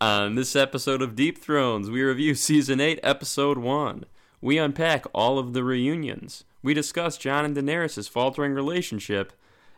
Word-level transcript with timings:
On 0.00 0.34
this 0.34 0.56
episode 0.56 1.02
of 1.02 1.14
Deep 1.14 1.36
Thrones, 1.36 1.90
we 1.90 2.02
review 2.02 2.34
Season 2.34 2.80
8, 2.80 3.00
Episode 3.02 3.58
1. 3.58 4.06
We 4.40 4.56
unpack 4.56 5.04
all 5.12 5.38
of 5.38 5.52
the 5.52 5.62
reunions. 5.62 6.44
We 6.62 6.72
discuss 6.72 7.18
Jon 7.18 7.44
and 7.44 7.54
Daenerys' 7.54 8.08
faltering 8.08 8.54
relationship. 8.54 9.34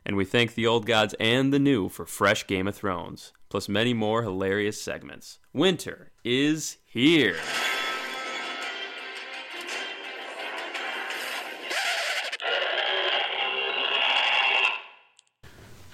And 0.07 0.15
we 0.15 0.25
thank 0.25 0.55
the 0.55 0.65
old 0.65 0.87
gods 0.87 1.17
and 1.19 1.53
the 1.53 1.59
new 1.59 1.89
for 1.89 2.07
fresh 2.07 2.47
Game 2.47 2.69
of 2.69 2.77
Thrones, 2.77 3.33
plus 3.49 3.69
many 3.69 3.95
more 3.95 4.23
hilarious 4.23 4.81
segments. 4.81 5.41
Winter 5.53 6.13
is 6.25 6.77
here. 6.87 7.39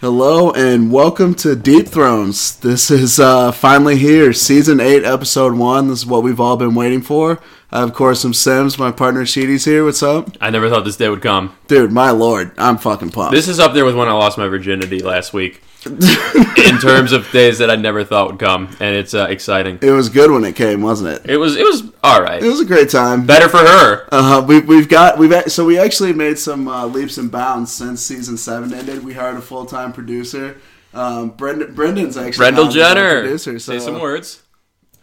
Hello 0.00 0.52
and 0.52 0.92
welcome 0.92 1.34
to 1.34 1.56
Deep 1.56 1.88
Thrones. 1.88 2.54
This 2.54 2.88
is 2.88 3.18
uh, 3.18 3.50
finally 3.50 3.96
here, 3.96 4.32
season 4.32 4.78
eight, 4.78 5.02
episode 5.02 5.54
one. 5.54 5.88
This 5.88 5.98
is 5.98 6.06
what 6.06 6.22
we've 6.22 6.38
all 6.38 6.56
been 6.56 6.76
waiting 6.76 7.02
for. 7.02 7.40
I, 7.70 7.82
of 7.82 7.92
course, 7.92 8.24
am 8.24 8.32
Simms. 8.32 8.78
My 8.78 8.90
partner 8.90 9.26
Sheedy's 9.26 9.66
here. 9.66 9.84
What's 9.84 10.02
up, 10.02 10.30
I 10.40 10.48
never 10.48 10.70
thought 10.70 10.84
this 10.84 10.96
day 10.96 11.08
would 11.08 11.20
come. 11.20 11.54
dude? 11.66 11.92
My 11.92 12.10
lord, 12.10 12.52
I'm 12.56 12.78
fucking 12.78 13.10
pumped. 13.10 13.32
This 13.32 13.46
is 13.46 13.60
up 13.60 13.74
there 13.74 13.84
with 13.84 13.94
when 13.94 14.08
I 14.08 14.12
lost 14.12 14.38
my 14.38 14.48
virginity 14.48 15.00
last 15.00 15.32
week. 15.32 15.62
in 15.86 16.78
terms 16.80 17.12
of 17.12 17.30
days 17.30 17.58
that 17.58 17.70
I 17.70 17.76
never 17.76 18.02
thought 18.02 18.32
would 18.32 18.40
come, 18.40 18.68
and 18.80 18.96
it's 18.96 19.14
uh, 19.14 19.28
exciting. 19.30 19.78
it 19.80 19.92
was 19.92 20.08
good 20.08 20.30
when 20.30 20.44
it 20.44 20.56
came, 20.56 20.82
wasn't 20.82 21.10
it? 21.10 21.30
It 21.30 21.36
was 21.36 21.56
it 21.56 21.62
was 21.62 21.84
all 22.02 22.20
right. 22.20 22.42
It 22.42 22.48
was 22.48 22.58
a 22.58 22.64
great 22.64 22.90
time. 22.90 23.26
Better 23.26 23.48
for 23.48 23.58
her. 23.58 24.08
Uh, 24.10 24.22
huh. 24.22 24.44
we, 24.46 24.58
we've 24.58 24.88
got 24.88 25.18
we've 25.18 25.32
so 25.50 25.64
we 25.64 25.78
actually 25.78 26.12
made 26.12 26.36
some 26.36 26.66
uh, 26.66 26.84
leaps 26.86 27.16
and 27.16 27.30
bounds 27.30 27.72
since 27.72 28.02
season 28.02 28.36
seven 28.36 28.74
ended. 28.74 29.04
We 29.04 29.14
hired 29.14 29.36
a 29.36 29.40
full 29.40 29.66
time 29.66 29.92
producer. 29.92 30.60
Um, 30.92 31.30
Brendan, 31.30 31.74
Brendan's 31.74 32.16
actually 32.16 32.38
Brendel 32.38 32.64
now 32.64 32.70
the 32.70 32.74
full 32.74 32.82
Jenner. 32.82 33.20
Producer, 33.20 33.58
so 33.60 33.78
Say 33.78 33.84
some 33.84 34.00
words. 34.00 34.42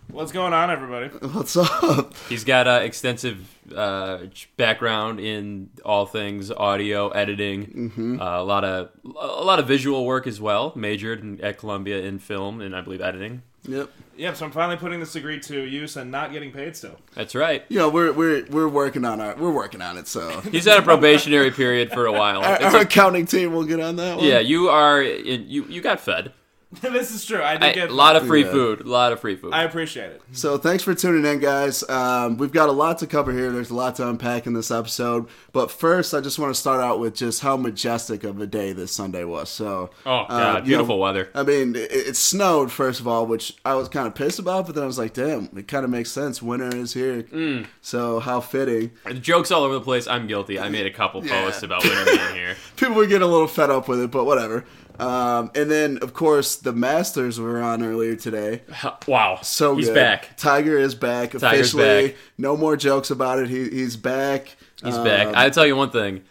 What's 0.08 0.32
going 0.32 0.54
on, 0.54 0.70
everybody? 0.72 1.08
What's 1.28 1.58
up? 1.58 2.14
He's 2.30 2.44
got 2.46 2.68
uh, 2.68 2.80
extensive 2.84 3.50
uh, 3.76 4.20
background 4.56 5.20
in 5.20 5.70
all 5.84 6.06
things 6.06 6.52
audio 6.52 7.10
editing, 7.10 7.66
Mm-hmm. 7.66 8.22
uh, 8.22 8.40
a 8.42 8.44
lot 8.44 8.64
of 8.64 8.92
a 9.04 9.44
lot 9.44 9.60
of 9.60 9.68
visual 9.68 10.06
work 10.06 10.26
as 10.28 10.40
well. 10.40 10.72
Majored 10.76 11.22
in, 11.22 11.42
at 11.42 11.58
Columbia 11.58 12.00
in 12.04 12.20
film 12.20 12.62
and 12.62 12.76
I 12.76 12.82
believe 12.82 13.02
editing. 13.02 13.42
Yep. 13.68 13.90
Yep, 14.18 14.36
so 14.38 14.46
I'm 14.46 14.52
finally 14.52 14.78
putting 14.78 15.00
this 15.00 15.12
degree 15.12 15.40
to 15.42 15.64
use 15.64 15.98
and 15.98 16.12
not 16.12 16.32
getting 16.32 16.52
paid 16.52 16.76
still. 16.78 16.98
That's 17.16 17.34
right. 17.36 17.66
You 17.68 17.80
know 17.80 17.90
we're 17.90 18.14
we're 18.14 18.46
we're 18.46 18.68
working 18.70 19.04
on 19.04 19.20
our 19.20 19.36
we're 19.36 19.52
working 19.52 19.82
on 19.82 19.98
it. 19.98 20.08
So 20.08 20.40
He's 20.52 20.66
had 20.66 20.78
a 20.80 20.84
probationary 20.84 21.52
period 21.52 21.92
for 21.92 22.06
a 22.06 22.12
while. 22.14 22.42
our, 22.42 22.62
our 22.62 22.72
like- 22.72 22.84
accounting 22.84 23.26
team 23.26 23.54
will 23.54 23.66
get 23.66 23.80
on 23.82 23.96
that 23.98 24.18
one. 24.18 24.26
yeah, 24.26 24.40
you 24.40 24.70
are 24.70 25.02
in, 25.02 25.50
you 25.50 25.66
you 25.66 25.82
got 25.82 26.00
fed. 26.00 26.32
this 26.82 27.12
is 27.14 27.24
true. 27.26 27.42
I 27.42 27.54
did 27.54 27.64
I- 27.64 27.74
get 27.74 27.90
a 27.90 27.94
lot 27.94 28.16
of 28.16 28.26
free 28.28 28.44
Yeah. 28.44 28.52
food. 28.52 28.82
A 28.82 28.90
lot 28.90 29.12
of 29.14 29.20
free 29.20 29.36
food. 29.36 29.54
I 29.54 29.64
appreciate 29.64 30.12
it. 30.12 30.22
So 30.34 30.58
thanks 30.58 30.84
for 30.84 30.94
tuning 30.94 31.24
in, 31.32 31.40
guys. 31.40 31.88
Um, 31.90 32.38
we've 32.38 32.52
got 32.52 32.70
a 32.70 32.74
lot 32.74 32.98
to 33.00 33.08
cover 33.08 33.32
here. 33.32 33.52
There's 33.52 33.70
a 33.70 33.76
lot 33.76 33.96
to 33.98 34.08
unpack 34.10 34.46
in 34.46 34.54
this 34.54 34.72
episode. 34.72 35.28
But 35.54 35.72
first, 35.72 36.14
I 36.14 36.20
just 36.22 36.38
want 36.40 36.54
to 36.54 36.60
start 36.60 36.82
out 36.82 37.00
with 37.00 37.16
just 37.16 37.42
how 37.42 37.56
majestic 37.56 38.24
of 38.24 38.42
a 38.42 38.48
day 38.48 38.74
this 38.74 38.92
Sunday 38.92 39.24
was. 39.24 39.50
So, 39.50 39.92
oh 40.06 40.12
uh, 40.12 40.28
god, 40.28 40.54
you 40.56 40.60
know, 40.60 40.62
beautiful 40.80 41.00
weather. 41.00 41.30
I 41.34 41.44
mean, 41.44 41.76
it, 41.76 41.92
it 41.92 42.16
snowed 42.18 42.72
first 42.72 43.00
of 43.00 43.08
all, 43.08 43.26
which 43.26 43.56
I 43.64 43.76
was 43.76 43.88
kind 43.88 44.08
of 44.08 44.16
pissed 44.16 44.40
about. 44.40 44.66
But 44.66 44.76
then 44.76 44.84
I 44.84 44.88
was 44.88 44.98
like, 44.98 45.14
damn, 45.14 45.50
it 45.56 45.68
kind 45.68 45.86
of 45.86 45.92
makes 45.92 46.12
sense. 46.12 46.42
Winter 46.42 46.76
is 46.76 46.94
here. 46.94 47.24
Mm. 47.24 47.68
So 47.82 48.20
how 48.20 48.42
fitting. 48.42 48.92
The 49.06 49.14
jokes 49.14 49.52
all 49.52 49.64
over 49.64 49.76
the 49.76 49.82
place. 49.82 50.08
I'm 50.08 50.28
guilty. 50.28 50.60
I 50.60 50.70
made 50.70 50.86
a 50.88 50.92
couple 50.92 51.26
Yeah. 51.26 51.44
posts 51.44 51.64
about 51.64 51.84
winter 51.84 52.06
being 52.06 52.36
here. 52.36 52.56
People 52.76 52.96
were 52.96 53.06
getting 53.06 53.22
a 53.28 53.32
little 53.32 53.48
fed 53.48 53.70
up 53.70 53.88
with 53.88 54.02
it, 54.02 54.12
but 54.12 54.26
whatever. 54.26 54.66
Um, 55.00 55.52
and 55.56 55.70
then, 55.70 55.98
of 56.02 56.14
course, 56.14 56.56
the 56.56 56.72
Masters 56.74 57.40
were 57.40 57.62
on 57.62 57.84
earlier 57.84 58.16
today. 58.16 58.62
Wow. 59.08 59.40
So 59.44 59.76
he's 59.76 59.88
good. 59.88 59.96
back. 59.96 60.36
Tiger 60.38 60.78
is 60.78 60.96
back 60.96 61.32
Tiger's 61.32 61.44
officially. 61.44 62.08
back. 62.10 62.18
No 62.38 62.58
more 62.58 62.76
jokes 62.76 63.12
about 63.12 63.40
it. 63.40 63.50
He, 63.50 63.70
he's 63.70 63.96
back. 63.98 64.56
He's 64.84 64.96
Um, 64.96 65.04
back. 65.04 65.36
I 65.36 65.50
tell 65.50 65.66
you 65.68 65.76
one 65.76 65.92
thing. 65.92 66.24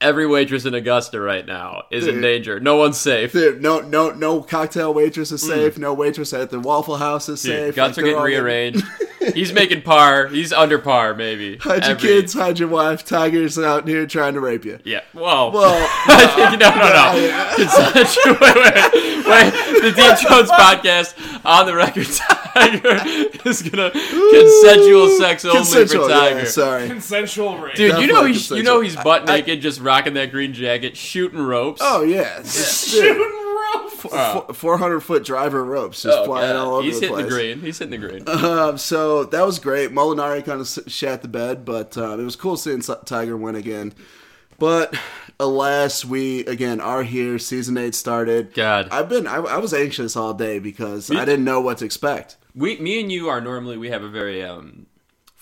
Every 0.00 0.28
waitress 0.28 0.64
in 0.64 0.74
Augusta 0.74 1.20
right 1.20 1.44
now 1.44 1.82
is 1.90 2.06
in 2.06 2.20
danger. 2.20 2.60
No 2.60 2.76
one's 2.76 2.98
safe. 2.98 3.32
Dude, 3.32 3.60
no, 3.60 3.80
no, 3.80 4.10
no 4.12 4.42
cocktail 4.42 4.94
waitress 4.94 5.32
is 5.32 5.44
safe. 5.44 5.76
No 5.76 5.92
waitress 5.92 6.32
at 6.32 6.50
the 6.50 6.60
Waffle 6.60 6.98
House 6.98 7.28
is 7.28 7.40
Mm. 7.40 7.42
Dude, 7.44 7.52
safe. 7.66 7.74
guts 7.74 7.96
Like, 7.96 8.04
are 8.04 8.08
getting 8.10 8.22
rearranged. 8.22 8.84
He's 9.34 9.52
making 9.52 9.82
par. 9.82 10.28
He's 10.28 10.52
under 10.52 10.78
par, 10.78 11.14
maybe. 11.14 11.56
Hide 11.56 11.82
your 11.82 11.90
Every- 11.96 12.08
kids, 12.10 12.32
hide 12.32 12.60
your 12.60 12.68
wife. 12.68 13.04
Tiger's 13.04 13.58
out 13.58 13.88
here 13.88 14.06
trying 14.06 14.34
to 14.34 14.40
rape 14.40 14.64
you. 14.64 14.78
Yeah. 14.84 15.00
Whoa. 15.14 15.50
Well, 15.50 15.90
no, 16.56 16.56
no, 16.56 16.70
no. 16.70 17.52
Consensual. 17.56 18.36
Wait, 18.40 18.54
wait, 18.54 19.26
wait. 19.26 19.82
The 19.82 19.92
Deep 19.96 20.16
Thrones 20.28 20.50
podcast 20.52 21.14
on 21.44 21.66
the 21.66 21.74
record. 21.74 22.06
Tiger 22.54 22.96
is 23.44 23.62
gonna 23.62 23.90
consensual 23.90 25.08
sex 25.18 25.44
only 25.44 25.58
consensual. 25.58 26.04
for 26.04 26.10
Tiger. 26.10 26.38
Yeah, 26.40 26.44
sorry. 26.44 26.86
Consensual 26.88 27.58
rape. 27.58 27.74
Dude, 27.76 27.98
you 27.98 28.06
know 28.06 28.24
he's 28.24 28.50
you 28.50 28.62
know 28.62 28.80
he's 28.80 28.94
consensual. 28.94 29.04
butt 29.04 29.26
naked, 29.26 29.60
just 29.60 29.80
rocking 29.80 30.14
that 30.14 30.30
green 30.30 30.52
jacket, 30.52 30.96
shooting 30.96 31.40
ropes. 31.40 31.80
Oh 31.84 32.02
yeah, 32.02 32.42
Shooting 32.44 33.18
rope. 33.18 34.54
four 34.56 34.78
hundred 34.78 35.00
foot 35.00 35.24
driver 35.24 35.64
ropes 35.64 36.02
just 36.02 36.16
Oh, 36.18 36.24
flying 36.24 36.52
God. 36.52 36.56
all 36.66 36.74
over 36.76 36.82
He's 36.82 37.00
the 37.00 37.06
hitting 37.08 37.14
place. 37.16 37.24
the 37.26 37.30
green. 37.30 37.60
He's 37.60 37.78
hitting 37.78 38.00
the 38.00 38.08
green. 38.08 38.28
Um, 38.28 38.78
so 38.78 39.24
that 39.24 39.44
was 39.44 39.58
great. 39.58 39.90
Molinari 39.90 40.44
kind 40.44 40.60
of 40.60 40.68
shat 40.90 41.22
the 41.22 41.28
bed, 41.28 41.64
but 41.64 41.96
um, 41.98 42.20
it 42.20 42.24
was 42.24 42.36
cool 42.36 42.56
seeing 42.56 42.80
Tiger 42.80 43.36
win 43.36 43.54
again. 43.56 43.92
But 44.58 44.94
alas, 45.40 46.04
we 46.04 46.40
again 46.46 46.80
are 46.80 47.02
here. 47.02 47.38
Season 47.38 47.76
eight 47.78 47.94
started. 47.94 48.54
God. 48.54 48.88
I've 48.90 49.08
been 49.08 49.26
I, 49.26 49.36
I 49.36 49.58
was 49.58 49.72
anxious 49.74 50.16
all 50.16 50.34
day 50.34 50.58
because 50.58 51.10
Me- 51.10 51.18
I 51.18 51.24
didn't 51.24 51.44
know 51.44 51.60
what 51.60 51.78
to 51.78 51.84
expect. 51.84 52.36
We, 52.54 52.78
me 52.78 53.00
and 53.00 53.10
you 53.12 53.28
are 53.28 53.40
normally 53.40 53.76
we 53.76 53.90
have 53.90 54.02
a 54.02 54.08
very 54.08 54.42
um, 54.42 54.86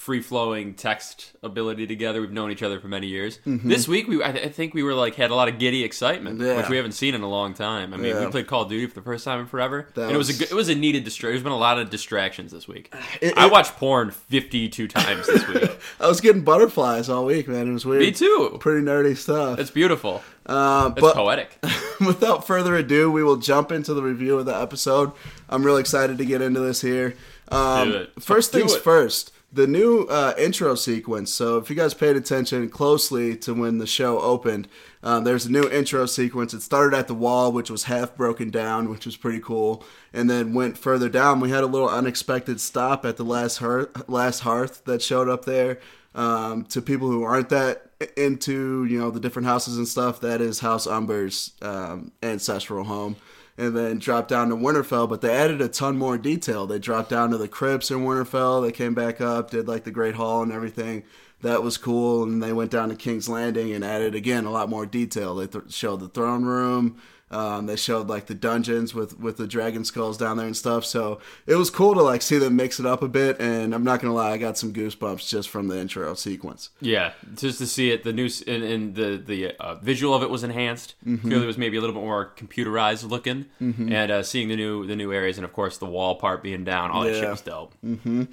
free 0.07 0.23
flowing 0.23 0.73
text 0.75 1.33
ability 1.43 1.85
together. 1.89 2.21
We've 2.21 2.31
known 2.31 2.53
each 2.53 2.63
other 2.63 2.79
for 2.79 2.87
many 2.87 3.09
years. 3.09 3.41
This 3.45 3.89
week 3.89 4.07
we 4.07 4.23
I, 4.23 4.31
th- 4.31 4.47
I 4.47 4.49
think 4.51 4.73
we 4.73 4.85
were 4.85 4.95
like 4.95 5.17
had 5.17 5.33
a 5.33 5.35
lot 5.35 5.49
of 5.49 5.59
giddy 5.59 5.83
excitement, 5.83 6.39
Mm-hmm. 6.39 6.47
Yeah. 6.47 6.57
which 6.59 6.69
we 6.69 6.77
haven't 6.77 6.93
seen 6.93 7.17
in 7.17 7.23
a 7.23 7.29
long 7.29 7.55
time. 7.55 7.93
I 7.93 7.97
mean, 7.97 8.17
we 8.17 8.27
played 8.31 8.47
Call 8.47 8.63
of 8.63 8.69
Duty 8.69 8.87
for 8.87 8.95
the 8.95 9.03
first 9.03 9.25
time 9.25 9.41
in 9.41 9.47
forever, 9.47 9.89
That 9.95 10.05
and 10.05 10.13
it 10.13 10.17
was 10.17 10.29
a 10.31 10.35
good, 10.39 10.51
it 10.53 10.55
was 10.55 10.69
a 10.69 10.77
needed 10.77 11.03
distraction. 11.03 11.33
There's 11.33 11.43
been 11.43 11.51
a 11.53 11.59
lot 11.59 11.79
of 11.81 11.91
distractions 11.91 12.53
this 12.53 12.69
week. 12.69 12.95
It- 13.21 13.37
I 13.37 13.47
watched 13.47 13.77
porn 13.79 14.13
52 14.13 14.87
times 14.87 15.27
this 15.27 15.47
week. 15.49 15.71
I 16.01 16.07
was 16.07 16.21
getting 16.21 16.43
butterflies 16.43 17.09
all 17.09 17.25
week, 17.25 17.49
man. 17.49 17.69
It 17.69 17.73
was 17.73 17.85
weird. 17.85 18.03
me 18.03 18.13
too. 18.13 18.57
Pretty 18.61 18.87
nerdy 18.87 19.17
stuff. 19.17 19.59
It's 19.59 19.71
beautiful. 19.73 20.23
Uh, 20.47 20.91
It's 20.93 21.01
but 21.01 21.17
poetic. 21.17 21.59
without 22.01 22.47
further 22.47 22.77
ado, 22.77 23.11
we 23.11 23.25
will 23.25 23.37
jump 23.39 23.73
into 23.73 23.93
the 23.93 24.03
review 24.03 24.39
of 24.39 24.47
the 24.47 24.55
episode. 24.57 25.11
I'm 25.49 25.65
really 25.65 25.81
excited 25.81 26.19
to 26.19 26.25
get 26.25 26.41
into 26.43 26.61
this 26.61 26.81
here. 26.81 27.17
Um, 27.49 27.93
it. 27.93 28.23
First 28.23 28.53
things 28.53 28.77
first, 28.77 29.33
the 29.53 29.67
new 29.67 30.07
uh, 30.11 30.35
intro 30.37 30.75
sequence. 30.75 31.33
So, 31.33 31.57
if 31.59 31.71
you 31.71 31.77
guys 31.77 31.95
paid 31.95 32.17
attention 32.17 32.69
closely 32.69 33.37
to 33.39 33.55
when 33.55 33.79
the 33.79 33.87
show 33.87 34.21
opened, 34.21 34.69
um, 35.03 35.25
there's 35.25 35.47
a 35.47 35.53
new 35.53 35.69
intro 35.69 36.07
sequence. 36.07 36.53
It 36.53 36.63
started 36.63 36.97
at 36.97 37.07
the 37.07 37.15
wall, 37.15 37.53
which 37.53 37.71
was 37.71 37.85
half 37.85 38.17
broken 38.17 38.51
down, 38.51 38.91
which 38.91 39.07
was 39.07 39.17
pretty 39.17 39.41
cool, 39.41 39.85
and 40.13 40.29
then 40.29 40.55
went 40.55 40.77
further 40.77 41.09
down. 41.09 41.41
We 41.41 41.51
had 41.51 41.65
a 41.65 41.69
little 41.69 41.89
unexpected 41.89 42.61
stop 42.61 43.05
at 43.05 43.17
the 43.17 43.25
last 43.25 43.59
hearth, 43.59 44.09
last 44.09 44.41
hearth 44.41 44.85
that 44.85 45.03
showed 45.03 45.29
up 45.29 45.45
there. 45.45 45.79
Um, 46.15 46.65
to 46.67 46.81
people 46.81 47.09
who 47.09 47.23
aren't 47.25 47.51
that 47.51 47.91
into 48.17 48.87
you 48.87 48.99
know 48.99 49.11
the 49.11 49.21
different 49.21 49.47
houses 49.47 49.77
and 49.77 49.87
stuff, 49.87 50.21
that 50.21 50.41
is 50.41 50.61
House 50.61 50.87
Umber's 50.87 51.53
um, 51.63 52.13
ancestral 52.23 52.85
home 52.85 53.17
and 53.59 53.77
then 53.77 53.99
dropped 53.99 54.29
down 54.29 54.49
to 54.51 54.57
Winterfell. 54.57 55.09
But 55.09 55.21
they 55.21 55.35
added 55.35 55.61
a 55.61 55.69
ton 55.69 55.97
more 55.97 56.19
detail. 56.19 56.67
They 56.67 56.79
dropped 56.79 57.11
down 57.11 57.31
to 57.31 57.39
the 57.39 57.49
crypts 57.49 57.91
in 57.91 57.99
Winterfell. 58.05 58.63
They 58.63 58.73
came 58.73 58.95
back 58.95 59.21
up, 59.21 59.51
did 59.51 59.69
like 59.69 59.85
the 59.85 59.91
Great 59.91 60.15
Hall 60.15 60.43
and 60.43 60.53
everything. 60.53 61.05
That 61.43 61.63
was 61.63 61.77
cool. 61.77 62.23
And 62.23 62.43
they 62.43 62.53
went 62.53 62.71
down 62.71 62.89
to 62.89 62.97
King's 62.97 63.29
Landing 63.29 63.73
and 63.73 63.85
added 63.85 64.15
again 64.15 64.45
a 64.45 64.51
lot 64.51 64.69
more 64.69 64.87
detail. 64.87 65.35
They 65.35 65.47
th- 65.47 65.73
showed 65.73 66.01
the 66.01 66.09
throne 66.09 66.45
room. 66.45 66.97
Um, 67.29 67.67
they 67.67 67.75
showed 67.75 68.07
like 68.07 68.27
the 68.27 68.35
dungeons 68.35 68.95
with 68.95 69.19
with 69.19 69.37
the 69.37 69.49
dragon 69.49 69.85
skulls 69.85 70.17
down 70.17 70.37
there 70.37 70.47
and 70.47 70.57
stuff. 70.57 70.85
So 70.85 71.19
it 71.47 71.57
was 71.57 71.71
cool 71.71 71.95
to 71.95 72.03
like 72.03 72.23
see 72.23 72.39
them 72.39 72.55
mix 72.55 72.79
it 72.79 72.87
up 72.87 73.03
a 73.03 73.09
bit. 73.09 73.41
And 73.41 73.75
I'm 73.75 73.83
not 73.83 74.01
gonna 74.01 74.15
lie, 74.15 74.31
I 74.31 74.39
got 74.39 74.57
some 74.57 74.73
goosebumps 74.73 75.29
just 75.29 75.49
from 75.49 75.67
the 75.67 75.77
intro 75.79 76.15
sequence. 76.15 76.71
Yeah, 76.81 77.13
just 77.35 77.59
to 77.59 77.67
see 77.67 77.91
it, 77.91 78.05
the 78.05 78.13
new 78.13 78.29
and, 78.47 78.63
and 78.63 78.95
the 78.95 79.17
the 79.17 79.57
uh, 79.59 79.75
visual 79.77 80.15
of 80.15 80.23
it 80.23 80.31
was 80.31 80.45
enhanced. 80.45 80.95
Mm-hmm. 81.05 81.27
Clearly, 81.27 81.45
it 81.45 81.49
was 81.49 81.59
maybe 81.59 81.77
a 81.77 81.81
little 81.81 81.95
bit 81.95 82.05
more 82.05 82.33
computerized 82.37 83.09
looking, 83.09 83.47
and 83.91 84.11
uh, 84.11 84.23
seeing 84.23 84.49
the 84.49 84.57
new 84.57 84.87
the 84.87 84.95
new 84.95 85.13
areas, 85.13 85.37
and 85.37 85.45
of 85.45 85.53
course 85.53 85.79
the 85.79 85.87
wall 85.87 86.15
part 86.15 86.45
being 86.45 86.63
down. 86.63 86.93
All 86.93 87.03
that 87.03 87.15
shit 87.15 87.29
was 87.29 87.41
dope. 87.41 87.75
And 87.83 88.29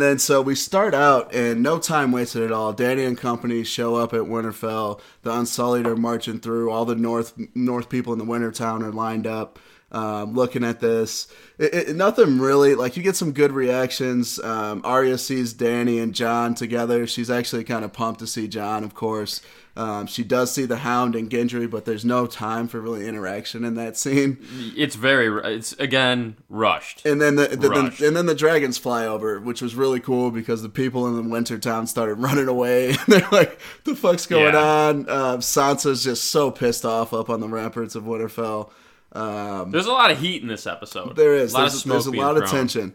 then 0.00 0.18
so 0.18 0.40
we 0.40 0.54
start 0.54 0.94
out, 0.94 1.34
and 1.34 1.62
no 1.62 1.78
time 1.78 2.10
wasted 2.10 2.42
at 2.42 2.52
all. 2.52 2.72
Danny 2.72 3.04
and 3.04 3.18
company 3.18 3.64
show 3.64 3.96
up 3.96 4.14
at 4.14 4.22
Winterfell. 4.22 5.00
The 5.22 5.32
Unsullied 5.32 5.86
are 5.86 5.96
marching 5.96 6.40
through. 6.40 6.70
All 6.70 6.86
the 6.86 6.94
North 6.94 7.34
North 7.54 7.90
people 7.90 8.14
in 8.14 8.18
the 8.18 8.29
Winter 8.30 8.50
town 8.52 8.82
are 8.82 8.92
lined 8.92 9.26
up. 9.26 9.58
um, 9.92 10.34
looking 10.34 10.64
at 10.64 10.80
this. 10.80 11.26
It, 11.58 11.74
it, 11.74 11.96
nothing 11.96 12.38
really 12.38 12.74
like 12.74 12.96
you 12.96 13.02
get 13.02 13.16
some 13.16 13.32
good 13.32 13.52
reactions. 13.52 14.38
Um, 14.38 14.82
Arya 14.84 15.18
sees 15.18 15.52
Danny 15.52 15.98
and 15.98 16.14
John 16.14 16.54
together. 16.54 17.06
She's 17.06 17.30
actually 17.30 17.64
kind 17.64 17.84
of 17.84 17.92
pumped 17.92 18.20
to 18.20 18.26
see 18.26 18.46
John, 18.48 18.84
of 18.84 18.94
course. 18.94 19.40
Um, 19.76 20.06
she 20.06 20.24
does 20.24 20.52
see 20.52 20.64
the 20.66 20.78
Hound 20.78 21.14
and 21.14 21.30
Gendry, 21.30 21.70
but 21.70 21.84
there's 21.84 22.04
no 22.04 22.26
time 22.26 22.66
for 22.68 22.80
really 22.80 23.06
interaction 23.06 23.64
in 23.64 23.74
that 23.76 23.96
scene. 23.96 24.38
It's 24.76 24.96
very, 24.96 25.28
it's 25.54 25.72
again 25.74 26.36
rushed. 26.48 27.06
And 27.06 27.20
then 27.20 27.36
the, 27.36 27.48
the, 27.48 27.68
the 27.68 28.04
and 28.06 28.16
then 28.16 28.26
the 28.26 28.34
dragons 28.34 28.78
fly 28.78 29.06
over, 29.06 29.38
which 29.40 29.62
was 29.62 29.74
really 29.76 30.00
cool 30.00 30.30
because 30.32 30.62
the 30.62 30.68
people 30.68 31.06
in 31.06 31.14
the 31.16 31.22
winter 31.30 31.56
town 31.58 31.86
started 31.86 32.14
running 32.16 32.48
away. 32.48 32.92
They're 33.08 33.26
like, 33.30 33.58
"The 33.84 33.94
fuck's 33.94 34.26
going 34.26 34.54
Yeah. 34.54 34.60
on?" 34.60 35.08
Uh, 35.08 35.36
Sansa's 35.38 36.02
just 36.04 36.24
so 36.30 36.50
pissed 36.50 36.84
off 36.84 37.12
up 37.14 37.30
on 37.30 37.40
the 37.40 37.48
ramparts 37.48 37.94
of 37.94 38.04
Winterfell. 38.04 38.70
Um, 39.12 39.70
There's 39.70 39.86
a 39.86 39.92
lot 39.92 40.10
of 40.10 40.18
heat 40.20 40.42
in 40.42 40.48
this 40.48 40.66
episode. 40.66 41.16
there 41.16 41.34
is. 41.34 41.54
a 41.54 41.56
There's, 41.58 41.74
of 41.74 41.80
smoke 41.80 41.92
there's 41.94 42.06
a 42.06 42.10
lot 42.12 42.36
of 42.36 42.48
thrown. 42.48 42.60
tension. 42.68 42.94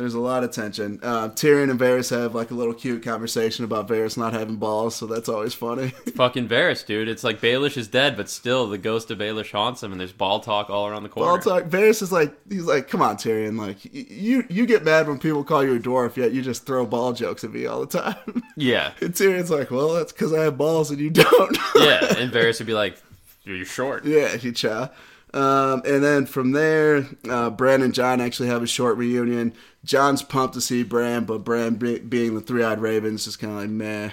There's 0.00 0.14
a 0.14 0.18
lot 0.18 0.44
of 0.44 0.50
tension. 0.50 0.98
Uh, 1.02 1.28
Tyrion 1.28 1.70
and 1.70 1.78
Varys 1.78 2.08
have 2.08 2.34
like 2.34 2.50
a 2.50 2.54
little 2.54 2.72
cute 2.72 3.02
conversation 3.02 3.66
about 3.66 3.86
Varys 3.86 4.16
not 4.16 4.32
having 4.32 4.56
balls, 4.56 4.94
so 4.96 5.04
that's 5.04 5.28
always 5.28 5.52
funny. 5.52 5.90
Fucking 6.16 6.48
Varys, 6.48 6.86
dude. 6.86 7.06
It's 7.06 7.22
like 7.22 7.38
Baelish 7.38 7.76
is 7.76 7.86
dead, 7.86 8.16
but 8.16 8.30
still 8.30 8.66
the 8.66 8.78
ghost 8.78 9.10
of 9.10 9.18
Baelish 9.18 9.52
haunts 9.52 9.82
him, 9.82 9.92
and 9.92 10.00
there's 10.00 10.14
ball 10.14 10.40
talk 10.40 10.70
all 10.70 10.86
around 10.86 11.02
the 11.02 11.10
corner. 11.10 11.32
Ball 11.32 11.60
talk. 11.60 11.70
Varys 11.70 12.00
is 12.00 12.10
like, 12.10 12.34
he's 12.48 12.64
like, 12.64 12.88
come 12.88 13.02
on, 13.02 13.16
Tyrion. 13.16 13.58
Like, 13.58 13.76
you 13.92 14.42
you 14.48 14.64
get 14.64 14.84
mad 14.84 15.06
when 15.06 15.18
people 15.18 15.44
call 15.44 15.62
you 15.62 15.76
a 15.76 15.78
dwarf, 15.78 16.16
yet 16.16 16.32
you 16.32 16.40
just 16.40 16.64
throw 16.64 16.86
ball 16.86 17.12
jokes 17.12 17.44
at 17.44 17.52
me 17.52 17.66
all 17.66 17.84
the 17.84 18.00
time. 18.00 18.42
Yeah, 18.56 18.92
and 19.00 19.14
Tyrion's 19.14 19.50
like, 19.50 19.70
well, 19.70 19.94
that's 19.94 20.12
because 20.12 20.34
I 20.34 20.44
have 20.44 20.58
balls 20.58 20.90
and 20.90 20.98
you 20.98 21.08
don't. 21.08 21.56
yeah. 21.76 22.18
And 22.18 22.30
Varys 22.30 22.58
would 22.58 22.66
be 22.66 22.74
like, 22.74 23.00
"You're 23.44 23.64
short." 23.64 24.04
yeah, 24.04 24.36
he 24.36 24.52
cha. 24.52 24.90
Um, 25.32 25.82
and 25.86 26.02
then 26.02 26.26
from 26.26 26.52
there, 26.52 27.06
uh, 27.28 27.50
Bran 27.50 27.82
and 27.82 27.94
John 27.94 28.20
actually 28.20 28.48
have 28.48 28.62
a 28.62 28.66
short 28.66 28.96
reunion. 28.96 29.54
John's 29.84 30.22
pumped 30.22 30.54
to 30.54 30.60
see 30.60 30.82
Bran, 30.82 31.24
but 31.24 31.44
Bran, 31.44 31.76
be- 31.76 32.00
being 32.00 32.34
the 32.34 32.40
three 32.40 32.64
eyed 32.64 32.80
raven, 32.80 33.14
is 33.14 33.24
just 33.24 33.38
kind 33.38 33.52
of 33.52 33.58
like, 33.60 33.70
meh. 33.70 34.10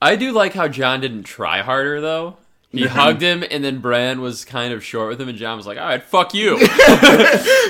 I 0.00 0.16
do 0.16 0.32
like 0.32 0.52
how 0.52 0.68
John 0.68 1.00
didn't 1.00 1.24
try 1.24 1.62
harder 1.62 2.00
though. 2.00 2.36
He 2.72 2.86
hugged 2.86 3.20
him, 3.20 3.44
and 3.50 3.62
then 3.62 3.78
Bran 3.80 4.20
was 4.22 4.44
kind 4.46 4.72
of 4.72 4.82
short 4.82 5.10
with 5.10 5.20
him, 5.20 5.28
and 5.28 5.36
John 5.38 5.56
was 5.58 5.66
like, 5.66 5.78
"All 5.78 5.84
right, 5.84 6.02
fuck 6.02 6.32
you. 6.32 6.58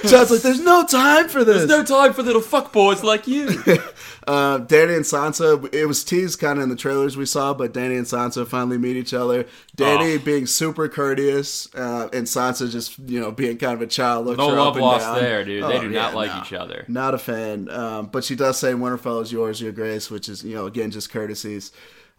John's 0.07 0.31
like, 0.31 0.43
there's 0.43 0.61
no 0.61 0.85
time 0.87 1.29
for 1.29 1.45
this. 1.45 1.67
There's 1.67 1.69
no 1.69 1.85
time 1.85 2.13
for 2.13 2.23
little 2.23 2.41
fuck 2.43 2.73
boys 2.73 3.03
like 3.03 3.27
you." 3.27 3.51
Uh, 4.25 4.59
Danny 4.59 4.95
and 4.95 5.05
Sansa, 5.05 5.69
it 5.75 5.87
was 5.87 6.05
teased 6.05 6.39
kind 6.39 6.57
of 6.57 6.63
in 6.63 6.69
the 6.69 6.77
trailers 6.77 7.17
we 7.17 7.27
saw, 7.27 7.53
but 7.53 7.75
Danny 7.75 7.97
and 7.97 8.07
Sansa 8.07 8.47
finally 8.47 8.79
meet 8.79 8.95
each 8.95 9.13
other. 9.13 9.47
Danny 9.75 10.15
Oh. 10.15 10.19
being 10.21 10.47
super 10.47 10.89
courteous, 10.89 11.67
uh, 11.75 12.09
and 12.13 12.25
Sansa 12.29 12.71
just, 12.71 12.97
you 13.01 13.19
know, 13.19 13.33
being 13.33 13.59
kind 13.59 13.73
of 13.75 13.83
a 13.83 13.89
child. 13.89 14.27
Looks 14.27 14.39
No 14.39 14.47
love 14.47 14.77
lost 14.77 15.07
down. 15.07 15.17
there, 15.19 15.45
dude. 15.45 15.65
They 15.65 15.77
Oh, 15.79 15.81
do 15.81 15.89
not 15.91 16.15
like 16.15 16.31
no. 16.33 16.41
each 16.41 16.53
other. 16.53 16.85
Not 16.87 17.15
a 17.15 17.19
fan. 17.19 17.69
Um, 17.69 18.07
but 18.13 18.23
she 18.23 18.37
does 18.37 18.57
say 18.61 18.75
Winterfell 18.75 19.21
is 19.23 19.33
yours, 19.33 19.61
your 19.61 19.73
grace, 19.73 20.09
which 20.09 20.29
is, 20.29 20.45
you 20.45 20.55
know, 20.55 20.67
again, 20.67 20.93
just 20.93 21.11
courtesies. 21.13 21.73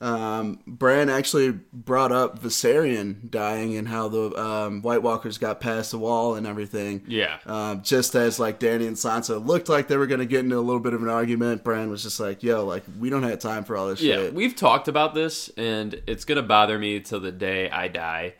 Um, 0.04 0.60
Bran 0.68 1.10
actually 1.10 1.52
brought 1.72 2.12
up 2.12 2.40
Viserion 2.42 3.30
dying 3.32 3.78
and 3.78 3.88
how 3.88 4.10
the 4.10 4.36
um, 4.38 4.82
White 4.82 5.02
Walkers 5.02 5.38
got 5.38 5.62
past 5.62 5.92
the 5.92 5.98
wall 5.98 6.36
and 6.36 6.46
everything. 6.46 7.04
Yeah. 7.08 7.38
Um, 7.46 7.82
just 7.84 8.14
as 8.16 8.38
like 8.40 8.60
Danny 8.60 8.86
and 8.86 8.98
Sansa 8.98 9.44
looked 9.46 9.70
like 9.70 9.88
they 9.88 9.96
were 9.96 10.08
going 10.08 10.20
to 10.20 10.26
get 10.26 10.42
into 10.42 10.58
a 10.58 10.60
little 10.60 10.82
bit 10.82 10.94
of 10.94 11.02
an 11.02 11.10
argument, 11.10 11.64
Bran 11.64 11.90
was 11.90 12.04
just 12.04 12.20
like, 12.20 12.44
"Yo, 12.44 12.66
like 12.66 12.84
we 13.00 13.10
don't 13.10 13.24
have 13.24 13.40
time 13.40 13.64
for 13.64 13.78
all 13.78 13.88
this 13.88 14.02
Yeah, 14.02 14.16
shit." 14.16 14.34
we've 14.34 14.56
talked 14.56 14.88
about 14.90 15.14
this, 15.16 15.50
and 15.56 16.02
it's 16.06 16.26
gonna 16.26 16.42
bother 16.44 16.78
me 16.78 17.00
till 17.00 17.20
the 17.22 17.32
day 17.32 17.70
I 17.70 17.88
die. 17.88 18.34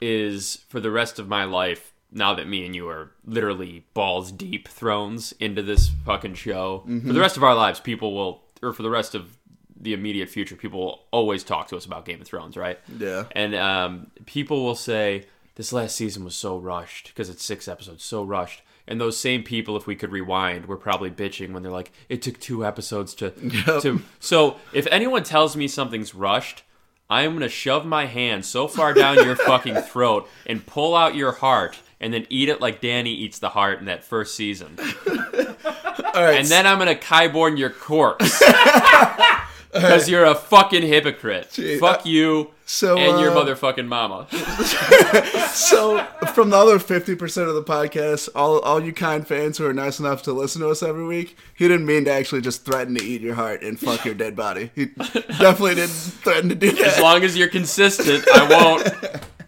Is 0.00 0.64
for 0.68 0.80
the 0.80 0.90
rest 0.90 1.18
of 1.18 1.28
my 1.28 1.44
life. 1.44 1.92
Now 2.12 2.34
that 2.34 2.48
me 2.48 2.64
and 2.66 2.74
you 2.74 2.88
are 2.88 3.10
literally 3.24 3.84
balls 3.94 4.32
deep 4.32 4.66
thrones 4.66 5.32
into 5.38 5.62
this 5.62 5.90
fucking 6.06 6.34
show, 6.34 6.84
for 6.86 7.12
the 7.12 7.20
rest 7.20 7.36
of 7.36 7.44
our 7.44 7.54
lives, 7.54 7.80
people 7.80 8.14
will, 8.14 8.42
or 8.62 8.72
for 8.72 8.82
the 8.82 8.90
rest 8.90 9.14
of 9.14 9.36
the 9.80 9.92
immediate 9.94 10.28
future, 10.28 10.56
people 10.56 10.80
will 10.80 11.00
always 11.10 11.42
talk 11.42 11.68
to 11.68 11.76
us 11.76 11.86
about 11.86 12.04
Game 12.04 12.20
of 12.20 12.26
Thrones, 12.26 12.56
right? 12.56 12.78
Yeah. 12.98 13.24
And 13.32 13.54
um, 13.54 14.10
people 14.26 14.62
will 14.64 14.74
say 14.74 15.24
this 15.54 15.72
last 15.72 15.96
season 15.96 16.24
was 16.24 16.34
so 16.34 16.58
rushed 16.58 17.08
because 17.08 17.28
it's 17.30 17.42
six 17.44 17.66
episodes, 17.66 18.04
so 18.04 18.22
rushed. 18.22 18.62
And 18.86 19.00
those 19.00 19.16
same 19.16 19.42
people, 19.42 19.76
if 19.76 19.86
we 19.86 19.94
could 19.94 20.10
rewind, 20.10 20.66
were 20.66 20.76
probably 20.76 21.10
bitching 21.10 21.52
when 21.52 21.62
they're 21.62 21.70
like, 21.70 21.92
"It 22.08 22.22
took 22.22 22.40
two 22.40 22.64
episodes 22.66 23.14
to." 23.16 23.32
Yep. 23.66 23.82
to 23.82 24.02
so 24.18 24.56
if 24.72 24.86
anyone 24.90 25.22
tells 25.22 25.56
me 25.56 25.68
something's 25.68 26.14
rushed, 26.14 26.64
I 27.08 27.22
am 27.22 27.34
gonna 27.34 27.48
shove 27.48 27.86
my 27.86 28.06
hand 28.06 28.44
so 28.44 28.66
far 28.68 28.92
down 28.92 29.16
your 29.16 29.36
fucking 29.50 29.76
throat 29.82 30.28
and 30.46 30.64
pull 30.66 30.96
out 30.96 31.14
your 31.14 31.32
heart, 31.32 31.78
and 32.00 32.12
then 32.12 32.26
eat 32.30 32.48
it 32.48 32.60
like 32.60 32.80
Danny 32.80 33.12
eats 33.12 33.38
the 33.38 33.50
heart 33.50 33.78
in 33.78 33.84
that 33.84 34.02
first 34.02 34.34
season. 34.34 34.76
All 36.12 36.24
right, 36.24 36.38
And 36.40 36.48
then 36.48 36.66
I'm 36.66 36.78
gonna 36.78 36.96
Qyburn 36.96 37.58
your 37.58 37.70
corpse. 37.70 38.42
Because 39.72 40.08
you're 40.08 40.24
a 40.24 40.34
fucking 40.34 40.82
hypocrite. 40.82 41.46
Fuck 41.78 42.04
you 42.04 42.50
so, 42.66 42.96
and 42.96 43.20
your 43.20 43.30
uh, 43.30 43.34
motherfucking 43.34 43.86
mama. 43.86 44.28
so 45.52 46.04
from 46.34 46.50
the 46.50 46.56
other 46.56 46.78
fifty 46.78 47.16
percent 47.16 47.48
of 47.48 47.54
the 47.54 47.64
podcast, 47.64 48.28
all 48.34 48.60
all 48.60 48.82
you 48.82 48.92
kind 48.92 49.26
fans 49.26 49.58
who 49.58 49.66
are 49.66 49.72
nice 49.72 49.98
enough 49.98 50.22
to 50.22 50.32
listen 50.32 50.60
to 50.62 50.68
us 50.68 50.82
every 50.82 51.04
week, 51.04 51.36
he 51.54 51.66
didn't 51.66 51.86
mean 51.86 52.04
to 52.04 52.12
actually 52.12 52.40
just 52.40 52.64
threaten 52.64 52.94
to 52.94 53.02
eat 53.04 53.20
your 53.20 53.34
heart 53.34 53.62
and 53.62 53.78
fuck 53.78 54.04
your 54.04 54.14
dead 54.14 54.36
body. 54.36 54.70
He 54.74 54.86
definitely 54.96 55.76
didn't 55.76 55.90
threaten 55.90 56.48
to 56.48 56.54
do 56.54 56.70
that. 56.72 56.80
As 56.80 57.00
long 57.00 57.22
as 57.24 57.36
you're 57.36 57.48
consistent, 57.48 58.24
I 58.32 58.48
won't. 58.48 59.24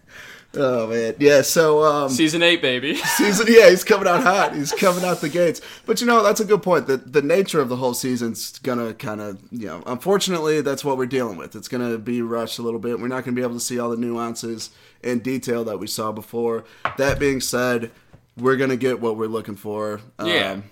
Oh 0.55 0.87
man, 0.89 1.15
yeah. 1.19 1.41
So 1.43 1.83
um, 1.83 2.09
Season 2.11 2.43
8, 2.43 2.61
baby. 2.61 2.95
season 3.17 3.47
yeah 3.49 3.71
he's 3.71 3.85
coming 3.85 4.07
out 4.07 4.23
hot 4.23 4.55
he's 4.55 4.73
coming 4.73 5.03
out 5.05 5.21
the 5.23 5.29
gates 5.29 5.61
but 5.87 6.01
you 6.01 6.07
know 6.07 6.23
that's 6.23 6.41
a 6.41 6.45
good 6.45 6.63
point 6.63 6.87
the, 6.87 6.99
the 6.99 7.23
nature 7.23 7.61
of 7.61 7.69
the 7.71 7.77
whole 7.77 7.95
season's 7.95 8.59
gonna 8.59 8.93
kind 8.93 9.21
of 9.21 9.39
you 9.51 9.67
know 9.67 9.83
unfortunately 9.87 10.61
that's 10.61 10.85
what 10.85 10.99
we're 10.99 11.07
dealing 11.07 11.37
with 11.39 11.57
it's 11.57 11.69
gonna 11.69 11.97
be 11.97 12.21
rushed 12.21 12.59
a 12.59 12.63
little 12.63 12.79
bit 12.81 13.01
we're 13.01 13.09
not 13.09 13.25
gonna 13.25 13.35
be 13.35 13.43
able 13.43 13.55
to 13.55 13.61
see 13.61 13.79
all 13.79 13.89
the 13.91 13.97
nuances 13.97 14.71
and 15.03 15.23
detail 15.23 15.65
that 15.65 15.79
we 15.79 15.87
saw 15.87 16.13
before 16.13 16.65
that 16.99 17.19
being 17.19 17.41
said 17.41 17.91
we're 18.37 18.57
gonna 18.57 18.77
get 18.77 19.01
what 19.01 19.17
we're 19.17 19.27
looking 19.27 19.57
for 19.57 20.01
Yeah. 20.23 20.53
um, 20.53 20.65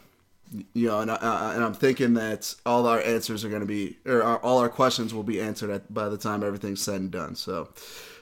you 0.74 0.88
know, 0.88 0.98
and, 1.00 1.10
I, 1.12 1.54
and 1.54 1.62
I'm 1.62 1.74
thinking 1.74 2.14
that 2.14 2.52
all 2.66 2.86
our 2.88 3.00
answers 3.00 3.44
are 3.44 3.48
going 3.48 3.60
to 3.60 3.66
be, 3.68 3.98
or 4.04 4.20
our, 4.24 4.38
all 4.38 4.58
our 4.58 4.68
questions 4.68 5.14
will 5.14 5.22
be 5.22 5.40
answered 5.40 5.70
at, 5.70 5.94
by 5.94 6.08
the 6.08 6.18
time 6.18 6.42
everything's 6.42 6.82
said 6.82 7.00
and 7.00 7.08
done. 7.08 7.36
So, 7.36 7.68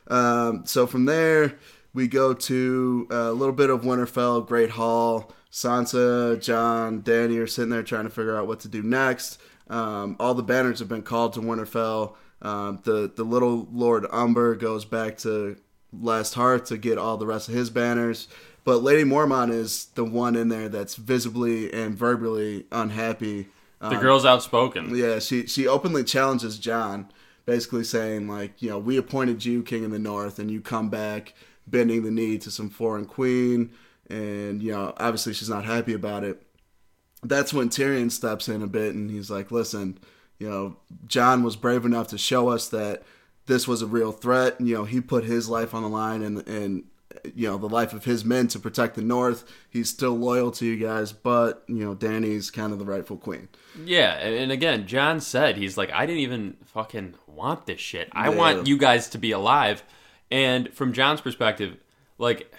um, 0.09 0.67
so 0.67 0.87
from 0.87 1.05
there 1.05 1.55
we 1.95 2.09
go 2.09 2.35
to 2.35 3.07
a 3.11 3.33
little 3.33 3.55
bit 3.55 3.71
of 3.71 3.83
Winterfell, 3.83 4.47
Great 4.47 4.71
Hall. 4.71 5.33
Sansa, 5.51 6.41
John, 6.43 7.01
Danny 7.01 7.39
are 7.39 7.47
sitting 7.47 7.71
there 7.71 7.83
trying 7.83 8.05
to 8.05 8.11
figure 8.11 8.37
out 8.37 8.47
what 8.47 8.61
to 8.61 8.69
do 8.69 8.83
next. 8.83 9.41
Um, 9.69 10.17
all 10.21 10.35
the 10.35 10.43
banners 10.43 10.79
have 10.79 10.89
been 10.89 11.03
called 11.03 11.33
to 11.35 11.41
Winterfell. 11.41 12.15
Um, 12.43 12.81
the 12.85 13.11
the 13.15 13.25
little 13.25 13.67
Lord 13.73 14.07
Umber 14.13 14.55
goes 14.55 14.85
back 14.85 15.19
to 15.19 15.57
Last 15.93 16.35
Hearth 16.35 16.67
to 16.67 16.79
get 16.79 16.99
all 16.99 17.17
the 17.17 17.27
rest 17.27 17.49
of 17.49 17.55
his 17.55 17.71
banners. 17.71 18.29
But 18.65 18.83
Lady 18.83 19.03
Mormont 19.03 19.51
is 19.51 19.87
the 19.95 20.05
one 20.05 20.37
in 20.37 20.49
there 20.49 20.69
that's 20.69 20.95
visibly 20.95 21.73
and 21.73 21.97
verbally 21.97 22.67
unhappy. 22.71 23.49
The 23.81 23.97
girl's 23.97 24.27
outspoken. 24.27 24.95
Yeah, 24.95 25.21
she 25.21 25.47
she 25.47 25.67
openly 25.67 26.05
challenges 26.05 26.59
John, 26.59 27.11
basically 27.49 27.83
saying 27.83 28.29
like, 28.29 28.61
you 28.61 28.69
know, 28.69 28.79
we 28.79 28.99
appointed 28.99 29.43
you 29.43 29.63
king 29.63 29.83
in 29.83 29.91
the 29.91 29.99
north, 29.99 30.39
and 30.39 30.51
you 30.51 30.61
come 30.61 30.91
back 30.91 31.33
bending 31.67 32.03
the 32.03 32.11
knee 32.11 32.37
to 32.37 32.51
some 32.51 32.69
foreign 32.69 33.07
queen, 33.07 33.71
and 34.11 34.63
you 34.63 34.71
know, 34.71 34.93
obviously 34.99 35.33
she's 35.33 35.49
not 35.49 35.65
happy 35.65 35.95
about 35.95 36.25
it. 36.25 36.43
That's 37.23 37.55
when 37.55 37.71
Tyrion 37.71 38.13
steps 38.13 38.49
in 38.49 38.63
a 38.63 38.67
bit, 38.67 38.95
and 38.95 39.11
he's 39.11 39.31
like, 39.31 39.51
listen, 39.51 39.99
you 40.39 40.47
know, 40.47 40.77
John 41.07 41.43
was 41.43 41.57
brave 41.57 41.87
enough 41.87 42.09
to 42.09 42.19
show 42.19 42.51
us 42.51 42.69
that 42.69 43.03
this 43.47 43.67
was 43.67 43.81
a 43.81 43.87
real 43.87 44.13
threat. 44.13 44.61
You 44.61 44.75
know, 44.75 44.85
he 44.85 45.01
put 45.01 45.25
his 45.25 45.49
life 45.49 45.73
on 45.73 45.83
the 45.83 45.89
line 45.89 46.21
and 46.21 46.47
and 46.47 46.85
you 47.35 47.49
know 47.49 47.57
the 47.59 47.69
life 47.69 47.93
of 47.93 48.05
his 48.05 48.25
men 48.25 48.49
to 48.49 48.59
protect 48.59 48.95
the 48.95 49.03
North. 49.03 49.45
He's 49.71 49.89
still 49.91 50.17
loyal 50.17 50.51
to 50.53 50.67
you 50.67 50.77
guys, 50.77 51.13
but 51.13 51.65
you 51.67 51.85
know, 51.85 51.95
Danny's 51.95 52.51
kind 52.51 52.73
of 52.73 52.79
the 52.79 52.85
rightful 52.85 53.17
queen. 53.17 53.49
Yeah, 53.85 54.13
and 54.19 54.53
again, 54.53 54.87
John 54.87 55.21
said 55.21 55.57
he's 55.57 55.77
like, 55.79 55.91
I 55.93 56.07
didn't 56.07 56.21
even 56.21 56.57
fucking 56.67 57.15
want 57.27 57.67
this 57.67 57.81
shit. 57.81 58.09
I 58.13 58.29
Yeah. 58.31 58.37
want 58.37 58.67
you 58.67 58.77
guys 58.79 59.09
to 59.11 59.19
be 59.19 59.31
alive. 59.33 59.83
And 60.31 60.73
from 60.75 60.93
John's 60.93 61.21
perspective, 61.23 61.77
like 62.19 62.53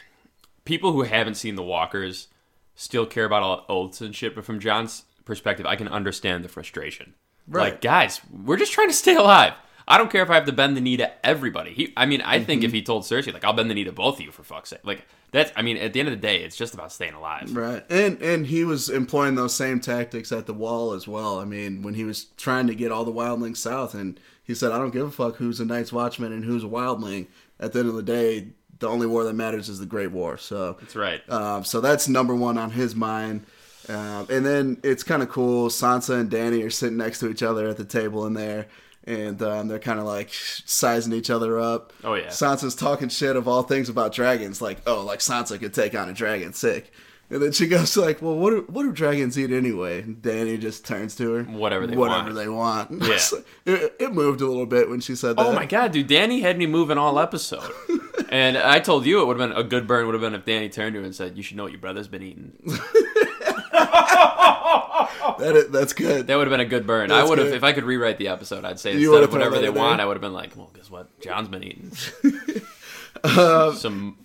people 0.65 0.93
who 0.93 1.03
haven't 1.03 1.35
seen 1.35 1.55
the 1.55 1.63
Walkers 1.63 2.27
still 2.75 3.05
care 3.05 3.25
about 3.25 3.43
all 3.43 3.65
oaths 3.69 4.01
and 4.01 4.15
shit. 4.15 4.33
But 4.35 4.45
from 4.45 4.59
John's 4.59 5.03
perspective, 5.25 5.65
I 5.65 5.75
can 5.75 5.87
understand 5.87 6.43
the 6.43 6.49
frustration. 6.49 7.13
Right. 7.47 7.73
Like, 7.73 7.81
guys, 7.81 8.21
we're 8.45 8.57
just 8.57 8.71
trying 8.71 8.87
to 8.87 8.93
stay 8.93 9.15
alive. 9.15 9.53
I 9.89 9.97
don't 9.97 10.11
care 10.11 10.21
if 10.23 10.29
I 10.29 10.35
have 10.35 10.45
to 10.45 10.53
bend 10.53 10.77
the 10.77 10.81
knee 10.81 10.97
to 10.97 11.11
everybody. 11.25 11.73
He, 11.73 11.93
I 11.97 12.05
mean, 12.05 12.21
I 12.21 12.39
think 12.43 12.59
Mm-hmm. 12.61 12.65
if 12.67 12.71
he 12.73 12.81
told 12.83 13.03
Cersei, 13.03 13.33
like, 13.33 13.43
I'll 13.43 13.53
bend 13.53 13.69
the 13.71 13.73
knee 13.73 13.85
to 13.85 13.91
both 13.91 14.19
of 14.19 14.21
you 14.25 14.31
for 14.31 14.43
fuck's 14.43 14.69
sake. 14.69 14.79
Like, 14.83 15.03
that's, 15.31 15.51
I 15.55 15.63
mean, 15.63 15.77
at 15.77 15.93
the 15.93 15.99
end 15.99 16.09
of 16.09 16.13
the 16.13 16.21
day, 16.21 16.43
it's 16.43 16.55
just 16.55 16.73
about 16.75 16.91
staying 16.91 17.13
alive. 17.15 17.55
Right, 17.55 17.83
and 17.89 18.21
and 18.21 18.45
he 18.47 18.63
was 18.63 18.89
employing 18.89 19.35
those 19.35 19.53
same 19.55 19.79
tactics 19.79 20.31
at 20.31 20.45
the 20.45 20.53
wall 20.53 20.93
as 20.93 21.07
well. 21.07 21.39
I 21.39 21.45
mean, 21.45 21.81
when 21.81 21.95
he 21.95 22.03
was 22.03 22.25
trying 22.37 22.67
to 22.67 22.75
get 22.75 22.91
all 22.91 23.03
the 23.03 23.11
wildlings 23.11 23.57
south, 23.57 23.93
and 23.95 24.19
he 24.43 24.53
said, 24.55 24.71
"I 24.71 24.77
don't 24.77 24.91
give 24.91 25.05
a 25.07 25.11
fuck 25.11 25.35
who's 25.37 25.59
a 25.59 25.65
Night's 25.65 25.91
Watchman 25.91 26.31
and 26.33 26.45
who's 26.45 26.63
a 26.63 26.67
wildling." 26.67 27.27
At 27.59 27.73
the 27.73 27.79
end 27.79 27.89
of 27.89 27.95
the 27.95 28.03
day, 28.03 28.47
the 28.79 28.87
only 28.87 29.05
war 29.07 29.23
that 29.25 29.33
matters 29.33 29.69
is 29.69 29.79
the 29.79 29.85
Great 29.85 30.11
War. 30.11 30.37
So 30.37 30.77
That's 30.79 30.95
right. 30.95 31.21
um, 31.29 31.63
so 31.63 31.81
that's 31.81 32.07
number 32.07 32.33
one 32.33 32.57
on 32.57 32.71
his 32.71 32.95
mind. 32.95 33.45
Um, 33.89 34.27
and 34.29 34.45
then 34.45 34.77
it's 34.83 35.03
kind 35.03 35.21
of 35.23 35.29
cool. 35.29 35.69
Sansa 35.69 36.19
and 36.19 36.29
Danny 36.29 36.61
are 36.63 36.69
sitting 36.69 36.97
next 36.97 37.19
to 37.19 37.29
each 37.29 37.43
other 37.43 37.67
at 37.67 37.77
the 37.77 37.85
table 37.85 38.25
in 38.25 38.33
there, 38.33 38.67
and 39.05 39.41
um, 39.41 39.67
they're 39.67 39.79
kind 39.79 39.99
of 39.99 40.05
like 40.05 40.29
sizing 40.33 41.13
each 41.13 41.29
other 41.29 41.59
up. 41.59 41.93
Oh, 42.03 42.13
yeah. 42.15 42.27
Sansa's 42.27 42.75
talking 42.75 43.09
shit 43.09 43.35
of 43.35 43.47
all 43.47 43.63
things 43.63 43.89
about 43.89 44.13
dragons, 44.13 44.61
like 44.61 44.79
oh, 44.87 45.03
like 45.03 45.19
Sansa 45.19 45.59
could 45.59 45.73
take 45.73 45.95
on 45.95 46.09
a 46.09 46.13
dragon, 46.13 46.53
sick. 46.53 46.91
And 47.31 47.43
then 47.43 47.51
she 47.51 47.67
goes 47.67 47.95
like, 47.95 48.23
"Well, 48.23 48.35
what 48.35 48.49
do, 48.49 48.65
what 48.69 48.81
do 48.83 48.91
dragons 48.91 49.37
eat 49.37 49.51
anyway?" 49.51 50.01
And 50.01 50.19
Danny 50.19 50.57
just 50.57 50.83
turns 50.83 51.15
to 51.17 51.31
her, 51.33 51.43
Whatever 51.43 51.85
they 51.85 51.95
whatever 51.95 52.33
want. 52.33 52.35
they 52.35 52.47
want. 52.49 53.03
Yeah. 53.03 53.19
it, 53.75 53.95
it 53.99 54.13
moved 54.13 54.41
a 54.41 54.47
little 54.47 54.65
bit 54.65 54.89
when 54.89 54.99
she 54.99 55.15
said 55.15 55.35
that. 55.37 55.45
Oh 55.45 55.53
my 55.53 55.65
god, 55.67 55.91
dude! 55.91 56.07
Danny 56.07 56.41
had 56.41 56.57
me 56.57 56.65
moving 56.65 56.97
all 56.97 57.19
episode, 57.19 57.71
and 58.29 58.57
I 58.57 58.79
told 58.79 59.05
you 59.05 59.21
it 59.21 59.27
would 59.27 59.39
have 59.39 59.47
been 59.49 59.55
a 59.57 59.63
good 59.63 59.85
burn. 59.85 60.07
Would 60.07 60.15
have 60.15 60.21
been 60.21 60.33
if 60.33 60.43
Danny 60.43 60.69
turned 60.69 60.95
to 60.95 61.01
you 61.01 61.05
and 61.05 61.13
said, 61.13 61.37
"You 61.37 61.43
should 61.43 61.55
know 61.55 61.63
what 61.63 61.71
your 61.71 61.81
brother's 61.81 62.07
been 62.07 62.23
eating." 62.23 62.53
That 65.39 65.53
is, 65.55 65.69
that's 65.69 65.93
good. 65.93 66.27
That 66.27 66.35
would 66.37 66.47
have 66.47 66.51
been 66.51 66.59
a 66.59 66.69
good 66.69 66.85
burn. 66.85 67.11
I 67.11 67.23
would 67.23 67.37
have, 67.37 67.47
good. 67.47 67.55
if 67.55 67.63
I 67.63 67.71
could 67.73 67.85
rewrite 67.85 68.17
the 68.17 68.27
episode, 68.27 68.65
I'd 68.65 68.79
say 68.79 68.93
instead 68.93 69.23
of 69.23 69.31
whatever 69.31 69.59
they 69.59 69.69
want, 69.69 70.01
I 70.01 70.05
would 70.05 70.15
have 70.15 70.21
been 70.21 70.33
like, 70.33 70.55
"Well, 70.55 70.69
guess 70.75 70.89
what? 70.91 71.19
John's 71.21 71.47
been 71.47 71.63
eating 71.63 71.91
Um, 73.23 73.75
some." 73.75 74.17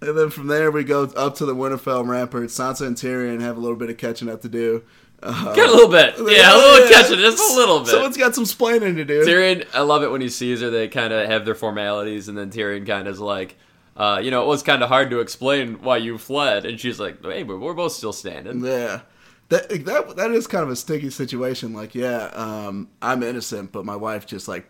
And 0.00 0.18
then 0.18 0.30
from 0.30 0.48
there 0.48 0.70
we 0.70 0.84
go 0.84 1.04
up 1.04 1.36
to 1.36 1.46
the 1.46 1.54
Winterfell 1.54 2.06
ramparts. 2.06 2.56
Sansa 2.58 2.86
and 2.86 2.96
Tyrion 2.96 3.40
have 3.40 3.56
a 3.56 3.60
little 3.60 3.76
bit 3.76 3.90
of 3.90 3.96
catching 3.96 4.28
up 4.28 4.42
to 4.42 4.48
do. 4.48 4.84
Uh, 5.22 5.54
Got 5.54 5.68
a 5.70 5.72
little 5.72 5.88
bit, 5.90 6.14
yeah, 6.18 6.54
a 6.54 6.58
little 6.58 6.88
catching, 6.90 7.18
just 7.18 7.38
a 7.38 7.56
little 7.56 7.78
bit. 7.80 7.88
Someone's 7.88 8.16
got 8.16 8.34
some 8.34 8.44
splaining 8.44 8.96
to 8.96 9.04
do. 9.04 9.24
Tyrion, 9.24 9.66
I 9.72 9.80
love 9.80 10.02
it 10.02 10.10
when 10.10 10.20
he 10.20 10.28
sees 10.28 10.60
her. 10.60 10.68
They 10.68 10.88
kind 10.88 11.12
of 11.14 11.26
have 11.28 11.46
their 11.46 11.54
formalities, 11.54 12.28
and 12.28 12.36
then 12.36 12.50
Tyrion 12.50 12.86
kind 12.86 13.08
of 13.08 13.14
is 13.14 13.20
like, 13.20 13.56
uh, 13.96 14.20
you 14.22 14.30
know, 14.30 14.42
it 14.42 14.46
was 14.46 14.62
kind 14.62 14.82
of 14.82 14.88
hard 14.88 15.10
to 15.10 15.20
explain 15.20 15.80
why 15.82 15.98
you 15.98 16.18
fled, 16.18 16.66
and 16.66 16.80
she's 16.80 16.98
like, 16.98 17.22
"Hey, 17.22 17.42
but 17.42 17.58
we're 17.58 17.74
both 17.74 17.92
still 17.92 18.12
standing." 18.12 18.64
Yeah. 18.64 19.02
That, 19.50 19.68
that 19.68 20.16
that 20.16 20.30
is 20.30 20.46
kind 20.46 20.64
of 20.64 20.70
a 20.70 20.76
sticky 20.76 21.10
situation. 21.10 21.74
Like, 21.74 21.94
yeah, 21.94 22.30
um, 22.34 22.88
I'm 23.02 23.22
innocent, 23.22 23.72
but 23.72 23.84
my 23.84 23.94
wife 23.94 24.26
just 24.26 24.48
like 24.48 24.66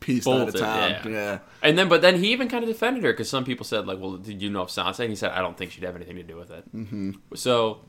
pieced 0.00 0.28
out 0.28 0.48
of 0.48 0.54
town. 0.54 0.90
yeah. 0.90 1.08
Yeah. 1.08 1.38
And 1.62 1.78
then, 1.78 1.88
but 1.88 2.02
then 2.02 2.22
he 2.22 2.32
even 2.32 2.48
kind 2.48 2.62
of 2.62 2.68
defended 2.68 3.04
her 3.04 3.12
because 3.12 3.28
some 3.28 3.44
people 3.44 3.64
said, 3.64 3.86
like, 3.86 3.98
well, 3.98 4.16
did 4.16 4.40
you 4.42 4.50
know 4.50 4.62
of 4.62 4.68
Sansa? 4.68 5.00
And 5.00 5.10
he 5.10 5.16
said, 5.16 5.32
I 5.32 5.40
don't 5.40 5.56
think 5.56 5.72
she'd 5.72 5.84
have 5.84 5.96
anything 5.96 6.16
to 6.16 6.22
do 6.22 6.36
with 6.36 6.50
it. 6.50 6.64
Mm-hmm. 6.74 7.12
So, 7.34 7.80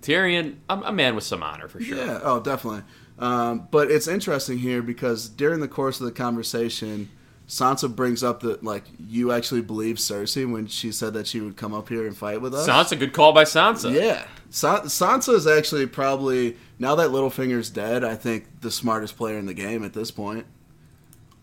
Tyrion, 0.00 0.56
a, 0.68 0.74
a 0.78 0.92
man 0.92 1.14
with 1.14 1.24
some 1.24 1.42
honor 1.42 1.68
for 1.68 1.80
sure. 1.80 1.96
Yeah. 1.96 2.20
Oh, 2.22 2.40
definitely. 2.40 2.82
Um, 3.18 3.68
but 3.70 3.90
it's 3.90 4.08
interesting 4.08 4.58
here 4.58 4.82
because 4.82 5.28
during 5.28 5.60
the 5.60 5.68
course 5.68 6.00
of 6.00 6.06
the 6.06 6.12
conversation, 6.12 7.10
Sansa 7.48 7.94
brings 7.94 8.22
up 8.22 8.40
that 8.40 8.64
like 8.64 8.84
you 8.98 9.32
actually 9.32 9.60
believe 9.60 9.96
Cersei 9.96 10.50
when 10.50 10.66
she 10.66 10.90
said 10.92 11.12
that 11.14 11.26
she 11.26 11.40
would 11.40 11.56
come 11.56 11.74
up 11.74 11.88
here 11.88 12.06
and 12.06 12.16
fight 12.16 12.40
with 12.40 12.54
us. 12.54 12.68
Sansa, 12.68 12.98
good 12.98 13.12
call 13.12 13.32
by 13.32 13.44
Sansa. 13.44 13.92
Yeah, 13.92 14.26
Sa- 14.50 14.82
Sansa 14.82 15.34
is 15.34 15.46
actually 15.46 15.86
probably 15.86 16.56
now 16.78 16.94
that 16.94 17.10
Littlefinger's 17.10 17.70
dead. 17.70 18.04
I 18.04 18.14
think 18.16 18.60
the 18.60 18.70
smartest 18.70 19.16
player 19.16 19.38
in 19.38 19.46
the 19.46 19.54
game 19.54 19.84
at 19.84 19.92
this 19.92 20.10
point. 20.10 20.46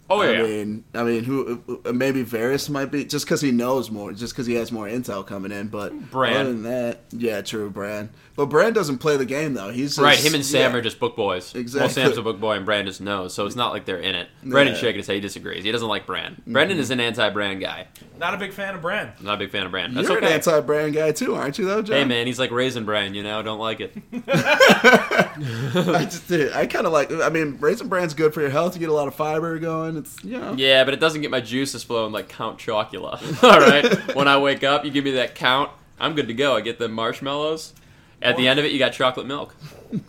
Oh 0.10 0.24
yeah. 0.24 0.40
I 0.40 0.42
mean, 0.44 0.84
I 0.96 1.04
mean, 1.04 1.24
who 1.24 1.82
uh, 1.86 1.92
maybe 1.94 2.24
Varys 2.24 2.70
might 2.70 2.86
be 2.92 3.06
just 3.06 3.26
because 3.26 3.42
he 3.42 3.52
knows 3.52 3.92
more, 3.92 4.12
just 4.12 4.34
because 4.34 4.48
he 4.48 4.56
has 4.56 4.72
more 4.72 4.88
intel 4.88 5.26
coming 5.26 5.52
in. 5.52 5.68
But 5.68 5.94
Bran. 6.10 6.36
other 6.36 6.52
than 6.52 6.64
that, 6.64 7.02
yeah, 7.12 7.42
true, 7.42 7.70
Bran. 7.70 8.10
But 8.36 8.46
Bran 8.46 8.72
doesn't 8.74 9.00
play 9.00 9.18
the 9.18 9.26
game 9.26 9.54
though. 9.54 9.70
He's 9.70 9.96
just, 9.96 10.00
right, 10.00 10.18
him 10.18 10.34
and 10.34 10.46
Sam 10.46 10.72
yeah. 10.72 10.78
are 10.78 10.82
just 10.82 11.00
book 11.00 11.16
boys. 11.16 11.54
Exactly. 11.56 11.82
Well, 11.82 11.90
Sam's 11.90 12.18
a 12.18 12.22
book 12.22 12.40
boy 12.40 12.54
and 12.54 12.66
Bran 12.66 12.86
just 12.86 13.02
knows, 13.02 13.34
so 13.34 13.46
it's 13.46 13.56
not 13.56 13.74
like 13.74 13.86
they're 13.86 13.98
in 14.00 14.16
it. 14.16 14.30
Brendan's 14.44 14.78
Yeah. 14.78 14.88
shaking 14.88 15.00
his 15.00 15.08
head. 15.08 15.16
He 15.16 15.20
disagrees. 15.20 15.64
He 15.64 15.72
doesn't 15.72 15.88
like 15.88 16.06
Bran. 16.06 16.34
Mm-hmm. 16.34 16.54
Brendan 16.54 16.78
is 16.78 16.90
an 16.90 17.00
anti-Bran 17.00 17.60
guy. 17.60 17.88
Not 18.18 18.34
a 18.34 18.38
big 18.38 18.54
fan 18.54 18.76
of 18.76 18.82
Bran. 18.82 19.12
Not 19.22 19.36
a 19.36 19.38
big 19.38 19.52
fan 19.52 19.66
of 19.66 19.72
Bran. 19.72 19.94
That's 19.94 20.08
You're 20.08 20.18
okay. 20.18 20.28
an 20.28 20.34
anti-Bran 20.34 20.92
guy 20.94 21.12
too, 21.12 21.36
aren't 21.36 21.58
you? 21.60 21.66
Though, 21.66 21.82
John? 21.82 21.98
hey 21.98 22.06
man, 22.06 22.28
he's 22.28 22.40
like 22.40 22.52
raisin 22.52 22.86
Bran. 22.86 23.14
You 23.14 23.24
know, 23.24 23.42
don't 23.44 23.60
like 23.60 23.82
it. 23.82 23.94
I 24.28 26.06
just, 26.10 26.28
dude, 26.28 26.52
I 26.54 26.66
kind 26.66 26.86
of 26.86 26.94
like. 26.94 27.12
I 27.12 27.30
mean, 27.30 27.58
raisin 27.60 27.88
Bran's 27.88 28.14
good 28.14 28.34
for 28.34 28.42
your 28.42 28.50
health. 28.50 28.76
You 28.76 28.80
get 28.80 28.90
a 28.90 28.94
lot 28.94 29.08
of 29.08 29.16
fiber 29.16 29.58
going. 29.60 29.98
It's 29.98 30.24
you 30.24 30.38
know. 30.40 30.54
Yeah, 30.58 30.84
but 30.84 30.94
it 30.94 31.00
doesn't 31.00 31.22
get 31.22 31.32
my 31.32 31.42
juices 31.42 31.84
flowing 31.84 32.12
like 32.12 32.30
Count 32.30 32.58
Chocula. 32.60 33.44
All 33.44 33.60
right, 33.60 34.16
when 34.16 34.28
I 34.28 34.38
wake 34.38 34.64
up, 34.64 34.86
you 34.86 34.92
give 34.92 35.04
me 35.06 35.12
that 35.12 35.36
count. 35.36 35.72
I'm 36.00 36.16
good 36.16 36.28
to 36.28 36.34
go. 36.34 36.56
I 36.56 36.62
get 36.62 36.80
the 36.80 36.88
marshmallows. 36.88 37.74
At 38.22 38.38
the 38.38 38.48
end 38.48 38.60
of 38.60 38.66
it, 38.66 38.72
you 38.72 38.80
got 38.80 38.94
chocolate 38.94 39.28
milk. 39.28 39.56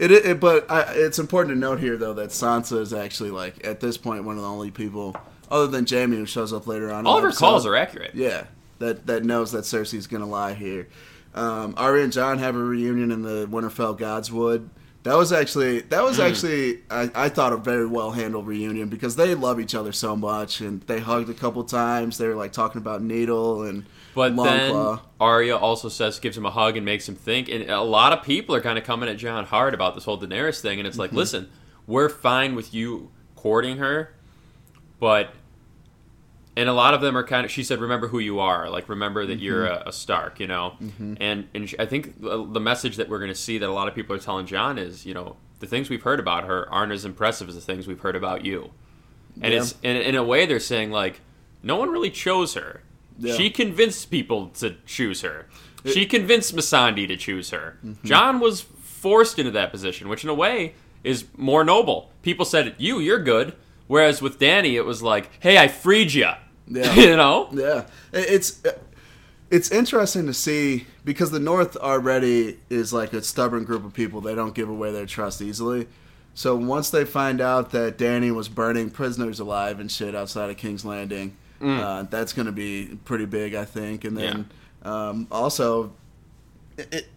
It, 0.00 0.10
it 0.12 0.40
but 0.40 0.70
I, 0.70 0.94
it's 0.94 1.18
important 1.18 1.54
to 1.54 1.60
note 1.60 1.78
here 1.78 1.98
though 1.98 2.14
that 2.14 2.30
Sansa 2.30 2.80
is 2.80 2.94
actually 2.94 3.30
like 3.30 3.66
at 3.66 3.80
this 3.80 3.98
point 3.98 4.24
one 4.24 4.36
of 4.36 4.42
the 4.42 4.48
only 4.48 4.70
people 4.70 5.14
other 5.50 5.66
than 5.66 5.86
Jaime 5.86 6.16
who 6.16 6.24
shows 6.24 6.54
up 6.54 6.66
later 6.66 6.90
on. 6.90 7.06
All 7.06 7.18
of 7.18 7.22
her 7.22 7.32
calls 7.32 7.66
are 7.66 7.76
accurate. 7.76 8.14
Yeah, 8.14 8.44
that 8.78 9.06
that 9.06 9.24
knows 9.24 9.52
that 9.52 9.64
Cersei's 9.64 10.06
gonna 10.06 10.26
lie 10.26 10.54
here. 10.54 10.88
Um, 11.34 11.74
Arya 11.76 12.04
and 12.04 12.12
John 12.14 12.38
have 12.38 12.56
a 12.56 12.58
reunion 12.58 13.10
in 13.10 13.20
the 13.20 13.46
Winterfell 13.46 13.98
Godswood. 13.98 14.70
That 15.02 15.16
was 15.16 15.32
actually 15.32 15.80
that 15.80 16.02
was 16.02 16.18
actually 16.18 16.80
I, 16.90 17.10
I 17.14 17.28
thought 17.28 17.52
a 17.52 17.58
very 17.58 17.86
well 17.86 18.12
handled 18.12 18.46
reunion 18.46 18.88
because 18.88 19.16
they 19.16 19.34
love 19.34 19.60
each 19.60 19.74
other 19.74 19.92
so 19.92 20.16
much 20.16 20.62
and 20.62 20.80
they 20.82 21.00
hugged 21.00 21.28
a 21.28 21.34
couple 21.34 21.62
times. 21.64 22.16
They 22.16 22.26
were 22.26 22.34
like 22.34 22.52
talking 22.52 22.80
about 22.80 23.02
Needle 23.02 23.64
and 23.64 23.84
But 24.14 24.36
then 24.36 24.72
Longclaw. 24.72 25.00
Arya 25.20 25.56
also 25.56 25.88
says, 25.88 26.18
gives 26.18 26.36
him 26.36 26.44
a 26.46 26.50
hug 26.50 26.76
and 26.76 26.84
makes 26.84 27.08
him 27.08 27.14
think. 27.14 27.48
And 27.48 27.70
a 27.70 27.80
lot 27.82 28.12
of 28.12 28.24
people 28.24 28.54
are 28.54 28.60
kind 28.60 28.76
of 28.78 28.84
coming 28.84 29.08
at 29.08 29.16
John 29.18 29.44
hard 29.44 29.72
about 29.74 29.94
this 29.94 30.04
whole 30.04 30.18
Daenerys 30.18 30.60
thing. 30.60 30.78
And 30.80 30.86
it's 30.86 30.94
Mm-hmm. 30.94 31.00
like, 31.00 31.12
listen, 31.12 31.48
we're 31.86 32.08
fine 32.08 32.54
with 32.54 32.74
you 32.74 33.10
courting 33.36 33.76
her, 33.78 34.14
but. 34.98 35.32
And 36.56 36.68
a 36.68 36.72
lot 36.72 36.94
of 36.94 37.00
them 37.00 37.16
are 37.16 37.22
kind 37.22 37.44
of. 37.46 37.50
She 37.50 37.62
said, 37.62 37.80
"Remember 37.80 38.08
who 38.08 38.18
you 38.18 38.40
are. 38.40 38.68
Like, 38.68 38.88
remember 38.88 39.24
that 39.24 39.38
you're 39.38 39.66
Mm-hmm. 39.66 39.86
a, 39.86 39.90
a 39.90 39.92
Stark. 39.92 40.40
You 40.40 40.48
know." 40.48 40.74
And 41.20 41.48
and 41.54 41.70
she- 41.70 41.78
I 41.78 41.86
think 41.86 42.20
the 42.20 42.60
message 42.60 42.96
that 42.96 43.08
we're 43.08 43.20
going 43.20 43.30
to 43.30 43.36
see 43.36 43.56
that 43.58 43.68
a 43.68 43.72
lot 43.72 43.86
of 43.86 43.94
people 43.94 44.14
are 44.16 44.18
telling 44.18 44.46
John 44.46 44.76
is, 44.76 45.06
you 45.06 45.14
know, 45.14 45.36
the 45.60 45.66
things 45.68 45.88
we've 45.88 46.02
heard 46.02 46.18
about 46.18 46.44
her 46.44 46.68
aren't 46.70 46.92
as 46.92 47.04
impressive 47.04 47.48
as 47.48 47.54
the 47.54 47.60
things 47.60 47.86
we've 47.86 48.00
heard 48.00 48.16
about 48.16 48.44
you. 48.44 48.72
And 49.40 49.52
Yeah. 49.54 49.60
it's 49.60 49.76
in, 49.82 49.96
in 49.96 50.16
a 50.16 50.24
way 50.24 50.44
they're 50.44 50.58
saying 50.58 50.90
like, 50.90 51.20
no 51.62 51.76
one 51.76 51.88
really 51.88 52.10
chose 52.10 52.54
her. 52.54 52.82
Yeah. 53.20 53.34
She 53.34 53.50
convinced 53.50 54.10
people 54.10 54.48
to 54.58 54.76
choose 54.86 55.20
her. 55.20 55.46
She 55.84 56.06
convinced 56.06 56.54
Missandei 56.54 57.06
to 57.08 57.16
choose 57.16 57.50
her. 57.50 57.78
Mm-hmm. 57.84 58.06
John 58.06 58.40
was 58.40 58.60
forced 58.60 59.38
into 59.38 59.50
that 59.52 59.70
position, 59.70 60.08
which 60.08 60.24
in 60.24 60.30
a 60.30 60.34
way 60.34 60.74
is 61.04 61.26
more 61.36 61.64
noble. 61.64 62.10
People 62.22 62.44
said, 62.44 62.74
"You, 62.78 62.98
you're 62.98 63.22
good," 63.22 63.54
whereas 63.86 64.20
with 64.20 64.38
Danny, 64.38 64.76
it 64.76 64.84
was 64.84 65.02
like, 65.02 65.30
"Hey, 65.40 65.58
I 65.58 65.68
freed 65.68 66.12
you." 66.12 66.30
Yeah. 66.66 66.94
you 66.94 67.16
know. 67.16 67.48
Yeah, 67.52 67.86
it's 68.12 68.62
it's 69.50 69.70
interesting 69.70 70.26
to 70.26 70.34
see 70.34 70.86
because 71.04 71.30
the 71.30 71.40
North 71.40 71.76
already 71.76 72.58
is 72.68 72.92
like 72.92 73.12
a 73.12 73.22
stubborn 73.22 73.64
group 73.64 73.84
of 73.84 73.94
people. 73.94 74.20
They 74.20 74.34
don't 74.34 74.54
give 74.54 74.68
away 74.68 74.92
their 74.92 75.06
trust 75.06 75.40
easily. 75.42 75.88
So 76.34 76.54
once 76.56 76.90
they 76.90 77.04
find 77.04 77.40
out 77.40 77.70
that 77.72 77.98
Danny 77.98 78.30
was 78.30 78.48
burning 78.48 78.90
prisoners 78.90 79.40
alive 79.40 79.80
and 79.80 79.90
shit 79.90 80.14
outside 80.14 80.48
of 80.48 80.56
King's 80.56 80.84
Landing, 80.84 81.36
uh, 81.60 82.04
that's 82.04 82.32
going 82.32 82.46
to 82.46 82.52
be 82.52 82.98
pretty 83.04 83.26
big, 83.26 83.54
I 83.54 83.64
think. 83.64 84.04
And 84.04 84.16
then 84.16 84.50
um, 84.82 85.26
also, 85.30 85.92
it, 86.76 86.94
it, 86.94 87.08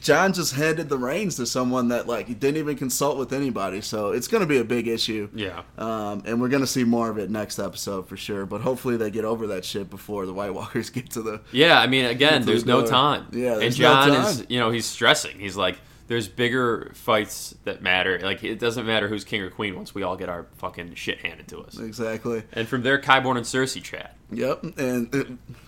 John 0.00 0.32
just 0.32 0.54
handed 0.54 0.88
the 0.88 0.98
reins 0.98 1.36
to 1.36 1.46
someone 1.46 1.88
that 1.88 2.06
like 2.06 2.26
he 2.28 2.34
didn't 2.34 2.58
even 2.58 2.76
consult 2.76 3.16
with 3.18 3.32
anybody. 3.32 3.80
So 3.80 4.10
it's 4.10 4.28
going 4.28 4.42
to 4.42 4.46
be 4.46 4.58
a 4.58 4.64
big 4.64 4.88
issue. 4.88 5.28
Yeah. 5.34 5.62
Um, 5.78 6.22
and 6.26 6.40
we're 6.40 6.48
gonna 6.48 6.66
see 6.66 6.84
more 6.84 7.08
of 7.10 7.18
it 7.18 7.30
next 7.30 7.58
episode 7.58 8.08
for 8.08 8.16
sure. 8.16 8.46
But 8.46 8.60
hopefully 8.60 8.96
they 8.96 9.10
get 9.10 9.24
over 9.24 9.46
that 9.48 9.64
shit 9.64 9.90
before 9.90 10.26
the 10.26 10.34
White 10.34 10.54
Walkers 10.54 10.90
get 10.90 11.10
to 11.10 11.22
the. 11.22 11.40
Yeah, 11.52 11.80
I 11.80 11.86
mean, 11.86 12.06
again, 12.06 12.44
there's 12.44 12.64
the 12.64 12.72
no 12.72 12.86
time. 12.86 13.28
Yeah, 13.32 13.54
and 13.54 13.62
there's 13.62 13.78
no 13.78 13.84
John 13.84 14.26
is, 14.26 14.46
you 14.48 14.58
know, 14.58 14.70
he's 14.70 14.86
stressing. 14.86 15.38
He's 15.38 15.56
like, 15.56 15.78
there's 16.10 16.26
bigger 16.26 16.90
fights 16.92 17.54
that 17.62 17.82
matter. 17.82 18.18
Like, 18.18 18.42
it 18.42 18.58
doesn't 18.58 18.84
matter 18.84 19.06
who's 19.06 19.22
king 19.22 19.42
or 19.42 19.48
queen 19.48 19.76
once 19.76 19.94
we 19.94 20.02
all 20.02 20.16
get 20.16 20.28
our 20.28 20.48
fucking 20.56 20.96
shit 20.96 21.20
handed 21.20 21.46
to 21.46 21.60
us. 21.60 21.78
Exactly. 21.78 22.42
And 22.52 22.66
from 22.66 22.82
there, 22.82 23.00
Qyburn 23.00 23.36
and 23.36 23.46
Cersei 23.46 23.80
chat. 23.80 24.16
Yep. 24.32 24.76
And 24.76 25.14
uh, 25.14 25.22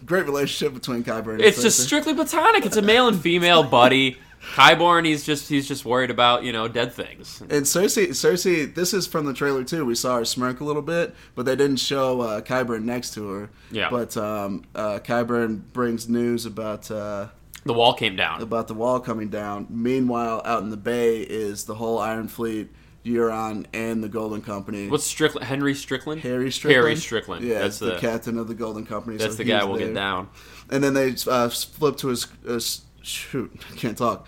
great 0.04 0.24
relationship 0.24 0.74
between 0.74 1.04
Qyburn 1.04 1.34
and 1.34 1.42
It's 1.42 1.62
just 1.62 1.78
strictly 1.78 2.12
platonic. 2.12 2.66
It's 2.66 2.76
a 2.76 2.82
male 2.82 3.06
and 3.06 3.20
female 3.20 3.62
buddy. 3.62 4.18
Qyburn, 4.56 5.06
he's 5.06 5.24
just 5.24 5.48
he's 5.48 5.68
just 5.68 5.84
worried 5.84 6.10
about 6.10 6.42
you 6.42 6.52
know 6.52 6.66
dead 6.66 6.92
things. 6.92 7.40
And 7.42 7.64
Cersei, 7.64 8.08
Cersei, 8.08 8.74
this 8.74 8.92
is 8.92 9.06
from 9.06 9.26
the 9.26 9.32
trailer 9.32 9.62
too. 9.62 9.84
We 9.84 9.94
saw 9.94 10.18
her 10.18 10.24
smirk 10.24 10.58
a 10.58 10.64
little 10.64 10.82
bit, 10.82 11.14
but 11.36 11.46
they 11.46 11.54
didn't 11.54 11.76
show 11.76 12.20
uh, 12.20 12.40
Qyburn 12.40 12.82
next 12.82 13.14
to 13.14 13.28
her. 13.28 13.50
Yeah. 13.70 13.88
But 13.88 14.16
um, 14.16 14.64
uh, 14.74 14.98
Qyburn 14.98 15.62
brings 15.72 16.08
news 16.08 16.46
about 16.46 16.90
uh, 16.90 17.28
The 17.64 17.72
wall 17.72 17.94
came 17.94 18.16
down. 18.16 18.42
about 18.42 18.68
the 18.68 18.74
wall 18.74 19.00
coming 19.00 19.28
down. 19.28 19.66
Meanwhile, 19.70 20.42
out 20.44 20.62
in 20.62 20.70
the 20.70 20.76
bay 20.76 21.20
is 21.20 21.64
the 21.64 21.74
whole 21.74 21.98
Iron 21.98 22.28
Fleet, 22.28 22.70
Euron, 23.04 23.66
and 23.72 24.02
the 24.02 24.08
Golden 24.08 24.42
Company. 24.42 24.88
What's 24.88 25.04
Strickland? 25.04 25.46
Henry 25.46 25.74
Strickland? 25.74 26.22
Harry 26.22 26.50
Strickland? 26.50 26.84
Harry 26.84 26.96
Strickland. 26.96 27.44
Yeah, 27.44 27.60
that's 27.60 27.78
the, 27.78 27.92
the, 27.92 27.98
captain 27.98 28.38
of 28.38 28.48
the 28.48 28.54
Golden 28.54 28.84
Company. 28.84 29.16
that's 29.16 29.34
so 29.34 29.38
the 29.38 29.44
guy 29.44 29.64
we'll 29.64 29.76
there. 29.76 29.88
get 29.88 29.94
down. 29.94 30.28
And 30.70 30.82
then 30.82 30.94
they 30.94 31.14
uh, 31.28 31.48
flip 31.48 31.96
to 31.98 32.08
his 32.08 32.26
uh, 32.48 32.60
shoot, 33.02 33.52
I 33.72 33.76
can't 33.76 33.96
talk. 33.96 34.26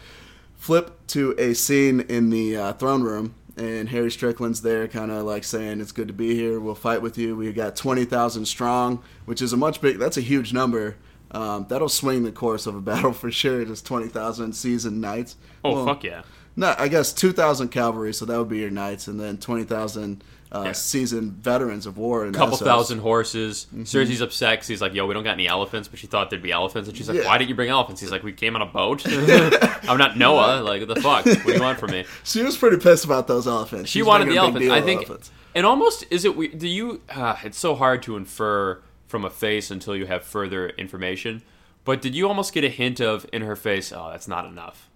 Flip 0.55 1.07
to 1.09 1.35
a 1.39 1.55
scene 1.55 2.01
in 2.01 2.31
the 2.31 2.57
uh, 2.57 2.73
throne 2.75 3.03
room 3.03 3.35
and 3.57 3.89
Harry 3.89 4.11
Strickland's 4.11 4.63
there, 4.63 4.89
kind 4.89 5.11
of 5.11 5.25
like 5.25 5.45
saying 5.45 5.81
it's 5.81 5.93
good 5.93 6.09
to 6.09 6.15
be 6.15 6.35
here. 6.35 6.59
We'll 6.59 6.75
fight 6.75 7.03
with 7.03 7.17
you. 7.17 7.37
We 7.37 7.53
got 7.53 7.77
twenty 7.77 8.05
thousand 8.05 8.47
strong, 8.47 9.03
which 9.27 9.41
is 9.41 9.53
a 9.53 9.57
much 9.57 9.81
big. 9.81 9.99
That's 9.99 10.17
a 10.17 10.23
huge 10.23 10.53
number. 10.53 10.97
Um, 11.35 11.67
that'll 11.69 11.89
swing 11.89 12.23
the 12.23 12.33
course 12.33 12.67
of 12.67 12.75
a 12.77 12.81
battle 12.93 13.13
for 13.13 13.31
sure. 13.31 13.65
Just 13.65 13.85
twenty 13.87 14.09
thousand 14.09 14.53
seasoned 14.55 15.01
knights. 15.01 15.37
Oh 15.65 15.73
Well, 15.75 15.87
fuck 15.87 16.05
yeah! 16.05 16.23
No, 16.57 16.75
I 16.79 16.89
guess 16.89 17.13
two 17.13 17.33
thousand 17.33 17.69
cavalry, 17.69 18.15
so 18.15 18.25
that 18.25 18.39
would 18.39 18.49
be 18.49 18.59
your 18.59 18.71
knights, 18.71 19.09
and 19.09 19.19
then 19.21 19.39
twenty 19.39 19.65
thousand 19.65 20.23
uh, 20.53 20.63
Yeah. 20.67 20.73
seasoned 20.73 21.33
veterans 21.33 21.87
of 21.87 21.99
war. 21.99 22.25
And 22.25 22.33
couple 22.33 22.57
SOs. 22.57 22.65
thousand 22.67 22.99
horses. 23.01 23.67
Cersei's 23.79 24.21
upset 24.21 24.61
'cause 24.61 24.69
he's 24.69 24.81
like, 24.81 24.95
"Yo, 24.95 25.05
we 25.07 25.15
don't 25.15 25.25
got 25.25 25.33
any 25.33 25.49
elephants," 25.49 25.89
but 25.89 25.99
she 25.99 26.07
thought 26.07 26.31
there'd 26.31 26.43
be 26.43 26.53
elephants, 26.53 26.89
and 26.89 26.97
she's 26.97 27.09
like, 27.09 27.19
Yeah. 27.19 27.27
"Why 27.27 27.39
didn't 27.39 27.49
you 27.51 27.57
bring 27.57 27.71
elephants?" 27.71 28.01
He's 28.01 28.13
like, 28.13 28.23
"We 28.23 28.33
came 28.33 28.55
on 28.55 28.63
a 28.63 28.67
boat. 28.67 29.05
I'm 29.89 29.99
not 29.99 30.17
Noah. 30.17 30.61
Like, 30.63 30.87
what 30.87 30.95
the 30.95 31.01
fuck? 31.03 31.27
What 31.27 31.45
do 31.47 31.53
you 31.53 31.61
want 31.61 31.81
from 31.81 31.91
me?" 31.91 32.05
She 32.23 32.43
was 32.45 32.57
pretty 32.57 32.77
pissed 32.77 33.05
about 33.05 33.27
those 33.27 33.49
elephants. 33.49 33.91
She 33.91 33.99
She's 33.99 34.07
wanted 34.07 34.27
the 34.29 34.35
making 34.37 34.57
a 34.57 34.59
big 34.61 34.69
elephants. 34.69 34.83
I 34.83 34.87
think, 34.87 35.01
elephants. 35.01 35.31
and 35.57 35.67
almost 35.67 36.05
is 36.11 36.25
it? 36.25 36.37
we- 36.37 36.47
Do 36.49 36.69
you? 36.69 37.01
Uh, 37.11 37.35
it's 37.43 37.59
so 37.59 37.75
hard 37.75 38.05
to 38.05 38.17
infer 38.17 38.81
from 39.15 39.25
a 39.25 39.31
face 39.31 39.71
until 39.71 39.95
you 39.95 40.07
have 40.07 40.25
further 40.25 40.71
information. 40.71 41.41
But 41.85 42.03
did 42.03 42.17
you 42.17 42.27
almost 42.27 42.53
get 42.53 42.65
a 42.65 42.69
hint 42.69 43.01
of 43.01 43.25
in 43.33 43.43
her 43.43 43.55
face? 43.55 43.93
Oh, 43.93 44.09
that's 44.11 44.27
not 44.27 44.45
enough. 44.45 44.91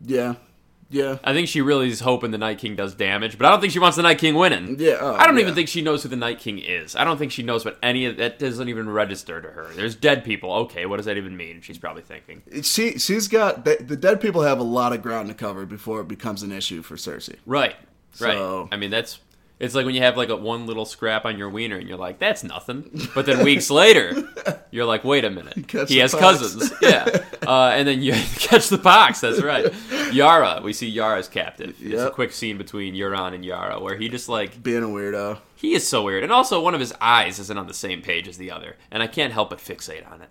Yeah, 0.00 0.36
yeah, 0.88 1.18
I 1.22 1.34
think 1.34 1.46
she 1.46 1.60
really 1.60 1.90
is 1.90 2.00
hoping 2.00 2.30
the 2.30 2.38
Night 2.38 2.56
King 2.56 2.76
does 2.76 2.94
damage, 2.94 3.36
but 3.36 3.46
I 3.46 3.50
don't 3.50 3.60
think 3.60 3.74
she 3.74 3.78
wants 3.78 3.98
the 3.98 4.02
Night 4.02 4.16
King 4.16 4.36
winning. 4.36 4.76
Yeah, 4.78 4.96
oh, 5.02 5.16
I 5.16 5.26
don't 5.26 5.36
yeah. 5.36 5.42
even 5.42 5.54
think 5.54 5.68
she 5.68 5.82
knows 5.82 6.02
who 6.02 6.08
the 6.08 6.16
Night 6.16 6.38
King 6.38 6.58
is. 6.58 6.96
I 6.96 7.04
don't 7.04 7.18
think 7.18 7.30
she 7.30 7.42
knows 7.42 7.62
what 7.62 7.78
any 7.82 8.06
of 8.06 8.16
that 8.16 8.38
doesn't 8.38 8.70
even 8.70 8.88
register 8.88 9.42
to 9.42 9.48
her. 9.48 9.68
There's 9.74 9.94
dead 9.94 10.24
people. 10.24 10.50
Okay, 10.54 10.86
what 10.86 10.96
does 10.96 11.04
that 11.04 11.18
even 11.18 11.36
mean? 11.36 11.60
She's 11.60 11.76
probably 11.76 12.04
thinking. 12.04 12.40
she 12.62 12.98
she's 12.98 13.28
got 13.28 13.66
the, 13.66 13.76
the 13.78 13.98
dead 13.98 14.22
people 14.22 14.40
have 14.40 14.60
a 14.60 14.64
lot 14.64 14.94
of 14.94 15.02
ground 15.02 15.28
to 15.28 15.34
cover 15.34 15.66
before 15.66 16.00
it 16.00 16.08
becomes 16.08 16.42
an 16.42 16.52
issue 16.52 16.80
for 16.80 16.96
Cersei. 16.96 17.36
Right. 17.44 17.76
Right. 18.18 18.32
So- 18.32 18.70
I 18.72 18.78
mean, 18.78 18.90
that's 18.90 19.18
it's 19.58 19.74
like 19.74 19.86
when 19.86 19.94
you 19.94 20.02
have 20.02 20.16
like 20.16 20.28
a 20.28 20.36
one 20.36 20.66
little 20.66 20.84
scrap 20.84 21.24
on 21.24 21.38
your 21.38 21.48
wiener 21.48 21.76
and 21.76 21.88
you're 21.88 21.96
like, 21.98 22.18
that's 22.18 22.44
nothing. 22.44 23.08
But 23.14 23.24
then 23.26 23.42
weeks 23.44 23.70
later, 23.70 24.14
you're 24.70 24.84
like, 24.84 25.02
wait 25.04 25.24
a 25.24 25.30
minute. 25.30 25.66
Catch 25.68 25.88
he 25.88 25.98
has 25.98 26.12
pox. 26.12 26.22
cousins. 26.40 26.72
Yeah. 26.82 27.22
Uh, 27.46 27.70
and 27.76 27.86
then 27.86 28.02
you 28.02 28.10
catch 28.38 28.68
the 28.70 28.78
pox. 28.78 29.20
That's 29.20 29.40
right. 29.40 29.72
Yara. 30.12 30.60
We 30.64 30.72
see 30.72 30.88
Yara's 30.88 31.28
captive. 31.28 31.76
It's 31.80 32.02
a 32.02 32.10
quick 32.10 32.32
scene 32.32 32.58
between 32.58 32.94
Euron 32.94 33.34
and 33.34 33.44
Yara 33.44 33.78
where 33.78 33.94
he 33.96 34.08
just 34.08 34.28
like 34.28 34.60
Being 34.64 34.82
a 34.82 34.86
weirdo. 34.88 35.38
he 35.54 35.74
is 35.74 35.86
so 35.86 36.02
weird. 36.02 36.24
And 36.24 36.32
also 36.32 36.60
one 36.60 36.74
of 36.74 36.80
his 36.80 36.92
eyes 37.00 37.38
isn't 37.38 37.56
on 37.56 37.68
the 37.68 37.74
same 37.74 38.02
page 38.02 38.26
as 38.26 38.36
the 38.36 38.50
other. 38.50 38.74
And 38.90 39.00
I 39.00 39.06
can't 39.06 39.32
help 39.32 39.50
but 39.50 39.60
fixate 39.60 40.10
on 40.10 40.22
it. 40.22 40.28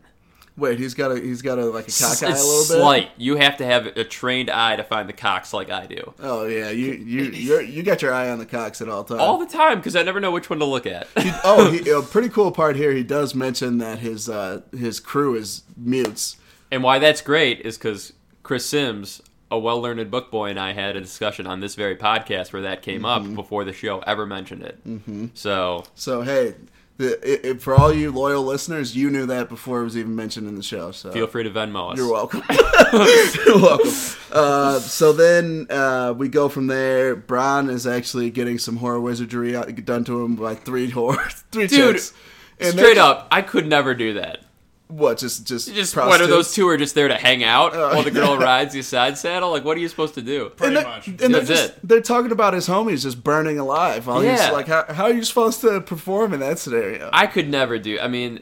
Wait, 0.57 0.79
he's 0.79 0.93
got 0.93 1.11
a 1.11 1.19
he's 1.19 1.41
got 1.41 1.59
a 1.59 1.65
like 1.65 1.87
a 1.87 1.91
cock 1.91 2.23
eye 2.23 2.27
a 2.27 2.33
little 2.33 2.59
bit. 2.59 2.79
slight. 2.79 3.11
You 3.17 3.35
have 3.35 3.57
to 3.57 3.65
have 3.65 3.87
a 3.87 4.05
trained 4.05 4.49
eye 4.49 4.77
to 4.77 4.83
find 4.85 5.09
the 5.09 5.13
cocks 5.13 5.53
like 5.53 5.69
I 5.69 5.85
do. 5.85 6.13
Oh 6.19 6.45
yeah, 6.45 6.69
you 6.69 6.93
you 6.93 7.23
you're, 7.25 7.61
you 7.61 7.83
got 7.83 8.01
your 8.01 8.13
eye 8.13 8.29
on 8.29 8.39
the 8.39 8.45
cocks 8.45 8.81
at 8.81 8.87
all 8.87 9.03
times. 9.03 9.19
All 9.19 9.37
the 9.37 9.45
time 9.45 9.79
because 9.79 9.97
I 9.97 10.03
never 10.03 10.21
know 10.21 10.31
which 10.31 10.49
one 10.49 10.59
to 10.59 10.65
look 10.65 10.85
at. 10.85 11.07
oh, 11.43 11.71
he, 11.71 11.89
a 11.89 12.01
pretty 12.01 12.29
cool 12.29 12.51
part 12.51 12.77
here. 12.77 12.93
He 12.93 13.03
does 13.03 13.35
mention 13.35 13.79
that 13.79 13.99
his 13.99 14.29
uh, 14.29 14.61
his 14.71 15.01
crew 15.01 15.35
is 15.35 15.63
mutes. 15.75 16.37
And 16.71 16.83
why 16.83 16.99
that's 16.99 17.21
great 17.21 17.61
is 17.61 17.77
because 17.77 18.13
Chris 18.41 18.65
Simms, 18.65 19.21
a 19.51 19.59
well 19.59 19.81
learned 19.81 20.09
book 20.09 20.31
boy, 20.31 20.49
and 20.49 20.59
I 20.59 20.71
had 20.71 20.95
a 20.95 21.01
discussion 21.01 21.47
on 21.47 21.59
this 21.59 21.75
very 21.75 21.97
podcast 21.97 22.53
where 22.53 22.61
that 22.61 22.81
came 22.81 23.03
up 23.03 23.35
before 23.35 23.65
the 23.65 23.73
show 23.73 23.99
ever 23.99 24.25
mentioned 24.25 24.63
it. 24.63 24.87
Mm-hmm. 24.87 25.27
So, 25.33 25.83
So 25.95 26.21
hey, 26.21 26.55
the, 26.97 27.47
i 27.47 27.49
i 27.49 27.53
for 27.57 27.75
all 27.75 27.93
you 27.93 28.11
loyal 28.11 28.43
listeners, 28.43 28.95
you 28.95 29.09
knew 29.09 29.25
that 29.25 29.49
before 29.49 29.81
it 29.81 29.83
was 29.83 29.97
even 29.97 30.15
mentioned 30.15 30.47
in 30.47 30.55
the 30.55 30.63
show. 30.63 30.91
So 30.91 31.11
feel 31.11 31.27
free 31.27 31.43
to 31.43 31.49
Venmo 31.49 31.91
us. 31.91 31.97
You're 31.97 32.11
welcome. 32.11 32.41
You're 33.45 33.61
welcome. 33.61 33.91
Uh, 34.31 34.79
so 34.79 35.11
then 35.13 35.67
uh, 35.69 36.13
we 36.17 36.29
go 36.29 36.47
from 36.49 36.67
there. 36.67 37.15
Bronn 37.15 37.69
is 37.69 37.85
actually 37.85 38.29
getting 38.29 38.59
some 38.59 38.77
horror 38.77 39.01
wizardry 39.01 39.51
done 39.51 40.03
to 40.05 40.23
him 40.23 40.35
by 40.35 40.55
three 40.55 40.89
horror, 40.91 41.29
three 41.51 41.67
Dude, 41.67 41.95
chicks. 41.95 42.13
And 42.59 42.71
Straight 42.73 42.97
up, 42.97 43.27
I 43.31 43.41
could 43.41 43.67
never 43.67 43.93
do 43.93 44.13
that. 44.13 44.44
What? 44.87 45.17
Just 45.17 45.47
just 45.47 45.73
Just 45.73 45.95
one 45.95 46.21
of 46.21 46.29
those 46.29 46.53
two 46.53 46.67
are 46.69 46.77
just 46.77 46.93
there 46.93 47.07
to 47.07 47.15
hang 47.15 47.43
out 47.43 47.75
uh, 47.75 47.89
while 47.89 48.03
the 48.03 48.11
girl 48.11 48.37
yeah. 48.37 48.43
rides 48.43 48.73
the 48.73 48.83
side 48.83 49.17
saddle. 49.17 49.49
Like, 49.49 49.65
what 49.65 49.75
are 49.77 49.79
you 49.79 49.87
supposed 49.87 50.13
to 50.13 50.21
do? 50.21 50.49
Pretty 50.55 50.75
And, 50.75 50.85
much. 50.85 51.05
they're, 51.07 51.25
and 51.25 51.33
they're 51.33 51.41
That's 51.43 51.61
just 51.61 51.73
it. 51.77 51.79
they're 51.87 52.01
talking 52.01 52.31
about 52.31 52.53
his 52.53 52.67
homies 52.67 53.01
just 53.01 53.23
burning 53.23 53.57
alive. 53.57 54.05
While 54.05 54.21
he's 54.21 54.39
Yeah. 54.39 54.51
like, 54.51 54.67
how, 54.67 54.85
how 54.93 55.03
are 55.05 55.13
you 55.13 55.23
supposed 55.23 55.61
to 55.61 55.81
perform 55.81 56.33
in 56.33 56.39
that 56.41 56.59
scenario? 56.59 57.09
I 57.11 57.25
could 57.25 57.49
never 57.49 57.79
do. 57.79 57.99
I 57.99 58.07
mean, 58.07 58.41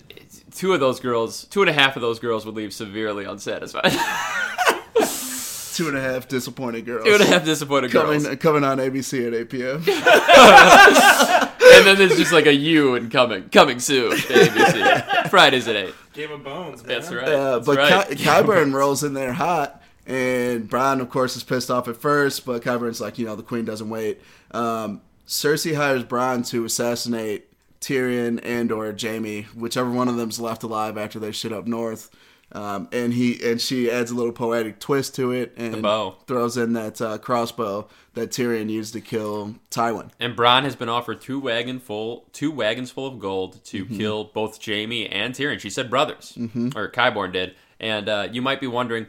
two 0.54 0.74
of 0.74 0.82
those 0.82 1.00
girls, 1.00 1.46
two 1.46 1.62
and 1.62 1.70
a 1.70 1.74
half 1.74 1.96
of 1.96 2.02
those 2.02 2.20
girls 2.20 2.46
would 2.46 2.56
leave 2.56 2.74
severely 2.74 3.24
unsatisfied. 3.26 3.94
Two 5.78 5.88
and 5.88 5.98
a 5.98 6.02
half 6.02 6.28
disappointed 6.28 6.86
girls. 6.86 7.06
two 7.06 7.14
and 7.14 7.22
a 7.24 7.26
half 7.26 7.44
disappointed 7.46 7.92
girls. 7.92 8.24
coming 8.26 8.38
coming 8.38 8.64
on 8.64 8.78
ABC 8.78 9.28
at 9.28 9.34
8 9.34 9.50
p.m. 9.50 9.84
And 11.76 11.88
then 11.88 11.98
there's 11.98 12.18
just 12.18 12.32
like 12.32 12.46
a 12.46 12.54
you 12.54 12.94
and 12.96 13.10
coming, 13.12 13.50
coming 13.50 13.80
soon. 13.80 14.12
to 14.12 14.18
ABC. 14.18 15.30
Fridays 15.30 15.68
at 15.68 15.76
eight. 15.76 15.94
Game 16.14 16.32
of 16.32 16.44
Bones, 16.44 16.84
man. 16.84 17.00
That's 17.00 17.12
right. 17.12 17.28
Uh, 17.28 17.56
That's 17.56 17.66
but 17.66 17.78
right. 17.78 18.08
Ky- 18.10 18.16
Qyburn 18.24 18.74
rolls 18.74 19.04
in 19.04 19.14
there 19.16 19.34
hot, 19.34 19.82
and 20.06 20.70
Bronn, 20.70 21.02
of 21.02 21.10
course, 21.10 21.36
is 21.36 21.44
pissed 21.44 21.72
off 21.72 21.88
at 21.88 21.98
first, 21.98 22.46
but 22.46 22.62
Qyburn's 22.62 23.02
like, 23.02 23.18
you 23.18 23.26
know, 23.26 23.36
the 23.36 23.42
queen 23.44 23.66
doesn't 23.66 23.90
wait. 23.90 24.22
Um, 24.52 25.02
Cersei 25.28 25.76
hires 25.76 26.04
Bronn 26.04 26.46
to 26.50 26.64
assassinate 26.66 27.48
Tyrion 27.82 28.40
and 28.44 28.72
or 28.72 28.96
Jaime, 29.00 29.44
whichever 29.56 29.90
one 29.90 30.08
of 30.08 30.16
them's 30.18 30.40
left 30.40 30.62
alive 30.64 30.98
after 30.98 31.18
they 31.18 31.32
shit 31.32 31.52
up 31.52 31.66
north. 31.66 32.12
Um, 32.54 32.88
and 32.92 33.14
he 33.14 33.44
and 33.44 33.60
she 33.60 33.90
adds 33.90 34.12
a 34.12 34.16
little 34.16 34.32
poetic 34.32 34.80
twist 34.80 35.16
to 35.16 35.32
it 35.32 35.54
and 35.58 35.82
throws 36.28 36.56
in 36.56 36.74
that 36.74 37.02
uh, 37.02 37.18
crossbow 37.18 37.88
that 38.14 38.30
Tyrion 38.30 38.70
used 38.70 38.94
to 38.94 39.02
kill 39.02 39.56
Tywin. 39.72 40.12
And 40.20 40.36
Bronn 40.36 40.62
has 40.62 40.76
been 40.76 40.88
offered 40.90 41.20
two 41.20 41.40
wagon 41.40 41.80
full, 41.80 42.26
two 42.32 42.52
wagons 42.52 42.92
full 42.92 43.08
of 43.08 43.18
gold 43.20 43.64
to 43.66 43.86
Mm-hmm. 43.86 43.98
kill 43.98 44.24
both 44.26 44.64
Jaime 44.64 45.08
and 45.10 45.34
Tyrion. 45.34 45.60
She 45.60 45.72
said 45.72 45.90
brothers, 45.90 46.38
or 46.76 46.90
Qyburn 46.92 47.34
did. 47.34 47.56
And 47.80 48.08
uh, 48.08 48.28
you 48.32 48.42
might 48.44 48.62
be 48.62 48.68
wondering, 48.68 49.08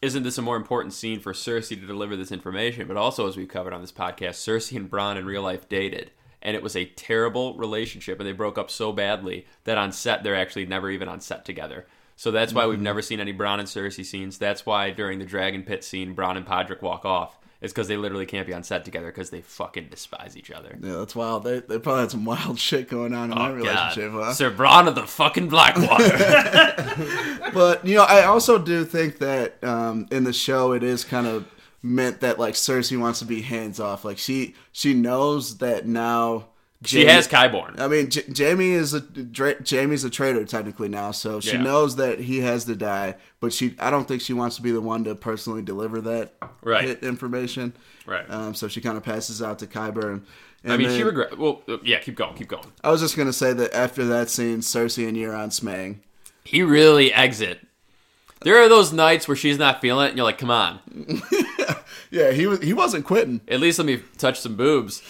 isn't 0.00 0.22
this 0.22 0.38
a 0.38 0.42
more 0.42 0.56
important 0.56 0.94
scene 0.94 1.18
for 1.18 1.32
Cersei 1.32 1.70
to 1.80 1.84
deliver 1.86 2.14
this 2.14 2.30
information? 2.30 2.86
But 2.86 2.96
also, 2.96 3.26
as 3.26 3.36
we've 3.36 3.48
covered 3.48 3.72
on 3.72 3.80
this 3.80 3.90
podcast, 3.90 4.36
Cersei 4.36 4.76
and 4.76 4.88
Bronn 4.88 5.16
in 5.16 5.26
real 5.26 5.42
life 5.42 5.68
dated, 5.68 6.12
and 6.40 6.54
it 6.54 6.62
was 6.62 6.76
a 6.76 6.84
terrible 6.84 7.54
relationship, 7.54 8.20
and 8.20 8.26
they 8.28 8.32
broke 8.32 8.56
up 8.56 8.70
so 8.70 8.92
badly 8.92 9.46
that 9.64 9.76
on 9.78 9.90
set 9.90 10.22
they're 10.22 10.36
actually 10.36 10.64
never 10.66 10.88
even 10.90 11.08
on 11.08 11.20
set 11.20 11.44
together. 11.44 11.86
So 12.18 12.32
that's 12.32 12.52
why 12.52 12.62
Mm-hmm. 12.62 12.70
we've 12.70 12.80
never 12.80 13.00
seen 13.00 13.20
any 13.20 13.32
Bronn 13.32 13.60
and 13.60 13.68
Cersei 13.68 14.04
scenes. 14.04 14.38
That's 14.38 14.66
why 14.66 14.90
during 14.90 15.20
the 15.20 15.24
Dragon 15.24 15.62
Pit 15.62 15.84
scene, 15.84 16.16
Bronn 16.16 16.36
and 16.36 16.44
Podrick 16.44 16.82
walk 16.82 17.04
off. 17.04 17.38
It's 17.60 17.72
because 17.72 17.86
they 17.88 17.96
literally 17.96 18.26
can't 18.26 18.46
be 18.46 18.52
on 18.54 18.62
set 18.64 18.84
together 18.84 19.06
because 19.06 19.30
they 19.30 19.40
fucking 19.40 19.88
despise 19.88 20.36
each 20.36 20.50
other. 20.50 20.76
Yeah, 20.82 20.96
that's 20.96 21.14
wild. 21.16 21.44
They, 21.44 21.60
they 21.60 21.78
probably 21.78 22.02
had 22.02 22.10
some 22.10 22.24
wild 22.24 22.58
shit 22.68 22.88
going 22.88 23.14
on 23.14 23.30
in 23.32 23.38
Oh, 23.38 23.42
that 23.48 23.54
relationship, 23.54 24.12
huh? 24.12 24.32
Sir 24.34 24.50
Bronn 24.50 24.86
of 24.88 24.94
the 24.96 25.06
fucking 25.06 25.48
Blackwater. 25.48 26.74
But 27.54 27.86
you 27.86 27.96
know, 27.96 28.02
I 28.04 28.24
also 28.24 28.58
do 28.58 28.84
think 28.84 29.18
that 29.18 29.62
um, 29.64 30.06
in 30.10 30.24
the 30.24 30.32
show 30.32 30.72
it 30.72 30.82
is 30.82 31.02
kind 31.04 31.26
of 31.26 31.46
meant 31.82 32.20
that 32.20 32.38
like 32.38 32.54
Cersei 32.54 32.98
wants 32.98 33.20
to 33.20 33.24
be 33.24 33.40
hands 33.42 33.80
off. 33.80 34.04
Like 34.04 34.18
she 34.18 34.54
she 34.72 34.92
knows 34.94 35.58
that 35.58 35.86
now. 35.86 36.48
She 36.84 37.06
has 37.06 37.26
Qyburn. 37.26 37.80
I 37.80 37.88
mean, 37.88 38.08
J- 38.08 38.22
Jaime 38.36 38.70
is 38.70 38.94
a 38.94 39.00
Dra- 39.00 39.56
Jaime's 39.68 40.04
a 40.04 40.10
traitor 40.10 40.44
technically 40.44 40.88
now, 40.88 41.10
so 41.10 41.40
she 41.40 41.52
Yeah. 41.56 41.62
knows 41.62 41.96
that 41.96 42.20
he 42.20 42.38
has 42.40 42.64
to 42.66 42.76
die. 42.76 43.16
But 43.40 43.52
she, 43.52 43.74
I 43.80 43.90
don't 43.90 44.06
think 44.06 44.22
she 44.22 44.32
wants 44.32 44.54
to 44.56 44.62
be 44.62 44.70
the 44.70 44.80
one 44.80 45.02
to 45.04 45.16
personally 45.16 45.60
deliver 45.62 46.00
that 46.02 46.34
Right. 46.62 47.02
information. 47.02 47.72
Right. 48.06 48.24
Um, 48.30 48.54
so 48.54 48.68
she 48.68 48.80
kind 48.80 48.96
of 48.96 49.02
passes 49.02 49.42
out 49.42 49.58
to 49.58 49.66
Qyburn. 49.66 50.22
And 50.62 50.72
I 50.72 50.76
mean, 50.76 50.90
she 50.90 51.02
regret. 51.02 51.36
Well, 51.36 51.62
uh, 51.68 51.78
yeah, 51.82 51.98
keep 51.98 52.14
going, 52.14 52.34
keep 52.36 52.48
going. 52.48 52.70
I 52.84 52.90
was 52.90 53.00
just 53.00 53.16
gonna 53.16 53.32
say 53.32 53.52
that 53.52 53.74
after 53.74 54.04
that 54.06 54.30
scene, 54.30 54.58
Cersei 54.60 55.08
and 55.08 55.16
Euron 55.16 55.48
smang. 55.48 55.96
He 56.44 56.62
really 56.62 57.12
exit. 57.12 57.60
There 58.42 58.56
are 58.62 58.68
those 58.68 58.92
nights 58.92 59.26
where 59.26 59.36
she's 59.36 59.58
not 59.58 59.80
feeling 59.80 60.06
it, 60.06 60.08
and 60.10 60.16
you're 60.16 60.24
like, 60.24 60.38
"Come 60.38 60.50
on, 60.52 60.78
Yeah, 62.10 62.30
he 62.30 62.46
was 62.46 62.60
he 62.62 62.72
wasn't 62.72 63.04
quitting. 63.04 63.40
at 63.48 63.60
least 63.60 63.78
let 63.78 63.86
me 63.86 64.02
touch 64.16 64.40
some 64.40 64.56
boobs." 64.56 65.02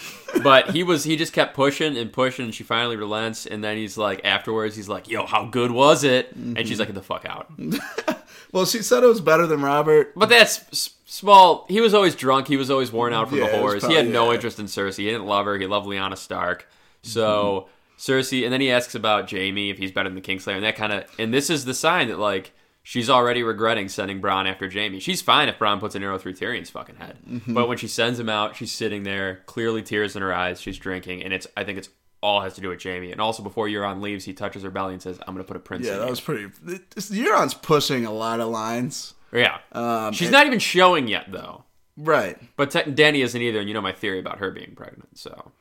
But 0.43 0.71
he 0.71 0.83
was. 0.83 1.03
He 1.03 1.15
just 1.15 1.33
kept 1.33 1.55
pushing 1.55 1.97
and 1.97 2.13
pushing, 2.13 2.45
and 2.45 2.53
she 2.53 2.63
finally 2.63 2.95
relents. 2.95 3.45
And 3.45 3.63
then 3.63 3.77
he's 3.77 3.97
like, 3.97 4.21
afterwards, 4.23 4.75
he's 4.75 4.89
like, 4.89 5.09
"Yo, 5.09 5.25
how 5.25 5.45
good 5.45 5.71
was 5.71 6.03
it?" 6.03 6.35
And 6.35 6.57
she's 6.59 6.71
mm-hmm. 6.71 6.79
like, 6.79 6.87
"Get 6.89 6.95
the 6.95 7.01
fuck 7.01 7.25
out." 7.25 7.51
Well, 8.51 8.65
she 8.65 8.81
said 8.81 9.03
it 9.03 9.07
was 9.07 9.21
better 9.21 9.45
than 9.45 9.61
Robert. 9.61 10.13
But 10.15 10.29
that's 10.29 10.91
small. 11.05 11.65
He 11.69 11.81
was 11.81 11.93
always 11.93 12.15
drunk. 12.15 12.47
He 12.47 12.57
was 12.57 12.71
always 12.71 12.91
worn 12.91 13.13
out 13.13 13.29
from 13.29 13.37
Yeah, 13.37 13.51
the 13.51 13.57
whores. 13.57 13.87
he 13.87 13.93
had 13.93 14.05
probably- 14.05 14.11
no 14.11 14.29
yeah. 14.29 14.35
interest 14.35 14.59
in 14.59 14.65
Cersei. 14.65 14.97
He 14.97 15.05
didn't 15.05 15.27
love 15.27 15.45
her. 15.45 15.57
He 15.57 15.67
loved 15.67 15.87
Lyanna 15.87 16.17
Stark. 16.17 16.63
Mm-hmm. 16.63 17.09
So 17.09 17.69
Cersei, 17.97 18.43
and 18.43 18.51
then 18.51 18.61
he 18.61 18.71
asks 18.71 18.95
about 18.95 19.29
Jaime 19.29 19.69
if 19.69 19.77
he's 19.77 19.91
better 19.91 20.09
than 20.09 20.15
the 20.15 20.21
Kingslayer, 20.21 20.55
and 20.55 20.63
that 20.63 20.75
kind 20.75 20.93
of. 20.93 21.03
And 21.19 21.33
this 21.33 21.49
is 21.49 21.65
the 21.65 21.73
sign 21.73 22.07
that 22.07 22.17
like 22.17 22.51
she's 22.89 23.07
already 23.07 23.43
regretting 23.43 23.87
sending 23.87 24.19
Bronn 24.19 24.49
after 24.49 24.67
Jaime. 24.67 24.99
She's 24.99 25.21
fine 25.21 25.47
if 25.47 25.59
Bronn 25.59 25.79
puts 25.79 25.93
an 25.93 26.01
arrow 26.01 26.17
through 26.17 26.33
Tyrion's 26.33 26.71
fucking 26.71 26.95
head, 26.95 27.17
Mm-hmm. 27.29 27.53
but 27.53 27.67
when 27.67 27.77
she 27.77 27.87
sends 27.87 28.19
him 28.19 28.29
out, 28.29 28.55
she's 28.55 28.71
sitting 28.71 29.03
there, 29.03 29.41
clearly 29.45 29.83
tears 29.83 30.15
in 30.15 30.23
her 30.23 30.33
eyes. 30.33 30.59
She's 30.59 30.77
drinking, 30.79 31.23
and 31.23 31.31
it's. 31.31 31.45
I 31.55 31.63
think 31.63 31.77
it's 31.77 31.89
all 32.21 32.41
has 32.41 32.55
to 32.55 32.61
do 32.61 32.69
with 32.69 32.81
Jaime. 32.83 33.11
And 33.11 33.21
also 33.21 33.43
before 33.43 33.67
Euron 33.67 34.01
leaves, 34.01 34.25
he 34.25 34.33
touches 34.33 34.63
her 34.63 34.71
belly 34.71 34.93
and 34.93 35.01
says, 35.01 35.19
"I'm 35.27 35.35
going 35.35 35.45
to 35.45 35.47
put 35.47 35.55
a 35.55 35.59
prince 35.59 35.85
Yeah, 35.85 35.93
in 35.93 35.99
that 35.99 36.05
you." 36.05 36.09
was 36.09 36.21
pretty. 36.21 36.47
Euron's 36.95 37.53
pushing 37.53 38.05
a 38.05 38.11
lot 38.11 38.39
of 38.39 38.49
lines. 38.49 39.13
yeah. 39.31 39.59
Um, 39.71 40.11
she's 40.13 40.27
and- 40.29 40.33
not 40.33 40.47
even 40.47 40.59
showing 40.59 41.07
yet 41.07 41.31
though. 41.31 41.65
Right. 41.95 42.37
But 42.55 42.71
te- 42.71 42.89
Danny 42.91 43.21
isn't 43.21 43.41
either, 43.41 43.59
and 43.59 43.67
you 43.67 43.73
know 43.73 43.81
my 43.81 43.91
theory 43.93 44.19
about 44.19 44.37
her 44.39 44.51
being 44.51 44.73
pregnant. 44.75 45.17
So 45.17 45.51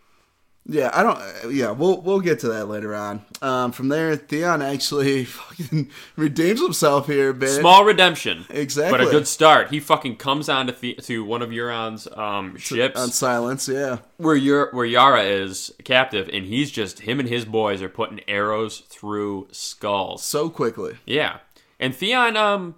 Yeah, 0.71 0.91
I 0.93 1.03
don't. 1.03 1.19
uh, 1.19 1.49
Yeah, 1.49 1.71
we'll 1.71 2.01
we'll 2.03 2.21
get 2.21 2.41
to 2.41 2.49
that 2.49 2.69
later 2.69 2.95
on. 2.95 3.25
Um, 3.41 3.73
from 3.73 3.89
there, 3.89 4.15
Theon 4.17 4.61
actually 4.61 5.25
fucking 5.25 5.89
redeems 6.15 6.61
himself 6.61 7.07
here 7.07 7.31
a 7.31 7.35
bit. 7.35 7.49
small 7.59 7.85
redemption, 7.87 8.45
Exactly. 8.51 8.99
but 8.99 9.07
a 9.07 9.11
good 9.11 9.27
start. 9.27 9.71
He 9.71 9.81
fucking 9.81 10.17
comes 10.17 10.49
on 10.51 10.67
to 10.67 10.73
the- 10.79 10.95
to 11.05 11.25
one 11.25 11.41
of 11.41 11.49
Euron's 11.51 12.07
um, 12.17 12.57
ships 12.59 13.01
on 13.01 13.09
silence. 13.11 13.67
Yeah, 13.67 13.99
where 14.19 14.37
Eur- 14.37 14.69
where 14.73 14.85
Yara 14.85 15.23
is 15.23 15.73
captive, 15.85 16.29
and 16.33 16.45
he's 16.45 16.71
just 16.71 17.01
him 17.01 17.19
and 17.19 17.29
his 17.29 17.47
boys 17.47 17.81
are 17.81 17.89
putting 17.89 18.21
arrows 18.29 18.81
through 18.89 19.49
skulls. 19.53 20.23
so 20.23 20.51
quickly. 20.51 20.99
Yeah, 21.07 21.39
and 21.81 21.95
Theon 21.95 22.37
um 22.37 22.75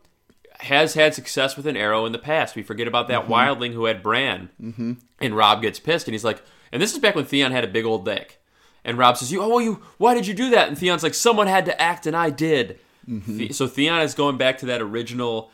has 0.61 0.95
had 0.95 1.15
success 1.15 1.57
with 1.57 1.67
an 1.67 1.77
arrow 1.77 2.05
in 2.07 2.13
the 2.13 2.19
past. 2.19 2.55
We 2.55 2.63
forget 2.63 2.87
about 2.87 3.09
that 3.09 3.27
wildling 3.27 3.73
who 3.73 3.87
had 3.87 4.03
Bran, 4.03 4.51
mm-hmm. 4.63 4.93
and 5.21 5.37
Robb 5.37 5.63
gets 5.63 5.81
pissed, 5.81 6.07
and 6.07 6.15
he's 6.15 6.25
like, 6.25 6.43
and 6.73 6.81
this 6.81 6.93
is 6.93 6.99
back 6.99 7.15
when 7.15 7.25
Theon 7.25 7.53
had 7.53 7.65
a 7.65 7.69
big 7.69 7.85
old 7.85 8.05
dick, 8.05 8.41
and 8.85 8.99
Robb 8.99 9.17
says, 9.17 9.31
"You, 9.33 9.43
oh, 9.43 9.59
you, 9.59 9.83
why 9.99 10.15
did 10.15 10.27
you 10.27 10.35
do 10.35 10.51
that?" 10.51 10.69
And 10.69 10.79
Theon's 10.79 11.03
like, 11.03 11.15
"Someone 11.15 11.47
had 11.47 11.65
to 11.67 11.81
act, 11.81 12.07
and 12.07 12.17
I 12.17 12.31
did." 12.31 12.79
Mm-hmm. 13.09 13.37
The- 13.37 13.53
so 13.53 13.67
Theon 13.67 14.01
is 14.03 14.15
going 14.15 14.37
back 14.37 14.59
to 14.59 14.67
that 14.67 14.81
original, 14.81 15.51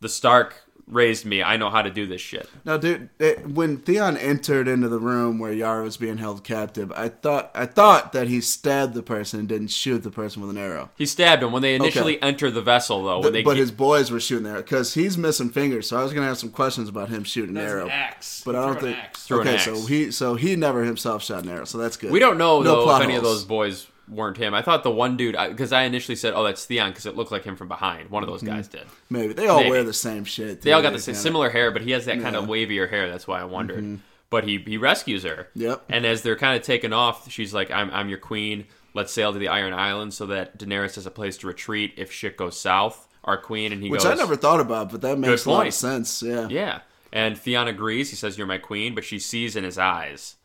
the 0.00 0.08
Stark 0.08 0.62
raised 0.88 1.24
me. 1.26 1.42
I 1.42 1.56
know 1.56 1.68
how 1.70 1.82
to 1.82 1.90
do 1.90 2.06
this 2.06 2.20
shit. 2.20 2.48
Now, 2.64 2.76
dude, 2.76 3.08
it, 3.18 3.46
when 3.48 3.78
Theon 3.78 4.16
entered 4.16 4.68
into 4.68 4.88
the 4.88 4.98
room 5.00 5.38
where 5.38 5.52
Yara 5.52 5.82
was 5.82 5.96
being 5.96 6.18
held 6.18 6.44
captive, 6.44 6.92
I 6.92 7.08
thought 7.08 7.50
I 7.54 7.66
thought 7.66 8.12
that 8.12 8.28
he 8.28 8.40
stabbed 8.40 8.94
the 8.94 9.02
person 9.02 9.40
and 9.40 9.48
didn't 9.48 9.68
shoot 9.68 10.02
the 10.04 10.10
person 10.10 10.42
with 10.42 10.50
an 10.50 10.58
arrow. 10.58 10.90
He 10.96 11.06
stabbed 11.06 11.42
him 11.42 11.50
when 11.52 11.62
they 11.62 11.74
initially 11.74 12.22
enter 12.22 12.50
the 12.50 12.62
vessel, 12.62 13.04
though. 13.04 13.20
When 13.20 13.32
they 13.32 13.42
but 13.42 13.54
get- 13.54 13.60
his 13.60 13.72
boys 13.72 14.10
were 14.10 14.20
shooting 14.20 14.44
there 14.44 14.56
because 14.56 14.94
he's 14.94 15.18
missing 15.18 15.50
fingers. 15.50 15.88
So 15.88 15.96
I 15.98 16.02
was 16.02 16.12
gonna 16.12 16.26
have 16.28 16.38
some 16.38 16.50
questions 16.50 16.88
about 16.88 17.08
him 17.08 17.24
shooting 17.24 17.56
an 17.56 17.64
arrow. 17.64 17.84
an 17.86 17.90
axe. 17.90 18.42
But 18.44 18.52
He 18.54 18.58
I 18.58 18.66
don't 18.66 18.78
threw 18.78 18.88
an 18.88 18.94
think. 18.94 19.04
axe. 19.04 19.22
Threw 19.26 19.40
an 19.40 19.48
okay, 19.48 19.56
axe. 19.56 19.64
so 19.64 19.86
he 19.86 20.10
so 20.12 20.34
he 20.36 20.56
never 20.56 20.84
himself 20.84 21.24
shot 21.24 21.42
an 21.44 21.50
arrow. 21.50 21.64
So 21.64 21.78
that's 21.78 21.96
good. 21.96 22.10
We 22.12 22.20
don't 22.20 22.38
know 22.38 22.60
No 22.62 22.76
though 22.76 22.84
plot 22.84 23.02
if 23.02 23.08
any 23.08 23.16
of 23.16 23.24
those 23.24 23.44
boys 23.44 23.86
weren't 24.08 24.36
him. 24.36 24.54
I 24.54 24.62
thought 24.62 24.82
the 24.82 24.90
one 24.90 25.16
dude 25.16 25.36
because 25.48 25.72
I, 25.72 25.82
initially 25.82 26.16
said, 26.16 26.34
"Oh, 26.34 26.44
that's 26.44 26.64
Theon," 26.64 26.90
because 26.90 27.06
it 27.06 27.16
looked 27.16 27.32
like 27.32 27.44
him 27.44 27.56
from 27.56 27.68
behind. 27.68 28.10
One 28.10 28.22
of 28.22 28.28
those 28.28 28.42
mm-hmm. 28.42 28.54
guys 28.54 28.68
did. 28.68 28.84
Maybe 29.10 29.32
they 29.32 29.48
all 29.48 29.58
Maybe. 29.58 29.70
wear 29.70 29.84
the 29.84 29.92
same 29.92 30.24
shit. 30.24 30.62
They 30.62 30.72
all 30.72 30.82
got 30.82 30.92
the 30.92 30.98
same, 30.98 31.14
similar 31.14 31.50
hair, 31.50 31.70
but 31.70 31.82
he 31.82 31.92
has 31.92 32.06
that 32.06 32.20
kind 32.20 32.36
of 32.36 32.46
wavier 32.46 32.88
hair. 32.88 33.08
That's 33.08 33.26
why 33.26 33.40
I 33.40 33.44
wondered. 33.44 33.84
Mm-hmm. 33.84 33.96
But 34.30 34.44
he 34.44 34.58
he 34.58 34.76
rescues 34.76 35.24
her. 35.24 35.48
Yep. 35.54 35.84
And 35.88 36.04
as 36.04 36.22
they're 36.22 36.36
kind 36.36 36.56
of 36.56 36.62
taking 36.62 36.92
off, 36.92 37.30
she's 37.30 37.54
like, 37.54 37.70
"I'm 37.70 37.90
I'm 37.90 38.08
your 38.08 38.18
queen. 38.18 38.66
Let's 38.94 39.12
sail 39.12 39.32
to 39.32 39.38
the 39.38 39.48
Iron 39.48 39.74
Island 39.74 40.14
so 40.14 40.26
that 40.26 40.58
Daenerys 40.58 40.94
has 40.94 41.06
a 41.06 41.10
place 41.10 41.36
to 41.38 41.46
retreat 41.46 41.94
if 41.96 42.12
shit 42.12 42.36
goes 42.36 42.58
south." 42.58 43.02
Our 43.24 43.36
queen, 43.36 43.72
and 43.72 43.82
he 43.82 43.90
Which 43.90 44.04
goes, 44.04 44.12
I 44.12 44.14
never 44.14 44.36
thought 44.36 44.60
about, 44.60 44.92
but 44.92 45.00
that 45.00 45.18
makes 45.18 45.46
a 45.46 45.50
lot 45.50 45.66
of 45.66 45.74
sense. 45.74 46.22
Yeah. 46.22 46.46
Yeah. 46.48 46.80
And 47.12 47.36
Theon 47.36 47.66
agrees. 47.66 48.10
He 48.10 48.14
says, 48.14 48.38
You're 48.38 48.46
my 48.46 48.58
queen, 48.58 48.94
but 48.94 49.02
she 49.02 49.18
sees 49.18 49.56
in 49.56 49.64
his 49.64 49.78
eyes 49.78 50.36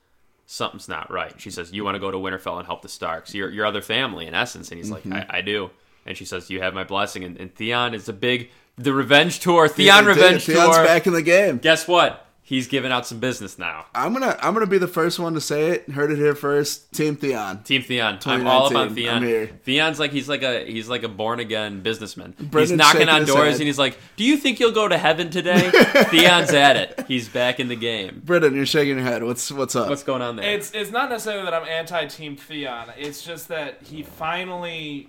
something's 0.51 0.87
not 0.89 1.09
right. 1.11 1.33
She 1.39 1.49
says, 1.51 1.71
You 1.71 1.83
want 1.83 1.95
to 1.95 1.99
go 1.99 2.11
to 2.11 2.17
Winterfell 2.17 2.57
and 2.57 2.65
help 2.65 2.81
the 2.81 2.89
Starks, 2.89 3.33
your, 3.33 3.49
your 3.49 3.65
other 3.65 3.81
family, 3.81 4.27
in 4.27 4.33
essence. 4.35 4.69
And 4.69 4.77
he's 4.77 4.91
Mm-hmm. 4.91 5.11
like, 5.13 5.29
I, 5.31 5.37
I 5.37 5.41
do. 5.41 5.69
And 6.05 6.17
she 6.17 6.25
says, 6.25 6.49
You 6.49 6.61
have 6.61 6.73
my 6.73 6.83
blessing. 6.83 7.23
And, 7.23 7.37
and 7.39 7.53
Theon 7.55 7.93
is 7.93 8.09
a 8.09 8.13
big, 8.13 8.49
the 8.77 8.93
revenge 8.93 9.39
tour, 9.39 9.67
Theon 9.67 10.05
revenge 10.05 10.45
Theon's 10.45 10.75
tour. 10.75 10.83
back 10.85 11.07
in 11.07 11.13
the 11.13 11.21
game. 11.21 11.57
Guess 11.59 11.87
what? 11.87 12.25
He's 12.43 12.67
giving 12.67 12.91
out 12.91 13.05
some 13.07 13.19
business 13.19 13.57
now. 13.57 13.85
I'm 13.95 14.11
gonna 14.11 14.37
I'm 14.41 14.53
gonna 14.53 14.65
be 14.65 14.77
the 14.79 14.87
first 14.87 15.19
one 15.19 15.35
to 15.35 15.39
say 15.41 15.69
it. 15.69 15.89
Heard 15.91 16.11
it 16.11 16.17
here 16.17 16.35
first. 16.35 16.91
Team 16.91 17.15
Theon. 17.15 17.63
Team 17.63 17.81
Theon. 17.81 18.19
I'm 18.25 18.45
all 18.45 18.65
up 18.65 18.75
on 18.75 18.93
Theon. 18.95 19.15
I'm 19.17 19.23
here. 19.23 19.47
Theon's 19.63 19.99
like 19.99 20.11
he's 20.11 20.27
like 20.27 20.41
a 20.43 20.65
he's 20.65 20.89
like 20.89 21.03
a 21.03 21.07
born 21.07 21.39
again 21.39 21.81
businessman. 21.81 22.33
he's 22.51 22.71
knocking 22.73 23.07
on 23.07 23.25
doors 23.25 23.51
head. 23.51 23.53
and 23.53 23.61
he's 23.67 23.79
like, 23.79 23.97
"Do 24.17 24.25
you 24.25 24.35
think 24.35 24.59
you'll 24.59 24.73
go 24.73 24.87
to 24.87 24.97
heaven 24.97 25.29
today?" 25.29 25.69
Theon's 26.09 26.51
at 26.51 26.75
it. 26.75 27.05
He's 27.07 27.29
back 27.29 27.59
in 27.61 27.69
the 27.69 27.75
game. 27.77 28.21
Brendan, 28.25 28.55
you're 28.55 28.65
shaking 28.65 28.95
your 28.97 29.05
head. 29.05 29.23
What's 29.23 29.49
what's 29.51 29.75
up? 29.75 29.87
What's 29.87 30.03
going 30.03 30.21
on 30.23 30.35
there? 30.35 30.53
It's 30.53 30.71
it's 30.71 30.91
not 30.91 31.09
necessarily 31.09 31.45
that 31.45 31.53
I'm 31.53 31.67
anti 31.67 32.07
Team 32.07 32.35
Theon. 32.35 32.87
It's 32.97 33.23
just 33.23 33.47
that 33.47 33.83
he 33.83 34.03
finally. 34.03 35.07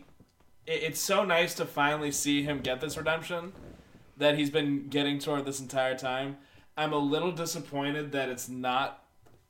it- 0.67 0.83
It's 0.85 1.01
so 1.01 1.25
nice 1.25 1.55
to 1.55 1.65
finally 1.65 2.13
see 2.13 2.43
him 2.45 2.61
get 2.61 2.81
this 2.81 2.97
redemption 2.97 3.53
that 4.19 4.39
he's 4.39 4.51
been 4.51 4.87
getting 4.89 5.19
toward 5.19 5.45
this 5.47 5.59
entire 5.61 5.97
time. 5.99 6.37
I'm 6.77 6.93
a 6.93 6.99
little 6.99 7.33
disappointed 7.33 8.13
that 8.13 8.29
it's 8.29 8.49
not 8.49 8.99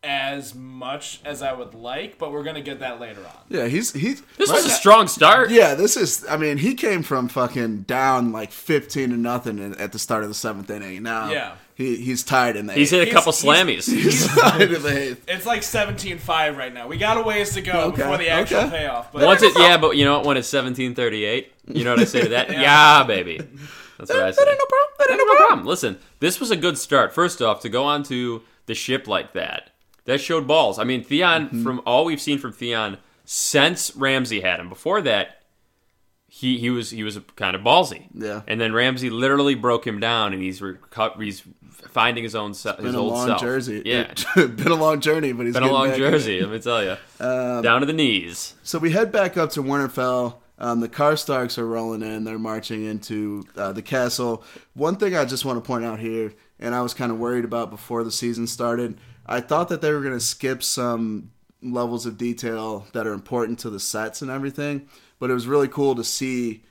as 0.04 0.52
much 0.52 1.20
as 1.24 1.42
I 1.42 1.52
would 1.52 1.74
like, 1.74 2.18
but 2.18 2.32
we're 2.32 2.42
gonna 2.42 2.61
get 2.61 2.80
that 2.80 2.98
later 3.00 3.20
on. 3.20 3.38
yeah, 3.48 3.68
he's 3.68 3.92
he's 3.92 4.20
This 4.37 4.50
right 4.50 4.56
was 4.56 4.66
a 4.66 4.70
strong 4.70 5.06
start. 5.06 5.50
Yeah, 5.52 5.74
this 5.74 5.96
is. 5.96 6.26
I 6.28 6.37
mean, 6.37 6.58
he 6.58 6.74
came 6.74 7.04
from 7.04 7.28
fucking 7.28 7.82
down 7.82 8.32
like 8.32 8.50
fifteen 8.50 9.11
to 9.11 9.16
nothing 9.16 9.58
in- 9.61 9.76
at 9.76 9.92
the 9.92 10.00
start 10.00 10.24
of 10.24 10.28
the 10.28 10.35
seventh 10.35 10.68
inning. 10.70 11.04
Now, 11.04 11.30
Yeah. 11.30 11.52
he 11.76 11.94
he's 11.98 12.24
tied 12.24 12.56
in 12.56 12.66
the. 12.66 12.72
He's 12.72 12.92
eighth. 12.92 13.04
hit 13.04 13.08
a 13.11 13.12
couple 13.12 13.30
He's- 13.30 13.44
slammies. 13.44 13.88
He's 13.88 14.26
tied 14.40 14.72
in 14.72 14.82
the 14.82 14.98
eighth. 15.11 15.24
It's 15.28 15.46
like 15.46 15.61
17-5 15.62 16.56
right 16.56 16.74
now. 16.74 16.88
We 16.88 16.96
got 16.96 17.16
a 17.16 17.22
ways 17.22 17.54
to 17.54 17.61
go 17.62 17.70
Okay, 17.90 17.98
before 17.98 18.18
the 18.18 18.28
actual 18.28 18.56
okay. 18.62 18.70
payoff. 18.70 19.12
But 19.12 19.22
Once 19.24 19.42
it, 19.42 19.52
yeah, 19.56 19.76
but 19.76 19.96
you 19.96 20.04
know 20.04 20.16
what? 20.18 20.26
When 20.26 20.37
it's 20.37 20.48
seventeen 20.48 20.96
thirty-eight, 20.96 21.52
you 21.68 21.85
know 21.85 21.92
what 21.92 22.00
I 22.00 22.04
say 22.06 22.22
to 22.22 22.28
that? 22.30 22.50
yeah. 22.50 23.04
baby. 23.04 23.40
That's 23.98 24.11
what 24.11 24.20
I 24.22 24.31
say. 24.31 24.44
That 24.44 24.50
ain't 24.50 24.59
no 24.61 24.66
problem. 24.66 24.94
That 24.98 25.11
ain't 25.11 25.18
no 25.18 25.24
problem. 25.26 25.46
problem. 25.48 25.66
Listen, 25.66 25.98
this 26.20 26.40
was 26.40 26.50
a 26.50 26.57
good 26.57 26.78
start. 26.78 27.12
First 27.14 27.40
off, 27.42 27.61
to 27.61 27.68
go 27.68 27.85
onto 27.85 28.40
the 28.66 28.74
ship 28.74 29.07
like 29.09 29.33
that, 29.35 29.70
that 30.05 30.20
showed 30.20 30.46
balls. 30.46 30.78
I 30.78 30.85
mean, 30.85 31.02
Theon, 31.05 31.46
Mm-hmm. 31.46 31.62
from 31.62 31.81
all 31.87 32.05
we've 32.05 32.20
seen 32.20 32.38
from 32.38 32.52
Theon 32.52 32.98
since 33.24 33.94
Ramsay 33.96 34.40
had 34.40 34.59
him. 34.61 34.68
Before 34.68 35.00
that, 35.02 35.38
he 36.28 36.59
he 36.59 36.70
was 36.70 36.90
he 36.90 37.02
was 37.05 37.18
kind 37.37 37.55
of 37.55 37.62
ballsy. 37.62 38.07
Yeah. 38.14 38.42
And 38.48 38.61
then 38.61 38.72
Ramsay 38.72 39.11
literally 39.11 39.55
broke 39.55 39.87
him 39.87 40.00
down, 40.00 40.33
and 40.33 40.42
he's 40.42 40.61
reco- 40.61 41.20
he's 41.22 41.42
finding 41.70 42.24
his 42.24 42.35
own 42.35 42.55
se- 42.55 42.76
his 42.76 42.87
Been 42.87 42.94
a 42.94 42.98
old 43.00 43.12
long 43.12 43.26
self. 43.26 43.40
jersey. 43.40 43.83
Yeah. 43.85 44.12
been 44.37 44.68
a 44.68 44.74
long 44.74 45.00
journey, 45.00 45.33
but 45.33 45.44
he's 45.46 45.55
Been 45.55 45.62
a 45.64 45.70
long 45.72 45.94
jersey, 45.94 46.40
let 46.40 46.50
me 46.50 46.59
tell 46.59 46.83
you. 46.83 46.96
Down 47.18 47.81
to 47.81 47.87
the 47.87 47.92
knees. 47.92 48.55
So 48.62 48.78
we 48.78 48.92
head 48.92 49.12
back 49.12 49.37
up 49.37 49.50
to 49.50 49.62
Winterfell. 49.62 50.37
Um, 50.62 50.79
the 50.79 50.88
Karstarks 50.88 51.59
are 51.59 51.66
rolling 51.66 52.03
in. 52.03 52.22
They're 52.22 52.38
marching 52.38 52.85
into 52.85 53.44
uh, 53.57 53.72
the 53.72 53.83
castle. 53.83 54.44
One 54.75 54.94
thing 54.94 55.16
I 55.16 55.25
just 55.25 55.44
want 55.44 55.62
to 55.62 55.66
point 55.66 55.85
out 55.85 55.98
here, 55.98 56.35
and 56.61 56.72
I 56.72 56.83
was 56.83 56.94
kind 56.94 57.11
of 57.11 57.18
worried 57.18 57.44
about 57.44 57.68
before 57.68 58.05
the 58.05 58.12
season 58.12 58.46
started, 58.46 58.96
I 59.27 59.40
thought 59.40 59.68
that 59.70 59.81
they 59.81 59.92
were 59.92 60.01
going 60.01 60.14
to 60.14 60.20
skip 60.20 60.62
some 60.62 61.33
levels 61.62 62.07
of 62.07 62.16
detail 62.16 62.87
that 62.92 63.09
are 63.09 63.12
important 63.12 63.59
to 63.61 63.70
the 63.70 63.81
sets 63.81 64.22
and 64.22 64.31
everything. 64.31 64.88
But 65.18 65.31
it 65.31 65.35
was 65.35 65.48
really 65.48 65.66
cool 65.66 65.96
to 65.96 66.05
see 66.05 66.62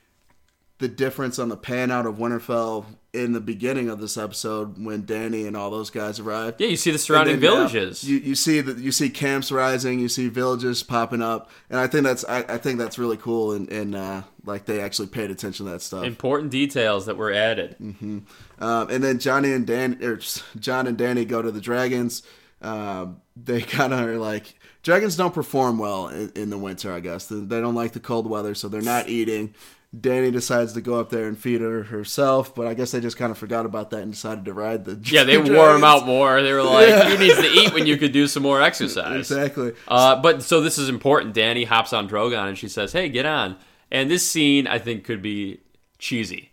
the 0.82 0.88
difference 0.88 1.38
on 1.38 1.48
the 1.48 1.56
pan 1.56 1.91
out 1.91 2.08
of 2.08 2.15
Winterfell 2.15 2.86
in 3.13 3.34
the 3.34 3.39
beginning 3.39 3.88
of 3.88 4.02
this 4.02 4.17
episode 4.17 4.84
when 4.84 5.06
Danny 5.06 5.46
and 5.46 5.56
all 5.56 5.70
those 5.70 5.91
guys 5.91 6.20
arrived. 6.20 6.60
Yeah, 6.60 6.70
you 6.70 6.76
see 6.76 6.89
the 6.89 6.98
surrounding 6.98 7.39
then, 7.39 7.52
yeah, 7.52 7.67
villages. 7.67 8.04
you, 8.04 8.17
you 8.17 8.34
see 8.34 8.62
that 8.62 8.78
you 8.80 8.91
see 8.91 9.10
camps 9.10 9.52
rising, 9.52 10.00
you 10.00 10.10
see 10.10 10.28
villages 10.28 10.82
popping 10.82 11.22
up, 11.22 11.52
and 11.70 11.80
I 11.80 11.86
think 11.86 12.04
that's 12.04 12.26
I, 12.26 12.39
I 12.39 12.58
think 12.58 12.80
that's 12.80 12.98
really 12.98 13.17
cool, 13.17 13.52
and, 13.52 13.70
and 13.72 13.96
uh, 13.96 14.24
like 14.44 14.65
they 14.65 14.82
actually 14.82 15.10
paid 15.10 15.30
attention 15.30 15.67
to 15.67 15.72
that 15.74 15.84
stuff. 15.84 16.04
Important 16.04 16.52
details 16.52 17.06
that 17.06 17.15
were 17.15 17.32
added. 17.32 17.76
Um, 17.80 18.26
and 18.60 19.04
then 19.04 19.20
Johnny 19.20 19.54
and 19.54 19.65
Dan, 19.67 20.04
or 20.04 20.20
John 20.60 20.88
and 20.88 20.98
Danny 20.98 21.26
go 21.26 21.41
to 21.41 21.52
the 21.52 21.62
dragons. 21.62 22.24
Um, 22.62 23.22
they 23.36 23.62
kind 23.62 23.94
of 23.94 24.00
are 24.00 24.17
like 24.17 24.56
dragons 24.84 25.15
don't 25.15 25.34
perform 25.34 25.78
well 25.78 26.08
in, 26.08 26.32
in 26.36 26.50
the 26.50 26.58
winter. 26.58 26.91
I 26.91 27.02
guess 27.02 27.28
they, 27.28 27.39
they 27.39 27.62
don't 27.62 27.76
like 27.76 27.94
the 27.94 28.00
cold 28.00 28.28
weather, 28.28 28.56
so 28.56 28.67
they're 28.67 28.82
not 28.82 29.10
eating. 29.10 29.54
Danny 29.99 30.32
decides 30.32 30.71
to 30.73 30.82
go 30.82 30.99
up 31.01 31.10
there 31.10 31.27
and 31.27 31.38
feed 31.38 31.60
her 31.60 31.84
herself, 31.84 32.56
but 32.56 32.65
I 32.65 32.73
guess 32.73 32.91
they 32.91 33.01
just 33.01 33.17
kind 33.17 33.30
of 33.30 33.38
forgot 33.38 33.65
about 33.65 33.89
that 33.89 34.01
and 34.04 34.13
decided 34.13 34.45
to 34.45 34.54
ride 34.54 34.86
the. 34.86 34.97
Yeah, 35.04 35.23
they 35.25 35.34
dragons. 35.36 35.49
wore 35.58 35.75
him 35.75 35.84
out 35.84 36.06
more. 36.06 36.41
They 36.41 36.54
were 36.54 36.63
like, 36.63 36.88
Yeah. 36.88 37.10
"You 37.10 37.17
need 37.17 37.36
to 37.36 37.45
eat 37.47 37.73
when 37.73 37.86
you 37.86 37.97
could 37.97 38.13
do 38.13 38.25
some 38.27 38.41
more 38.43 38.62
exercise." 38.69 39.17
Exactly. 39.32 39.73
Uh, 39.89 40.21
but 40.21 40.43
so 40.43 40.62
this 40.62 40.77
is 40.77 40.88
important. 40.88 41.34
Danny 41.34 41.65
hops 41.65 41.91
on 41.91 42.08
Drogon 42.08 42.47
and 42.47 42.58
she 42.58 42.69
says, 42.69 42.93
"Hey, 42.93 43.10
get 43.10 43.25
on." 43.25 43.58
And 43.91 44.10
this 44.10 44.25
scene, 44.25 44.65
I 44.67 44.80
think, 44.80 45.04
could 45.04 45.21
be 45.21 45.60
cheesy. 45.99 46.51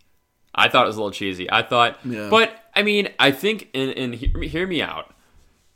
I 0.53 0.67
thought 0.67 0.83
it 0.83 0.87
was 0.87 0.97
a 0.97 0.99
little 0.99 1.11
cheesy. 1.13 1.49
I 1.49 1.61
thought, 1.61 1.97
Yeah. 2.03 2.27
but 2.29 2.51
I 2.75 2.83
mean, 2.83 3.07
I 3.19 3.31
think, 3.31 3.69
and, 3.73 3.91
and 3.91 4.13
hear, 4.15 4.37
me- 4.37 4.47
hear 4.49 4.67
me 4.67 4.81
out. 4.81 5.13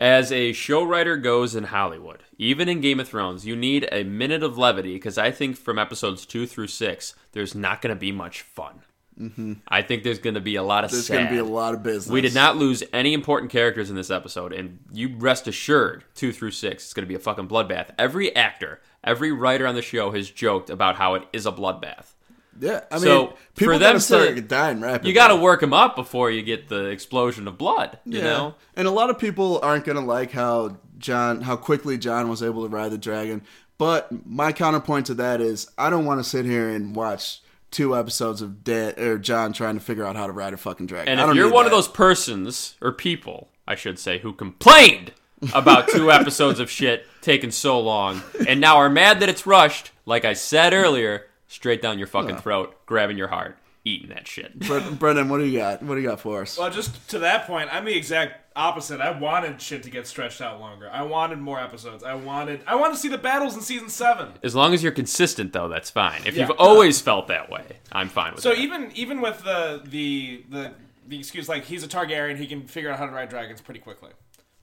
As 0.01 0.33
a 0.33 0.51
show 0.51 0.83
writer 0.83 1.15
goes 1.15 1.55
in 1.55 1.63
Hollywood, 1.65 2.23
even 2.37 2.69
in 2.69 2.81
Game 2.81 2.99
of 2.99 3.07
Thrones, 3.07 3.45
you 3.45 3.55
need 3.55 3.87
a 3.91 4.03
minute 4.03 4.43
of 4.43 4.57
levity 4.57 4.93
because 4.93 5.17
I 5.17 5.31
think 5.31 5.57
from 5.57 5.79
episodes 5.79 6.25
two 6.25 6.45
through 6.45 6.67
six, 6.67 7.15
there's 7.31 7.55
not 7.55 7.81
going 7.81 7.95
to 7.95 7.99
be 7.99 8.11
much 8.11 8.41
fun. 8.41 8.81
Mm-hmm. 9.19 9.53
I 9.67 9.81
think 9.83 10.03
there's 10.03 10.19
going 10.19 10.33
to 10.33 10.41
be 10.41 10.55
a 10.55 10.63
lot 10.63 10.83
of 10.83 10.91
There's 10.91 11.07
going 11.07 11.25
to 11.25 11.31
be 11.31 11.37
a 11.37 11.43
lot 11.43 11.73
of 11.73 11.83
business. 11.83 12.11
We 12.11 12.21
did 12.21 12.33
not 12.33 12.57
lose 12.57 12.83
any 12.91 13.13
important 13.13 13.51
characters 13.51 13.89
in 13.89 13.95
this 13.95 14.09
episode, 14.09 14.53
and 14.53 14.79
you 14.91 15.15
rest 15.17 15.47
assured, 15.47 16.03
two 16.15 16.31
through 16.31 16.51
six, 16.51 16.85
it's 16.85 16.93
going 16.93 17.03
to 17.03 17.07
be 17.07 17.15
a 17.15 17.19
fucking 17.19 17.47
bloodbath. 17.47 17.89
Every 17.97 18.35
actor, 18.35 18.81
every 19.03 19.31
writer 19.31 19.67
on 19.67 19.75
the 19.75 19.81
show 19.81 20.11
has 20.11 20.31
joked 20.31 20.69
about 20.69 20.95
how 20.95 21.13
it 21.13 21.23
is 21.31 21.45
a 21.45 21.51
bloodbath. 21.51 22.13
Yeah, 22.59 22.81
I 22.91 22.95
mean, 22.95 23.03
So, 23.03 23.33
people 23.55 23.73
for 23.73 23.79
them 23.79 23.99
to- 23.99 24.41
dying 24.41 24.81
rapidly. 24.81 25.09
You 25.09 25.15
got 25.15 25.29
to 25.29 25.35
work 25.35 25.59
them 25.61 25.73
up 25.73 25.95
before 25.95 26.29
you 26.31 26.41
get 26.43 26.69
the 26.69 26.85
explosion 26.85 27.47
of 27.47 27.57
blood. 27.57 27.99
You 28.05 28.19
yeah. 28.19 28.23
know, 28.23 28.55
and 28.75 28.87
a 28.87 28.91
lot 28.91 29.09
of 29.09 29.17
people 29.19 29.59
aren't 29.63 29.85
gonna 29.85 30.05
like 30.05 30.31
how 30.31 30.77
John, 30.97 31.41
how 31.41 31.55
quickly 31.55 31.97
John 31.97 32.29
was 32.29 32.41
able 32.43 32.63
to 32.63 32.69
ride 32.69 32.91
the 32.91 32.97
dragon. 32.97 33.41
But 33.77 34.25
my 34.25 34.51
counterpoint 34.53 35.07
to 35.07 35.13
that 35.15 35.41
is, 35.41 35.69
I 35.77 35.89
don't 35.89 36.05
want 36.05 36.19
to 36.19 36.23
sit 36.23 36.45
here 36.45 36.69
and 36.69 36.95
watch 36.95 37.41
two 37.71 37.97
episodes 37.97 38.41
of 38.41 38.63
Dan, 38.63 38.93
or 38.99 39.17
John 39.17 39.51
trying 39.51 39.73
to 39.73 39.81
figure 39.81 40.05
out 40.05 40.15
how 40.15 40.27
to 40.27 40.31
ride 40.31 40.53
a 40.53 40.57
fucking 40.57 40.85
dragon. 40.85 41.19
And 41.19 41.29
if 41.29 41.35
you're 41.35 41.51
one 41.51 41.65
of 41.65 41.71
those 41.71 41.87
persons 41.87 42.75
or 42.81 42.91
people, 42.91 43.49
I 43.67 43.75
should 43.75 43.97
say, 43.97 44.19
who 44.19 44.31
complained 44.31 45.11
about 45.53 45.89
two 45.89 46.11
episodes 46.19 46.59
of 46.59 46.69
shit 46.69 47.05
taking 47.21 47.51
so 47.51 47.79
long 47.79 48.21
and 48.47 48.61
now 48.61 48.77
are 48.77 48.89
mad 48.89 49.19
that 49.21 49.27
it's 49.29 49.45
rushed, 49.47 49.91
like 50.05 50.23
I 50.23 50.33
said 50.33 50.71
earlier, 50.71 51.25
straight 51.53 51.81
down 51.81 51.97
your 51.97 52.07
fucking 52.07 52.37
throat, 52.37 52.75
grabbing 52.85 53.17
your 53.17 53.27
heart, 53.27 53.57
eating 53.85 54.09
that 54.09 54.27
shit. 54.27 54.57
Brendan, 54.99 55.29
what 55.29 55.37
do 55.37 55.45
you 55.45 55.59
got? 55.59 55.83
What 55.83 55.95
do 55.95 56.01
you 56.01 56.07
got 56.07 56.19
for 56.19 56.41
us? 56.41 56.57
Well, 56.57 56.69
just 56.71 57.09
to 57.11 57.19
that 57.19 57.45
point, 57.47 57.69
I'm 57.71 57.85
the 57.85 57.95
exact 57.95 58.39
opposite. 58.55 59.01
I 59.01 59.17
wanted 59.17 59.61
shit 59.61 59.83
to 59.83 59.89
get 59.89 60.07
stretched 60.07 60.41
out 60.41 60.59
longer. 60.59 60.89
I 60.91 61.01
wanted 61.03 61.39
more 61.39 61.59
episodes. 61.59 62.03
I 62.03 62.13
wanted 62.15 62.61
I 62.67 62.75
want 62.75 62.93
to 62.93 62.99
see 62.99 63.07
the 63.09 63.17
battles 63.17 63.55
in 63.55 63.61
season 63.61 63.89
seven. 63.89 64.29
As 64.43 64.55
long 64.55 64.73
as 64.73 64.81
you're 64.83 64.91
consistent, 64.91 65.53
though, 65.53 65.67
that's 65.67 65.89
fine. 65.89 66.21
If 66.25 66.35
Yeah. 66.35 66.47
you've 66.47 66.57
always 66.59 66.99
felt 67.01 67.27
that 67.27 67.49
way, 67.49 67.63
I'm 67.91 68.09
fine 68.09 68.31
with 68.31 68.39
it. 68.39 68.43
So 68.43 68.49
that. 68.49 68.59
even 68.59 68.91
even 68.95 69.21
with 69.21 69.43
the 69.43 69.81
the 69.85 70.43
the 70.49 70.71
the 71.07 71.19
excuse 71.19 71.47
like 71.49 71.65
he's 71.65 71.83
a 71.83 71.87
Targaryen, 71.87 72.37
he 72.37 72.47
can 72.47 72.67
figure 72.67 72.89
out 72.91 72.97
how 72.99 73.05
to 73.05 73.11
ride 73.11 73.29
dragons 73.29 73.61
pretty 73.61 73.79
quickly. 73.79 74.11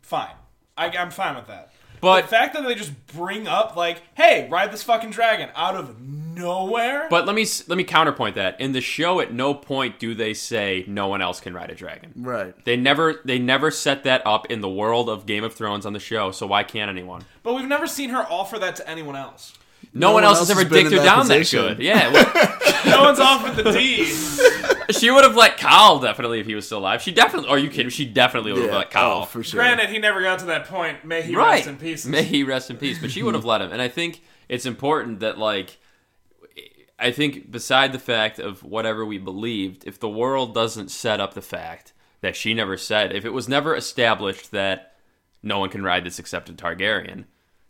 Fine, 0.03 0.35
I, 0.77 0.87
I'm 0.97 1.11
fine 1.11 1.37
with 1.37 1.47
that. 1.49 1.73
But- 2.01 2.23
the 2.23 2.29
fact 2.29 2.55
that 2.55 2.65
they 2.65 2.75
just 2.75 2.93
bring 3.09 3.47
up 3.47 3.77
like, 3.77 4.01
"Hey, 4.15 4.49
ride 4.51 4.73
this 4.73 4.83
fucking 4.83 5.11
dragon" 5.11 5.51
out 5.55 5.75
of 5.75 6.01
nowhere. 6.35 7.07
But 7.11 7.27
let 7.27 7.35
me 7.35 7.47
let 7.69 7.77
me 7.77 7.85
counterpoint 7.85 8.35
that. 8.37 8.61
In 8.61 8.73
the 8.73 8.81
show, 8.81 9.21
at 9.21 9.33
no 9.33 9.55
point 9.55 9.99
do 9.99 10.15
they 10.15 10.35
say 10.35 10.85
no 10.87 11.09
one 11.09 11.23
else 11.23 11.41
can 11.41 11.55
ride 11.55 11.71
a 11.71 11.75
dragon. 11.75 12.13
right. 12.17 12.55
They 12.65 12.77
never 12.77 13.21
they 13.25 13.39
never 13.39 13.71
set 13.71 14.05
that 14.05 14.27
up 14.27 14.47
in 14.51 14.61
the 14.61 14.69
world 14.69 15.09
of 15.09 15.27
Game 15.27 15.45
of 15.45 15.55
Thrones 15.55 15.87
on 15.87 15.93
the 15.93 16.01
show. 16.01 16.31
So 16.31 16.47
why 16.47 16.63
can't 16.65 16.89
anyone? 16.91 17.25
but 17.43 17.55
we've 17.55 17.69
never 17.69 17.87
seen 17.87 18.11
her 18.11 18.27
offer 18.31 18.59
that 18.59 18.77
to 18.77 18.89
anyone 18.89 19.17
else. 19.17 19.55
No, 19.93 20.13
one 20.13 20.23
else 20.25 20.39
has 20.39 20.51
ever 20.51 20.63
dicked 20.63 20.91
her 20.93 20.99
that 20.99 21.05
down 21.05 21.21
position. 21.23 21.63
that 21.65 21.77
good. 21.79 21.83
Yeah, 21.85 22.13
well, 22.13 22.57
No 22.87 23.03
one's 23.03 23.19
offered 23.19 23.57
the 23.57 23.73
D. 23.73 24.05
she 24.93 25.11
would 25.11 25.25
have 25.25 25.35
let 25.37 25.57
Kyle 25.59 25.99
definitely 25.99 26.39
if 26.39 26.47
he 26.47 26.55
was 26.55 26.65
still 26.67 26.79
alive. 26.79 27.03
She 27.03 27.11
definitely. 27.13 27.49
Are 27.49 27.59
you 27.59 27.69
kidding? 27.71 27.91
She 27.91 28.05
definitely 28.05 28.53
would 28.53 28.63
have 28.63 28.71
Yeah. 28.71 28.79
let 28.79 28.91
Kyle. 28.91 29.23
Oh, 29.23 29.25
for 29.25 29.43
sure. 29.43 29.59
Granted, 29.61 29.91
he 29.91 29.99
never 29.99 30.23
got 30.23 30.39
to 30.41 30.45
that 30.47 30.67
point. 30.67 31.05
May 31.05 31.23
he 31.23 31.35
right. 31.35 31.57
rest 31.57 31.67
in 31.69 31.77
peace. 31.77 32.07
May 32.07 32.23
he 32.23 32.45
rest 32.45 32.71
in 32.71 32.77
peace. 32.77 32.99
But 33.01 33.11
she 33.11 33.23
would 33.23 33.35
have 33.35 33.45
let 33.53 33.61
him. 33.63 33.73
And 33.73 33.83
I 33.83 33.89
think 33.89 34.23
it's 34.49 34.67
important 34.67 35.21
that 35.21 35.39
like. 35.39 35.79
I 37.01 37.13
think 37.13 37.51
beside 37.51 37.93
the 37.93 37.99
fact 37.99 38.39
of 38.39 38.63
whatever 38.63 39.05
we 39.05 39.19
believed, 39.19 39.87
if 39.87 39.99
the 39.99 40.09
world 40.09 40.55
doesn't 40.55 40.91
set 40.91 41.21
up 41.21 41.35
the 41.35 41.43
fact 41.43 41.95
that 42.21 42.37
she 42.37 42.53
never 42.53 42.77
said, 42.77 43.15
if 43.15 43.25
it 43.25 43.33
was 43.33 43.49
never 43.49 43.75
established 43.75 44.51
that 44.51 44.97
no 45.43 45.59
one 45.59 45.71
can 45.71 45.83
ride 45.83 46.05
this 46.05 46.19
except 46.19 46.51
a 46.51 46.53
Targaryen, 46.53 47.25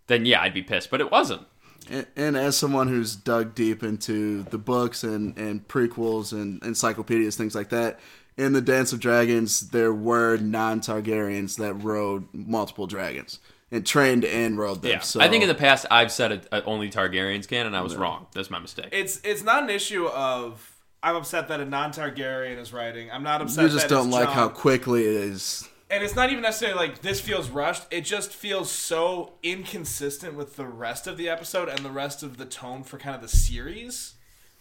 then 0.08 0.26
yeah, 0.26 0.42
I'd 0.42 0.54
be 0.54 0.62
pissed. 0.62 0.90
But 0.90 1.00
it 1.00 1.12
wasn't. 1.12 1.42
And, 1.88 2.06
and 2.16 2.36
as 2.36 2.56
someone 2.56 2.88
who's 2.88 3.14
dug 3.14 3.54
deep 3.54 3.84
into 3.84 4.42
the 4.42 4.58
books 4.58 5.04
and, 5.04 5.38
and 5.38 5.66
prequels 5.68 6.32
and 6.32 6.60
encyclopedias, 6.64 7.36
things 7.36 7.54
like 7.54 7.70
that, 7.70 8.00
in 8.36 8.52
the 8.52 8.60
Dance 8.60 8.92
of 8.92 9.00
Dragons, 9.00 9.70
there 9.70 9.92
were 9.92 10.38
non 10.38 10.80
Targaryens 10.80 11.56
that 11.58 11.74
rode 11.74 12.26
multiple 12.32 12.86
dragons 12.86 13.38
and 13.70 13.86
trained 13.86 14.24
and 14.24 14.58
rode 14.58 14.82
them. 14.82 14.90
Yeah, 14.92 14.98
So 15.00 15.20
I 15.20 15.28
think 15.28 15.42
in 15.42 15.48
the 15.48 15.54
past 15.54 15.86
I've 15.90 16.10
said 16.12 16.32
it, 16.32 16.48
uh, 16.50 16.60
only 16.64 16.90
Targaryens 16.90 17.46
can, 17.48 17.66
and 17.66 17.76
I 17.76 17.80
was 17.82 17.94
wrong. 17.96 18.26
That's 18.34 18.50
my 18.50 18.58
mistake. 18.58 18.88
it's 18.92 19.20
it's 19.24 19.42
not 19.42 19.62
an 19.62 19.70
issue 19.70 20.06
of 20.06 20.66
I'm 21.02 21.16
upset 21.16 21.48
that 21.48 21.60
a 21.60 21.64
non-Targaryen 21.64 22.58
is 22.58 22.72
writing. 22.72 23.10
I'm 23.10 23.22
not 23.22 23.40
upset. 23.40 23.64
you 23.64 23.70
just 23.70 23.88
that 23.88 23.94
don't 23.94 24.08
it's 24.08 24.14
like 24.14 24.26
Jon. 24.26 24.34
how 24.34 24.48
quickly 24.48 25.02
it 25.04 25.14
is. 25.14 25.68
and 25.90 26.02
it's 26.04 26.14
not 26.14 26.30
even 26.30 26.42
necessarily 26.42 26.78
like 26.78 27.00
this 27.02 27.20
feels 27.20 27.48
rushed. 27.48 27.84
It 27.90 28.02
just 28.02 28.32
feels 28.32 28.70
so 28.70 29.32
inconsistent 29.42 30.34
with 30.34 30.56
the 30.56 30.66
rest 30.66 31.06
of 31.06 31.16
the 31.16 31.28
episode 31.28 31.68
and 31.68 31.78
the 31.80 31.90
rest 31.90 32.22
of 32.22 32.36
the 32.38 32.44
tone 32.44 32.82
for 32.82 32.98
kind 32.98 33.14
of 33.14 33.22
the 33.22 33.28
series. 33.28 34.14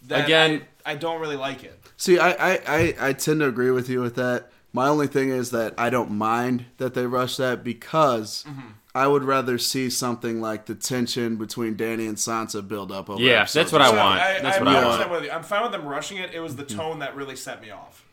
That 0.06 0.24
Again- 0.24 0.62
I, 0.86 0.92
I 0.92 0.94
don't 0.94 1.20
really 1.20 1.36
like 1.36 1.62
it. 1.62 1.78
See, 1.98 2.18
I, 2.18 2.30
I, 2.30 2.58
I, 2.66 2.94
I 3.08 3.12
tend 3.12 3.40
to 3.40 3.46
agree 3.46 3.70
with 3.70 3.88
you 3.90 4.00
with 4.00 4.14
that. 4.14 4.50
My 4.72 4.88
only 4.88 5.08
thing 5.08 5.28
is 5.28 5.50
that 5.50 5.74
I 5.76 5.90
don't 5.90 6.12
mind 6.12 6.64
that 6.78 6.94
they 6.94 7.04
rush 7.06 7.36
that 7.36 7.62
because 7.64 8.44
Mm-hmm. 8.48 8.68
I 8.94 9.06
would 9.06 9.22
rather 9.22 9.56
see 9.58 9.88
something 9.88 10.40
like 10.40 10.66
the 10.66 10.74
tension 10.74 11.36
between 11.36 11.76
Danny 11.76 12.06
and 12.06 12.16
Sansa 12.16 12.66
build 12.66 12.90
up 12.90 13.08
over. 13.08 13.22
Yeah, 13.22 13.42
episodes. 13.42 13.52
that's 13.52 13.72
what 13.72 13.82
I 13.82 13.90
want. 13.90 14.20
I, 14.20 14.40
That's 14.40 14.58
I'm 14.58 14.64
what 14.64 14.76
I 14.76 14.82
100% 14.82 14.84
want. 14.84 15.10
with 15.10 15.24
you. 15.24 15.30
I'm 15.30 15.42
fine 15.42 15.62
with 15.62 15.72
them 15.72 15.86
rushing 15.86 16.18
it. 16.18 16.34
It 16.34 16.40
was 16.40 16.56
the 16.56 16.64
mm-hmm. 16.64 16.78
tone 16.78 16.98
that 16.98 17.14
really 17.14 17.36
set 17.36 17.62
me 17.62 17.70
off. 17.70 18.04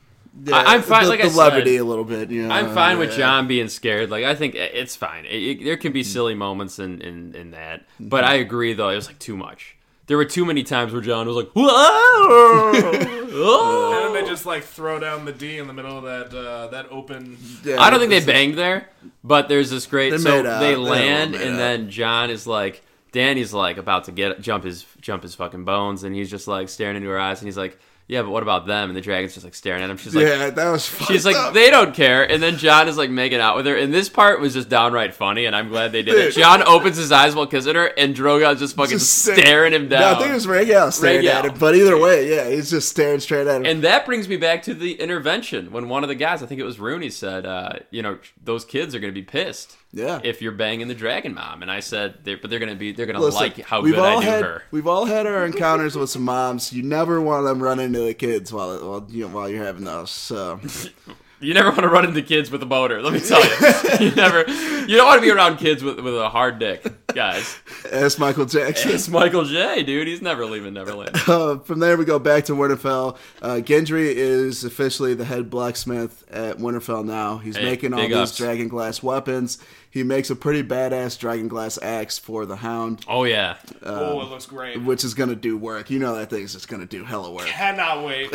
Yeah, 0.43 0.55
I- 0.55 0.75
I'm 0.75 0.83
fine- 0.83 1.05
The, 1.05 1.09
like 1.09 1.21
the 1.21 1.25
I 1.25 1.29
said, 1.29 1.37
levity 1.37 1.77
a 1.77 1.83
little 1.83 2.03
bit. 2.03 2.29
You 2.29 2.47
know, 2.47 2.53
I'm 2.53 2.73
fine 2.73 2.99
with. 2.99 3.15
John 3.17 3.47
being 3.47 3.69
scared. 3.69 4.11
Like 4.11 4.23
I 4.23 4.35
think 4.35 4.53
it's 4.53 4.95
fine. 4.95 5.25
It, 5.25 5.29
it- 5.29 5.63
there 5.63 5.77
can 5.77 5.93
be 5.93 6.01
mm-hmm. 6.01 6.11
silly 6.11 6.35
moments 6.35 6.77
in, 6.77 7.01
in, 7.01 7.33
in 7.33 7.51
that, 7.51 7.85
but 7.99 8.23
mm-hmm. 8.23 8.33
I 8.33 8.35
agree 8.35 8.73
though 8.73 8.89
it 8.89 8.95
was 8.95 9.07
like 9.07 9.19
too 9.19 9.35
much. 9.35 9.76
There 10.07 10.17
were 10.17 10.25
too 10.25 10.45
many 10.45 10.63
times 10.63 10.93
where 10.93 11.01
John 11.01 11.27
was 11.27 11.35
like, 11.35 11.49
"Whoa!" 11.53 12.91
And 13.37 13.43
Oh. 13.43 14.11
then 14.13 14.23
they 14.23 14.27
just 14.27 14.45
like 14.47 14.63
throw 14.63 14.99
down 14.99 15.25
the 15.25 15.31
D 15.31 15.59
in 15.59 15.67
the 15.67 15.73
middle 15.73 15.95
of 15.97 16.03
that 16.05 16.33
uh, 16.35 16.67
that 16.67 16.87
open. 16.89 17.37
Yeah, 17.63 17.79
I 17.79 17.89
don't 17.91 17.99
think 17.99 18.09
they 18.09 18.17
it's- 18.17 18.25
banged 18.25 18.55
there, 18.57 18.89
but 19.23 19.47
there's 19.47 19.69
this 19.69 19.85
great. 19.85 20.09
They 20.11 20.17
so 20.17 20.41
made 20.41 20.45
they 20.59 20.69
They 20.71 20.75
land, 20.75 21.31
made 21.33 21.41
and 21.41 21.51
out. 21.53 21.57
then 21.57 21.89
John 21.91 22.29
is 22.31 22.47
like, 22.47 22.81
Danny's 23.11 23.53
like 23.53 23.77
about 23.77 24.05
to 24.05 24.11
get 24.11 24.41
jump 24.41 24.63
his 24.63 24.85
jump 25.01 25.21
his 25.23 25.35
fucking 25.35 25.65
bones, 25.65 26.03
and 26.03 26.15
he's 26.15 26.31
just 26.31 26.47
like 26.47 26.67
staring 26.69 26.95
into 26.95 27.09
her 27.09 27.19
eyes, 27.19 27.39
and 27.41 27.47
he's 27.47 27.57
like, 27.57 27.77
"Yeah, 28.07 28.21
but 28.21 28.29
what 28.31 28.43
about 28.43 28.65
them?" 28.67 28.89
And 28.89 28.95
the 28.97 29.01
dragon's 29.01 29.33
just 29.33 29.43
like 29.43 29.53
staring 29.55 29.83
at 29.83 29.89
him. 29.89 29.97
She's 29.97 30.15
like, 30.15 30.25
yeah, 30.25 30.49
that 30.49 30.71
was. 30.71 30.85
She's 31.07 31.25
like, 31.25 31.35
up. 31.35 31.53
they 31.53 31.69
don't 31.69 31.93
care. 31.93 32.29
And 32.29 32.41
then 32.41 32.57
John 32.57 32.87
is 32.87 32.97
like 32.97 33.09
making 33.09 33.39
out 33.39 33.55
with 33.55 33.65
her. 33.65 33.75
And 33.75 33.93
this 33.93 34.09
part 34.09 34.39
was 34.39 34.53
just 34.53 34.69
downright 34.69 35.13
funny, 35.13 35.45
and 35.45 35.55
I'm 35.55 35.67
glad 35.69 35.91
they 35.91 36.03
did 36.03 36.15
it. 36.15 36.33
John 36.33 36.63
opens 36.63 36.97
his 36.97 37.11
eyes 37.11 37.35
while 37.35 37.47
kissing 37.47 37.75
her, 37.75 37.87
and 37.97 38.15
Drogon's 38.15 38.59
just 38.59 38.75
fucking 38.75 38.97
Just 38.97 39.21
staring 39.23 39.73
him 39.73 39.83
No, 39.83 39.99
down. 39.99 40.15
I 40.15 40.19
think 40.19 40.31
it 40.31 40.33
was 40.33 40.47
Rhaegal 40.47 40.93
staring 40.93 41.21
Rhaegal. 41.25 41.29
at 41.29 41.45
him, 41.45 41.53
but 41.59 41.75
either 41.75 41.97
way, 41.97 42.29
yeah, 42.33 42.49
he's 42.49 42.69
just 42.69 42.89
staring 42.89 43.19
straight 43.19 43.47
at 43.47 43.61
him. 43.61 43.65
and 43.65 43.83
that 43.83 44.05
brings 44.05 44.27
me 44.29 44.37
back 44.37 44.63
to 44.63 44.73
the 44.73 44.93
intervention 44.99 45.71
when 45.71 45.89
one 45.89 46.03
of 46.03 46.07
the 46.07 46.15
guys, 46.15 46.41
I 46.41 46.45
think 46.45 46.59
it 46.61 46.65
was 46.65 46.79
Rooney, 46.79 47.09
said, 47.09 47.45
uh, 47.45 47.73
you 47.91 48.01
know, 48.01 48.19
those 48.43 48.63
kids 48.65 48.95
are 48.95 48.99
going 48.99 49.13
to 49.13 49.19
be 49.19 49.25
pissed 49.25 49.75
yeah, 49.91 50.19
if 50.23 50.41
you're 50.41 50.51
banging 50.51 50.87
the 50.87 50.95
dragon 50.95 51.33
mom. 51.33 51.61
And 51.61 51.71
I 51.71 51.79
said, 51.79 52.19
they're, 52.23 52.37
but 52.37 52.49
they're 52.49 52.59
going 52.59 52.71
to 52.71 52.75
be, 52.75 52.91
they're 52.91 53.05
going 53.05 53.15
to 53.15 53.21
Listen, 53.21 53.41
like 53.41 53.59
how 53.61 53.81
we've 53.81 53.95
good 53.95 54.03
all 54.03 54.19
I 54.19 54.21
do 54.21 54.27
had, 54.29 54.43
her. 54.43 54.63
We've 54.71 54.87
all 54.87 55.05
had 55.05 55.25
our 55.25 55.45
encounters 55.45 55.95
with 55.95 56.09
some 56.09 56.23
moms. 56.23 56.73
You 56.73 56.83
never 56.83 57.21
want 57.21 57.45
them 57.45 57.61
running 57.61 57.87
into 57.87 58.01
the 58.01 58.13
kids 58.13 58.51
while, 58.51 58.77
while 58.79 59.07
you 59.09 59.27
know 59.27 59.33
while 59.33 59.49
you're 59.49 59.63
having 59.63 59.85
those. 59.85 60.11
So 60.11 60.59
You 61.39 61.53
never 61.53 61.69
want 61.69 61.81
to 61.81 61.89
run 61.89 62.03
into 62.05 62.21
kids 62.23 62.49
with 62.49 62.63
a 62.63 62.65
motor. 62.65 63.01
Let 63.01 63.13
me 63.13 63.19
tell 63.19 63.39
you, 63.43 63.99
you 64.09 64.15
never. 64.15 64.39
You 64.87 64.97
don't 64.97 65.05
want 65.05 65.19
to 65.19 65.21
be 65.21 65.29
around 65.31 65.57
kids 65.57 65.83
with 65.83 65.99
with 65.99 66.17
a 66.17 66.29
hard 66.29 66.57
dick, 66.57 66.83
guys. 67.13 67.59
ask 67.91 68.17
Michael 68.17 68.45
Jackson. 68.45 68.91
It's 68.91 69.07
Michael 69.07 69.45
J, 69.45 69.83
dude. 69.83 70.07
He's 70.07 70.21
never 70.21 70.45
leaving 70.45 70.73
Neverland. 70.73 71.15
Uh, 71.27 71.57
from 71.59 71.79
there, 71.79 71.95
we 71.97 72.05
go 72.05 72.17
back 72.19 72.45
to 72.45 72.53
Winterfell. 72.53 73.17
Uh, 73.41 73.55
Gendry 73.55 74.13
is 74.15 74.63
officially 74.63 75.13
the 75.13 75.25
head 75.25 75.49
blacksmith 75.49 76.23
at 76.31 76.57
Winterfell 76.57 77.05
now. 77.05 77.37
He's 77.37 77.55
Hey, 77.57 77.65
making 77.65 77.93
all 77.93 77.99
these 78.07 78.15
ups. 78.15 78.37
dragon 78.37 78.67
glass 78.69 79.03
weapons. 79.03 79.59
He 79.97 80.03
makes 80.03 80.29
a 80.29 80.35
pretty 80.35 80.61
badass 80.63 81.17
dragon 81.17 81.47
glass 81.47 81.79
axe 81.81 82.19
for 82.19 82.45
the 82.45 82.55
Hound, 82.57 83.03
Oh 83.07 83.23
yeah, 83.23 83.55
oh, 83.81 84.21
it 84.21 84.29
looks 84.29 84.45
great. 84.45 84.79
which 84.83 85.03
is 85.03 85.15
going 85.15 85.29
to 85.29 85.35
do 85.35 85.57
work. 85.57 85.89
You 85.89 85.97
know 85.97 86.15
that 86.15 86.29
thing's 86.29 86.53
just 86.53 86.67
going 86.67 86.81
to 86.81 86.85
do 86.87 87.03
hella 87.03 87.31
work. 87.31 87.47
Cannot 87.47 88.05
wait. 88.05 88.29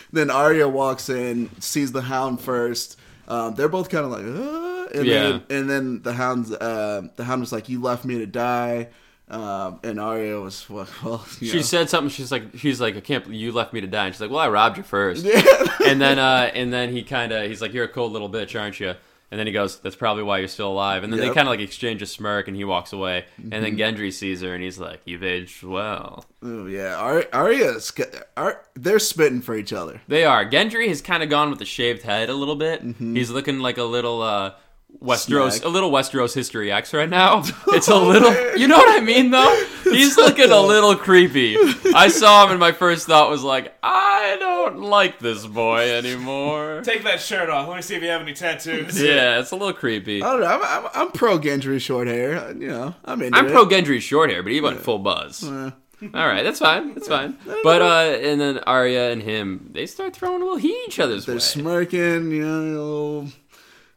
then 0.12 0.30
Arya 0.30 0.68
walks 0.68 1.08
in, 1.08 1.50
sees 1.60 1.90
the 1.90 2.02
Hound 2.02 2.40
first. 2.40 2.98
Um, 3.26 3.54
they're 3.56 3.68
both 3.68 3.88
kind 3.88 4.04
of 4.04 4.10
like, 4.12 4.24
uh, 4.24 4.98
and 4.98 5.06
Yeah. 5.06 5.22
then 5.22 5.42
and 5.50 5.70
then 5.70 6.02
the 6.02 6.12
Hound's 6.12 6.52
uh, 6.52 7.02
the 7.16 7.24
Hound 7.24 7.40
was 7.40 7.50
like, 7.52 7.68
"You 7.68 7.80
left 7.80 8.04
me 8.04 8.18
to 8.18 8.26
die," 8.26 8.88
um, 9.28 9.80
and 9.82 9.98
Arya 9.98 10.40
was 10.40 10.68
well, 10.70 10.86
well 11.04 11.24
you 11.40 11.48
she 11.48 11.56
know. 11.56 11.62
said 11.62 11.90
something. 11.90 12.10
She's 12.10 12.30
like, 12.30 12.44
she's 12.58 12.80
like, 12.80 12.96
I 12.96 13.00
can't. 13.00 13.24
believe 13.24 13.40
You 13.40 13.50
left 13.52 13.72
me 13.72 13.80
to 13.80 13.86
die. 13.86 14.06
And 14.06 14.14
she's 14.14 14.20
like, 14.20 14.30
well, 14.30 14.40
I 14.40 14.48
robbed 14.48 14.76
you 14.76 14.82
first. 14.82 15.24
Yeah. 15.32 15.42
and 15.86 16.00
then, 16.00 16.18
uh, 16.18 16.50
and 16.54 16.72
then 16.72 16.92
he 16.92 17.02
kind 17.02 17.32
of, 17.32 17.48
he's 17.48 17.60
like, 17.62 17.72
you're 17.72 17.84
a 17.86 17.88
cold 17.88 18.12
little 18.12 18.28
bitch, 18.30 18.60
aren't 18.60 18.78
you? 18.78 18.94
And 19.32 19.38
then 19.38 19.46
he 19.46 19.52
goes, 19.54 19.80
that's 19.80 19.96
probably 19.96 20.22
why 20.24 20.38
you're 20.40 20.46
still 20.46 20.70
alive. 20.70 21.04
And 21.04 21.10
then 21.12 21.18
they 21.18 21.28
kind 21.28 21.48
of 21.48 21.52
like 21.52 21.60
exchange 21.60 22.02
a 22.02 22.06
smirk, 22.06 22.48
and 22.48 22.56
he 22.56 22.64
walks 22.64 22.92
away. 22.92 23.24
And 23.38 23.50
Mm-hmm. 23.50 23.76
then 23.76 23.76
Gendry 23.96 24.12
sees 24.12 24.42
her, 24.42 24.52
and 24.54 24.62
he's 24.62 24.78
like, 24.78 25.00
you've 25.06 25.24
aged 25.24 25.62
well. 25.64 26.26
Oh 26.42 26.66
yeah, 26.66 26.96
Ar- 26.96 27.24
Arya's 27.32 27.90
Ar- 28.36 28.60
they're 28.74 28.98
spitting 28.98 29.40
for 29.40 29.54
each 29.56 29.72
other. 29.72 30.02
They 30.06 30.24
are. 30.26 30.44
Gendry 30.44 30.86
has 30.88 31.00
kind 31.00 31.22
of 31.22 31.30
gone 31.30 31.48
with 31.48 31.58
the 31.60 31.64
shaved 31.64 32.02
head 32.02 32.28
a 32.28 32.34
little 32.34 32.56
bit. 32.56 32.82
He's 32.98 33.30
looking 33.30 33.60
like 33.60 33.78
a 33.78 33.84
little 33.84 34.20
uh, 34.20 34.52
Westeros, 35.00 35.52
Snag. 35.52 35.64
a 35.64 35.68
little 35.68 35.90
Westeros 35.90 36.34
History 36.34 36.70
X 36.72 36.92
right 36.94 37.08
now. 37.08 37.42
It's 37.68 37.88
a 37.88 37.96
little, 37.96 38.32
you 38.56 38.68
know 38.68 38.76
what 38.76 39.00
I 39.00 39.04
mean 39.04 39.30
though. 39.30 39.64
He's 39.84 40.16
looking 40.16 40.50
a 40.50 40.60
little 40.60 40.94
creepy. 40.94 41.56
I 41.94 42.08
saw 42.08 42.44
him, 42.44 42.50
and 42.52 42.60
my 42.60 42.72
first 42.72 43.06
thought 43.06 43.30
was 43.30 43.42
like, 43.42 43.74
I 43.82 44.36
don't 44.38 44.80
like 44.80 45.18
this 45.18 45.46
boy 45.46 45.90
anymore. 45.96 46.82
Take 46.84 47.02
that 47.04 47.20
shirt 47.20 47.48
off. 47.50 47.68
Let 47.68 47.76
me 47.76 47.82
see 47.82 47.94
if 47.96 48.02
you 48.02 48.08
have 48.08 48.20
any 48.22 48.34
tattoos. 48.34 49.00
Yeah, 49.02 49.40
it's 49.40 49.50
a 49.50 49.56
little 49.56 49.72
creepy. 49.72 50.22
I 50.22 50.30
don't 50.32 50.40
know. 50.42 50.46
I'm, 50.46 50.62
I'm, 50.84 50.90
I'm 50.94 51.12
pro 51.12 51.38
Gendry 51.38 51.80
short 51.80 52.06
hair. 52.08 52.52
You 52.52 52.68
know, 52.68 52.94
I'm 53.04 53.22
into 53.22 53.36
I'm 53.38 53.46
it. 53.46 53.52
pro 53.52 53.66
Gendry's 53.66 54.02
short 54.04 54.30
hair, 54.30 54.42
but 54.42 54.52
he 54.52 54.60
went 54.60 54.80
full 54.80 54.98
buzz. 54.98 55.42
Uh, 55.42 55.70
All 56.14 56.26
right, 56.26 56.42
that's 56.42 56.58
fine. 56.58 56.94
That's 56.94 57.08
fine. 57.08 57.38
But 57.64 57.82
uh, 57.82 58.18
and 58.22 58.40
then 58.40 58.58
Arya 58.58 59.10
and 59.12 59.22
him, 59.22 59.70
they 59.72 59.86
start 59.86 60.14
throwing 60.14 60.42
a 60.42 60.44
little 60.44 60.58
heat 60.58 60.76
each 60.86 61.00
other's 61.00 61.26
they're 61.26 61.36
way. 61.36 61.40
smirking. 61.40 62.30
You 62.30 62.44
know, 62.44 63.28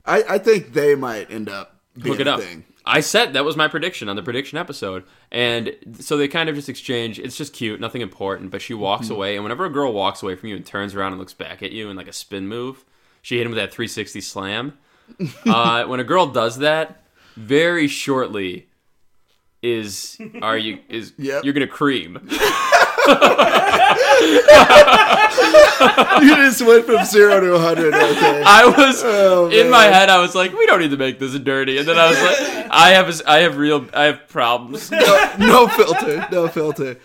I 0.06 0.24
I 0.30 0.38
think 0.38 0.74
they 0.74 0.96
might 0.96 1.32
end 1.32 1.50
up 1.50 1.80
being 1.96 2.08
Look 2.12 2.20
it 2.20 2.28
up. 2.28 2.40
thing 2.42 2.64
I 2.86 3.00
said 3.00 3.34
that 3.34 3.44
was 3.44 3.58
my 3.58 3.68
prediction 3.68 4.10
on 4.10 4.16
the 4.16 4.22
prediction 4.22 4.58
episode, 4.60 5.04
and 5.32 5.76
so 6.00 6.18
they 6.18 6.28
kind 6.28 6.50
of 6.50 6.56
just 6.56 6.70
exchange. 6.70 7.18
It's 7.18 7.36
just 7.36 7.54
cute, 7.54 7.80
nothing 7.80 8.02
important. 8.02 8.52
But 8.52 8.62
she 8.62 8.76
walks 8.76 9.10
away, 9.10 9.36
and 9.36 9.44
whenever 9.44 9.66
a 9.66 9.72
girl 9.72 9.92
walks 9.92 10.22
away 10.22 10.36
from 10.36 10.50
you 10.50 10.56
and 10.56 10.64
turns 10.66 10.94
around 10.94 11.14
and 11.14 11.20
looks 11.20 11.34
back 11.34 11.64
at 11.64 11.72
you 11.72 11.90
in 11.90 11.96
like 11.98 12.08
a 12.08 12.14
spin 12.14 12.48
move, 12.48 12.86
she 13.24 13.38
hit 13.38 13.46
him 13.46 13.52
with 13.52 13.58
that 13.58 13.72
360 13.72 14.22
slam. 14.22 14.78
uh, 15.48 15.86
when 15.86 16.00
a 16.00 16.04
girl 16.04 16.28
does 16.28 16.60
that, 16.60 17.04
very 17.36 17.88
shortly 17.88 18.68
is 19.64 20.20
are 20.44 20.58
you 20.58 20.78
is 20.90 21.14
Yep. 21.18 21.44
you're 21.44 21.54
gonna 21.54 21.66
cream. 21.68 22.20
you 26.22 26.36
just 26.36 26.62
went 26.66 26.86
from 26.86 27.04
zero 27.06 27.40
to 27.40 27.52
100 27.54 27.94
right 27.94 28.20
there. 28.20 28.44
I 28.46 28.66
was 28.66 29.02
Oh, 29.04 29.50
in 29.50 29.70
my 29.70 29.86
head. 29.86 30.10
I 30.10 30.20
was 30.20 30.36
like, 30.36 30.54
we 30.54 30.66
don't 30.66 30.80
need 30.80 30.92
to 30.92 30.98
make 30.98 31.20
this 31.20 31.38
dirty, 31.40 31.78
and 31.78 31.88
then 31.88 31.98
I 31.98 32.10
was 32.10 32.22
like, 32.22 32.68
I 32.72 32.90
have 32.92 33.22
I 33.28 33.40
have 33.40 33.58
real 33.58 33.88
I 33.94 34.06
have 34.06 34.28
problems. 34.28 34.92
no, 35.06 35.32
no 35.40 35.68
filter, 35.68 36.28
no 36.32 36.48
filter. 36.48 36.98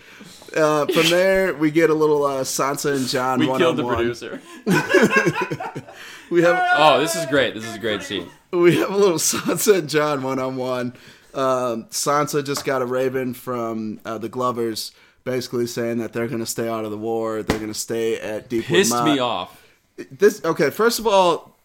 Uh, 0.55 0.85
from 0.87 1.09
there, 1.09 1.53
we 1.53 1.71
get 1.71 1.89
a 1.89 1.93
little 1.93 2.25
uh, 2.25 2.41
Sansa 2.43 2.95
and 2.95 3.07
John 3.07 3.39
We 3.39 3.47
one 3.47 3.59
killed 3.59 3.77
the 3.77 3.87
producer. 3.87 4.41
We 6.29 6.43
have 6.43 6.63
Oh, 6.77 6.99
this 7.01 7.15
is 7.15 7.25
great. 7.25 7.53
This 7.53 7.65
is 7.65 7.75
a 7.75 7.79
great 7.79 8.03
scene. 8.03 8.29
we 8.51 8.77
have 8.77 8.89
a 8.89 8.95
little 8.95 9.17
Sansa 9.17 9.79
and 9.79 9.89
John 9.89 10.23
one 10.23 10.39
on 10.39 10.55
one. 10.55 10.93
Um, 11.33 11.85
Sansa 11.85 12.45
just 12.45 12.63
got 12.65 12.81
a 12.81 12.85
raven 12.85 13.33
from 13.33 13.99
uh, 14.05 14.17
the 14.17 14.29
Glovers, 14.29 14.91
basically 15.23 15.67
saying 15.67 15.97
that 15.99 16.13
they're 16.13 16.27
going 16.27 16.39
to 16.39 16.45
stay 16.45 16.67
out 16.69 16.85
of 16.85 16.91
the 16.91 16.97
war. 16.97 17.43
They're 17.43 17.59
going 17.59 17.73
to 17.73 17.77
stay 17.79 18.19
at 18.19 18.49
Deepwood 18.49 18.77
Pissed 18.77 18.91
Motte. 18.91 19.05
me 19.05 19.19
off. 19.19 19.65
This 20.11 20.43
okay. 20.43 20.69
First 20.69 20.99
of 20.99 21.07
all, 21.07 21.55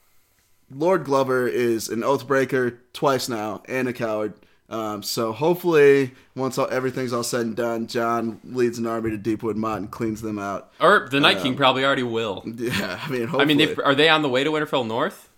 Lord 0.70 1.04
Glover 1.04 1.46
is 1.48 1.88
an 1.88 2.02
oath 2.02 2.26
breaker 2.26 2.78
twice 2.92 3.28
now 3.28 3.62
and 3.68 3.88
a 3.88 3.92
coward. 3.92 4.34
Um, 4.68 5.04
so 5.04 5.32
hopefully, 5.32 6.10
once 6.34 6.58
all, 6.58 6.66
everything's 6.72 7.12
all 7.12 7.22
said 7.22 7.42
and 7.42 7.54
done, 7.56 7.86
John 7.86 8.40
leads 8.42 8.78
an 8.78 8.86
army 8.88 9.10
to 9.10 9.16
Deepwood 9.16 9.56
Motte 9.56 9.78
and 9.78 9.90
cleans 9.90 10.22
them 10.22 10.40
out. 10.40 10.72
Or 10.80 11.06
the 11.08 11.20
Night 11.20 11.38
King 11.40 11.54
probably 11.56 11.84
already 11.84 12.02
will. 12.02 12.42
Yeah, 12.56 12.98
I 13.00 13.08
mean, 13.08 13.28
hopefully. 13.28 13.42
I 13.42 13.44
mean, 13.66 13.76
are 13.84 13.94
they 13.94 14.08
on 14.08 14.22
the 14.22 14.28
way 14.28 14.42
to 14.42 14.50
Winterfell 14.50 14.84
North? 14.86 15.28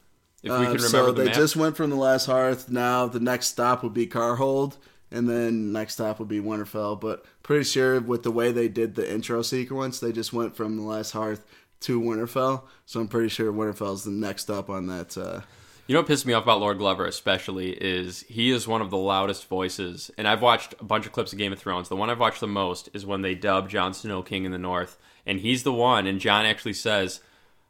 If 0.43 0.51
we 0.51 0.57
Uh, 0.57 0.59
can 0.59 0.67
remember 0.69 0.89
so 0.89 1.07
the 1.07 1.13
they 1.13 1.25
map. 1.27 1.35
just 1.35 1.57
went 1.57 1.77
from 1.77 1.91
the 1.91 1.97
last 1.97 2.25
hearth. 2.25 2.71
Now 2.71 3.07
the 3.07 3.21
next 3.21 3.49
stop 3.49 3.83
would 3.83 3.93
be 3.93 4.07
Karhold, 4.07 4.77
and 5.11 5.29
then 5.29 5.73
next 5.73 5.95
stop 5.95 6.19
would 6.19 6.29
be 6.29 6.41
Winterfell. 6.41 7.01
But 7.01 7.25
pretty 7.43 7.65
sure 7.65 8.01
with 8.01 8.23
the 8.23 8.31
way 8.31 8.53
they 8.53 8.69
did 8.69 8.95
the 8.95 9.11
intro 9.11 9.43
sequence, 9.43 10.01
they 10.01 10.13
just 10.13 10.33
went 10.33 10.57
from 10.57 10.77
the 10.77 10.83
last 10.83 11.13
hearth 11.13 11.45
to 11.81 12.01
Winterfell. 12.01 12.63
So 12.87 13.01
I'm 13.01 13.09
pretty 13.09 13.29
sure 13.29 13.53
Winterfell's 13.53 14.05
the 14.05 14.11
next 14.11 14.51
up 14.51 14.69
on 14.69 14.87
that. 14.89 15.17
Uh, 15.17 15.41
You 15.87 15.95
know 15.95 16.01
what 16.01 16.09
pissed 16.09 16.27
me 16.27 16.33
off 16.35 16.43
about 16.43 16.61
Lord 16.61 16.79
Glover 16.79 17.07
especially 17.07 17.71
is 17.71 18.23
he 18.29 18.51
is 18.51 18.69
one 18.69 18.83
of 18.83 18.91
the 18.91 18.99
loudest 18.99 19.49
voices. 19.49 20.11
And 20.19 20.29
I've 20.29 20.43
watched 20.43 20.75
a 20.81 20.85
bunch 20.85 21.07
of 21.07 21.13
clips 21.13 21.33
of 21.33 21.39
Game 21.39 21.53
of 21.53 21.59
Thrones. 21.59 21.89
The 21.89 21.97
one 21.97 22.11
I've 22.11 22.21
watched 22.21 22.41
the 22.41 22.47
most 22.47 22.91
is 22.93 23.07
when 23.07 23.23
they 23.23 23.35
dub 23.35 23.71
Jon 23.71 23.95
Snow 23.95 24.23
King 24.23 24.45
in 24.45 24.53
the 24.53 24.59
North. 24.59 24.99
And 25.25 25.41
he's 25.41 25.63
the 25.63 25.73
one, 25.73 26.07
and 26.07 26.21
John 26.21 26.47
actually 26.47 26.73
says, 26.73 27.21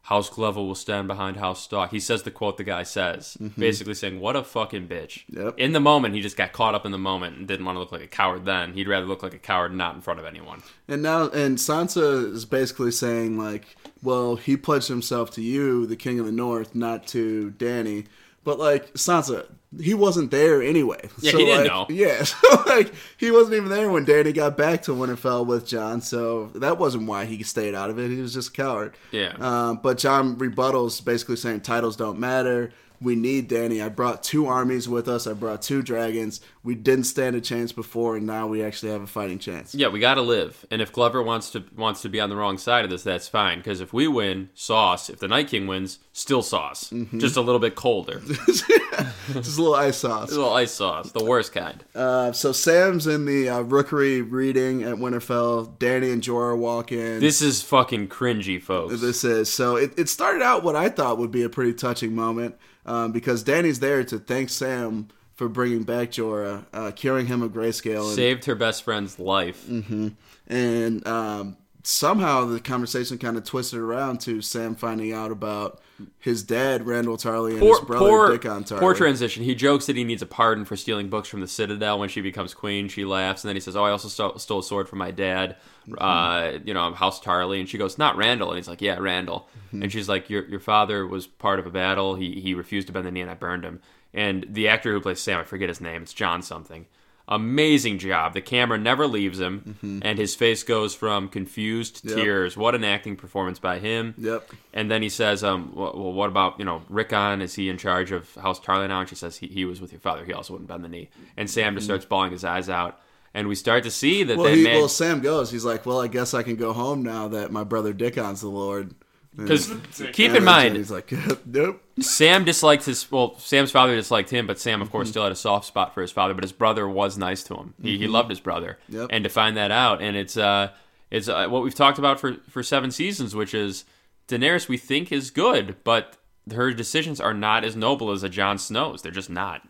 House 0.09 0.27
Glover 0.27 0.59
will 0.59 0.73
stand 0.73 1.07
behind 1.07 1.37
House 1.37 1.61
Stark. 1.61 1.91
He 1.91 1.99
says 1.99 2.23
the 2.23 2.31
quote 2.31 2.57
the 2.57 2.63
guy 2.63 2.81
says, 2.81 3.37
mm-hmm. 3.39 3.61
basically 3.61 3.93
saying, 3.93 4.19
What 4.19 4.35
a 4.35 4.43
fucking 4.43 4.87
bitch. 4.87 5.23
Yep. 5.29 5.59
In 5.59 5.71
the 5.71 5.79
moment, 5.79 6.15
he 6.15 6.21
just 6.21 6.35
got 6.35 6.51
caught 6.51 6.73
up 6.73 6.83
in 6.83 6.91
the 6.91 6.97
moment 6.97 7.37
and 7.37 7.47
didn't 7.47 7.63
want 7.63 7.75
to 7.75 7.79
look 7.79 7.91
like 7.91 8.01
a 8.01 8.07
coward 8.07 8.43
then. 8.43 8.73
He'd 8.73 8.87
rather 8.87 9.05
look 9.05 9.21
like 9.21 9.35
a 9.35 9.39
coward 9.39 9.71
not 9.71 9.93
in 9.93 10.01
front 10.01 10.19
of 10.19 10.25
anyone. 10.25 10.63
And 10.87 11.03
now, 11.03 11.29
and 11.29 11.59
Sansa 11.59 12.33
is 12.33 12.45
basically 12.45 12.89
saying 12.89 13.37
like, 13.37 13.75
well, 14.01 14.35
he 14.35 14.57
pledged 14.57 14.87
himself 14.87 15.29
to 15.31 15.43
you, 15.43 15.85
the 15.85 15.95
King 15.95 16.19
of 16.19 16.25
the 16.25 16.31
North, 16.31 16.73
not 16.73 17.05
to 17.09 17.51
Danny. 17.51 18.05
But 18.43 18.59
like 18.59 18.93
Sansa, 18.93 19.45
he 19.79 19.93
wasn't 19.93 20.31
there 20.31 20.61
anyway. 20.61 21.09
Yeah, 21.19 21.31
he 21.31 21.37
didn't 21.37 21.57
like, 21.57 21.67
know. 21.67 21.85
Yeah, 21.89 22.23
so 22.23 22.37
like 22.65 22.91
he 23.17 23.31
wasn't 23.31 23.55
even 23.55 23.69
there 23.69 23.89
when 23.89 24.05
Danny 24.05 24.31
got 24.31 24.57
back 24.57 24.83
to 24.83 24.91
Winterfell 24.91 25.45
with 25.45 25.67
John. 25.67 26.01
So 26.01 26.47
that 26.55 26.77
wasn't 26.77 27.07
why 27.07 27.25
he 27.25 27.43
stayed 27.43 27.75
out 27.75 27.89
of 27.89 27.99
it. 27.99 28.09
He 28.09 28.21
was 28.21 28.33
just 28.33 28.49
a 28.49 28.53
coward. 28.53 28.95
Yeah. 29.11 29.35
Um, 29.39 29.79
but 29.81 29.97
John 29.97 30.37
rebuttals, 30.37 31.03
basically 31.03 31.35
saying 31.35 31.61
titles 31.61 31.95
don't 31.95 32.19
matter. 32.19 32.71
We 33.01 33.15
need 33.15 33.47
Danny. 33.47 33.81
I 33.81 33.89
brought 33.89 34.23
two 34.23 34.47
armies 34.47 34.89
with 34.89 35.07
us. 35.07 35.25
I 35.25 35.33
brought 35.33 35.61
two 35.61 35.81
dragons. 35.81 36.41
We 36.63 36.75
didn't 36.75 37.05
stand 37.05 37.35
a 37.35 37.41
chance 37.41 37.71
before, 37.71 38.17
and 38.17 38.25
now 38.25 38.47
we 38.47 38.61
actually 38.61 38.91
have 38.91 39.01
a 39.01 39.07
fighting 39.07 39.39
chance. 39.39 39.73
Yeah, 39.73 39.87
we 39.87 39.99
got 39.99 40.15
to 40.15 40.21
live. 40.21 40.65
And 40.69 40.81
if 40.81 40.91
Glover 40.91 41.23
wants 41.23 41.51
to 41.51 41.63
wants 41.75 42.01
to 42.01 42.09
be 42.09 42.19
on 42.19 42.29
the 42.29 42.35
wrong 42.35 42.57
side 42.57 42.83
of 42.83 42.91
this, 42.91 43.03
that's 43.03 43.27
fine. 43.29 43.59
Because 43.59 43.79
if 43.79 43.93
we 43.93 44.07
win, 44.07 44.49
sauce. 44.53 45.09
If 45.09 45.19
the 45.19 45.27
Night 45.29 45.47
King 45.47 45.67
wins, 45.67 45.99
still 46.11 46.41
sauce. 46.41 46.89
Mm-hmm. 46.89 47.19
Just 47.19 47.37
a 47.37 47.41
little 47.41 47.59
bit 47.59 47.75
colder. 47.75 48.19
Just 48.45 48.69
a 48.69 49.61
little 49.61 49.75
ice 49.75 49.97
sauce. 49.97 50.31
a 50.31 50.35
little 50.35 50.53
ice 50.53 50.71
sauce, 50.71 51.11
the 51.11 51.23
worst 51.23 51.53
kind. 51.53 51.83
Uh, 51.95 52.33
so 52.33 52.51
Sam's 52.51 53.07
in 53.07 53.25
the 53.25 53.47
uh, 53.47 53.61
rookery 53.61 54.21
reading 54.21 54.83
at 54.83 54.95
Winterfell. 54.95 55.79
Danny 55.79 56.11
and 56.11 56.21
Jorah 56.21 56.57
walk 56.57 56.91
in. 56.91 57.21
This 57.21 57.41
is 57.41 57.61
fucking 57.61 58.09
cringy, 58.09 58.61
folks. 58.61 58.99
This 58.99 59.23
is 59.23 59.51
so. 59.51 59.77
It, 59.77 59.97
it 59.97 60.09
started 60.09 60.41
out 60.41 60.63
what 60.63 60.75
I 60.75 60.89
thought 60.89 61.17
would 61.17 61.31
be 61.31 61.43
a 61.43 61.49
pretty 61.49 61.73
touching 61.73 62.13
moment 62.13 62.55
um, 62.89 63.11
because 63.11 63.43
Danny's 63.43 63.79
there 63.79 64.03
to 64.03 64.17
thank 64.17 64.49
Sam 64.49 65.09
for 65.35 65.47
bringing 65.47 65.83
back 65.83 66.11
Jorah, 66.11 66.65
uh, 66.73 66.91
curing 66.91 67.27
him 67.27 67.41
of 67.41 67.53
grayscale, 67.53 68.07
and, 68.07 68.15
Saved 68.15 68.45
her 68.45 68.55
best 68.55 68.83
friend's 68.83 69.19
life. 69.19 69.65
Mm. 69.67 70.15
and 70.47 71.07
um, 71.07 71.55
somehow 71.89 72.45
the 72.45 72.59
conversation 72.59 73.17
kind 73.17 73.35
of 73.35 73.43
twisted 73.43 73.79
around 73.79 74.21
to 74.21 74.41
Sam 74.41 74.75
finding 74.75 75.11
out 75.11 75.31
about 75.31 75.81
his 76.19 76.43
dad, 76.43 76.83
Randyll 76.83 77.17
Tarly, 77.17 77.51
and 77.51 77.59
Poor, 77.59 77.77
his 77.77 77.85
brother 77.85 78.05
poor, 78.05 78.31
Dickon 78.31 78.63
Tarly. 78.63 78.79
poor 78.79 78.93
transition. 78.93 79.43
He 79.43 79.55
jokes 79.55 79.87
that 79.87 79.95
he 79.95 80.03
needs 80.03 80.21
a 80.21 80.25
pardon 80.27 80.65
for 80.65 80.77
stealing 80.77 81.09
books 81.09 81.27
from 81.27 81.41
the 81.41 81.47
Citadel 81.47 81.99
when 81.99 82.07
she 82.07 82.21
becomes 82.21 82.53
queen. 82.53 82.87
She 82.87 83.05
laughs, 83.05 83.43
and 83.43 83.49
then 83.49 83.55
he 83.55 83.59
says, 83.59 83.75
"Oh, 83.75 83.83
I 83.83 83.91
also 83.91 84.07
stole, 84.07 84.37
stole 84.37 84.59
a 84.59 84.63
sword 84.63 84.87
from 84.87 84.99
my 84.99 85.11
dad, 85.11 85.57
uh, 85.97 86.59
you 86.63 86.73
know, 86.73 86.93
House 86.93 87.19
Tarly." 87.19 87.59
And 87.59 87.67
she 87.67 87.77
goes, 87.77 87.97
"Not 87.97 88.15
Randyll," 88.15 88.49
and 88.49 88.57
he's 88.57 88.67
like, 88.67 88.81
"Yeah, 88.81 88.97
Randyll." 88.97 89.45
And 89.71 89.91
she's 89.91 90.07
like, 90.07 90.29
"Your 90.29 90.45
your 90.45 90.59
father 90.59 91.05
was 91.07 91.25
part 91.27 91.59
of 91.59 91.65
a 91.65 91.71
battle. 91.71 92.15
He 92.15 92.39
he 92.39 92.53
refused 92.53 92.87
to 92.87 92.93
bend 92.93 93.05
the 93.05 93.11
knee, 93.11 93.21
and 93.21 93.31
I 93.31 93.35
burned 93.35 93.65
him." 93.65 93.81
And 94.13 94.45
the 94.49 94.67
actor 94.67 94.91
who 94.93 95.01
plays 95.01 95.19
Sam, 95.19 95.39
I 95.39 95.43
forget 95.43 95.69
his 95.69 95.81
name. 95.81 96.03
It's 96.03 96.13
John 96.13 96.41
something. 96.43 96.85
Amazing 97.31 97.99
job. 97.99 98.33
The 98.33 98.41
camera 98.41 98.79
never 98.79 99.05
leaves 99.05 99.39
him, 99.39 99.77
and 100.03 100.17
his 100.17 100.33
face 100.33 100.63
goes 100.63 100.95
from 100.95 101.29
confused 101.29 102.01
Yep. 102.03 102.15
tears. 102.15 102.57
What 102.57 102.73
an 102.73 102.83
acting 102.83 103.15
performance 103.15 103.59
by 103.59 103.77
him. 103.77 104.15
Yep. 104.17 104.49
And 104.73 104.89
then 104.89 105.03
he 105.03 105.09
says, 105.09 105.43
um, 105.43 105.71
well, 105.75 105.93
what 105.93 106.27
about, 106.29 106.57
you 106.57 106.65
know, 106.65 106.81
Rickon? 106.89 107.41
Is 107.41 107.53
he 107.53 107.69
in 107.69 107.77
charge 107.77 108.11
of 108.11 108.33
House 108.35 108.59
Tarly 108.59 108.87
now? 108.87 109.01
And 109.01 109.07
she 109.09 109.13
says, 109.15 109.37
he, 109.37 109.45
he 109.47 109.63
was 109.63 109.79
with 109.79 109.91
your 109.91 110.01
father. 110.01 110.25
He 110.25 110.33
also 110.33 110.53
wouldn't 110.53 110.67
bend 110.67 110.83
the 110.83 110.89
knee. 110.89 111.09
And 111.37 111.47
Sam 111.47 111.75
just 111.75 111.85
starts 111.85 112.03
bawling 112.05 112.31
his 112.31 112.43
eyes 112.43 112.67
out. 112.67 112.99
And 113.31 113.47
we 113.47 113.53
start 113.53 113.83
to 113.83 113.91
see 113.91 114.23
that 114.23 114.37
Well, 114.37 114.47
they 114.47 114.57
he, 114.57 114.63
made... 114.63 114.77
well, 114.77 114.89
Sam 114.89 115.21
goes. 115.21 115.51
He's 115.51 115.63
like, 115.63 115.85
"Well, 115.85 116.01
I 116.01 116.07
guess 116.07 116.33
I 116.33 116.41
can 116.41 116.55
go 116.55 116.73
home 116.73 117.03
now 117.03 117.27
that 117.27 117.51
my 117.51 117.63
brother 117.63 117.93
Dickon's 117.93 118.41
the 118.41 118.47
Lord." 118.49 118.95
Because 119.35 119.73
keep 120.13 120.31
in 120.31 120.43
mind, 120.43 120.75
he's 120.75 120.91
like, 120.91 121.11
"Nope." 121.45 121.81
Sam 121.99 122.45
disliked 122.45 122.85
his... 122.85 123.09
Well, 123.11 123.37
Sam's 123.37 123.71
father 123.71 123.95
disliked 123.95 124.29
him, 124.29 124.47
but 124.47 124.59
Sam, 124.59 124.81
of 124.81 124.89
course, 124.89 125.09
still 125.09 125.23
had 125.23 125.31
a 125.31 125.35
soft 125.35 125.65
spot 125.65 125.93
for 125.93 126.01
his 126.01 126.11
father. 126.11 126.33
But 126.33 126.43
his 126.43 126.51
brother 126.51 126.87
was 126.87 127.17
nice 127.17 127.43
to 127.43 127.55
him. 127.55 127.73
He, 127.81 127.97
he 127.97 128.07
loved 128.07 128.29
his 128.29 128.39
brother. 128.39 128.79
Yep. 128.89 129.09
And 129.11 129.23
to 129.23 129.29
find 129.29 129.55
that 129.57 129.71
out, 129.71 130.01
and 130.01 130.17
it's 130.17 130.35
uh, 130.35 130.71
it's 131.11 131.27
uh, 131.27 131.47
what 131.47 131.63
we've 131.63 131.75
talked 131.75 131.99
about 131.99 132.19
for, 132.19 132.35
for 132.49 132.63
seven 132.63 132.91
seasons, 132.91 133.35
which 133.35 133.53
is 133.53 133.85
Daenerys 134.27 134.67
we 134.67 134.77
think 134.77 135.11
is 135.11 135.31
good, 135.31 135.77
but 135.83 136.17
her 136.51 136.73
decisions 136.73 137.19
are 137.19 137.33
not 137.33 137.63
as 137.63 137.75
noble 137.75 138.11
as 138.11 138.23
a 138.23 138.29
Jon 138.29 138.57
Snow's. 138.57 139.01
They're 139.01 139.11
just 139.11 139.29
not. 139.29 139.61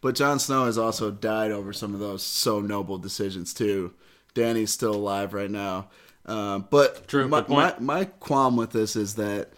But 0.00 0.14
Jon 0.14 0.38
Snow 0.38 0.66
has 0.66 0.78
also 0.78 1.10
died 1.10 1.50
over 1.50 1.72
some 1.72 1.94
of 1.94 2.00
those 2.00 2.22
so 2.22 2.60
noble 2.60 2.98
decisions 2.98 3.52
too. 3.52 3.92
Danny's 4.34 4.72
still 4.72 4.94
alive 4.94 5.34
right 5.34 5.50
now. 5.50 5.88
Um, 6.30 6.66
but 6.70 7.08
True, 7.08 7.26
my, 7.26 7.44
my 7.48 7.74
my 7.80 8.04
qualm 8.04 8.56
with 8.56 8.70
this 8.70 8.94
is 8.94 9.16
that 9.16 9.50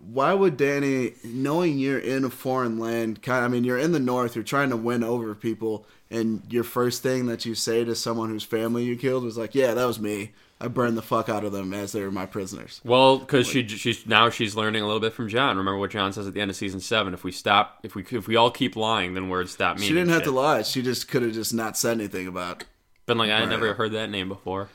why 0.00 0.34
would 0.34 0.56
Danny, 0.56 1.12
knowing 1.22 1.78
you're 1.78 1.98
in 1.98 2.24
a 2.24 2.30
foreign 2.30 2.80
land, 2.80 3.22
kind 3.22 3.44
I 3.44 3.48
mean, 3.48 3.62
you're 3.62 3.78
in 3.78 3.92
the 3.92 4.00
north, 4.00 4.34
you're 4.34 4.42
trying 4.42 4.70
to 4.70 4.76
win 4.76 5.04
over 5.04 5.32
people, 5.36 5.86
and 6.10 6.42
your 6.50 6.64
first 6.64 7.04
thing 7.04 7.26
that 7.26 7.46
you 7.46 7.54
say 7.54 7.84
to 7.84 7.94
someone 7.94 8.30
whose 8.30 8.42
family 8.42 8.82
you 8.82 8.96
killed 8.96 9.22
was 9.22 9.38
like, 9.38 9.54
"Yeah, 9.54 9.74
that 9.74 9.84
was 9.84 10.00
me. 10.00 10.32
I 10.60 10.66
burned 10.66 10.96
the 10.96 11.02
fuck 11.02 11.28
out 11.28 11.44
of 11.44 11.52
them 11.52 11.72
as 11.72 11.92
they 11.92 12.02
were 12.02 12.10
my 12.10 12.26
prisoners." 12.26 12.80
Well, 12.82 13.18
because 13.18 13.46
she 13.46 13.68
she's 13.68 14.04
now 14.04 14.28
she's 14.28 14.56
learning 14.56 14.82
a 14.82 14.86
little 14.86 15.00
bit 15.00 15.12
from 15.12 15.28
John. 15.28 15.56
Remember 15.56 15.78
what 15.78 15.92
John 15.92 16.12
says 16.12 16.26
at 16.26 16.34
the 16.34 16.40
end 16.40 16.50
of 16.50 16.56
season 16.56 16.80
seven: 16.80 17.14
if 17.14 17.22
we 17.22 17.30
stop, 17.30 17.78
if 17.84 17.94
we 17.94 18.04
if 18.10 18.26
we 18.26 18.34
all 18.34 18.50
keep 18.50 18.74
lying, 18.74 19.14
then 19.14 19.28
words 19.28 19.52
stop 19.52 19.76
meaning. 19.76 19.88
She 19.88 19.94
didn't 19.94 20.10
have 20.10 20.22
shit. 20.22 20.24
to 20.24 20.32
lie. 20.32 20.62
She 20.62 20.82
just 20.82 21.06
could 21.06 21.22
have 21.22 21.32
just 21.32 21.54
not 21.54 21.76
said 21.76 21.92
anything 21.98 22.26
about. 22.26 22.64
Been 23.06 23.18
like 23.18 23.30
I 23.30 23.44
never 23.44 23.74
heard 23.74 23.92
that 23.92 24.10
name 24.10 24.28
before. 24.28 24.68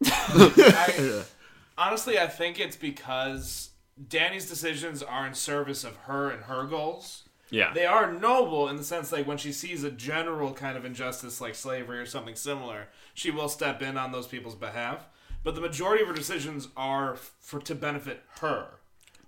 I, 0.04 1.22
honestly, 1.76 2.18
I 2.18 2.26
think 2.26 2.60
it's 2.60 2.76
because 2.76 3.70
Danny's 4.08 4.48
decisions 4.48 5.02
are 5.02 5.26
in 5.26 5.34
service 5.34 5.84
of 5.84 5.96
her 6.06 6.30
and 6.30 6.44
her 6.44 6.64
goals. 6.64 7.24
Yeah, 7.50 7.72
They 7.72 7.86
are 7.86 8.12
noble 8.12 8.68
in 8.68 8.76
the 8.76 8.84
sense 8.84 9.10
like 9.10 9.26
when 9.26 9.38
she 9.38 9.52
sees 9.52 9.82
a 9.82 9.90
general 9.90 10.52
kind 10.52 10.76
of 10.76 10.84
injustice 10.84 11.40
like 11.40 11.54
slavery 11.54 11.98
or 11.98 12.04
something 12.04 12.34
similar, 12.36 12.88
she 13.14 13.30
will 13.30 13.48
step 13.48 13.80
in 13.80 13.96
on 13.96 14.12
those 14.12 14.26
people's 14.26 14.54
behalf. 14.54 15.06
But 15.44 15.54
the 15.54 15.62
majority 15.62 16.02
of 16.02 16.08
her 16.08 16.14
decisions 16.14 16.68
are 16.76 17.16
for 17.16 17.58
to 17.60 17.74
benefit 17.74 18.22
her, 18.40 18.66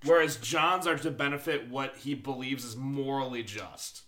whereas 0.04 0.36
John's 0.36 0.86
are 0.86 0.98
to 0.98 1.10
benefit 1.10 1.70
what 1.70 1.96
he 1.96 2.14
believes 2.14 2.62
is 2.62 2.76
morally 2.76 3.42
just. 3.42 4.02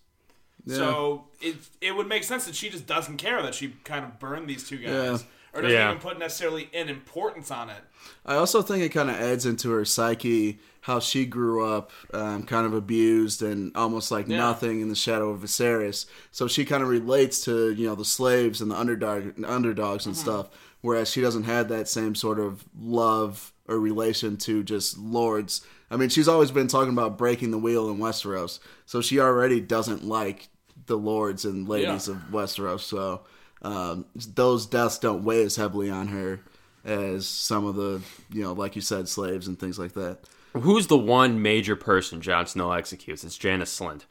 So 0.67 1.25
it 1.41 1.57
it 1.81 1.97
would 1.97 2.07
make 2.07 2.23
sense 2.25 2.45
that 2.45 2.55
she 2.55 2.69
just 2.69 2.87
doesn't 2.87 3.17
care 3.17 3.41
that 3.43 3.55
she 3.55 3.69
kind 3.85 4.05
of 4.05 4.19
burned 4.19 4.47
these 4.47 4.69
two 4.69 4.77
guys, 4.77 5.23
Yeah. 5.23 5.29
Or 5.55 5.63
doesn't 5.63 5.77
Yeah. 5.77 5.91
even 5.91 6.01
put 6.01 6.19
necessarily 6.19 6.69
an 6.75 6.89
importance 6.89 7.51
on 7.51 7.69
it. 7.71 7.83
I 8.25 8.37
also 8.37 8.63
think 8.63 8.83
it 8.83 8.89
kind 8.91 9.11
of 9.11 9.17
adds 9.17 9.45
into 9.47 9.71
her 9.71 9.85
psyche 9.85 10.59
how 10.83 10.99
she 10.99 11.25
grew 11.25 11.65
up, 11.65 11.93
um, 12.13 12.43
kind 12.43 12.67
of 12.67 12.75
abused 12.75 13.41
and 13.43 13.71
almost 13.77 14.11
like 14.11 14.27
Yeah. 14.29 14.39
nothing 14.39 14.81
in 14.81 14.89
the 14.89 14.97
shadow 14.97 15.31
of 15.31 15.41
Viserys. 15.41 16.07
So 16.33 16.49
she 16.49 16.65
kind 16.65 16.83
of 16.83 16.89
relates 16.89 17.41
to 17.45 17.71
you 17.73 17.87
know 17.87 17.95
the 17.95 18.05
slaves 18.05 18.61
and 18.61 18.71
the 18.71 18.77
underdog 18.79 19.45
underdogs 19.45 20.07
and 20.07 20.17
stuff, 20.17 20.49
whereas 20.81 21.09
she 21.11 21.21
doesn't 21.21 21.45
have 21.45 21.69
that 21.69 21.89
same 21.89 22.15
sort 22.17 22.41
of 22.41 22.65
love 22.79 23.53
or 23.69 23.79
relation 23.79 24.37
to 24.39 24.63
just 24.65 24.99
lords. 24.99 25.61
I 25.91 25.97
mean, 25.97 26.09
she's 26.09 26.27
always 26.27 26.51
been 26.51 26.67
talking 26.69 26.93
about 26.93 27.17
breaking 27.19 27.51
the 27.53 27.59
wheel 27.59 27.89
in 27.91 27.99
Westeros, 27.99 28.59
so 28.87 29.01
she 29.01 29.21
already 29.21 29.61
doesn't 29.61 30.03
like 30.05 30.49
the 30.87 30.97
lords 30.99 31.45
and 31.45 31.69
ladies 31.69 32.09
Yeah. 32.09 32.15
of 32.15 32.21
Westeros. 32.33 32.81
So 32.81 33.21
um, 33.63 34.07
those 34.35 34.67
deaths 34.67 34.99
don't 34.99 35.25
weigh 35.25 35.43
as 35.45 35.57
heavily 35.57 35.91
on 35.91 36.09
her 36.09 36.41
as 36.85 37.27
some 37.27 37.65
of 37.65 37.77
the, 37.77 38.01
you 38.33 38.43
know, 38.43 38.53
like 38.53 38.75
you 38.77 38.83
said, 38.83 39.09
slaves 39.09 39.47
and 39.47 39.59
things 39.59 39.79
like 39.79 39.93
that. 39.93 40.19
Who's 40.55 40.89
the 40.89 40.99
one 40.99 41.41
major 41.41 41.77
person 41.77 42.21
Jon 42.21 42.47
Snow 42.47 42.73
executes? 42.73 43.25
It's 43.25 43.39
Janos 43.39 43.77
Slynt. 43.79 44.03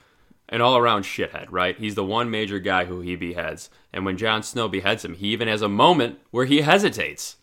An 0.50 0.60
all 0.62 0.76
around 0.78 1.04
shithead, 1.04 1.48
right? 1.50 1.78
He's 1.78 1.96
the 1.96 2.04
one 2.04 2.30
major 2.30 2.60
guy 2.60 2.86
who 2.86 3.00
he 3.02 3.16
beheads. 3.16 3.70
And 3.94 4.06
when 4.06 4.18
Jon 4.18 4.42
Snow 4.44 4.68
beheads 4.68 5.06
him, 5.06 5.14
he 5.14 5.28
even 5.28 5.48
has 5.48 5.62
a 5.62 5.70
moment 5.70 6.20
where 6.32 6.46
he 6.46 6.62
hesitates. 6.62 7.38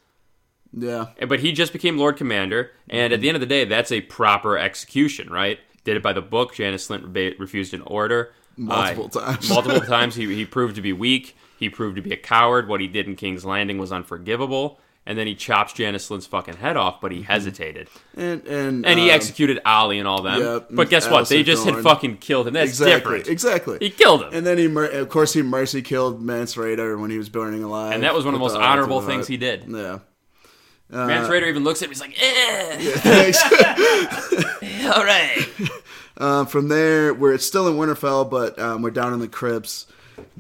Yeah, 0.77 1.07
But 1.27 1.41
he 1.41 1.53
just 1.53 1.73
became 1.73 1.97
Lord 1.97 2.19
Commander, 2.19 2.73
and 2.91 3.11
at 3.15 3.23
the 3.23 3.29
end 3.29 3.37
of 3.37 3.41
the 3.41 3.47
day, 3.47 3.65
that's 3.65 3.91
a 3.91 4.03
proper 4.03 4.59
execution, 4.59 5.31
right? 5.31 5.59
Did 5.85 5.97
it 5.97 6.03
by 6.03 6.13
the 6.13 6.21
book. 6.21 6.55
Janos 6.55 6.87
Slynt 6.87 7.39
refused 7.39 7.73
an 7.73 7.81
order. 7.83 8.33
Multiple 8.59 9.11
Uh, 9.15 9.33
times. 9.33 9.49
multiple 9.49 9.81
times. 9.87 10.15
He, 10.15 10.35
he 10.35 10.45
proved 10.45 10.75
to 10.77 10.83
be 10.83 10.93
weak. 10.93 11.35
He 11.59 11.69
proved 11.69 11.97
to 11.97 12.03
be 12.03 12.13
a 12.13 12.17
coward. 12.17 12.69
What 12.69 12.81
he 12.81 12.87
did 12.87 13.07
in 13.07 13.17
King's 13.17 13.45
Landing 13.45 13.79
was 13.79 13.93
unforgivable. 13.93 14.79
And 15.07 15.17
then 15.17 15.27
he 15.27 15.35
chops 15.35 15.73
Janos 15.73 16.07
Slynt's 16.07 16.27
fucking 16.27 16.57
head 16.57 16.77
off, 16.77 17.01
but 17.01 17.13
he 17.13 17.23
hesitated. 17.23 17.89
and 18.15 18.47
and 18.47 18.85
And 18.85 18.99
he 19.01 19.09
um, 19.11 19.15
executed 19.17 19.59
Olly 19.65 19.99
and 19.99 20.07
all 20.07 20.21
them. 20.21 20.67
But 20.71 20.91
guess 20.91 21.09
what? 21.09 21.27
They 21.31 21.43
just 21.43 21.65
had 21.65 21.77
fucking 21.83 22.19
killed 22.19 22.47
him. 22.47 22.53
That's 22.53 22.69
exactly, 22.69 22.97
different. 23.21 23.29
exactly. 23.29 23.79
He 23.81 23.89
killed 23.89 24.25
him. 24.25 24.31
and 24.35 24.47
then 24.47 24.59
he, 24.59 24.69
mer- 24.69 24.85
of 24.85 25.09
course, 25.09 25.33
he 25.33 25.41
mercy 25.41 25.81
killed 25.81 26.21
Mance 26.21 26.57
Rayder 26.57 27.01
when 27.01 27.11
he 27.11 27.17
was 27.17 27.31
burning 27.31 27.63
alive, 27.65 27.93
And 27.95 28.03
that 28.03 28.13
was 28.13 28.27
one 28.27 28.35
of 28.35 28.39
the 28.41 28.45
with 28.45 28.53
most 28.53 28.61
the- 28.61 28.67
honorable 28.67 29.01
things 29.01 29.27
he 29.27 29.39
did. 29.39 29.65
Yeah. 29.67 30.01
Mance 30.91 31.29
Rayder 31.29 31.47
even 31.49 31.65
looks 31.65 31.81
at 31.81 31.87
him. 31.87 31.91
He's 31.93 32.01
like, 32.03 32.23
eh. 32.23 32.77
Thanks. 32.99 33.43
All 34.95 35.05
right. 35.05 35.47
Uh, 36.21 36.45
from 36.45 36.67
there, 36.67 37.15
we're 37.15 37.39
still 37.39 37.69
in 37.69 37.75
Winterfell, 37.75 38.29
but 38.29 38.59
um, 38.59 38.83
we're 38.83 38.91
down 38.91 39.13
in 39.15 39.21
the 39.21 39.29
crypts. 39.29 39.87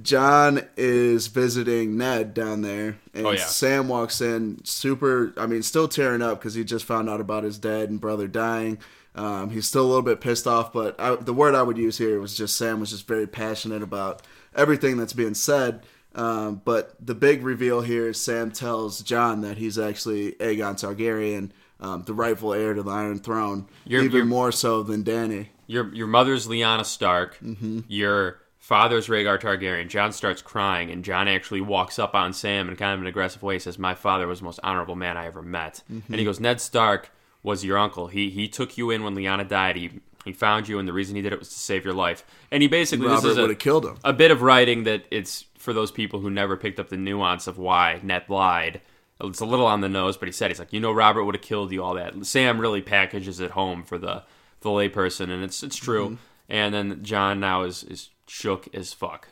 John 0.03 0.62
is 0.76 1.26
visiting 1.29 1.97
Ned 1.97 2.35
down 2.35 2.62
there, 2.62 2.99
and 3.14 3.26
Oh, 3.26 3.31
yeah. 3.33 3.45
Sam 3.45 3.89
walks 3.89 4.20
in, 4.20 4.61
super. 4.64 5.33
I 5.37 5.47
mean, 5.47 5.62
still 5.62 5.89
tearing 5.89 6.22
up 6.22 6.39
because 6.39 6.55
he 6.55 6.64
just 6.64 6.85
found 6.85 7.09
out 7.11 7.20
about 7.20 7.45
his 7.45 7.59
dad 7.59 7.91
and 7.91 8.01
brother 8.01 8.26
dying. 8.29 8.79
Um, 9.14 9.51
he's 9.51 9.66
still 9.66 9.85
a 9.85 9.89
little 9.89 10.03
bit 10.03 10.20
pissed 10.20 10.47
off, 10.47 10.72
but 10.72 10.99
I, 11.01 11.16
the 11.16 11.33
word 11.33 11.55
I 11.55 11.62
would 11.62 11.76
use 11.79 11.99
here 11.99 12.20
was 12.20 12.37
just 12.37 12.57
Sam 12.57 12.79
was 12.81 12.91
just 12.91 13.07
very 13.09 13.26
passionate 13.26 13.83
about 13.83 14.22
everything 14.55 14.97
that's 14.97 15.12
being 15.12 15.35
said. 15.35 15.83
Um, 16.14 16.62
but 16.64 16.95
the 17.05 17.14
big 17.14 17.43
reveal 17.43 17.81
here 17.81 18.09
is 18.09 18.20
Sam 18.20 18.51
tells 18.51 19.03
John 19.03 19.41
that 19.43 19.59
he's 19.59 19.79
actually 19.79 20.33
Aegon 20.33 20.74
Targaryen, 20.74 21.51
um, 21.81 22.03
the 22.05 22.14
rightful 22.14 22.55
heir 22.55 22.74
to 22.74 22.83
the 22.83 22.91
Iron 22.91 23.18
Throne, 23.18 23.66
You're- 23.85 24.05
even 24.05 24.16
you're- 24.18 24.29
more 24.29 24.53
so 24.53 24.83
than 24.83 25.03
Danny. 25.03 25.51
Your 25.66 25.93
your 25.95 26.07
mother's 26.07 26.47
Lyanna 26.47 26.85
Stark. 26.87 27.39
Mm-hmm. 27.41 27.81
Your 27.89 28.39
father's 28.59 29.09
Rhaegar 29.09 29.41
Targaryen. 29.41 29.89
John 29.89 30.13
starts 30.13 30.43
crying, 30.43 30.91
and 30.91 31.05
John 31.05 31.29
actually 31.29 31.61
walks 31.61 31.99
up 31.99 32.15
on 32.15 32.33
Sam 32.33 32.69
in 32.69 32.77
kind 32.77 32.95
of 32.95 33.01
an 33.01 33.07
aggressive 33.07 33.43
way. 33.43 33.59
Says, 33.59 33.79
"My 33.79 33.95
father 33.95 34.27
was 34.27 34.41
the 34.41 34.45
most 34.45 34.61
honorable 34.63 34.97
man 34.97 35.17
I 35.17 35.27
ever 35.27 35.43
met." 35.43 35.83
Mm-hmm. 35.91 36.13
And 36.13 36.19
he 36.19 36.25
goes, 36.25 36.41
"Ned 36.41 36.61
Stark 36.61 37.11
was 37.43 37.65
your 37.65 37.79
uncle. 37.79 38.09
He 38.09 38.31
he 38.31 38.49
took 38.49 38.77
you 38.77 38.91
in 38.91 39.03
when 39.05 39.15
Lyanna 39.15 39.47
died. 39.49 39.77
He 39.77 39.91
he 40.25 40.33
found 40.33 40.69
you, 40.69 40.79
and 40.79 40.87
the 40.87 40.93
reason 40.93 41.17
he 41.17 41.23
did 41.23 41.33
it 41.33 41.39
was 41.39 41.49
to 41.51 41.59
save 41.59 41.85
your 41.85 41.95
life." 41.95 42.25
And 42.51 42.63
he 42.63 42.69
basically 42.69 43.09
this 43.09 43.17
Robert 43.17 43.29
is 43.31 43.37
a- 43.39 43.41
would 43.43 43.51
have 43.51 43.59
killed 43.59 43.87
him. 43.87 43.97
a 44.05 44.13
bit 44.13 44.31
of 44.31 44.43
writing 44.43 44.85
that 44.85 45.05
it's 45.11 45.45
for 45.57 45.73
those 45.73 45.91
people 45.91 46.21
who 46.21 46.31
never 46.31 46.57
picked 46.57 46.79
up 46.79 46.89
the 46.89 46.97
nuance 46.97 47.47
of 47.47 47.59
why 47.59 48.01
Ned 48.03 48.25
lied. 48.29 48.81
It's 49.21 49.41
a 49.41 49.45
little 49.45 49.67
on 49.67 49.81
the 49.81 49.89
nose, 49.89 50.17
but 50.17 50.29
he 50.29 50.33
said 50.33 50.49
he's 50.49 50.61
like, 50.61 50.73
you 50.73 50.79
know, 50.79 50.93
Robert 50.93 51.25
would 51.25 51.35
have 51.35 51.43
killed 51.43 51.73
you. 51.73 51.83
All 51.83 51.95
that. 51.95 52.25
Sam 52.25 52.61
really 52.61 52.81
packages 52.83 53.41
it 53.41 53.51
home 53.53 53.83
for 53.83 53.99
the 53.99 54.23
the 54.61 54.71
layperson, 54.71 55.31
and 55.31 55.43
it's 55.43 55.63
it's 55.63 55.77
true. 55.77 56.07
Mm-hmm. 56.07 56.15
And 56.51 56.75
then 56.75 57.03
John 57.03 57.41
now 57.41 57.63
is 57.63 57.83
is 57.85 58.11
shook 58.29 58.72
as 58.74 58.93
fuck. 58.93 59.29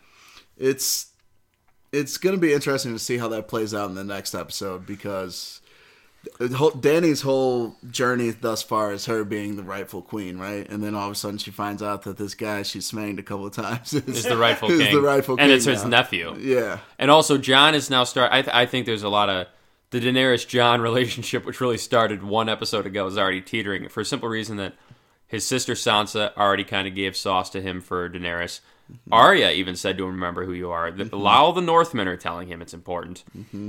it's 0.57 1.07
it's 1.93 2.17
going 2.19 2.35
to 2.35 2.41
be 2.41 2.53
interesting 2.53 2.93
to 2.93 2.99
see 2.99 3.17
how 3.19 3.29
that 3.29 3.47
plays 3.49 3.73
out 3.73 3.89
in 3.89 3.95
the 3.95 4.05
next 4.05 4.35
episode 4.35 4.85
because 4.87 5.61
Danny's 6.81 7.23
whole 7.23 7.77
journey 7.91 8.31
thus 8.31 8.63
far 8.63 8.93
is 8.93 9.07
her 9.07 9.25
being 9.25 9.57
the 9.57 9.63
rightful 9.63 10.03
queen, 10.03 10.39
right? 10.39 10.69
And 10.69 10.83
then 10.83 10.95
all 10.95 11.07
of 11.07 11.13
a 11.13 11.15
sudden 11.15 11.39
she 11.39 11.53
finds 11.53 11.83
out 11.83 12.03
that 12.03 12.17
this 12.19 12.35
guy 12.35 12.63
she's 12.63 12.87
smanged 12.87 13.21
a 13.21 13.23
couple 13.23 13.47
of 13.47 13.53
times 13.55 13.95
is, 13.95 14.05
Is 14.09 14.25
the 14.25 14.37
rightful 14.37 14.71
is 14.73 14.81
king, 14.83 14.95
the 14.95 15.01
rightful 15.01 15.37
and 15.39 15.51
it's 15.53 15.65
his 15.65 15.85
now. 15.85 15.91
nephew. 15.91 16.37
Yeah, 16.39 16.81
And 16.99 17.11
also, 17.11 17.39
John 17.39 17.75
is 17.75 17.89
now 17.91 18.05
start. 18.05 18.33
I, 18.33 18.43
th- 18.43 18.55
I 18.55 18.67
think 18.67 18.87
there's 18.87 19.05
a 19.05 19.09
lot 19.09 19.29
of 19.31 19.47
the 19.91 20.01
Daenerys 20.01 20.47
John 20.47 20.81
relationship, 20.91 21.47
which 21.47 21.61
really 21.61 21.79
started 21.79 22.25
one 22.25 22.49
episode 22.49 22.87
ago, 22.87 23.07
is 23.07 23.17
already 23.17 23.41
teetering 23.41 23.89
for 23.89 24.01
a 24.01 24.05
simple 24.05 24.29
reason 24.29 24.57
that 24.57 24.75
his 25.29 25.47
sister 25.47 25.75
Sansa 25.75 26.37
already 26.37 26.65
kind 26.65 26.89
of 26.89 26.95
gave 26.97 27.17
sauce 27.17 27.49
to 27.51 27.61
him 27.61 27.81
for 27.81 28.11
Daenerys. 28.11 28.61
Arya 29.11 29.51
even 29.51 29.77
said 29.77 29.99
to 29.99 30.05
him, 30.05 30.13
"Remember 30.13 30.45
who 30.45 30.53
you 30.53 30.71
are." 30.71 30.91
The, 30.91 31.15
All 31.17 31.53
the 31.53 31.61
Northmen 31.61 32.09
are 32.09 32.17
telling 32.17 32.49
him 32.49 32.63
it's 32.63 32.75
important 32.75 33.25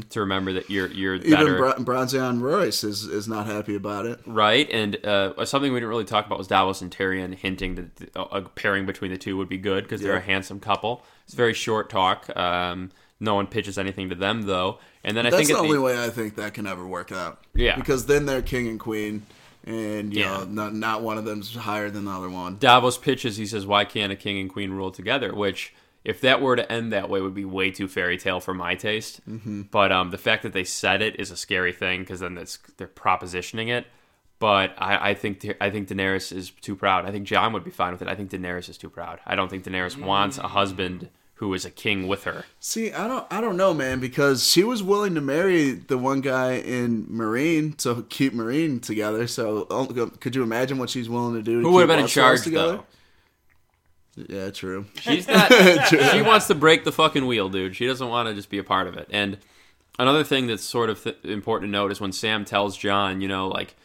to 0.10 0.20
remember 0.20 0.54
that 0.54 0.70
you're 0.70 0.88
you're 0.88 1.16
even 1.16 1.32
better, 1.32 1.58
Bra- 1.58 1.80
Bronze 1.80 2.14
Yohn 2.14 2.40
Royce 2.42 2.84
is 2.84 3.06
is 3.06 3.28
not 3.28 3.46
happy 3.48 3.76
about 3.76 4.06
it. 4.06 4.20
right? 4.26 4.70
And 4.72 5.04
uh, 5.06 5.46
something 5.46 5.72
we 5.74 5.80
didn't 5.80 5.90
really 5.90 6.06
talk 6.06 6.26
about 6.26 6.38
was 6.38 6.48
Davos 6.48 6.82
and 6.82 6.92
Tyrion 6.96 7.34
hinting 7.36 7.76
that 7.76 8.12
a 8.16 8.42
pairing 8.42 8.86
between 8.86 9.12
the 9.12 9.18
two 9.18 9.38
would 9.38 9.50
be 9.50 9.58
good 9.58 9.84
because 9.84 10.02
they're 10.02 10.18
a 10.18 10.22
handsome 10.22 10.60
couple. 10.60 11.04
It's 11.26 11.34
very 11.34 11.54
short 11.54 11.90
talk. 11.90 12.36
Um, 12.38 12.92
no 13.20 13.34
one 13.36 13.48
pitches 13.48 13.78
anything 13.78 14.10
to 14.10 14.16
them 14.16 14.44
though. 14.44 14.80
And 15.04 15.16
then 15.18 15.26
I 15.26 15.30
That's 15.30 15.48
think 15.48 15.50
the 15.58 15.64
at 15.64 15.66
only 15.66 15.80
way 15.80 16.04
I 16.04 16.10
think 16.10 16.36
that 16.36 16.54
can 16.54 16.68
ever 16.68 16.86
work 16.86 17.12
out. 17.12 17.44
Yeah. 17.54 17.76
because 17.78 18.06
then 18.06 18.26
they're 18.26 18.42
king 18.42 18.68
and 18.68 18.80
queen, 18.80 19.26
and 19.68 20.14
you 20.14 20.22
Yeah. 20.22 20.38
know, 20.40 20.44
not 20.46 20.74
not 20.74 21.02
one 21.04 21.18
of 21.18 21.26
them's 21.26 21.54
higher 21.56 21.90
than 21.90 22.06
the 22.06 22.12
other 22.12 22.30
one. 22.30 22.58
Davos 22.58 22.98
pitches, 22.98 23.38
he 23.38 23.46
says, 23.46 23.66
"Why 23.66 23.86
can't 23.86 24.12
a 24.12 24.16
king 24.16 24.40
and 24.40 24.50
queen 24.50 24.72
rule 24.72 24.92
together?" 24.92 25.34
Which, 25.36 25.74
if 26.04 26.22
that 26.22 26.42
were 26.42 26.56
to 26.56 26.72
end 26.72 26.92
that 26.94 27.10
way, 27.10 27.20
would 27.22 27.34
be 27.36 27.46
way 27.46 27.70
too 27.72 27.88
fairy 27.88 28.18
tale 28.18 28.40
for 28.40 28.54
my 28.54 28.76
taste. 28.76 29.20
Mm-hmm. 29.30 29.64
But 29.72 29.92
um, 29.92 30.12
the 30.12 30.18
fact 30.18 30.44
that 30.44 30.54
they 30.54 30.64
said 30.64 31.02
it 31.02 31.20
is 31.20 31.32
a 31.32 31.38
scary 31.38 31.74
thing 31.74 32.02
because 32.02 32.22
then 32.22 32.36
that's, 32.36 32.58
they're 32.78 32.88
propositioning 32.88 33.68
it. 33.70 33.88
But 34.40 34.74
I, 34.78 35.10
I 35.10 35.14
think 35.16 35.46
I 35.60 35.70
think 35.72 35.88
Daenerys 35.90 36.32
is 36.32 36.52
too 36.52 36.76
proud. 36.76 37.06
I 37.06 37.12
think 37.12 37.26
John 37.26 37.54
would 37.54 37.64
be 37.64 37.72
fine 37.72 37.92
with 37.92 38.02
it. 38.04 38.08
I 38.08 38.16
think 38.16 38.30
Daenerys 38.30 38.70
is 38.70 38.78
too 38.78 38.90
proud. 38.90 39.20
I 39.26 39.36
don't 39.36 39.50
think 39.50 39.64
Daenerys 39.64 40.00
wants 40.00 40.38
a 40.38 40.48
husband 40.48 41.10
who 41.38 41.54
is 41.54 41.66
a 41.66 41.72
king 41.72 42.08
with 42.08 42.24
her. 42.24 42.46
See, 42.60 42.92
I 42.92 43.08
don't, 43.08 43.26
I 43.30 43.42
don't 43.42 43.58
know, 43.58 43.74
man, 43.74 44.00
because 44.00 44.46
she 44.48 44.64
was 44.64 44.82
willing 44.82 45.14
to 45.16 45.22
marry 45.22 45.72
the 45.72 45.98
one 45.98 46.22
guy 46.22 46.54
in 46.54 47.06
Meereen 47.06 47.78
to 47.78 48.04
keep 48.10 48.34
Meereen 48.34 48.82
together. 48.82 49.28
So, 49.28 49.68
um, 49.70 49.88
could 50.20 50.36
you 50.36 50.42
imagine 50.42 50.80
what 50.80 50.90
she's 50.90 51.08
willing 51.08 51.36
to 51.36 51.44
do? 51.44 51.62
To 51.62 51.68
Who 51.68 51.74
would 51.76 51.82
have 51.82 51.90
been 51.90 52.00
in 52.00 52.08
charge 52.08 52.44
together? 52.44 52.78
though? 52.78 54.26
Yeah, 54.28 54.50
true. 54.50 54.86
She's 55.00 55.28
not. 55.28 55.52
she 56.12 56.22
wants 56.24 56.48
to 56.48 56.56
break 56.56 56.84
the 56.84 56.92
fucking 56.92 57.28
wheel, 57.28 57.50
dude. 57.50 57.76
She 57.76 57.86
doesn't 57.86 58.08
want 58.10 58.28
to 58.30 58.34
just 58.34 58.50
be 58.50 58.58
a 58.58 58.64
part 58.64 58.88
of 58.88 58.98
it. 58.98 59.08
And 59.12 59.38
another 60.00 60.24
thing 60.24 60.48
that's 60.48 60.64
sort 60.64 60.90
of 60.90 61.04
th- 61.04 61.18
important 61.24 61.70
to 61.70 61.72
note 61.72 61.92
is 61.92 62.02
when 62.02 62.12
Sam 62.12 62.46
tells 62.46 62.76
John, 62.76 63.22
you 63.22 63.28
know, 63.28 63.48
like, 63.48 63.76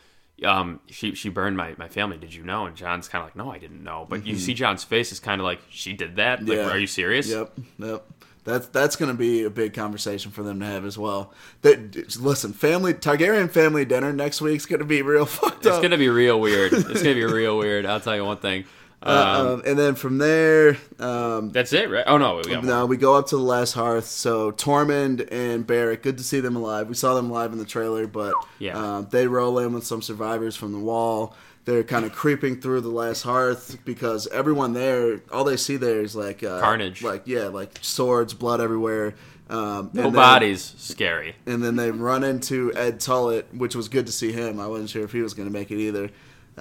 um, 0.44 0.80
she 0.88 1.14
she 1.14 1.28
burned 1.28 1.56
my, 1.56 1.74
my 1.78 1.88
family. 1.88 2.16
Did 2.18 2.34
you 2.34 2.42
know? 2.44 2.66
And 2.66 2.76
John's 2.76 3.08
kind 3.08 3.22
of 3.22 3.26
like, 3.28 3.36
no, 3.36 3.50
I 3.52 3.58
didn't 3.58 3.82
know. 3.82 4.06
But 4.08 4.26
you 4.26 4.36
see 4.38 4.54
John's 4.54 4.84
face 4.84 5.12
is 5.12 5.20
kind 5.20 5.40
of 5.40 5.44
like, 5.44 5.60
she 5.70 5.92
did 5.92 6.16
that. 6.16 6.40
Like, 6.40 6.58
Mm-hmm. 6.58 6.68
Yeah. 6.68 6.74
are 6.74 6.78
you 6.78 6.86
serious? 6.86 7.28
Yep, 7.28 7.52
yep. 7.78 8.04
That's 8.44 8.66
that's 8.66 8.96
going 8.96 9.10
to 9.10 9.16
be 9.16 9.44
a 9.44 9.50
big 9.50 9.72
conversation 9.72 10.32
for 10.32 10.42
them 10.42 10.58
to 10.60 10.66
have 10.66 10.84
as 10.84 10.98
well. 10.98 11.32
That 11.60 12.18
listen, 12.20 12.52
family 12.52 12.92
Targaryen 12.92 13.48
family 13.48 13.84
dinner 13.84 14.12
next 14.12 14.40
week's 14.40 14.66
going 14.66 14.80
to 14.80 14.84
be 14.84 15.00
real 15.02 15.26
fucked 15.26 15.58
It's 15.58 15.66
up. 15.68 15.74
It's 15.74 15.82
gonna 15.82 15.96
be 15.96 16.08
real 16.08 16.40
weird. 16.40 16.72
It's 16.72 17.02
gonna 17.02 17.14
be 17.14 17.24
real 17.24 17.56
weird. 17.56 17.86
I'll 17.86 18.00
tell 18.00 18.16
you 18.16 18.24
one 18.24 18.38
thing. 18.38 18.64
Um, 19.04 19.46
um, 19.46 19.62
and 19.66 19.78
then 19.78 19.94
from 19.94 20.18
there, 20.18 20.76
um, 20.98 21.50
that's 21.50 21.72
it, 21.72 21.90
right? 21.90 22.04
Oh 22.06 22.18
no, 22.18 22.36
we 22.36 22.42
got 22.52 22.64
more. 22.64 22.86
We 22.86 22.96
go 22.96 23.14
up 23.16 23.26
to 23.28 23.36
the 23.36 23.42
last 23.42 23.72
hearth. 23.72 24.06
So 24.06 24.52
Tormund 24.52 25.28
and 25.32 25.66
Beric, 25.66 26.02
good 26.02 26.18
to 26.18 26.24
see 26.24 26.40
them 26.40 26.56
alive. 26.56 26.88
We 26.88 26.94
saw 26.94 27.14
them 27.14 27.30
live 27.30 27.52
in 27.52 27.58
the 27.58 27.64
trailer, 27.64 28.06
but 28.06 28.34
Yeah. 28.58 28.78
uh, 28.78 29.00
they 29.02 29.26
roll 29.26 29.58
in 29.58 29.72
with 29.72 29.84
some 29.84 30.02
survivors 30.02 30.54
from 30.56 30.72
the 30.72 30.78
wall. 30.78 31.34
They're 31.64 31.84
kind 31.84 32.04
of 32.04 32.12
creeping 32.12 32.60
through 32.60 32.80
the 32.80 32.88
last 32.90 33.22
hearth 33.22 33.78
because 33.84 34.26
everyone 34.28 34.72
there, 34.72 35.20
all 35.30 35.44
they 35.44 35.56
see 35.56 35.76
there 35.76 36.00
is 36.00 36.16
like 36.16 36.42
uh, 36.42 36.60
Carnage. 36.60 37.02
like 37.02 37.22
yeah, 37.26 37.44
like 37.48 37.78
swords, 37.82 38.34
blood 38.34 38.60
everywhere. 38.60 39.14
Um, 39.50 39.90
No 39.92 40.04
and 40.04 40.06
then- 40.06 40.12
bodies. 40.12 40.74
Scary. 40.78 41.34
and 41.46 41.62
then 41.62 41.76
they 41.76 41.90
run 41.90 42.24
into 42.24 42.72
Edd 42.74 43.00
Tollett, 43.00 43.44
which 43.54 43.74
was 43.76 43.88
good 43.88 44.06
to 44.06 44.12
see 44.12 44.32
him. 44.32 44.58
I 44.58 44.66
wasn't 44.66 44.90
sure 44.90 45.04
if 45.04 45.12
he 45.12 45.20
was 45.22 45.34
going 45.34 45.46
to 45.48 45.52
make 45.52 45.70
it 45.70 45.78
either. 45.78 46.10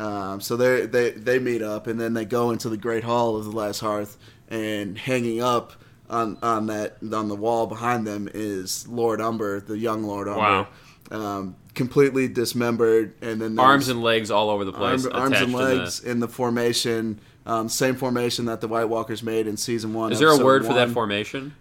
Um, 0.02 0.42
so 0.42 0.58
they 0.58 0.86
they 0.88 1.12
they 1.12 1.38
meet 1.40 1.62
up, 1.62 1.88
and 1.88 2.00
then 2.00 2.14
they 2.14 2.26
go 2.26 2.52
into 2.52 2.70
the 2.70 2.78
Great 2.78 3.04
Hall 3.04 3.36
of 3.38 3.46
the 3.46 3.52
Last 3.52 3.80
Hearth, 3.82 4.18
and 4.50 4.98
hanging 4.98 5.42
up 5.42 5.74
on 6.10 6.38
on 6.42 6.68
that 6.68 6.98
on 7.14 7.28
the 7.28 7.36
wall 7.36 7.68
behind 7.68 8.08
them 8.08 8.28
is 8.34 8.88
Lord 8.88 9.22
Umber, 9.22 9.60
the 9.62 9.78
young 9.78 10.04
Lord 10.04 10.28
Umber, 10.28 10.68
um, 11.12 11.56
completely 11.76 12.28
dismembered, 12.28 13.14
and 13.22 13.40
then 13.42 13.60
Arms 13.60 13.90
and 13.90 14.02
legs 14.02 14.32
all 14.32 14.50
over 14.50 14.66
the 14.66 14.74
place. 14.74 15.06
arm- 15.06 15.16
arms 15.22 15.38
and 15.38 15.52
to 15.52 15.58
the- 15.58 15.64
legs 15.64 16.00
in 16.00 16.20
the 16.20 16.28
formation. 16.28 17.20
Um, 17.46 17.70
same 17.70 17.96
formation 17.96 18.46
that 18.46 18.62
the 18.62 18.68
White 18.68 18.88
Walkers 18.90 19.24
made 19.24 19.48
in 19.48 19.58
season 19.58 19.94
one. 19.94 20.12
Is 20.12 20.20
there 20.20 20.30
a 20.30 20.38
word 20.44 20.66
for 20.66 20.74
that 20.74 20.90
formation? 20.92 21.54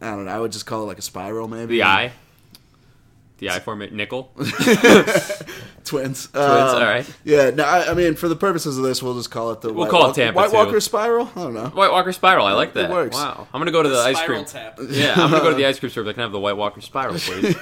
I 0.00 0.10
don't 0.10 0.24
know. 0.26 0.30
I 0.30 0.38
would 0.38 0.52
just 0.52 0.64
call 0.66 0.82
it 0.82 0.86
like 0.86 0.98
a 0.98 1.02
spiral, 1.02 1.48
maybe. 1.48 1.74
The 1.76 1.82
eye. 1.82 2.12
The 3.44 3.50
eye 3.54 3.60
formation. 3.60 3.96
Nickel. 3.96 4.30
Twins. 5.84 6.28
Twins. 6.28 6.34
all 6.34 6.80
right. 6.80 7.06
Yeah. 7.24 7.50
No, 7.50 7.62
I, 7.64 7.90
I 7.90 7.94
mean, 7.94 8.14
for 8.14 8.26
the 8.28 8.36
purposes 8.36 8.78
of 8.78 8.84
this, 8.84 9.02
we'll 9.02 9.14
just 9.16 9.30
call 9.30 9.50
it 9.52 9.60
the. 9.60 9.68
We'll 9.72 9.82
White 9.84 9.90
call 9.90 10.00
it 10.00 10.06
Walker, 10.08 10.14
Tampa, 10.22 10.36
White 10.40 10.50
too. 10.50 10.56
Walker 10.56 10.80
spiral. 10.80 11.30
I 11.36 11.42
don't 11.42 11.52
know. 11.54 11.66
White 11.68 11.90
Walker 11.90 12.12
Spiral. 12.12 12.46
I 12.46 12.52
like 12.52 12.72
that. 12.72 12.84
It 12.86 12.88
that. 12.88 12.90
works. 12.94 13.16
Wow. 13.16 13.46
I'm 13.52 13.60
gonna 13.60 13.70
go 13.70 13.82
to 13.82 13.88
the 13.88 13.98
ice 13.98 14.20
cream. 14.22 14.44
tap. 14.46 14.78
Yeah, 14.88 15.12
I'm 15.16 15.30
gonna 15.30 15.42
go 15.42 15.50
to 15.50 15.56
the 15.56 15.66
ice 15.66 15.78
cream 15.78 15.90
store. 15.90 16.04
If 16.04 16.08
I 16.08 16.12
can 16.14 16.22
have 16.22 16.32
the 16.32 16.40
White 16.40 16.56
Walker 16.56 16.80
Spiral, 16.80 17.16
please. 17.18 17.56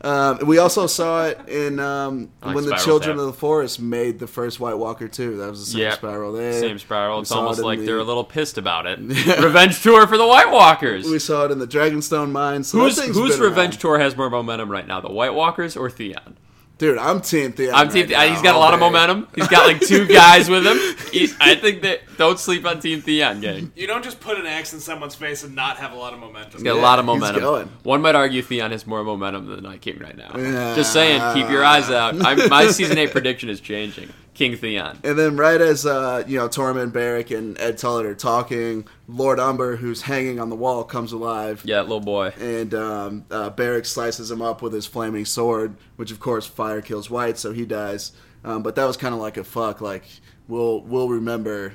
Um, 0.00 0.40
we 0.46 0.58
also 0.58 0.86
saw 0.88 1.26
it 1.26 1.48
in 1.48 1.78
um, 1.78 2.30
like 2.42 2.56
when 2.56 2.64
the 2.66 2.74
Children 2.76 3.16
Tap. 3.16 3.20
of 3.20 3.26
the 3.26 3.32
Forest 3.38 3.78
made 3.80 4.18
the 4.18 4.26
first 4.26 4.58
White 4.58 4.76
Walker 4.78 5.06
too. 5.06 5.36
That 5.36 5.50
was 5.50 5.60
the 5.60 5.66
same 5.72 5.80
Yeah. 5.82 5.94
spiral 5.94 6.32
there. 6.32 6.52
Same 6.54 6.78
spiral. 6.78 7.18
We 7.18 7.22
It's 7.22 7.30
almost 7.32 7.60
it 7.60 7.64
like 7.64 7.78
the- 7.78 7.86
they're 7.86 7.98
a 7.98 8.04
little 8.04 8.24
pissed 8.24 8.58
about 8.58 8.86
it. 8.86 8.98
Revenge 8.98 9.80
tour 9.82 10.06
for 10.08 10.18
the 10.18 10.26
White 10.26 10.50
Walkers. 10.50 11.04
We 11.08 11.20
saw 11.20 11.44
it 11.44 11.52
in 11.52 11.60
the 11.60 11.66
Dragonstone 11.68 12.32
mines. 12.32 12.68
So 12.68 12.78
Who's 12.80 12.96
that 12.96 13.08
whose 13.10 13.38
revenge 13.38 13.74
around. 13.74 13.80
tour 13.80 13.98
has 14.00 14.16
more 14.16 14.28
momentum 14.30 14.70
right 14.70 14.86
now? 14.86 15.00
The 15.00 15.11
White 15.12 15.34
Walkers 15.34 15.76
or 15.76 15.90
Theon? 15.90 16.38
Dude, 16.78 16.98
I'm 16.98 17.20
Team 17.20 17.52
Theon. 17.52 17.72
I'm 17.74 17.88
team. 17.90 18.08
right 18.08 18.10
now, 18.10 18.26
he's 18.26 18.42
got 18.42 18.52
a 18.52 18.54
all 18.54 18.60
lot 18.60 18.74
of 18.74 18.80
day. 18.80 18.86
momentum. 18.86 19.28
He's 19.36 19.46
got 19.46 19.68
like 19.68 19.80
two 19.80 20.04
guys 20.12 20.50
with 20.50 20.66
him. 20.66 20.78
He, 21.12 21.28
I 21.38 21.54
think 21.54 21.82
that 21.82 22.00
don't 22.16 22.40
sleep 22.40 22.66
on 22.66 22.80
Team 22.80 23.00
Theon, 23.02 23.40
gang. 23.40 23.70
You 23.76 23.86
don't 23.86 24.02
just 24.02 24.18
put 24.18 24.36
an 24.36 24.46
X 24.46 24.72
in 24.72 24.80
someone's 24.80 25.14
face 25.14 25.44
and 25.44 25.54
not 25.54 25.76
have 25.76 25.92
a 25.92 25.94
lot 25.94 26.12
of 26.12 26.18
momentum. 26.18 26.54
He's 26.54 26.62
got 26.64 26.76
a 26.76 26.80
lot 26.80 26.98
of 26.98 27.04
he's 27.04 27.14
momentum. 27.20 27.40
going. 27.40 27.68
One 27.84 28.02
might 28.02 28.16
argue 28.16 28.42
Theon 28.42 28.72
has 28.72 28.84
more 28.84 29.04
momentum 29.04 29.46
than 29.46 29.56
the 29.56 29.62
Night 29.62 29.80
King 29.80 30.00
right 30.00 30.16
now. 30.16 30.32
Yeah. 30.36 30.74
Just 30.74 30.92
saying, 30.92 31.20
keep 31.34 31.48
your 31.50 31.64
eyes 31.64 31.88
out. 31.88 32.14
I'm, 32.26 32.48
my 32.48 32.66
season 32.66 32.98
eight 32.98 33.12
prediction 33.12 33.48
is 33.48 33.60
changing. 33.60 34.08
King 34.34 34.56
Theon. 34.56 34.98
And 35.04 35.18
then 35.18 35.36
right 35.36 35.60
as 35.60 35.84
uh, 35.84 36.24
you 36.26 36.38
know, 36.38 36.48
Tormund, 36.48 36.92
Beric, 36.92 37.30
and 37.30 37.58
Edd 37.60 37.76
Tollett 37.76 38.04
are 38.06 38.14
talking, 38.14 38.86
Lord 39.06 39.38
Umber, 39.38 39.76
who's 39.76 40.02
hanging 40.02 40.40
on 40.40 40.48
the 40.48 40.56
wall, 40.56 40.84
comes 40.84 41.12
alive. 41.12 41.62
Yeah, 41.64 41.82
little 41.82 42.00
boy. 42.00 42.32
And 42.40 42.72
um, 42.74 43.24
uh, 43.30 43.50
Beric 43.50 43.84
slices 43.84 44.30
him 44.30 44.40
up 44.40 44.62
with 44.62 44.72
his 44.72 44.86
flaming 44.86 45.24
sword, 45.26 45.76
which 45.96 46.10
of 46.10 46.18
course 46.18 46.46
fire 46.46 46.80
kills 46.80 47.10
White, 47.10 47.36
so 47.38 47.52
he 47.52 47.66
dies. 47.66 48.12
Um, 48.44 48.62
but 48.62 48.74
that 48.76 48.84
was 48.86 48.96
kind 48.96 49.14
of 49.14 49.20
like 49.20 49.36
a 49.36 49.44
fuck. 49.44 49.80
Like 49.80 50.04
we'll 50.48 50.80
we'll 50.80 51.08
remember, 51.10 51.74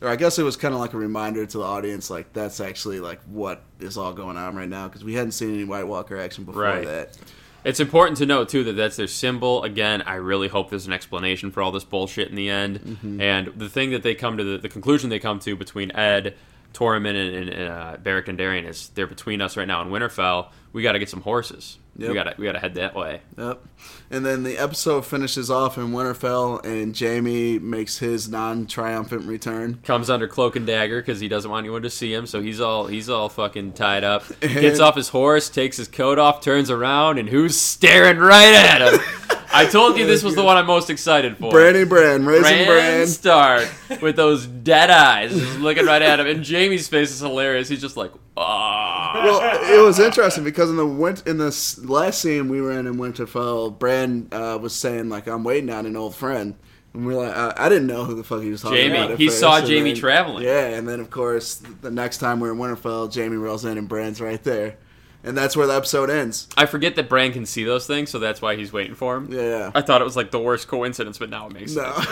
or 0.00 0.08
I 0.08 0.16
guess 0.16 0.38
it 0.38 0.42
was 0.42 0.56
kind 0.56 0.72
of 0.74 0.80
like 0.80 0.94
a 0.94 0.98
reminder 0.98 1.44
to 1.46 1.58
the 1.58 1.64
audience, 1.64 2.08
like 2.10 2.32
that's 2.32 2.58
actually 2.58 3.00
like 3.00 3.20
what 3.24 3.62
is 3.78 3.96
all 3.98 4.12
going 4.14 4.36
on 4.38 4.56
right 4.56 4.68
now 4.68 4.88
because 4.88 5.04
we 5.04 5.12
hadn't 5.14 5.32
seen 5.32 5.52
any 5.54 5.64
White 5.64 5.86
Walker 5.86 6.16
action 6.18 6.44
before 6.44 6.62
Right. 6.62 6.84
that. 6.86 7.16
It's 7.64 7.80
important 7.80 8.18
to 8.18 8.26
note 8.26 8.48
too 8.48 8.64
that 8.64 8.72
that's 8.72 8.96
their 8.96 9.06
symbol. 9.06 9.62
Again, 9.62 10.02
I 10.02 10.14
really 10.14 10.48
hope 10.48 10.70
there's 10.70 10.86
an 10.86 10.92
explanation 10.92 11.50
for 11.50 11.62
all 11.62 11.70
this 11.70 11.84
bullshit 11.84 12.28
in 12.28 12.34
the 12.34 12.50
end. 12.50 12.80
Mm-hmm. 12.80 13.20
And 13.20 13.46
the 13.56 13.68
thing 13.68 13.90
that 13.90 14.02
they 14.02 14.14
come 14.14 14.36
to 14.36 14.44
the, 14.44 14.58
the 14.58 14.68
conclusion 14.68 15.10
they 15.10 15.18
come 15.18 15.38
to 15.40 15.54
between 15.56 15.92
Ed, 15.92 16.34
Tormund, 16.72 17.16
and, 17.16 17.48
and 17.48 17.68
uh, 17.68 17.96
Beric 18.02 18.28
and 18.28 18.38
Darien 18.38 18.64
is 18.66 18.88
they're 18.90 19.06
between 19.06 19.40
us 19.40 19.56
right 19.56 19.68
now 19.68 19.82
in 19.82 19.88
Winterfell. 19.88 20.48
We 20.72 20.82
got 20.82 20.92
to 20.92 20.98
get 20.98 21.08
some 21.08 21.20
horses. 21.20 21.78
We 21.96 22.14
got 22.14 22.24
to 22.24 22.34
we 22.38 22.46
got 22.46 22.52
to 22.52 22.58
head 22.58 22.74
that 22.76 22.94
way. 22.94 23.20
Yep. 23.36 23.62
And 24.10 24.24
then 24.24 24.44
the 24.44 24.56
episode 24.56 25.04
finishes 25.04 25.50
off 25.50 25.76
in 25.76 25.92
Winterfell, 25.92 26.64
and 26.64 26.98
Jaime 26.98 27.58
makes 27.58 27.98
his 27.98 28.30
non-triumphant 28.30 29.26
return. 29.26 29.80
Comes 29.84 30.08
under 30.08 30.26
cloak 30.26 30.56
and 30.56 30.66
dagger 30.66 31.02
because 31.02 31.20
he 31.20 31.28
doesn't 31.28 31.50
want 31.50 31.64
anyone 31.64 31.82
to 31.82 31.90
see 31.90 32.12
him. 32.12 32.26
So 32.26 32.40
he's 32.40 32.60
all 32.60 32.86
he's 32.86 33.10
all 33.10 33.28
fucking 33.28 33.72
tied 33.72 34.04
up. 34.04 34.24
Gets 34.40 34.80
off 34.80 34.96
his 34.96 35.10
horse, 35.10 35.50
takes 35.50 35.76
his 35.76 35.88
coat 35.88 36.18
off, 36.18 36.40
turns 36.40 36.70
around, 36.70 37.18
and 37.18 37.28
who's 37.28 37.60
staring 37.60 38.18
right 38.18 38.54
at 38.54 38.94
him? 38.94 39.00
I 39.54 39.66
told 39.66 39.98
you 39.98 40.06
this 40.06 40.22
was 40.22 40.34
the 40.34 40.42
one 40.42 40.56
I'm 40.56 40.66
most 40.66 40.90
excited 40.90 41.36
for. 41.36 41.50
Brandy 41.50 41.84
Bran, 41.84 42.24
raising 42.24 42.64
Bran 42.64 42.66
Bran. 42.66 43.06
Stark 43.06 43.68
with 44.02 44.16
those 44.16 44.46
dead 44.46 44.90
eyes, 44.90 45.32
just 45.32 45.58
looking 45.58 45.84
right 45.86 46.02
at 46.02 46.20
him, 46.20 46.26
and 46.26 46.46
Jaime's 46.46 46.88
face 46.88 47.10
is 47.10 47.20
hilarious. 47.20 47.68
He's 47.68 47.80
just 47.80 47.96
like, 47.96 48.12
ah. 48.36 49.20
well, 49.24 49.80
it 49.80 49.84
was 49.84 49.98
interesting 49.98 50.44
because 50.44 50.70
in 50.70 50.76
the 50.76 50.86
win- 50.86 51.18
in 51.26 51.38
this 51.38 51.78
last 51.84 52.20
scene 52.22 52.48
we 52.48 52.60
were 52.60 52.72
in 52.72 52.86
in 52.86 52.94
Winterfell, 52.96 53.78
Bran 53.78 54.28
uh, 54.32 54.58
was 54.60 54.74
saying 54.74 55.08
like, 55.08 55.26
"I'm 55.28 55.44
waiting 55.44 55.70
on 55.70 55.86
an 55.86 55.96
old 55.96 56.14
friend," 56.14 56.54
and 56.94 57.06
we 57.06 57.14
are 57.14 57.18
like, 57.26 57.36
I, 57.36 57.66
I 57.66 57.68
didn't 57.68 57.86
know 57.86 58.04
who 58.04 58.14
the 58.14 58.24
fuck 58.24 58.42
he 58.42 58.50
was 58.50 58.62
talking 58.62 58.78
Jaime. 58.90 58.96
about. 59.06 59.18
He 59.18 59.26
first, 59.28 59.40
saw 59.40 59.56
and 59.58 59.66
Jaime 59.68 59.92
then- 59.92 60.00
traveling. 60.00 60.44
Yeah, 60.44 60.68
and 60.68 60.88
then 60.88 61.00
of 61.00 61.10
course 61.10 61.56
the 61.82 61.90
next 61.90 62.18
time 62.18 62.40
we 62.40 62.48
are 62.48 62.52
in 62.52 62.58
Winterfell, 62.58 63.14
Jaime 63.14 63.36
rolls 63.36 63.64
in 63.64 63.76
and 63.78 63.88
Bran's 63.88 64.20
right 64.20 64.42
there, 64.42 64.76
and 65.24 65.36
that's 65.36 65.56
where 65.56 65.66
the 65.66 65.74
episode 65.74 66.10
ends. 66.10 66.48
I 66.56 66.66
forget 66.66 66.96
that 66.96 67.08
Bran 67.08 67.32
can 67.32 67.46
see 67.46 67.64
those 67.64 67.86
things, 67.86 68.10
so 68.10 68.18
that's 68.18 68.42
why 68.42 68.56
he's 68.56 68.72
waiting 68.72 68.94
for 68.94 69.16
him. 69.16 69.32
Yeah. 69.32 69.70
I 69.74 69.82
thought 69.82 70.00
it 70.00 70.04
was 70.04 70.16
like 70.16 70.30
the 70.30 70.38
worst 70.40 70.68
coincidence, 70.68 71.18
but 71.18 71.30
now 71.30 71.46
it 71.46 71.52
makes 71.52 71.74
No. 71.74 71.92
sense. 71.92 72.08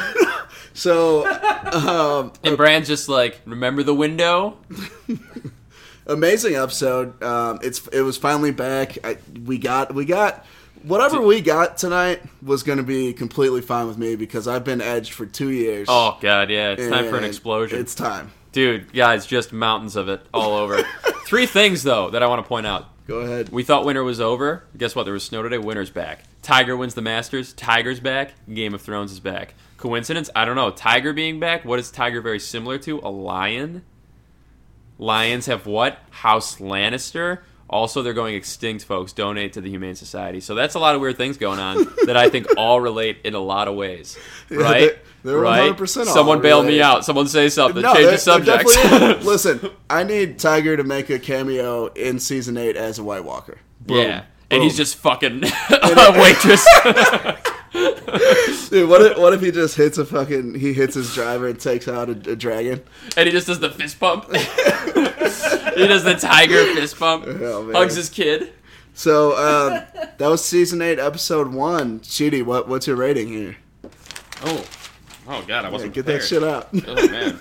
so, 0.75 1.27
um, 1.73 2.33
And 2.45 2.57
Bran's 2.57 2.87
just 2.89 3.09
like, 3.09 3.41
remember 3.47 3.83
the 3.83 3.95
window? 3.95 4.57
amazing 6.07 6.55
episode. 6.57 7.23
Um, 7.23 7.59
it's 7.63 7.87
it 7.89 8.03
was 8.03 8.17
finally 8.17 8.51
back. 8.51 8.99
I, 9.05 9.19
we 9.45 9.59
got 9.59 9.95
we 9.95 10.05
got 10.05 10.45
whatever 10.83 11.21
we 11.21 11.41
got 11.41 11.79
tonight 11.79 12.23
was 12.43 12.63
going 12.63 12.79
to 12.79 12.85
be 12.85 13.13
completely 13.13 13.61
fine 13.61 13.87
with 13.87 13.99
me 13.99 14.17
because 14.17 14.49
I've 14.49 14.65
been 14.65 14.81
edged 14.81 15.13
for 15.13 15.27
two 15.27 15.51
years. 15.51 15.87
Oh 15.91 16.19
god, 16.21 16.51
yeah, 16.51 16.71
it's 16.71 16.89
time 16.89 17.09
for 17.09 17.17
an 17.17 17.25
explosion. 17.25 17.79
It's 17.81 17.95
time. 17.95 18.33
Dude, 18.53 18.93
guys, 18.93 19.27
just 19.27 19.53
mountains 19.53 19.95
of 19.95 20.09
it 20.09 20.21
all 20.35 20.55
over. 20.55 20.83
Three 21.27 21.47
things 21.47 21.83
though 21.83 22.11
that 22.11 22.23
I 22.23 22.27
want 22.27 22.43
to 22.45 22.49
point 22.49 22.67
out. 22.67 22.87
Go 23.11 23.23
ahead. 23.23 23.49
We 23.49 23.65
thought 23.65 23.85
winter 23.85 24.05
was 24.05 24.21
over. 24.21 24.63
Guess 24.79 24.95
what? 24.95 25.03
There 25.03 25.13
was 25.13 25.25
snow 25.25 25.43
today. 25.43 25.59
Winter's 25.59 25.91
back. 25.91 26.23
Tiger 26.43 26.77
wins 26.77 26.95
the 26.95 27.03
Masters. 27.03 27.53
Tiger's 27.53 27.99
back. 27.99 28.35
Game 28.55 28.73
of 28.73 28.83
Thrones 28.83 29.11
is 29.11 29.19
back. 29.19 29.55
Coincidence? 29.79 30.31
I 30.37 30.45
don't 30.45 30.55
know. 30.55 30.71
Tiger 30.71 31.13
being 31.13 31.41
back. 31.41 31.65
What 31.65 31.81
is 31.81 31.91
Tiger 31.91 32.21
very 32.21 32.39
similar 32.39 32.79
to? 32.79 33.01
A 33.01 33.11
lion. 33.11 33.85
Lions 34.97 35.47
have 35.47 35.67
what? 35.67 35.99
House 36.11 36.59
Lannister. 36.59 37.41
Also, 37.71 38.03
they're 38.03 38.13
going 38.13 38.35
extinct, 38.35 38.85
folks. 38.85 39.13
Donate 39.13 39.53
to 39.53 39.61
the 39.61 39.71
Humane 39.71 39.95
Society. 39.95 40.41
So 40.41 40.57
that's 40.57 40.75
a 40.75 40.81
lot 40.81 40.97
of 40.97 41.01
weird 41.01 41.17
things 41.17 41.39
going 41.39 41.61
on 41.61 41.77
that 42.07 42.17
I 42.17 42.29
think 42.29 42.49
all 42.57 42.81
relate 42.81 43.19
in 43.25 43.35
a 43.35 43.39
lot 43.39 43.69
of 43.69 43.77
ways. 43.77 44.19
Right? 44.51 44.99
they're 45.23 45.39
right? 45.39 45.71
100% 45.73 45.99
all 45.99 46.05
Someone 46.07 46.43
bail 46.43 46.63
me 46.65 46.83
out. 46.83 47.05
Someone 47.05 47.29
say 47.29 47.49
something. 47.49 47.81
No, 47.81 47.95
Change 47.95 48.05
they're- 48.07 48.11
the 48.13 48.19
subject. 48.19 48.65
listen, 49.25 49.71
I 49.89 50.03
need 50.03 50.39
Tiger 50.41 50.77
to 50.77 50.83
make 50.85 51.11
a 51.11 51.19
cameo 51.21 51.87
in 51.87 52.19
season 52.19 52.57
eight 52.59 52.77
as 52.77 52.99
a 52.99 53.05
White 53.05 53.25
Walker. 53.25 53.59
Boom. 53.81 53.99
yeah. 53.99 54.25
And 54.51 54.65
he's 54.65 54.77
just 54.77 54.97
fucking 54.97 55.45
a 55.71 56.13
waitress. 56.21 56.67
Dude, 57.73 58.89
what 58.89 59.03
if, 59.03 59.19
what 59.19 59.33
if 59.33 59.41
he 59.41 59.51
just 59.51 59.77
hits 59.77 59.97
a 59.99 60.05
fucking 60.05 60.55
he 60.55 60.73
hits 60.73 60.95
his 60.95 61.15
driver 61.15 61.47
and 61.49 61.59
takes 61.61 61.87
out 61.89 62.09
a, 62.09 62.13
a 62.33 62.37
dragon? 62.37 62.83
and 63.17 63.27
he 63.27 63.33
just 63.33 63.47
does 63.47 63.61
the 63.61 63.71
fist 63.71 63.99
pump. 64.01 64.25
he 64.35 65.87
does 65.87 66.05
the 66.05 66.17
tiger 66.21 66.65
fist 66.75 66.99
pump. 66.99 67.25
Oh. 67.27 67.71
Hugs 67.73 67.95
his 67.97 68.09
kid. 68.09 68.53
So 68.95 69.31
um, 69.37 69.83
that 70.19 70.27
was 70.29 70.45
season 70.45 70.83
eight, 70.83 70.99
episode 70.99 71.53
one. 71.53 72.03
Sheedy, 72.03 72.43
what 72.43 72.69
what's 72.69 72.87
your 72.87 72.97
rating 72.97 73.29
here? 73.29 73.57
Oh, 74.43 74.65
oh 75.29 75.45
god, 75.47 75.65
I 75.65 75.69
Yeah, 75.69 75.71
wasn't 75.71 75.95
get 75.95 76.05
prepared. 76.07 76.23
that 76.23 76.27
shit 76.27 76.43
out. 76.45 76.69
Oh 76.87 77.09
man, 77.11 77.41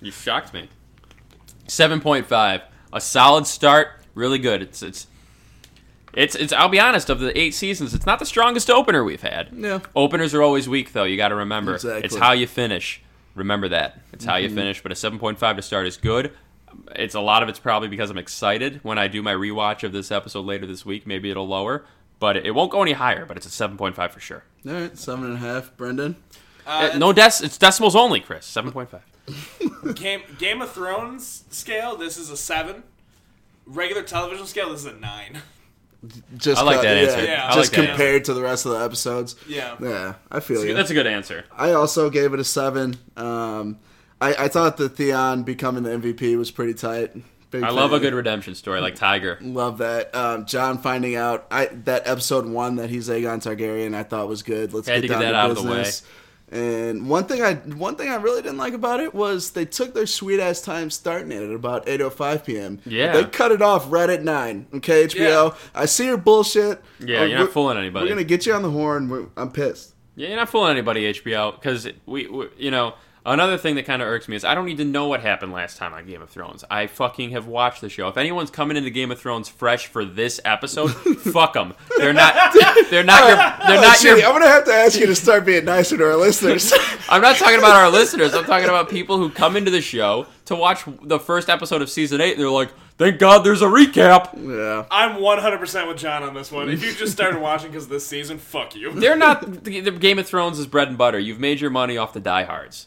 you 0.00 0.10
shocked 0.10 0.52
me. 0.52 0.68
Seven 1.68 2.00
point 2.00 2.26
five, 2.26 2.62
a 2.92 3.00
solid 3.00 3.46
start, 3.46 3.88
really 4.14 4.38
good. 4.38 4.62
It's 4.62 4.82
it's 4.82 5.06
it's 6.14 6.34
it's. 6.34 6.52
I'll 6.52 6.68
be 6.68 6.80
honest, 6.80 7.10
of 7.10 7.20
the 7.20 7.36
eight 7.38 7.54
seasons, 7.54 7.94
it's 7.94 8.06
not 8.06 8.18
the 8.18 8.26
strongest 8.26 8.70
opener 8.70 9.04
we've 9.04 9.22
had. 9.22 9.50
Yeah. 9.52 9.80
Openers 9.96 10.34
are 10.34 10.42
always 10.42 10.68
weak, 10.68 10.92
though. 10.92 11.04
You 11.04 11.16
got 11.16 11.28
to 11.28 11.34
remember, 11.36 11.74
Exactly. 11.74 12.04
it's 12.04 12.16
how 12.16 12.32
you 12.32 12.46
finish. 12.46 13.02
Remember 13.34 13.68
that. 13.68 14.00
It's 14.12 14.24
how 14.24 14.34
Mm-hmm. 14.34 14.42
you 14.48 14.54
finish. 14.54 14.82
But 14.82 14.92
a 14.92 14.94
seven 14.96 15.18
point 15.18 15.38
five 15.38 15.56
to 15.56 15.62
start 15.62 15.86
is 15.86 15.96
good. 15.96 16.32
It's 16.96 17.14
a 17.14 17.20
lot 17.20 17.42
of 17.42 17.48
it's 17.48 17.58
probably 17.58 17.88
because 17.88 18.10
I'm 18.10 18.18
excited. 18.18 18.80
When 18.82 18.98
I 18.98 19.08
do 19.08 19.22
my 19.22 19.32
rewatch 19.34 19.84
of 19.84 19.92
this 19.92 20.10
episode 20.10 20.44
later 20.46 20.66
this 20.66 20.84
week, 20.84 21.06
maybe 21.06 21.30
it'll 21.30 21.48
lower, 21.48 21.84
but 22.18 22.36
it 22.36 22.54
won't 22.54 22.70
go 22.70 22.82
any 22.82 22.92
higher. 22.92 23.24
But 23.26 23.36
it's 23.36 23.46
a 23.46 23.50
seven 23.50 23.76
point 23.76 23.94
five 23.94 24.12
for 24.12 24.20
sure. 24.20 24.44
All 24.66 24.72
right, 24.74 24.96
seven 24.98 25.24
and 25.24 25.34
a 25.34 25.38
half. 25.38 25.76
Brendan, 25.76 26.16
Uh, 26.66 26.90
Uh, 26.94 26.98
no 26.98 27.12
dec- 27.12 27.42
it's 27.42 27.56
decimals 27.58 27.96
only, 27.96 28.20
Chris. 28.20 28.44
Seven 28.44 28.72
point 28.72 28.90
five. 28.90 29.02
Game 29.94 30.22
Game 30.38 30.60
of 30.62 30.72
Thrones 30.72 31.44
scale, 31.50 31.96
this 31.96 32.16
is 32.16 32.30
a 32.30 32.36
seven. 32.36 32.82
Regular 33.66 34.02
television 34.02 34.46
scale, 34.46 34.70
this 34.70 34.80
is 34.80 34.86
a 34.86 34.92
nine. 34.94 35.42
Just 36.36 36.60
I 36.60 36.64
like 36.64 36.82
that 36.82 36.96
yeah, 36.96 37.02
answer. 37.02 37.24
Yeah, 37.24 37.48
I 37.48 37.54
just 37.54 37.72
like 37.72 37.80
that 37.80 37.88
compared 37.88 38.24
to 38.26 38.34
the 38.34 38.42
rest 38.42 38.66
of 38.66 38.72
the 38.72 38.78
episodes. 38.78 39.34
Yeah. 39.48 39.76
Yeah, 39.80 40.14
I 40.30 40.40
feel 40.40 40.64
you. 40.64 40.74
That's 40.74 40.90
a 40.90 40.94
good 40.94 41.06
answer. 41.06 41.44
I 41.50 41.72
also 41.72 42.08
gave 42.10 42.32
it 42.34 42.40
a 42.40 42.44
seven. 42.44 42.96
Um, 43.16 43.78
I, 44.20 44.34
I 44.34 44.48
thought 44.48 44.76
the 44.76 44.88
Theon 44.88 45.42
becoming 45.42 45.82
the 45.82 45.90
MVP 45.90 46.36
was 46.36 46.50
pretty 46.50 46.74
tight. 46.74 47.16
Big 47.50 47.62
I 47.62 47.70
love 47.70 47.92
a 47.92 48.00
good 48.00 48.12
redemption 48.12 48.54
story 48.54 48.80
like 48.80 48.94
Tiger. 48.94 49.38
Love 49.40 49.78
that. 49.78 50.14
Um, 50.14 50.44
John 50.44 50.78
finding 50.78 51.16
out 51.16 51.46
I 51.50 51.66
that 51.66 52.06
episode 52.06 52.46
one 52.46 52.76
that 52.76 52.90
he's 52.90 53.08
Aegon 53.08 53.42
Targaryen 53.42 53.94
I 53.94 54.02
thought 54.02 54.28
was 54.28 54.42
good. 54.42 54.74
Let's 54.74 54.86
Had 54.86 54.96
get 54.96 55.00
to 55.02 55.08
get 55.08 55.14
down 55.14 55.22
that 55.22 55.32
to 55.32 55.36
out 55.36 55.50
of 55.52 55.56
the 55.56 55.62
business. 55.62 56.02
And 56.50 57.10
one 57.10 57.24
thing 57.24 57.42
I 57.42 57.54
one 57.54 57.96
thing 57.96 58.08
I 58.08 58.14
really 58.16 58.40
didn't 58.40 58.56
like 58.56 58.72
about 58.72 59.00
it 59.00 59.14
was 59.14 59.50
they 59.50 59.66
took 59.66 59.92
their 59.94 60.06
sweet 60.06 60.40
ass 60.40 60.62
time 60.62 60.88
starting 60.90 61.30
it 61.30 61.42
at 61.42 61.50
about 61.54 61.84
8:05 61.86 62.44
p.m. 62.46 62.80
Yeah. 62.86 63.12
they 63.12 63.24
cut 63.24 63.52
it 63.52 63.60
off 63.60 63.90
right 63.92 64.08
at 64.08 64.22
nine. 64.22 64.66
Okay, 64.74 65.06
HBO. 65.06 65.54
I 65.74 65.84
see 65.84 66.06
your 66.06 66.16
bullshit. 66.16 66.82
Yeah, 67.00 67.20
Uh, 67.20 67.24
you're 67.24 67.38
not 67.40 67.52
fooling 67.52 67.76
anybody. 67.76 68.04
We're 68.06 68.08
gonna 68.10 68.24
get 68.24 68.46
you 68.46 68.54
on 68.54 68.62
the 68.62 68.70
horn. 68.70 69.08
We're, 69.08 69.26
I'm 69.36 69.52
pissed. 69.52 69.94
Yeah, 70.16 70.28
you're 70.28 70.36
not 70.36 70.48
fooling 70.48 70.72
anybody, 70.72 71.12
HBO, 71.12 71.52
because 71.52 71.86
we, 72.06 72.26
we, 72.26 72.48
you 72.56 72.70
know, 72.72 72.94
another 73.32 73.56
thing 73.58 73.74
that 73.76 73.84
kind 73.86 74.00
of 74.02 74.08
irks 74.08 74.28
me 74.28 74.36
is 74.36 74.44
I 74.44 74.54
don't 74.54 74.66
need 74.66 74.78
to 74.78 74.84
know 74.84 75.08
what 75.08 75.20
happened 75.20 75.52
last 75.52 75.76
time 75.76 75.92
on 75.94 76.06
Game 76.06 76.22
of 76.22 76.30
Thrones. 76.30 76.64
I 76.70 76.86
fucking 76.86 77.30
have 77.30 77.46
watched 77.46 77.80
the 77.80 77.88
show. 77.88 78.08
If 78.08 78.16
anyone's 78.16 78.50
coming 78.50 78.76
into 78.76 78.90
Game 78.90 79.10
of 79.10 79.20
Thrones 79.20 79.48
fresh 79.48 79.86
for 79.86 80.04
this 80.04 80.40
episode, 80.44 80.88
fuck 81.32 81.54
them. 81.54 81.74
They're 81.96 82.12
not. 82.12 82.34
They're 82.90 83.04
not 83.04 83.26
your. 83.28 83.36
They're 83.68 83.78
Oh, 83.78 83.82
not 83.82 83.96
shit, 83.98 84.18
your. 84.18 84.26
I'm 84.28 84.32
gonna 84.34 84.48
have 84.48 84.64
to 84.64 84.72
ask 84.74 84.98
you 84.98 85.06
to 85.06 85.14
start 85.14 85.44
being 85.44 85.64
nicer 85.64 85.96
to 85.96 86.04
our 86.04 86.16
listeners. 86.16 86.72
I'm 87.08 87.22
not 87.22 87.36
talking 87.36 87.58
about 87.58 87.76
our 87.76 87.90
listeners. 87.90 88.34
I'm 88.34 88.44
talking 88.44 88.68
about 88.68 88.88
people 88.90 89.16
who 89.18 89.30
come 89.30 89.56
into 89.56 89.70
the 89.70 89.80
show 89.80 90.26
to 90.46 90.54
watch 90.56 90.82
the 91.02 91.18
first 91.18 91.48
episode 91.48 91.82
of 91.82 91.90
season 91.90 92.20
eight, 92.20 92.32
and 92.32 92.40
they're 92.40 92.48
like, 92.50 92.70
"Thank 92.96 93.18
God, 93.18 93.40
there's 93.44 93.62
a 93.62 93.66
recap." 93.66 94.34
yeah. 94.36 94.86
I'm 94.90 95.16
100% 95.20 95.88
with 95.88 95.98
John 95.98 96.22
on 96.22 96.34
this 96.34 96.50
one. 96.50 96.68
If 96.70 96.82
you 96.84 96.92
just 96.94 97.12
started 97.12 97.40
watching 97.40 97.70
because 97.70 97.84
of 97.84 97.90
this 97.90 98.06
season, 98.06 98.38
fuck 98.38 98.74
you. 98.74 98.92
They're 98.92 99.16
not. 99.16 99.64
The, 99.64 99.80
the 99.80 99.90
Game 99.90 100.18
of 100.18 100.26
Thrones 100.26 100.58
is 100.58 100.66
bread 100.66 100.88
and 100.88 100.96
butter. 100.96 101.18
You've 101.18 101.40
made 101.40 101.60
your 101.60 101.70
money 101.70 101.96
off 101.98 102.12
the 102.12 102.20
diehards. 102.20 102.86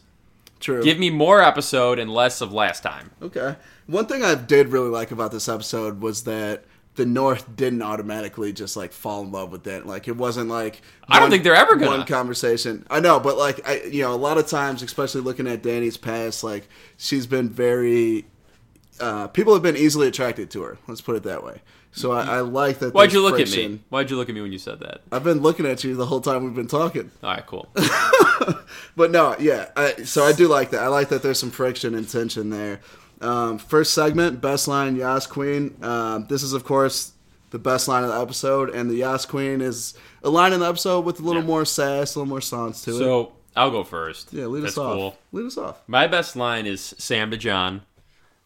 True. 0.62 0.82
Give 0.82 0.98
me 0.98 1.10
more 1.10 1.42
episode 1.42 1.98
and 1.98 2.08
less 2.12 2.40
of 2.40 2.52
last 2.52 2.84
time. 2.84 3.10
Okay. 3.20 3.56
One 3.86 4.06
thing 4.06 4.22
I 4.22 4.36
did 4.36 4.68
really 4.68 4.88
like 4.88 5.10
about 5.10 5.32
this 5.32 5.48
episode 5.48 6.00
was 6.00 6.22
that 6.22 6.64
the 6.94 7.04
North 7.04 7.56
didn't 7.56 7.82
automatically 7.82 8.52
just 8.52 8.76
like 8.76 8.92
fall 8.92 9.22
in 9.22 9.32
love 9.32 9.50
with 9.50 9.66
it. 9.66 9.86
Like 9.86 10.06
it 10.06 10.16
wasn't 10.16 10.48
like 10.48 10.80
I 11.08 11.18
don't 11.18 11.30
think 11.30 11.42
they're 11.42 11.54
ever 11.54 11.74
gonna. 11.74 11.98
one 11.98 12.06
conversation. 12.06 12.86
I 12.88 13.00
know, 13.00 13.18
but 13.18 13.36
like 13.36 13.66
I, 13.68 13.82
you 13.82 14.02
know, 14.02 14.14
a 14.14 14.16
lot 14.16 14.38
of 14.38 14.46
times, 14.46 14.82
especially 14.82 15.22
looking 15.22 15.48
at 15.48 15.62
Danny's 15.62 15.96
past, 15.96 16.44
like 16.44 16.68
she's 16.96 17.26
been 17.26 17.48
very. 17.48 18.26
Uh, 19.00 19.26
people 19.26 19.52
have 19.54 19.62
been 19.64 19.76
easily 19.76 20.06
attracted 20.06 20.48
to 20.50 20.62
her. 20.62 20.78
Let's 20.86 21.00
put 21.00 21.16
it 21.16 21.24
that 21.24 21.42
way. 21.42 21.62
So 21.94 22.12
I, 22.12 22.22
I 22.36 22.40
like 22.40 22.78
that. 22.78 22.94
Why'd 22.94 23.12
you 23.12 23.20
look 23.22 23.38
at 23.38 23.50
me? 23.50 23.80
Why'd 23.90 24.10
you 24.10 24.16
look 24.16 24.28
at 24.30 24.34
me 24.34 24.40
when 24.40 24.50
you 24.52 24.58
said 24.58 24.80
that? 24.80 25.02
I've 25.12 25.24
been 25.24 25.40
looking 25.40 25.66
at 25.66 25.84
you 25.84 25.94
the 25.94 26.06
whole 26.06 26.20
time 26.22 26.42
we've 26.44 26.54
been 26.54 26.66
talking. 26.66 27.10
All 27.22 27.30
right, 27.34 27.46
cool. 27.46 27.68
But 28.96 29.10
no, 29.10 29.36
yeah. 29.38 29.68
I, 29.76 30.02
so 30.04 30.24
I 30.24 30.32
do 30.32 30.48
like 30.48 30.70
that. 30.70 30.82
I 30.82 30.88
like 30.88 31.08
that 31.10 31.22
there's 31.22 31.38
some 31.38 31.50
friction 31.50 31.94
and 31.94 32.08
tension 32.08 32.50
there. 32.50 32.80
Um, 33.20 33.58
first 33.58 33.94
segment, 33.94 34.40
best 34.40 34.68
line, 34.68 34.96
Yas 34.96 35.26
Queen. 35.26 35.76
Um, 35.82 36.26
this 36.28 36.42
is, 36.42 36.52
of 36.52 36.64
course, 36.64 37.12
the 37.50 37.58
best 37.58 37.88
line 37.88 38.02
of 38.04 38.10
the 38.10 38.20
episode, 38.20 38.70
and 38.70 38.90
the 38.90 38.96
Yas 38.96 39.24
Queen 39.26 39.60
is 39.60 39.94
a 40.24 40.30
line 40.30 40.52
in 40.52 40.60
the 40.60 40.66
episode 40.68 41.04
with 41.04 41.20
a 41.20 41.22
little 41.22 41.42
Yeah. 41.42 41.46
more 41.48 41.64
sass, 41.64 42.14
a 42.14 42.18
little 42.18 42.28
more 42.28 42.40
songs 42.40 42.82
to 42.82 42.90
it. 42.90 42.94
So 42.98 43.32
I'll 43.56 43.70
go 43.70 43.84
first. 43.84 44.32
Yeah, 44.32 44.46
lead 44.46 44.64
That's 44.64 44.74
us 44.76 44.78
off. 44.78 44.94
cool. 44.96 45.18
Lead 45.32 45.46
us 45.46 45.56
off. 45.58 45.80
My 45.86 46.06
best 46.06 46.34
line 46.36 46.66
is 46.66 46.94
Sam 46.98 47.30
to 47.30 47.36
John. 47.36 47.82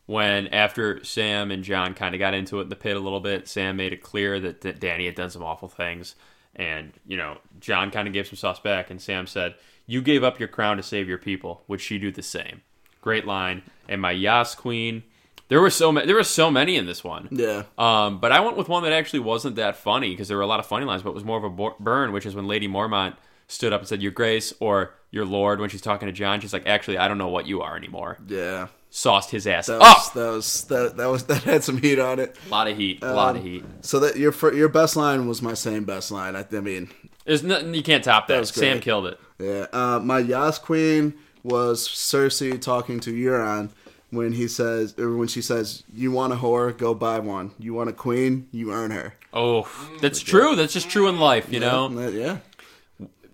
When 0.07 0.47
after 0.49 1.03
Sam 1.05 1.51
and 1.51 1.65
John 1.65 1.93
kind 1.93 2.15
of 2.15 2.21
got 2.21 2.33
into 2.33 2.61
it 2.61 2.65
in 2.65 2.69
the 2.69 2.77
pit 2.77 2.97
a 2.97 3.01
little 3.01 3.21
bit, 3.21 3.49
Sam 3.49 3.77
made 3.77 3.93
it 3.93 4.03
clear 4.03 4.39
that, 4.41 4.61
that 4.61 4.79
Danny 4.79 5.07
had 5.07 5.17
done 5.17 5.31
some 5.31 5.43
awful 5.43 5.69
things, 5.69 6.15
and 6.55 6.93
you 7.07 7.17
know 7.17 7.39
John 7.61 7.91
kind 7.91 8.07
of 8.07 8.15
gave 8.15 8.29
some 8.29 8.37
sauce 8.37 8.61
back, 8.61 8.89
and 8.89 9.03
Sam 9.03 9.27
said, 9.27 9.57
"You 9.87 10.01
gave 10.01 10.23
up 10.23 10.39
your 10.39 10.49
crown 10.49 10.77
to 10.77 10.83
save 10.83 11.09
your 11.09 11.19
people. 11.19 11.65
Would 11.67 11.81
she 11.81 11.99
do 11.99 12.13
the 12.13 12.23
same?" 12.23 12.63
Great 13.01 13.27
line. 13.27 13.63
And 13.89 14.01
my 14.01 14.13
Yas 14.13 14.55
Queen. 14.55 15.03
There 15.49 15.61
were 15.61 15.71
so 15.71 15.93
many. 15.93 16.07
There 16.07 16.17
were 16.17 16.25
so 16.25 16.51
many 16.51 16.77
in 16.77 16.87
this 16.87 17.05
one. 17.05 17.29
Yeah. 17.31 17.65
Um, 17.79 18.19
but 18.19 18.33
I 18.33 18.41
went 18.41 18.57
with 18.57 18.69
one 18.69 18.83
that 18.83 18.93
actually 18.93 19.21
wasn't 19.21 19.55
that 19.57 19.77
funny 19.77 20.11
because 20.11 20.27
there 20.27 20.37
were 20.37 20.43
a 20.43 20.47
lot 20.49 20.59
of 20.59 20.67
funny 20.67 20.85
lines, 20.85 21.03
but 21.03 21.11
it 21.11 21.15
was 21.15 21.25
more 21.25 21.39
of 21.39 21.45
a 21.45 21.71
burn, 21.79 22.11
which 22.11 22.27
is 22.27 22.35
when 22.35 22.49
Lady 22.49 22.67
Mormont 22.67 23.15
stood 23.47 23.73
up 23.73 23.81
and 23.81 23.89
said, 23.89 24.03
"Your 24.03 24.11
Grace" 24.11 24.53
or 24.59 24.95
"Your 25.13 25.25
Lord" 25.25 25.61
when 25.61 25.71
she's 25.71 25.81
talking 25.81 26.07
to 26.07 26.13
John. 26.13 26.41
She's 26.41 26.53
like, 26.53 26.67
"Actually, 26.67 26.99
I 26.99 27.07
don't 27.07 27.19
know 27.19 27.29
what 27.29 27.47
you 27.47 27.63
are 27.63 27.77
anymore." 27.77 28.19
Yeah. 28.27 28.69
Sauced 28.97 29.31
his 29.31 29.47
ass 29.47 29.67
That 29.67 29.83
up. 29.83 29.97
was, 29.99 30.11
that 30.15 30.31
was 30.31 30.65
that, 30.65 30.97
that 30.97 31.07
was 31.07 31.25
that 31.27 31.43
had 31.43 31.63
some 31.63 31.77
heat 31.77 31.99
on 31.99 32.19
it. 32.19 32.35
A 32.47 32.49
lot 32.49 32.67
of 32.67 32.79
heat. 32.79 33.01
A 33.03 33.13
lot 33.13 33.37
of 33.37 33.43
Um, 33.43 33.47
heat. 33.49 33.65
So 33.83 34.01
that 34.01 34.17
your 34.17 34.33
your 34.55 34.71
best 34.71 34.97
line 34.97 35.29
was 35.29 35.43
my 35.43 35.53
same 35.53 35.85
best 35.85 36.11
line. 36.11 36.35
I, 36.35 36.47
I 36.51 36.61
mean, 36.61 36.89
There's 37.27 37.43
nothing 37.43 37.75
you 37.75 37.83
can't 37.83 38.03
top 38.03 38.27
that. 38.29 38.41
was 38.41 38.49
Sam 38.49 38.81
killed 38.81 39.07
it. 39.07 39.21
Yeah, 39.39 39.67
uh, 39.73 40.01
my 40.03 40.21
Yas 40.21 40.59
Queen 40.59 41.13
was 41.43 41.87
Cersei 41.87 42.59
talking 42.59 42.99
to 43.01 43.13
Euron 43.13 43.69
when 44.11 44.33
he 44.33 44.49
says, 44.49 44.95
or 44.99 45.15
when 45.17 45.29
she 45.29 45.43
says, 45.43 45.83
"You 45.93 46.11
want 46.11 46.33
a 46.33 46.37
whore? 46.37 46.75
Go 46.75 46.95
buy 46.95 47.19
one. 47.19 47.51
You 47.59 47.75
want 47.75 47.91
a 47.91 47.93
queen? 47.93 48.49
You 48.51 48.73
earn 48.73 48.93
her." 48.93 49.15
Oh, 49.35 49.69
that's 50.01 50.21
true. 50.21 50.57
That's 50.57 50.73
just 50.73 50.89
true 50.89 51.07
in 51.09 51.19
life, 51.21 51.53
you 51.53 51.61
know. 51.61 51.91
Yeah, 51.91 52.09
yeah. 52.09 52.39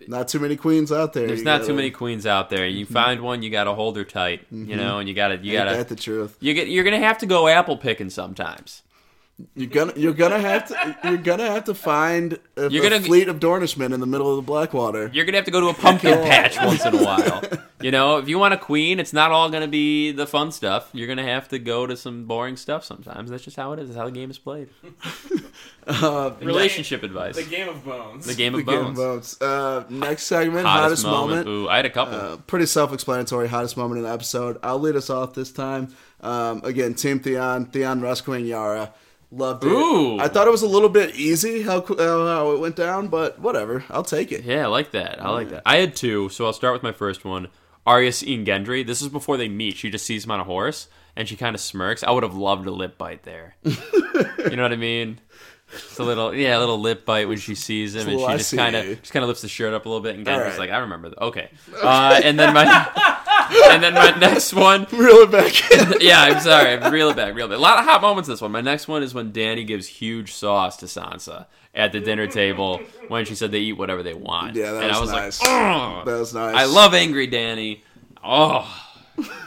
Not 0.09 0.29
too 0.29 0.41
many 0.41 0.57
queens 0.57 0.93
out 0.93 1.13
there. 1.13 1.27
There's 1.27 1.41
You 1.41 1.45
not 1.45 1.59
gotta- 1.59 1.69
too 1.69 1.75
many 1.75 1.91
queens 1.91 2.27
out 2.27 2.51
there. 2.51 2.67
You 2.67 2.85
mm-hmm. 2.85 2.95
find 2.95 3.21
one, 3.21 3.43
you 3.43 3.51
got 3.51 3.65
to 3.65 3.75
hold 3.75 3.97
her 3.97 4.05
tight, 4.05 4.47
you 4.51 4.59
mm-hmm. 4.59 4.77
know, 4.77 4.99
and 4.99 5.09
you 5.09 5.15
got 5.15 5.29
to 5.29 5.37
you 5.39 5.53
got 5.53 5.65
that 5.67 5.89
to 5.89 5.95
the 5.95 6.01
truth? 6.01 6.37
you 6.41 6.55
get 6.55 6.69
you're 6.69 6.85
gonna 6.85 6.99
have 6.99 7.19
to 7.19 7.27
go 7.27 7.49
apple 7.49 7.77
picking 7.77 8.11
sometimes. 8.11 8.83
You're 9.57 9.71
gonna 9.71 9.93
you're 9.97 10.13
gonna 10.13 10.39
have 10.39 10.69
to 10.69 10.97
you're 11.05 11.17
gonna 11.17 11.47
have 11.51 11.65
to 11.65 11.75
find 11.75 12.39
a, 12.57 12.69
You're 12.71 12.83
gonna- 12.83 13.01
fleet 13.01 13.29
of 13.29 13.41
Dornishmen 13.41 13.93
in 13.93 13.99
the 13.99 14.07
middle 14.07 14.31
of 14.31 14.37
the 14.37 14.43
Blackwater. 14.43 15.11
You're 15.13 15.25
gonna 15.25 15.39
have 15.39 15.47
to 15.47 15.51
go 15.51 15.61
to 15.61 15.69
a 15.69 15.75
pumpkin 15.75 16.13
patch 16.23 16.57
once 16.59 16.85
in 16.85 16.95
a 16.95 17.03
while. 17.03 17.43
You 17.81 17.91
know, 17.91 18.19
if 18.19 18.29
you 18.29 18.39
want 18.39 18.55
a 18.55 18.57
queen, 18.59 19.01
it's 19.01 19.13
not 19.13 19.33
all 19.33 19.51
gonna 19.51 19.67
be 19.67 20.13
the 20.13 20.27
fun 20.29 20.53
stuff. 20.53 20.91
You're 20.93 21.09
gonna 21.09 21.25
have 21.25 21.49
to 21.49 21.59
go 21.59 21.87
to 21.89 21.97
some 21.97 22.27
boring 22.27 22.57
stuff 22.57 22.85
sometimes. 22.85 23.31
That's 23.31 23.43
just 23.43 23.57
how 23.57 23.73
it 23.73 23.81
is. 23.81 23.89
That's 23.89 23.99
how 23.99 24.05
the 24.05 24.13
game 24.13 24.31
is 24.31 24.39
played. 24.39 24.69
Uh, 25.85 26.33
Relationship 26.41 27.03
advice. 27.03 27.35
The 27.35 27.43
Game 27.43 27.69
of 27.69 27.85
Bones. 27.85 28.25
The 28.25 28.35
game 28.35 28.53
the 28.53 28.61
of 28.61 28.67
game 28.67 28.95
bones. 28.95 29.41
Uh, 29.43 29.85
next 29.91 30.25
segment, 30.25 30.65
Hottest, 30.65 31.03
hottest, 31.03 31.05
moment. 31.05 31.47
moment. 31.47 31.49
Ooh, 31.49 31.69
I 31.69 31.75
had 31.77 31.87
a 31.87 31.91
couple. 31.91 32.15
Uh, 32.15 32.37
pretty 32.37 32.67
self-explanatory. 32.67 33.49
Hottest 33.49 33.77
moment 33.77 33.99
in 33.99 34.05
the 34.05 34.13
episode. 34.13 34.59
I'll 34.63 34.79
lead 34.79 34.95
us 34.95 35.11
off 35.11 35.35
this 35.35 35.51
time. 35.51 35.93
Um, 36.21 36.61
again, 36.65 36.95
Team 36.95 37.19
Theon, 37.19 37.67
Theon 37.67 38.01
rescuing 38.01 38.47
Yara. 38.47 38.95
Loved 39.35 39.65
it. 39.65 39.69
Ooh. 39.69 40.19
I 40.19 40.29
thought 40.29 40.47
it 40.47 40.51
was 40.51 40.61
a 40.61 40.69
little 40.69 40.91
bit 40.91 41.15
easy 41.15 41.63
how 41.63 41.81
how 41.81 42.27
how 42.27 42.51
it 42.53 42.61
went 42.61 42.77
down, 42.77 43.09
but 43.09 43.39
whatever. 43.39 43.83
I'll 43.89 44.05
take 44.05 44.31
it. 44.31 44.45
yeah, 44.45 44.65
I 44.65 44.67
like 44.67 44.91
that. 44.91 45.23
I 45.23 45.31
like 45.31 45.49
that. 45.49 45.63
I 45.65 45.79
had 45.79 45.97
two, 45.97 46.29
so 46.29 46.45
I'll 46.45 46.53
start 46.53 46.75
with 46.75 46.83
my 46.83 46.93
first 46.93 47.25
one. 47.25 47.49
Arya 47.87 48.13
seeing 48.13 48.45
Gendry. 48.45 48.87
This 48.87 49.01
is 49.01 49.09
before 49.09 49.39
they 49.39 49.49
meet. 49.49 49.79
She 49.79 49.89
just 49.89 50.05
sees 50.05 50.27
him 50.27 50.33
on 50.33 50.41
a 50.41 50.45
horse, 50.45 50.89
and 51.17 51.27
she 51.27 51.37
kind 51.37 51.55
of 51.55 51.63
smirks. 51.63 52.03
I 52.03 52.11
would 52.11 52.23
have 52.25 52.35
loved 52.35 52.67
a 52.67 52.71
lip 52.71 52.99
bite 52.99 53.23
there. 53.23 53.57
you 53.65 54.57
know 54.57 54.63
what 54.63 54.73
I 54.73 54.77
mean? 54.77 55.19
It's 55.75 55.99
a 55.99 56.05
little, 56.05 56.35
yeah, 56.35 56.59
a 56.59 56.61
little 56.61 56.79
lip 56.79 57.07
bite 57.07 57.27
when 57.27 57.39
she 57.39 57.55
sees 57.55 57.95
him, 57.95 58.07
and 58.07 58.21
she 58.21 58.27
just 58.37 58.55
kind 58.55 58.77
of, 58.77 59.01
just 59.01 59.15
kind 59.15 59.23
of 59.23 59.29
lifts 59.29 59.41
the 59.41 59.49
shirt 59.49 59.73
up 59.73 59.87
a 59.87 59.89
little 59.89 60.03
bit, 60.03 60.15
and 60.15 60.27
Gendry's 60.27 60.51
right. 60.51 60.59
like, 60.59 60.71
"I 60.71 60.79
remember 60.79 61.09
that." 61.09 61.23
Okay, 61.23 61.49
uh, 61.83 62.21
and 62.23 62.39
then 62.39 62.53
my, 62.53 62.65
and 63.71 63.83
then 63.83 63.95
my 63.95 64.11
next 64.19 64.53
one, 64.55 64.87
Reel 64.93 65.17
it 65.23 65.31
back 65.31 65.71
in. 65.73 66.01
yeah, 66.01 66.21
I'm 66.23 66.41
sorry. 66.41 66.77
Reel 66.91 67.11
it 67.11 67.17
back, 67.17 67.35
reel 67.35 67.47
it 67.47 67.51
back. 67.51 67.59
A 67.59 67.61
lot 67.61 67.79
of 67.79 67.85
hot 67.85 68.03
moments 68.03 68.29
in 68.29 68.33
this 68.33 68.41
one. 68.41 68.53
My 68.53 68.61
next 68.61 68.89
one 68.89 69.03
is 69.03 69.15
when 69.15 69.33
Danny 69.33 69.65
gives 69.65 69.87
huge 69.87 70.33
sauce 70.33 70.77
to 70.79 70.87
Sansa 70.87 71.47
at 71.75 71.93
the 71.93 72.01
dinner 72.01 72.27
table 72.27 72.81
when 73.09 73.25
she 73.25 73.35
said 73.35 73.51
they 73.53 73.59
eat 73.61 73.75
whatever 73.75 74.03
they 74.03 74.15
want. 74.15 74.55
Yeah, 74.57 74.73
that 74.73 74.83
and 74.83 74.89
was 74.91 74.99
I 74.99 75.01
was 75.01 75.11
nice. 75.11 75.41
like, 75.43 75.51
"Ugh." 75.51 76.07
That 76.07 76.19
was 76.19 76.35
nice. 76.35 76.55
I 76.57 76.65
love 76.65 76.95
angry 76.95 77.27
Danny. 77.27 77.83
Oh, 78.25 78.67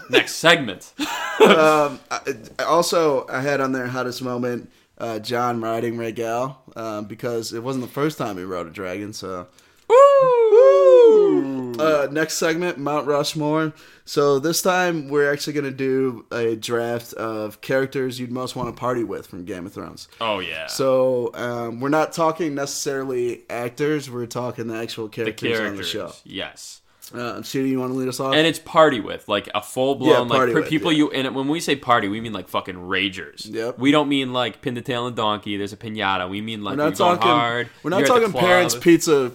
next 0.10 0.36
segment. 0.36 0.93
um, 0.99 1.99
I, 2.12 2.20
also, 2.66 3.28
I 3.28 3.41
had 3.41 3.62
on 3.62 3.72
there 3.72 3.88
hottest 3.88 4.22
moment. 4.22 4.72
Uh, 4.97 5.20
John 5.20 5.60
riding 5.60 5.95
Rhaegal 5.97 6.56
um, 6.78 7.06
because 7.06 7.51
it 7.51 7.62
wasn't 7.62 7.84
the 7.86 7.91
first 7.91 8.18
time 8.18 8.38
he 8.38 8.43
rode 8.45 8.68
a 8.68 8.70
dragon. 8.70 9.12
So 9.12 9.47
Woo! 9.89 11.55
Uh, 11.80 12.08
next 12.12 12.36
segment, 12.36 12.78
Mount 12.78 13.08
Rushmore. 13.08 13.74
So 14.06 14.40
this 14.40 14.62
time 14.62 15.08
we're 15.08 15.32
actually 15.32 15.54
going 15.54 15.66
to 15.66 15.72
do 15.72 16.26
a 16.32 16.56
draft 16.56 17.14
of 17.14 17.62
characters 17.62 18.20
you'd 18.20 18.32
most 18.32 18.56
want 18.56 18.74
to 18.74 18.80
party 18.80 19.04
with 19.04 19.28
from 19.28 19.46
Game 19.46 19.66
of 19.66 19.74
Thrones. 19.74 20.08
Oh 20.22 20.40
yeah. 20.40 20.68
So 20.68 21.32
um, 21.34 21.80
we're 21.80 21.90
not 21.90 22.14
talking 22.14 22.56
necessarily 22.56 23.44
actors; 23.50 24.10
we're 24.10 24.28
talking 24.28 24.68
the 24.68 24.76
actual 24.76 25.08
the 25.08 25.32
characters, 25.32 25.60
on 25.60 25.76
the 25.78 25.84
show. 25.84 26.12
Yes. 26.24 26.82
Uh, 27.14 27.42
Sheedy, 27.44 27.70
you 27.70 27.80
want 27.80 27.94
to 27.94 27.98
lead 27.98 28.08
us 28.08 28.20
off? 28.20 28.34
And 28.34 28.48
it's 28.48 28.58
party 28.58 29.00
with, 29.00 29.28
like 29.28 29.48
a 29.54 29.62
full 29.62 29.96
blown, 29.96 30.28
Yeah, 30.28 30.38
like 30.38 30.54
with, 30.54 30.68
people 30.68 30.92
yeah. 30.92 30.98
you. 30.98 31.12
And 31.12 31.36
when 31.36 31.48
we 31.48 31.60
say 31.60 31.76
party, 31.76 32.08
we 32.08 32.20
mean 32.20 32.34
like 32.34 32.48
fucking 32.48 32.76
ragers. 32.76 33.48
Yep. 33.52 33.78
We 33.78 33.92
don't 33.92 34.10
mean 34.10 34.34
like 34.34 34.62
pin 34.62 34.74
the 34.74 34.82
tail 34.82 35.04
on 35.04 35.14
donkey. 35.14 35.58
There's 35.58 35.74
a 35.74 35.78
pinata. 35.78 36.28
We 36.30 36.42
mean 36.42 36.64
like 36.64 36.78
we're 36.78 36.86
not 36.86 36.96
talking. 36.96 37.28
hard. 37.28 37.70
we're 37.84 37.92
not 37.92 38.06
talking 38.08 38.34
parents' 38.34 38.76
pizza 38.76 39.32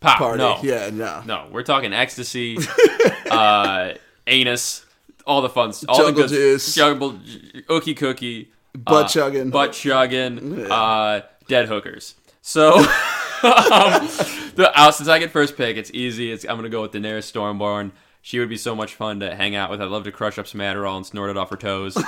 Pop, 0.00 0.18
party. 0.18 0.38
No, 0.38 0.58
Yeah, 0.62 0.90
no. 0.92 1.22
no, 1.24 1.48
we're 1.50 1.62
talking 1.62 1.92
ecstasy, 1.92 2.58
uh, 3.30 3.94
anus, 4.26 4.84
all 5.26 5.42
the 5.42 5.48
fun, 5.48 5.72
all 5.88 5.96
Jungle 5.98 6.22
the 6.24 6.28
good, 6.28 6.30
juice. 6.30 6.74
jungle, 6.74 7.12
ookie 7.68 7.96
cookie, 7.96 8.50
Butt 8.74 9.06
uh, 9.06 9.08
chugging. 9.08 9.50
butt 9.50 9.72
chugging, 9.72 10.58
Yeah. 10.60 10.66
uh, 10.74 11.20
dead 11.48 11.66
hookers. 11.68 12.14
So, 12.42 12.74
um, 12.78 12.84
the 13.42 14.70
out 14.74 14.94
since 14.94 15.08
I 15.08 15.18
get 15.18 15.30
first 15.30 15.56
pick, 15.56 15.76
it's 15.76 15.90
easy. 15.92 16.30
It's 16.30 16.44
I'm 16.44 16.56
gonna 16.56 16.68
go 16.68 16.82
with 16.82 16.92
Daenerys 16.92 17.30
Stormborn. 17.32 17.90
She 18.22 18.38
would 18.38 18.48
be 18.48 18.56
so 18.56 18.74
much 18.76 18.94
fun 18.94 19.20
to 19.20 19.34
hang 19.34 19.54
out 19.56 19.70
with. 19.70 19.80
I'd 19.80 19.88
love 19.88 20.04
to 20.04 20.12
crush 20.12 20.38
up 20.38 20.46
some 20.46 20.60
Adderall 20.60 20.96
and 20.96 21.06
snort 21.06 21.30
it 21.30 21.36
off 21.36 21.50
her 21.50 21.56
toes. 21.56 21.96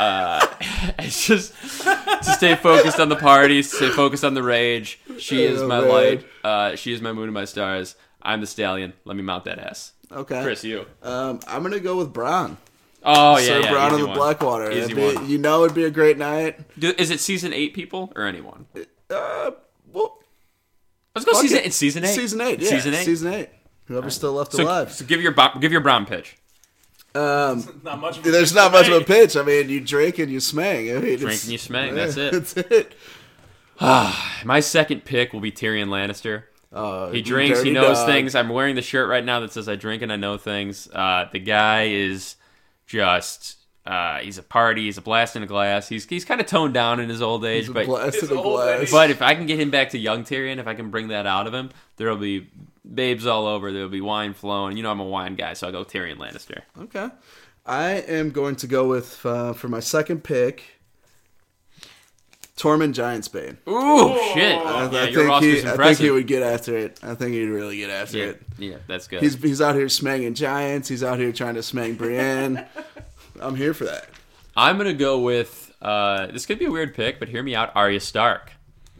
Uh, 0.00 0.46
it's 0.98 1.26
just 1.26 1.52
to 1.74 2.24
stay 2.24 2.54
focused 2.56 2.98
on 2.98 3.08
the 3.10 3.16
party, 3.16 3.62
stay 3.62 3.90
focused 3.90 4.24
on 4.24 4.32
the 4.34 4.42
rage. 4.42 4.98
She 5.18 5.42
is 5.44 5.60
Oh, 5.62 5.68
my 5.68 5.80
man. 5.80 5.88
light. 5.88 6.26
Uh, 6.42 6.76
she 6.76 6.92
is 6.92 7.00
my 7.02 7.12
moon 7.12 7.24
and 7.24 7.34
my 7.34 7.44
stars. 7.44 7.96
I'm 8.22 8.40
the 8.40 8.46
stallion. 8.46 8.94
Let 9.04 9.16
me 9.16 9.22
mount 9.22 9.44
that 9.44 9.58
ass. 9.58 9.92
Okay. 10.10 10.42
Chris, 10.42 10.64
you. 10.64 10.86
Um, 11.02 11.40
I'm 11.46 11.62
gonna 11.62 11.80
go 11.80 11.96
with 11.98 12.12
Bronn. 12.14 12.56
Oh 13.02 13.38
yeah, 13.38 13.44
Sir 13.46 13.60
yeah. 13.60 13.86
Easy 13.86 13.94
of 13.94 14.00
the 14.00 14.06
one. 14.08 14.16
Blackwater. 14.16 14.70
Easy 14.72 14.94
be- 14.94 15.14
one. 15.14 15.28
You 15.28 15.38
know, 15.38 15.64
it'd 15.64 15.74
be 15.74 15.84
a 15.84 15.90
great 15.90 16.18
night. 16.18 16.60
Do, 16.78 16.92
is 16.98 17.10
it 17.10 17.20
season 17.20 17.52
eight 17.52 17.74
people 17.74 18.12
or 18.16 18.24
anyone? 18.26 18.66
Uh, 19.10 19.50
well, 19.92 20.18
Let's 21.14 21.24
go 21.24 21.32
season. 21.40 21.58
it. 21.58 21.66
It's 21.66 21.76
season 21.76 22.04
eight. 22.04 22.14
Season 22.14 22.40
eight. 22.40 22.60
Yeah, 22.60 22.68
Season 22.70 22.94
eight. 22.94 23.04
Season 23.04 23.32
eight. 23.34 23.48
Whoever's 23.86 24.14
still 24.14 24.32
left 24.32 24.52
So, 24.52 24.62
alive. 24.64 24.92
so 24.92 25.04
give 25.04 25.20
your 25.22 25.34
give 25.60 25.72
your 25.72 25.80
Bronn 25.82 26.06
pitch. 26.06 26.36
Um, 27.14 27.80
Not 27.82 28.00
much. 28.00 28.18
Of 28.18 28.26
a 28.26 28.30
there's 28.30 28.50
pitch 28.50 28.56
not 28.56 28.72
much 28.72 28.88
of 28.88 29.02
a 29.02 29.04
pitch. 29.04 29.36
I 29.36 29.42
mean, 29.42 29.68
you 29.68 29.80
drink 29.80 30.18
and 30.18 30.30
you 30.30 30.38
smang. 30.38 30.96
I 30.96 31.00
mean, 31.00 31.18
Drink 31.18 31.42
and 31.42 31.50
you 31.52 31.58
smang, 31.58 31.94
that's 31.94 32.16
it. 32.16 32.32
That's 32.32 32.56
it. 32.56 32.94
My 34.44 34.60
second 34.60 35.04
pick 35.04 35.32
will 35.32 35.40
be 35.40 35.50
Tyrion 35.52 35.88
Lannister. 35.88 36.44
Uh, 36.72 37.10
He 37.10 37.20
drinks. 37.22 37.62
He 37.62 37.70
knows 37.72 37.98
dog. 37.98 38.06
things. 38.06 38.34
I'm 38.34 38.48
wearing 38.48 38.76
the 38.76 38.82
shirt 38.82 39.08
right 39.08 39.24
now 39.24 39.40
that 39.40 39.52
says 39.52 39.68
"I 39.68 39.74
drink 39.76 40.02
and 40.02 40.12
I 40.12 40.16
know 40.16 40.36
things." 40.38 40.88
Uh, 40.92 41.28
the 41.32 41.40
guy 41.40 41.84
is 41.88 42.36
just. 42.86 43.56
Uh, 43.86 44.18
he's 44.18 44.36
a 44.38 44.42
party. 44.42 44.84
He's 44.84 44.98
a 44.98 45.00
blast 45.02 45.34
in 45.34 45.42
a 45.42 45.46
glass. 45.46 45.88
He's 45.88 46.04
he's 46.04 46.24
kind 46.24 46.40
of 46.40 46.46
toned 46.46 46.74
down 46.74 47.00
in 47.00 47.08
his 47.08 47.22
old 47.22 47.44
age, 47.44 47.62
He's 47.62 47.70
a 47.70 47.72
but 47.72 47.86
blast 47.86 48.22
in 48.22 48.30
a 48.38 48.40
glass. 48.42 48.82
Age. 48.82 48.90
But 48.92 49.10
if 49.10 49.22
I 49.22 49.34
can 49.34 49.46
get 49.46 49.58
him 49.58 49.70
back 49.70 49.90
to 49.90 49.98
young 49.98 50.22
Tyrion, 50.22 50.58
if 50.58 50.66
I 50.68 50.74
can 50.74 50.90
bring 50.90 51.08
that 51.08 51.26
out 51.26 51.46
of 51.48 51.54
him, 51.54 51.70
there'll 51.96 52.16
be 52.18 52.46
babes 52.92 53.26
all 53.26 53.46
over. 53.46 53.72
There'll 53.72 53.88
be 53.88 54.00
wine 54.00 54.34
flowing. 54.34 54.76
You 54.76 54.82
know 54.82 54.90
I'm 54.90 55.00
a 55.00 55.04
wine 55.04 55.34
guy, 55.34 55.54
so 55.54 55.66
I'll 55.66 55.72
go 55.72 55.84
Tyrion 55.84 56.18
Lannister. 56.18 56.62
Okay. 56.78 57.08
I 57.66 57.90
am 57.90 58.30
going 58.30 58.56
to 58.56 58.66
go 58.66 58.88
with 58.88 59.24
uh, 59.24 59.52
for 59.52 59.68
my 59.68 59.80
second 59.80 60.24
pick. 60.24 60.80
Tormund 62.56 62.92
Giantsbane. 62.92 63.56
Ooh, 63.66 64.34
shit! 64.34 64.54
I, 64.54 64.90
yeah, 64.90 64.98
I 65.00 65.04
your 65.08 65.22
think 65.22 65.28
roster's 65.30 65.62
he, 65.62 65.68
I 65.68 65.76
think 65.76 65.98
he 65.98 66.10
would 66.10 66.26
get 66.26 66.42
after 66.42 66.76
it. 66.76 67.00
I 67.02 67.14
think 67.14 67.32
he'd 67.32 67.46
really 67.46 67.78
get 67.78 67.88
after 67.88 68.18
yeah, 68.18 68.24
it. 68.24 68.42
yeah, 68.58 68.76
that's 68.86 69.08
good. 69.08 69.22
He's 69.22 69.34
he's 69.36 69.62
out 69.62 69.76
here 69.76 69.88
smanging 69.88 70.34
giants. 70.34 70.86
He's 70.86 71.02
out 71.02 71.18
here 71.18 71.32
trying 71.32 71.54
to 71.54 71.60
smang 71.60 71.96
Brienne. 71.96 72.66
I'm 73.40 73.56
here 73.56 73.72
for 73.72 73.84
that. 73.84 74.10
I'm 74.54 74.76
gonna 74.76 74.92
go 74.92 75.20
with. 75.20 75.74
Uh, 75.80 76.26
this 76.26 76.44
could 76.44 76.58
be 76.58 76.66
a 76.66 76.70
weird 76.70 76.94
pick, 76.94 77.18
but 77.18 77.28
hear 77.28 77.42
me 77.42 77.54
out. 77.54 77.74
Arya 77.74 78.00
Stark. 78.00 78.52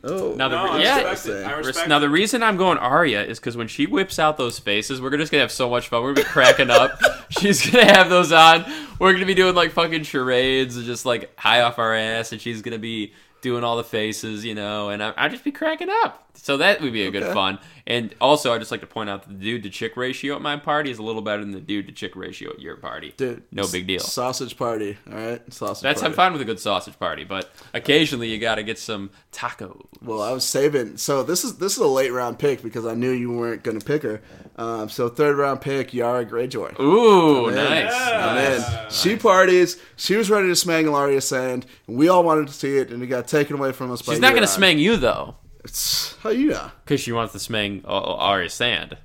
Oh, 0.03 0.35
Now 0.35 0.49
the 0.49 0.57
No, 0.57 0.65
re- 0.65 0.71
I 0.71 0.83
yeah, 0.83 1.15
it. 1.15 1.89
Now 1.89 1.99
the 1.99 2.09
reason 2.09 2.43
I'm 2.43 2.57
going 2.57 2.79
Arya 2.79 3.23
is 3.25 3.39
because 3.39 3.57
when 3.57 3.69
she 3.69 3.87
whips 3.87 4.19
out 4.19 4.37
those 4.37 4.59
faces, 4.59 5.01
we're 5.01 5.17
just 5.17 5.31
gonna 5.31 5.43
have 5.43 5.53
so 5.53 5.69
much 5.69 5.89
fun. 5.89 6.03
We're 6.03 6.15
gonna 6.15 6.27
be 6.27 6.31
cracking 6.33 6.71
up. 6.71 6.99
she's 7.31 7.69
gonna 7.71 7.85
have 7.85 8.09
those 8.09 8.33
on. 8.33 8.65
We're 8.99 9.13
gonna 9.13 9.27
be 9.27 9.35
doing 9.35 9.55
like 9.55 9.73
fucking 9.73 10.05
charades 10.05 10.77
and 10.77 10.87
just 10.87 11.05
like 11.05 11.39
high 11.39 11.61
off 11.63 11.79
our 11.79 11.95
ass, 11.95 12.33
and 12.33 12.41
she's 12.41 12.63
gonna 12.63 12.79
be 12.79 13.13
doing 13.43 13.65
all 13.65 13.77
the 13.77 13.85
faces, 13.85 14.45
you 14.45 14.55
know, 14.55 14.91
and 14.91 15.03
I, 15.03 15.13
I'd 15.17 15.31
just 15.31 15.45
be 15.45 15.53
cracking 15.53 15.89
up. 15.91 16.30
So 16.35 16.57
that 16.57 16.81
would 16.81 16.93
be 16.93 17.07
a 17.07 17.11
good 17.11 17.33
fun. 17.33 17.59
And 17.87 18.15
also, 18.21 18.53
I'd 18.53 18.61
just 18.61 18.71
like 18.71 18.83
to 18.83 18.87
point 18.87 19.11
out 19.11 19.23
that 19.23 19.31
the 19.31 19.45
dude 19.45 19.63
to 19.65 19.71
chick 19.71 19.97
ratio 19.97 20.37
at 20.37 20.43
my 20.43 20.57
party 20.57 20.91
is 20.91 20.99
a 20.99 21.03
little 21.03 21.23
better 21.23 21.43
than 21.43 21.51
the 21.51 21.61
dude 21.61 21.87
to 21.89 21.93
chick 21.93 22.15
ratio 22.15 22.51
at 22.51 22.61
your 22.61 22.77
party. 22.77 23.15
dude, 23.17 23.43
no 23.51 23.67
big 23.67 23.87
deal. 23.87 24.01
Sausage 24.01 24.57
party. 24.57 24.97
All 25.11 25.19
right, 25.19 25.53
sausage. 25.53 25.83
That's 25.83 26.01
party. 26.01 26.13
I'm 26.13 26.17
fine 26.17 26.33
with 26.33 26.41
a 26.41 26.45
good 26.45 26.61
sausage 26.61 26.99
party, 26.99 27.25
but 27.25 27.51
occasionally 27.75 28.29
you 28.29 28.39
got 28.39 28.57
to 28.57 28.63
get 28.63 28.79
some 28.79 29.11
tacos. 29.33 29.85
Well, 30.03 30.23
I 30.23 30.33
was 30.33 30.45
saving. 30.45 30.99
So 30.99 31.23
this 31.23 31.45
is 31.45 31.57
this 31.59 31.73
is 31.73 31.79
a 31.79 31.87
late 31.87 32.13
round 32.13 32.39
pick 32.39 32.63
because 32.63 32.87
I 32.87 32.95
knew 32.95 33.11
you 33.11 33.33
weren't 33.33 33.63
going 33.63 33.79
to 33.79 33.85
pick 33.85 34.03
her. 34.03 34.23
Um, 34.57 34.89
so 34.89 35.09
third 35.09 35.37
round 35.37 35.61
pick, 35.61 35.93
Yara 35.93 36.25
Greyjoy. 36.25 36.79
Ooh, 36.79 37.49
in. 37.49 37.55
nice. 37.57 37.93
I'm 37.93 38.35
nice. 38.61 38.95
She 38.95 39.17
parties. 39.17 39.79
She 39.97 40.17
was 40.17 40.31
ready 40.31 40.47
to 40.49 40.55
smang 40.55 40.85
Ellaria 40.85 41.23
Sand, 41.23 41.67
and 41.87 41.97
we 41.97 42.09
all 42.09 42.23
wanted 42.23 42.47
to 42.47 42.53
see 42.53 42.77
it, 42.77 42.91
and 42.91 43.03
it 43.03 43.07
got 43.09 43.27
taken 43.27 43.57
away 43.57 43.73
from 43.73 43.91
us. 43.91 44.03
by 44.03 44.13
She's 44.13 44.21
not 44.21 44.35
going 44.35 44.47
to 44.47 44.49
smang 44.49 44.79
you 44.79 44.97
though, 44.97 45.35
It's 45.65 46.17
how 46.23 46.31
you 46.31 46.51
know? 46.51 46.71
because 46.85 47.01
she 47.01 47.13
wants 47.13 47.33
to 47.33 47.39
smang 47.39 47.85
uh, 47.85 48.15
Arya 48.15 48.49
Sand. 48.51 48.97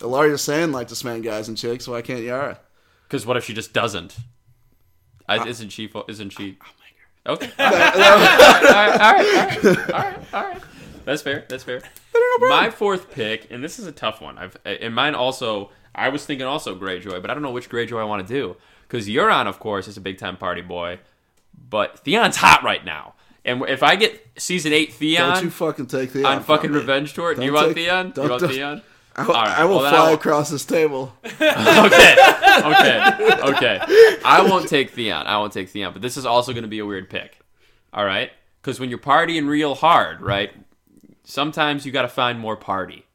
Ellaria 0.00 0.38
Sand 0.38 0.72
liked 0.72 0.90
to 0.90 0.94
smang 0.94 1.22
guys 1.22 1.48
and 1.48 1.56
chicks. 1.56 1.88
Why 1.88 2.02
can't 2.02 2.22
Yara? 2.22 2.60
Because 3.04 3.26
what 3.26 3.36
if 3.36 3.44
she 3.44 3.54
just 3.54 3.72
doesn't? 3.72 4.16
I, 5.28 5.46
isn't 5.46 5.70
she? 5.70 5.90
Isn't 6.08 6.30
she? 6.30 6.58
Okay. 7.26 7.50
all 7.58 7.70
right, 7.70 7.96
all 7.96 8.12
right, 8.72 8.96
all 8.96 9.14
right, 9.14 9.66
all 9.66 9.72
right, 9.92 10.18
all 10.32 10.42
right. 10.44 10.62
That's 11.04 11.22
fair. 11.22 11.44
That's 11.48 11.64
fair. 11.64 11.82
My 12.38 12.70
fourth 12.70 13.10
pick, 13.10 13.48
and 13.50 13.62
this 13.62 13.78
is 13.78 13.86
a 13.86 13.92
tough 13.92 14.20
one. 14.20 14.38
I've 14.38 14.56
and 14.64 14.94
mine 14.94 15.14
also. 15.14 15.70
I 15.94 16.10
was 16.10 16.26
thinking 16.26 16.46
also 16.46 16.78
Greyjoy, 16.78 17.22
but 17.22 17.30
I 17.30 17.34
don't 17.34 17.42
know 17.42 17.52
which 17.52 17.70
Greyjoy 17.70 17.98
I 17.98 18.04
want 18.04 18.26
to 18.26 18.32
do 18.32 18.56
because 18.86 19.08
Euron, 19.08 19.46
of 19.46 19.58
course, 19.58 19.88
is 19.88 19.96
a 19.96 20.00
big 20.00 20.18
time 20.18 20.36
party 20.36 20.60
boy, 20.60 20.98
but 21.56 22.04
Theon's 22.04 22.36
hot 22.36 22.62
right 22.62 22.84
now. 22.84 23.14
And 23.46 23.62
if 23.68 23.82
I 23.82 23.96
get 23.96 24.26
season 24.36 24.72
eight 24.74 24.92
Theon, 24.92 25.22
Don't 25.22 25.34
Theon 25.36 25.44
you 25.44 25.50
fucking 25.50 25.86
take 25.86 26.12
the 26.12 26.24
on 26.26 26.42
fucking 26.42 26.72
Revenge 26.72 27.14
Tour, 27.14 27.34
do 27.34 27.44
you 27.44 27.52
want 27.52 27.68
take- 27.68 27.76
Theon? 27.76 28.10
Do 28.10 28.14
don't- 28.14 28.24
you 28.24 28.30
want 28.30 28.52
Theon? 28.52 28.82
I, 29.18 29.24
right, 29.24 29.58
I 29.60 29.64
will 29.64 29.76
well, 29.78 29.86
I 29.86 29.90
fly 29.90 30.00
won't- 30.00 30.14
across 30.20 30.50
this 30.50 30.66
table. 30.66 31.14
okay, 31.24 32.16
okay, 32.64 33.40
okay. 33.44 34.16
I 34.24 34.44
won't 34.46 34.68
take 34.68 34.90
Theon. 34.90 35.26
I 35.26 35.38
won't 35.38 35.52
take 35.54 35.70
Theon. 35.70 35.92
But 35.94 36.02
this 36.02 36.16
is 36.18 36.26
also 36.26 36.52
going 36.52 36.64
to 36.64 36.68
be 36.68 36.80
a 36.80 36.84
weird 36.86 37.08
pick. 37.08 37.38
All 37.94 38.04
right, 38.04 38.30
because 38.60 38.78
when 38.78 38.90
you're 38.90 38.98
partying 38.98 39.48
real 39.48 39.74
hard, 39.74 40.20
right? 40.20 40.52
Sometimes 41.24 41.86
you 41.86 41.92
got 41.92 42.02
to 42.02 42.08
find 42.08 42.38
more 42.38 42.56
party. 42.56 43.06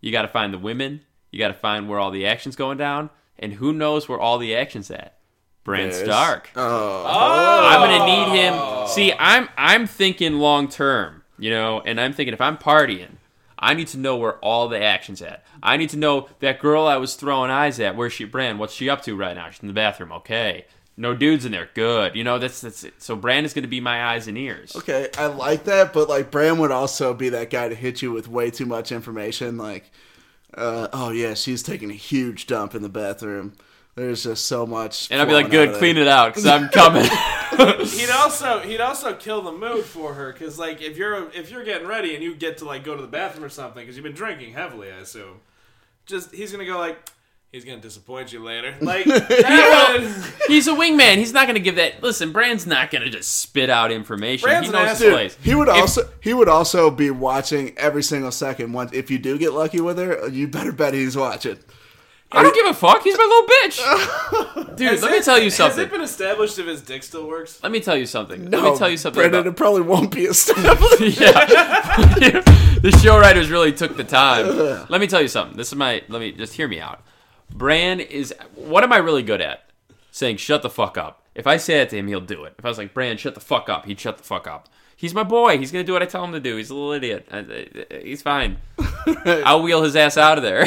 You 0.00 0.12
got 0.12 0.22
to 0.22 0.28
find 0.28 0.54
the 0.54 0.58
women. 0.58 1.00
You 1.30 1.38
got 1.38 1.48
to 1.48 1.54
find 1.54 1.88
where 1.88 1.98
all 1.98 2.10
the 2.10 2.26
action's 2.26 2.56
going 2.56 2.78
down, 2.78 3.10
and 3.38 3.54
who 3.54 3.72
knows 3.72 4.08
where 4.08 4.20
all 4.20 4.38
the 4.38 4.54
action's 4.54 4.90
at? 4.90 5.16
Bran 5.64 5.92
Stark. 5.92 6.50
Oh, 6.56 7.04
I'm 7.06 7.80
gonna 7.80 8.06
need 8.06 8.40
him. 8.40 8.88
See, 8.88 9.12
I'm 9.18 9.48
I'm 9.56 9.86
thinking 9.86 10.34
long 10.34 10.68
term, 10.68 11.22
you 11.38 11.50
know, 11.50 11.80
and 11.80 12.00
I'm 12.00 12.12
thinking 12.12 12.34
if 12.34 12.40
I'm 12.40 12.58
partying, 12.58 13.16
I 13.58 13.74
need 13.74 13.86
to 13.88 13.98
know 13.98 14.16
where 14.16 14.38
all 14.38 14.68
the 14.68 14.82
action's 14.82 15.22
at. 15.22 15.44
I 15.62 15.76
need 15.76 15.90
to 15.90 15.96
know 15.96 16.28
that 16.40 16.58
girl 16.58 16.86
I 16.86 16.96
was 16.96 17.14
throwing 17.14 17.50
eyes 17.50 17.78
at. 17.78 17.94
Where's 17.94 18.12
she, 18.12 18.24
Bran? 18.24 18.58
What's 18.58 18.74
she 18.74 18.90
up 18.90 19.02
to 19.02 19.16
right 19.16 19.36
now? 19.36 19.48
She's 19.50 19.60
in 19.60 19.68
the 19.68 19.74
bathroom. 19.74 20.10
Okay, 20.10 20.66
no 20.96 21.14
dudes 21.14 21.44
in 21.44 21.52
there. 21.52 21.68
Good. 21.72 22.16
You 22.16 22.24
know, 22.24 22.40
that's 22.40 22.60
that's 22.60 22.82
it. 22.82 23.00
So 23.00 23.14
Bran 23.14 23.44
is 23.44 23.54
gonna 23.54 23.68
be 23.68 23.80
my 23.80 24.04
eyes 24.04 24.26
and 24.26 24.36
ears. 24.36 24.74
okay. 24.74 25.10
I 25.16 25.26
like 25.26 25.64
that, 25.64 25.92
but 25.92 26.08
like 26.08 26.32
Bran 26.32 26.58
would 26.58 26.72
also 26.72 27.14
be 27.14 27.28
that 27.28 27.50
guy 27.50 27.68
to 27.68 27.74
hit 27.76 28.02
you 28.02 28.10
with 28.10 28.26
way 28.26 28.50
too 28.50 28.66
much 28.66 28.90
information. 28.90 29.58
Like, 29.58 29.92
uh, 30.54 30.88
oh 30.92 31.10
yeah, 31.10 31.34
she's 31.34 31.62
taking 31.62 31.90
a 31.92 31.94
huge 31.94 32.48
dump 32.48 32.74
in 32.74 32.82
the 32.82 32.88
bathroom. 32.88 33.52
There's 33.94 34.22
just 34.22 34.46
so 34.46 34.66
much. 34.66 35.10
And 35.10 35.20
I'll 35.20 35.26
be 35.26 35.34
like, 35.34 35.50
good, 35.50 35.76
clean 35.76 35.98
it 35.98 36.08
out, 36.08 36.28
because 36.28 36.46
I'm 36.46 36.68
coming. 36.70 37.04
He'd 37.52 38.08
also 38.10 38.60
he'd 38.60 38.80
also 38.80 39.14
kill 39.14 39.42
the 39.42 39.52
mood 39.52 39.84
for 39.84 40.14
her 40.14 40.32
because 40.32 40.58
like 40.58 40.80
if 40.80 40.96
you're 40.96 41.30
if 41.32 41.50
you're 41.50 41.62
getting 41.64 41.86
ready 41.86 42.14
and 42.14 42.24
you 42.24 42.34
get 42.34 42.56
to 42.58 42.64
like 42.64 42.82
go 42.82 42.96
to 42.96 43.02
the 43.02 43.08
bathroom 43.08 43.44
or 43.44 43.50
something 43.50 43.82
because 43.82 43.94
you've 43.94 44.04
been 44.04 44.14
drinking 44.14 44.54
heavily, 44.54 44.90
I 44.90 44.96
assume. 44.96 45.40
Just 46.06 46.34
he's 46.34 46.50
gonna 46.50 46.64
go 46.64 46.78
like 46.78 46.96
he's 47.50 47.66
gonna 47.66 47.82
disappoint 47.82 48.32
you 48.32 48.42
later. 48.42 48.74
Like 48.80 49.04
that 49.04 49.98
would- 50.00 50.48
He's 50.48 50.66
a 50.66 50.72
wingman. 50.72 51.16
He's 51.16 51.34
not 51.34 51.46
gonna 51.46 51.58
give 51.60 51.76
that. 51.76 52.02
Listen, 52.02 52.32
Bran's 52.32 52.66
not 52.66 52.90
gonna 52.90 53.10
just 53.10 53.36
spit 53.36 53.68
out 53.68 53.92
information. 53.92 54.46
Bran's 54.46 54.66
he 54.68 54.72
knows 54.72 54.88
his 54.88 55.02
asshole. 55.02 55.10
place. 55.12 55.36
He 55.42 55.54
would 55.54 55.68
If- 55.68 55.74
also 55.74 56.08
he 56.22 56.32
would 56.32 56.48
also 56.48 56.90
be 56.90 57.10
watching 57.10 57.76
every 57.76 58.02
single 58.02 58.32
second. 58.32 58.72
Once 58.72 58.94
if 58.94 59.10
you 59.10 59.18
do 59.18 59.36
get 59.36 59.52
lucky 59.52 59.82
with 59.82 59.98
her, 59.98 60.26
you 60.28 60.48
better 60.48 60.72
bet 60.72 60.94
he's 60.94 61.18
watching. 61.18 61.58
I 62.34 62.42
don't 62.42 62.54
give 62.54 62.66
a 62.66 62.74
fuck. 62.74 63.02
He's 63.02 63.16
my 63.16 63.24
little 63.24 63.48
bitch. 64.66 64.76
Dude, 64.76 64.88
Has 64.88 65.02
let 65.02 65.12
me 65.12 65.20
tell 65.22 65.38
you 65.38 65.50
something. 65.50 65.78
Has 65.78 65.86
it 65.86 65.90
been 65.90 66.00
established 66.00 66.58
if 66.58 66.66
his 66.66 66.80
dick 66.82 67.02
still 67.02 67.26
works? 67.28 67.62
Let 67.62 67.72
me 67.72 67.80
tell 67.80 67.96
you 67.96 68.06
something. 68.06 68.48
No, 68.48 68.60
Let 68.62 68.72
me 68.72 68.78
tell 68.78 68.88
you 68.90 68.96
something. 68.96 69.20
Brendan, 69.20 69.40
about- 69.40 69.52
it 69.52 69.56
probably 69.56 69.82
won't 69.82 70.10
be 70.10 70.24
established. 70.26 71.20
yeah. 71.20 71.30
the 72.80 72.98
show 73.02 73.18
writers 73.18 73.50
really 73.50 73.72
took 73.72 73.96
the 73.96 74.04
time. 74.04 74.86
Let 74.88 75.00
me 75.00 75.06
tell 75.06 75.20
you 75.22 75.28
something. 75.28 75.56
This 75.56 75.68
is 75.68 75.74
my. 75.74 76.02
Let 76.08 76.20
me 76.20 76.32
just 76.32 76.54
hear 76.54 76.68
me 76.68 76.80
out. 76.80 77.02
Bran 77.52 78.00
is. 78.00 78.34
What 78.54 78.82
am 78.84 78.92
I 78.92 78.96
really 78.98 79.22
good 79.22 79.40
at? 79.40 79.64
Saying 80.10 80.38
shut 80.38 80.62
the 80.62 80.70
fuck 80.70 80.96
up. 80.98 81.22
If 81.34 81.46
I 81.46 81.56
say 81.56 81.80
it 81.80 81.88
to 81.90 81.96
him, 81.96 82.08
he'll 82.08 82.20
do 82.20 82.44
it. 82.44 82.54
If 82.58 82.64
I 82.64 82.68
was 82.68 82.76
like, 82.78 82.92
Bran, 82.92 83.16
shut 83.16 83.34
the 83.34 83.40
fuck 83.40 83.68
up, 83.70 83.86
he'd 83.86 83.98
shut 83.98 84.18
the 84.18 84.22
fuck 84.24 84.46
up. 84.46 84.68
He's 84.96 85.14
my 85.14 85.22
boy. 85.22 85.58
He's 85.58 85.72
gonna 85.72 85.82
do 85.84 85.94
what 85.94 86.02
I 86.02 86.06
tell 86.06 86.22
him 86.24 86.32
to 86.32 86.40
do. 86.40 86.56
He's 86.56 86.70
a 86.70 86.74
little 86.74 86.92
idiot. 86.92 87.28
He's 88.04 88.22
fine. 88.22 88.58
I'll 89.26 89.62
wheel 89.62 89.82
his 89.82 89.96
ass 89.96 90.16
out 90.16 90.38
of 90.38 90.44
there. 90.44 90.64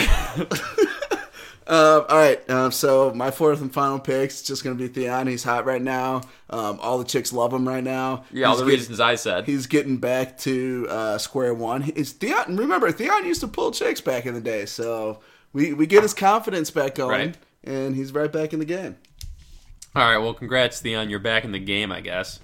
Uh, 1.68 2.04
all 2.08 2.18
right, 2.18 2.48
um, 2.50 2.72
so 2.72 3.12
my 3.16 3.32
fourth 3.32 3.60
and 3.60 3.74
final 3.74 3.98
pick 4.00 4.30
is 4.30 4.44
just 4.44 4.64
gonna 4.64 4.76
be 4.76 4.88
Theon. 4.88 5.26
He's 5.26 5.44
hot 5.44 5.66
right 5.66 5.82
now. 5.82 6.22
Um, 6.50 6.80
all 6.80 7.00
the 7.00 7.04
chicks 7.06 7.34
love 7.34 7.52
him 7.52 7.68
right 7.68 7.84
now. 7.84 8.24
yeah, 8.32 8.46
all 8.48 8.56
the 8.56 8.64
getting- 8.66 8.80
reasons 8.80 9.00
I 9.00 9.16
said. 9.16 9.46
He's 9.46 9.66
getting 9.66 9.98
back 9.98 10.38
to 10.40 10.86
uh, 10.90 11.18
square 11.18 11.56
one. 11.56 11.90
Is 11.96 12.12
Theon. 12.12 12.56
Remember, 12.56 12.92
Theon 12.92 13.26
used 13.26 13.42
to 13.42 13.48
pull 13.48 13.72
chicks 13.72 14.00
back 14.00 14.28
in 14.28 14.36
the 14.36 14.42
day, 14.42 14.66
so 14.68 15.22
we 15.54 15.74
we 15.74 15.88
get 15.88 16.04
his 16.04 16.14
confidence 16.14 16.70
back 16.70 16.94
going, 16.96 17.10
Right. 17.30 17.38
and 17.64 17.96
he's 17.96 18.12
right 18.12 18.32
back 18.32 18.54
in 18.54 18.60
the 18.60 18.66
game. 18.66 18.98
All 19.96 20.04
right, 20.04 20.18
well, 20.20 20.34
congrats, 20.36 20.82
Theon. 20.82 21.10
You're 21.10 21.20
back 21.20 21.46
in 21.46 21.52
the 21.52 21.60
game, 21.60 21.92
I 21.92 22.02
guess. 22.02 22.40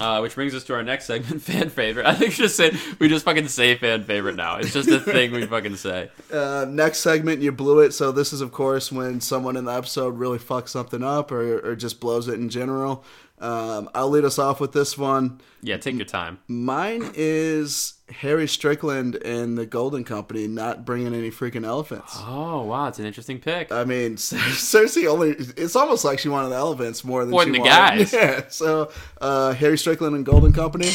Uh, 0.00 0.20
which 0.20 0.34
brings 0.34 0.54
us 0.54 0.64
to 0.64 0.74
our 0.74 0.82
next 0.82 1.04
segment, 1.04 1.42
fan 1.42 1.68
favorite. 1.68 2.06
I 2.06 2.14
think 2.14 2.30
we 2.30 2.36
just 2.36 2.56
say 2.56 2.72
we 2.98 3.08
just 3.08 3.24
fucking 3.26 3.48
say 3.48 3.76
fan 3.76 4.04
favorite 4.04 4.36
now. 4.36 4.56
It's 4.56 4.72
just 4.72 4.88
a 4.88 4.98
thing 5.12 5.32
we 5.32 5.44
fucking 5.44 5.76
say. 5.76 6.10
Uh, 6.32 6.64
next 6.68 7.00
segment, 7.00 7.42
you 7.42 7.52
blew 7.52 7.80
it. 7.80 7.92
So 7.92 8.10
this 8.10 8.32
is, 8.32 8.40
of 8.40 8.52
course, 8.52 8.90
when 8.90 9.20
someone 9.20 9.56
in 9.56 9.66
the 9.66 9.72
episode 9.72 10.16
really 10.16 10.38
fucks 10.38 10.70
something 10.70 11.02
up 11.02 11.30
or, 11.30 11.58
or 11.58 11.76
just 11.76 12.00
blows 12.00 12.26
it 12.26 12.34
in 12.34 12.48
general. 12.48 13.04
Um, 13.38 13.90
I'll 13.94 14.08
lead 14.08 14.24
us 14.24 14.38
off 14.38 14.60
with 14.60 14.72
this 14.72 14.96
one. 14.96 15.40
Yeah, 15.62 15.76
take 15.76 15.96
your 15.96 16.04
time. 16.04 16.38
Mine 16.48 17.10
is 17.14 17.94
Harry 18.12 18.46
Strickland 18.48 19.16
and 19.16 19.56
the 19.58 19.66
Golden 19.66 20.04
Company 20.04 20.46
not 20.46 20.84
bringing 20.84 21.14
any 21.14 21.30
freaking 21.30 21.64
elephants. 21.64 22.14
Oh 22.18 22.62
wow, 22.62 22.88
it's 22.88 22.98
an 22.98 23.06
interesting 23.06 23.38
pick. 23.40 23.72
I 23.72 23.84
mean, 23.84 24.16
Cersei 24.16 25.06
only. 25.08 25.30
It's 25.56 25.76
almost 25.76 26.04
like 26.04 26.18
she 26.18 26.28
wanted 26.28 26.50
the 26.50 26.56
elephants 26.56 27.04
more 27.04 27.22
than 27.24 27.30
More 27.30 27.42
she 27.44 27.50
than 27.50 27.62
the 27.62 27.68
wanted. 27.68 27.98
guys. 28.10 28.12
Yeah. 28.12 28.42
So 28.48 28.90
uh, 29.20 29.52
Harry 29.54 29.78
Strickland 29.78 30.14
and 30.14 30.24
Golden 30.24 30.52
Company. 30.52 30.86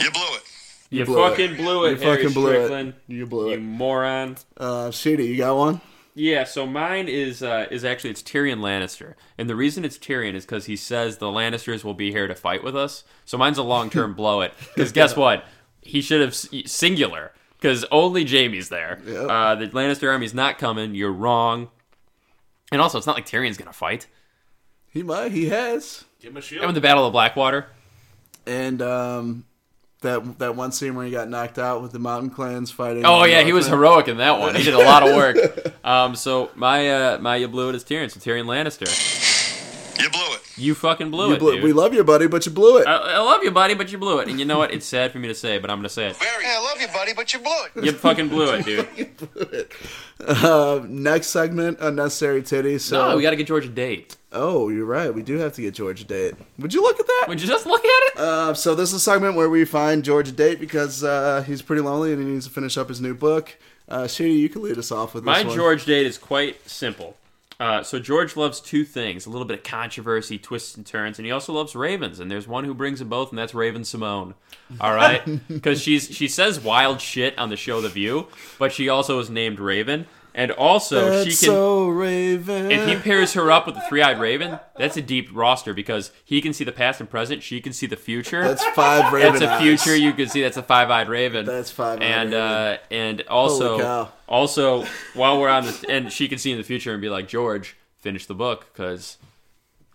You 0.00 0.10
blew 0.10 0.36
it. 0.36 0.42
you 0.90 1.04
blew 1.04 1.24
it. 1.26 1.30
fucking 1.30 1.56
blew 1.56 1.84
it, 1.86 1.98
You 2.00 2.06
Harry 2.06 2.16
fucking 2.22 2.34
blew 2.34 2.50
it. 2.50 2.54
Strickland. 2.56 2.94
You 3.06 3.26
blew 3.26 3.48
it. 3.48 3.50
You 3.52 3.56
it. 3.58 3.60
moron. 3.62 4.36
Uh, 4.56 4.90
Sheedy, 4.90 5.26
you 5.26 5.36
got 5.38 5.56
one? 5.56 5.80
Yeah, 6.18 6.44
so 6.44 6.66
mine 6.66 7.08
is 7.08 7.42
uh, 7.42 7.66
is 7.70 7.84
actually 7.84 8.08
it's 8.08 8.22
Tyrion 8.22 8.60
Lannister, 8.60 9.14
and 9.36 9.50
the 9.50 9.54
reason 9.54 9.84
it's 9.84 9.98
Tyrion 9.98 10.32
is 10.34 10.46
because 10.46 10.64
he 10.64 10.74
says 10.74 11.18
the 11.18 11.26
Lannisters 11.26 11.84
will 11.84 11.92
be 11.92 12.10
here 12.10 12.26
to 12.26 12.34
fight 12.34 12.64
with 12.64 12.74
us. 12.74 13.04
So 13.26 13.36
mine's 13.36 13.58
a 13.58 13.62
long 13.62 13.90
term 13.90 14.14
blow 14.16 14.40
it. 14.40 14.54
Because 14.74 14.92
guess 14.92 15.14
what? 15.14 15.44
He 15.86 16.00
should 16.02 16.20
have 16.20 16.34
singular 16.34 17.32
because 17.58 17.84
only 17.90 18.24
Jaime's 18.24 18.68
there. 18.68 19.00
Yep. 19.06 19.28
Uh, 19.28 19.54
the 19.54 19.68
Lannister 19.68 20.10
army's 20.10 20.34
not 20.34 20.58
coming. 20.58 20.94
You're 20.94 21.12
wrong. 21.12 21.68
And 22.72 22.80
also, 22.80 22.98
it's 22.98 23.06
not 23.06 23.16
like 23.16 23.26
Tyrion's 23.26 23.56
gonna 23.56 23.72
fight. 23.72 24.06
He 24.88 25.02
might. 25.02 25.32
He 25.32 25.48
has. 25.48 26.04
Give 26.20 26.30
him 26.32 26.36
a 26.38 26.40
shield. 26.40 26.64
And 26.64 26.76
the 26.76 26.80
Battle 26.80 27.06
of 27.06 27.12
Blackwater, 27.12 27.66
And 28.46 28.82
um, 28.82 29.44
that 30.00 30.38
that 30.38 30.56
one 30.56 30.72
scene 30.72 30.94
where 30.94 31.04
he 31.04 31.10
got 31.10 31.28
knocked 31.28 31.58
out 31.58 31.82
with 31.82 31.92
the 31.92 31.98
Mountain 31.98 32.30
Clans 32.30 32.70
fighting. 32.70 33.04
Oh 33.04 33.24
yeah, 33.24 33.42
he 33.42 33.52
was 33.52 33.66
heroic 33.66 34.08
in 34.08 34.18
that 34.18 34.38
one. 34.38 34.54
He 34.54 34.62
did 34.62 34.74
a 34.74 34.78
lot 34.78 35.06
of 35.06 35.14
work. 35.14 35.36
Um, 35.86 36.16
so 36.16 36.50
my 36.56 36.90
uh, 36.90 37.18
my 37.18 37.36
you 37.36 37.46
blew 37.46 37.68
it 37.68 37.76
is 37.76 37.84
Tyrion. 37.84 38.10
So 38.10 38.18
Tyrion 38.18 38.46
Lannister, 38.46 38.88
You 40.00 40.10
blew 40.10 40.34
it. 40.34 40.40
you 40.58 40.74
fucking 40.74 41.10
blew 41.10 41.28
You 41.28 41.34
it, 41.34 41.38
blew- 41.38 41.54
dude. 41.56 41.64
we 41.64 41.72
love 41.72 41.94
you, 41.94 42.04
buddy, 42.04 42.26
but 42.26 42.44
you 42.46 42.52
blew 42.52 42.78
it. 42.78 42.86
I, 42.86 42.96
I 42.96 43.18
love 43.18 43.42
you, 43.42 43.50
buddy, 43.50 43.74
but 43.74 43.90
you 43.92 43.98
blew 43.98 44.18
it. 44.20 44.28
And 44.28 44.38
you 44.38 44.44
know 44.44 44.58
what? 44.58 44.72
It's 44.72 44.86
sad 44.86 45.12
for 45.12 45.18
me 45.18 45.28
to 45.28 45.34
say, 45.34 45.58
but 45.58 45.70
I'm 45.70 45.78
gonna 45.78 45.88
say 45.88 46.06
it. 46.08 46.16
Very. 46.16 46.44
Hey, 46.44 46.54
I 46.56 46.60
love 46.62 46.80
you, 46.80 46.88
buddy, 46.88 47.12
but 47.14 47.32
you 47.32 47.40
blew 47.40 47.64
it. 47.76 47.84
You 47.84 47.92
fucking 47.92 48.28
blew 48.28 48.52
it, 48.54 48.64
dude. 48.64 49.68
Uh, 50.18 50.80
next 50.88 51.26
segment, 51.28 51.76
unnecessary 51.78 52.40
titties. 52.42 52.80
So, 52.80 53.10
No, 53.10 53.16
we 53.16 53.22
got 53.22 53.30
to 53.30 53.36
get 53.36 53.46
George 53.46 53.66
a 53.66 53.68
date. 53.68 54.16
oh, 54.32 54.70
you're 54.70 54.86
right. 54.86 55.12
We 55.14 55.22
do 55.22 55.36
have 55.36 55.52
to 55.54 55.60
get 55.62 55.74
George 55.74 56.00
a 56.00 56.04
date. 56.04 56.34
Would 56.58 56.72
you 56.72 56.80
look 56.82 56.98
at 56.98 57.06
that? 57.06 57.26
Would 57.28 57.40
you 57.40 57.46
just 57.46 57.66
look 57.66 57.84
at 57.84 58.02
it? 58.14 58.18
Uh, 58.18 58.54
so 58.54 58.74
this 58.74 58.88
is 58.90 58.94
a 58.94 59.00
segment 59.00 59.34
where 59.36 59.50
we 59.50 59.66
find 59.66 60.02
George 60.02 60.30
a 60.30 60.32
date 60.32 60.58
because 60.58 61.04
uh, 61.04 61.44
he's 61.46 61.60
pretty 61.60 61.82
lonely 61.82 62.12
and 62.14 62.22
he 62.22 62.28
needs 62.28 62.46
to 62.46 62.52
finish 62.52 62.78
up 62.78 62.88
his 62.88 62.98
new 63.00 63.14
book. 63.14 63.56
Uh, 63.90 64.06
Sheedy, 64.08 64.34
you 64.34 64.48
can 64.48 64.62
lead 64.62 64.78
us 64.78 64.90
off 64.90 65.12
with 65.14 65.22
My 65.22 65.38
this 65.42 65.48
one. 65.48 65.56
George 65.56 65.84
date 65.84 66.06
is 66.06 66.16
quite 66.18 66.66
simple. 66.68 67.16
Uh, 67.58 67.82
so 67.82 67.98
George 67.98 68.36
loves 68.36 68.60
two 68.60 68.84
things: 68.84 69.26
a 69.26 69.30
little 69.30 69.46
bit 69.46 69.58
of 69.58 69.64
controversy, 69.64 70.38
twists 70.38 70.76
and 70.76 70.84
turns, 70.84 71.18
and 71.18 71.26
he 71.26 71.32
also 71.32 71.52
loves 71.52 71.74
ravens. 71.74 72.20
And 72.20 72.30
there's 72.30 72.46
one 72.46 72.64
who 72.64 72.74
brings 72.74 72.98
them 72.98 73.08
both, 73.08 73.30
and 73.30 73.38
that's 73.38 73.54
Raven-Symoné. 73.54 74.34
All 74.80 74.94
right, 74.94 75.22
because 75.48 75.80
she's 75.80 76.14
she 76.14 76.28
says 76.28 76.60
wild 76.60 77.00
shit 77.00 77.38
on 77.38 77.48
the 77.48 77.56
show 77.56 77.80
The 77.80 77.88
View, 77.88 78.28
but 78.58 78.72
she 78.72 78.88
also 78.88 79.18
is 79.20 79.30
named 79.30 79.58
Raven, 79.58 80.06
and 80.36 80.52
also 80.52 81.10
That's 81.10 81.24
she 81.24 81.30
can. 81.46 81.54
so 81.54 81.88
Raven. 81.88 82.70
If 82.70 82.86
he 82.86 82.94
pairs 82.96 83.32
her 83.32 83.50
up 83.50 83.66
with 83.66 83.74
the 83.74 83.80
three-eyed 83.88 84.20
raven, 84.20 84.60
that's 84.76 84.96
a 84.96 85.02
deep 85.02 85.30
roster 85.32 85.74
because 85.74 86.12
he 86.24 86.40
can 86.40 86.52
see 86.52 86.62
the 86.62 86.70
past 86.72 87.00
and 87.00 87.10
present, 87.10 87.42
she 87.42 87.60
can 87.60 87.72
see 87.72 87.86
the 87.86 87.96
future. 87.96 88.44
That's 88.44 88.64
five 88.66 89.12
Raven. 89.12 89.40
That's 89.40 89.44
a 89.44 89.50
eyes. 89.54 89.62
future. 89.62 89.96
You 89.96 90.12
can 90.12 90.28
see 90.28 90.42
that's 90.42 90.56
a 90.58 90.62
five-eyed 90.62 91.08
raven. 91.08 91.44
That's 91.46 91.70
five-eyed 91.72 92.02
And 92.02 92.34
uh, 92.34 92.76
and 92.90 93.22
also 93.22 94.10
also 94.28 94.84
while 95.14 95.40
we're 95.40 95.48
on 95.48 95.64
this, 95.64 95.82
and 95.88 96.12
she 96.12 96.28
can 96.28 96.38
see 96.38 96.52
in 96.52 96.58
the 96.58 96.64
future 96.64 96.92
and 96.92 97.00
be 97.00 97.08
like 97.08 97.26
George, 97.28 97.74
finish 97.98 98.26
the 98.26 98.34
book 98.34 98.66
because 98.72 99.16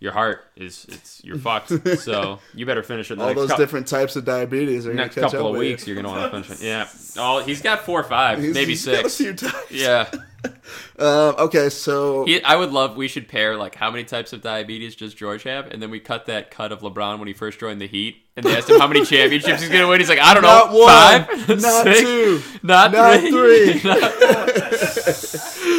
your 0.00 0.10
heart 0.10 0.44
is 0.56 0.84
it's 0.88 1.22
you're 1.22 1.38
fucked. 1.38 1.68
so 2.00 2.40
you 2.54 2.66
better 2.66 2.82
finish 2.82 3.12
it. 3.12 3.18
the 3.18 3.24
All 3.24 3.34
those 3.34 3.50
cou- 3.52 3.56
different 3.56 3.86
types 3.86 4.16
of 4.16 4.24
diabetes 4.24 4.84
are 4.84 4.92
next 4.94 5.14
catch 5.14 5.30
couple 5.30 5.46
up 5.46 5.52
of 5.52 5.58
weeks. 5.58 5.86
You're 5.86 5.94
gonna 5.94 6.08
want 6.08 6.32
to 6.32 6.42
finish 6.42 6.60
it. 6.60 6.66
Yeah. 6.66 6.88
Oh, 7.16 7.38
he's 7.44 7.62
got 7.62 7.86
four 7.86 8.00
or 8.00 8.04
five, 8.04 8.40
He's- 8.40 8.52
maybe 8.52 8.70
he's 8.72 8.84
got 8.84 9.04
a 9.04 9.08
six. 9.08 9.44
Yeah. 9.70 10.10
Um, 10.98 11.34
okay, 11.38 11.68
so 11.68 12.24
He, 12.24 12.42
I 12.42 12.56
would 12.56 12.70
love. 12.72 12.96
We 12.96 13.08
should 13.08 13.28
pair 13.28 13.56
like 13.56 13.74
how 13.74 13.90
many 13.90 14.04
types 14.04 14.32
of 14.32 14.42
diabetes 14.42 14.94
does 14.96 15.14
George 15.14 15.42
have, 15.44 15.66
and 15.70 15.82
then 15.82 15.90
we 15.90 16.00
cut 16.00 16.26
that 16.26 16.50
cut 16.50 16.72
of 16.72 16.80
LeBron 16.80 17.18
when 17.18 17.28
he 17.28 17.34
first 17.34 17.58
joined 17.58 17.80
the 17.80 17.86
Heat, 17.88 18.16
and 18.36 18.44
they 18.44 18.56
asked 18.56 18.68
him 18.70 18.78
how 18.78 18.86
many 18.86 19.04
championships 19.04 19.60
he's 19.60 19.70
gonna 19.70 19.88
win. 19.88 20.00
He's 20.00 20.08
like, 20.08 20.18
I 20.20 20.34
don't 20.34 20.42
not 20.42 20.72
know, 20.72 20.78
one, 20.80 20.88
five, 20.88 21.48
not 21.60 21.84
Six? 21.84 22.00
two, 22.00 22.42
not, 22.62 22.92
not 22.92 23.20
three. 23.20 23.78
three. 23.78 23.90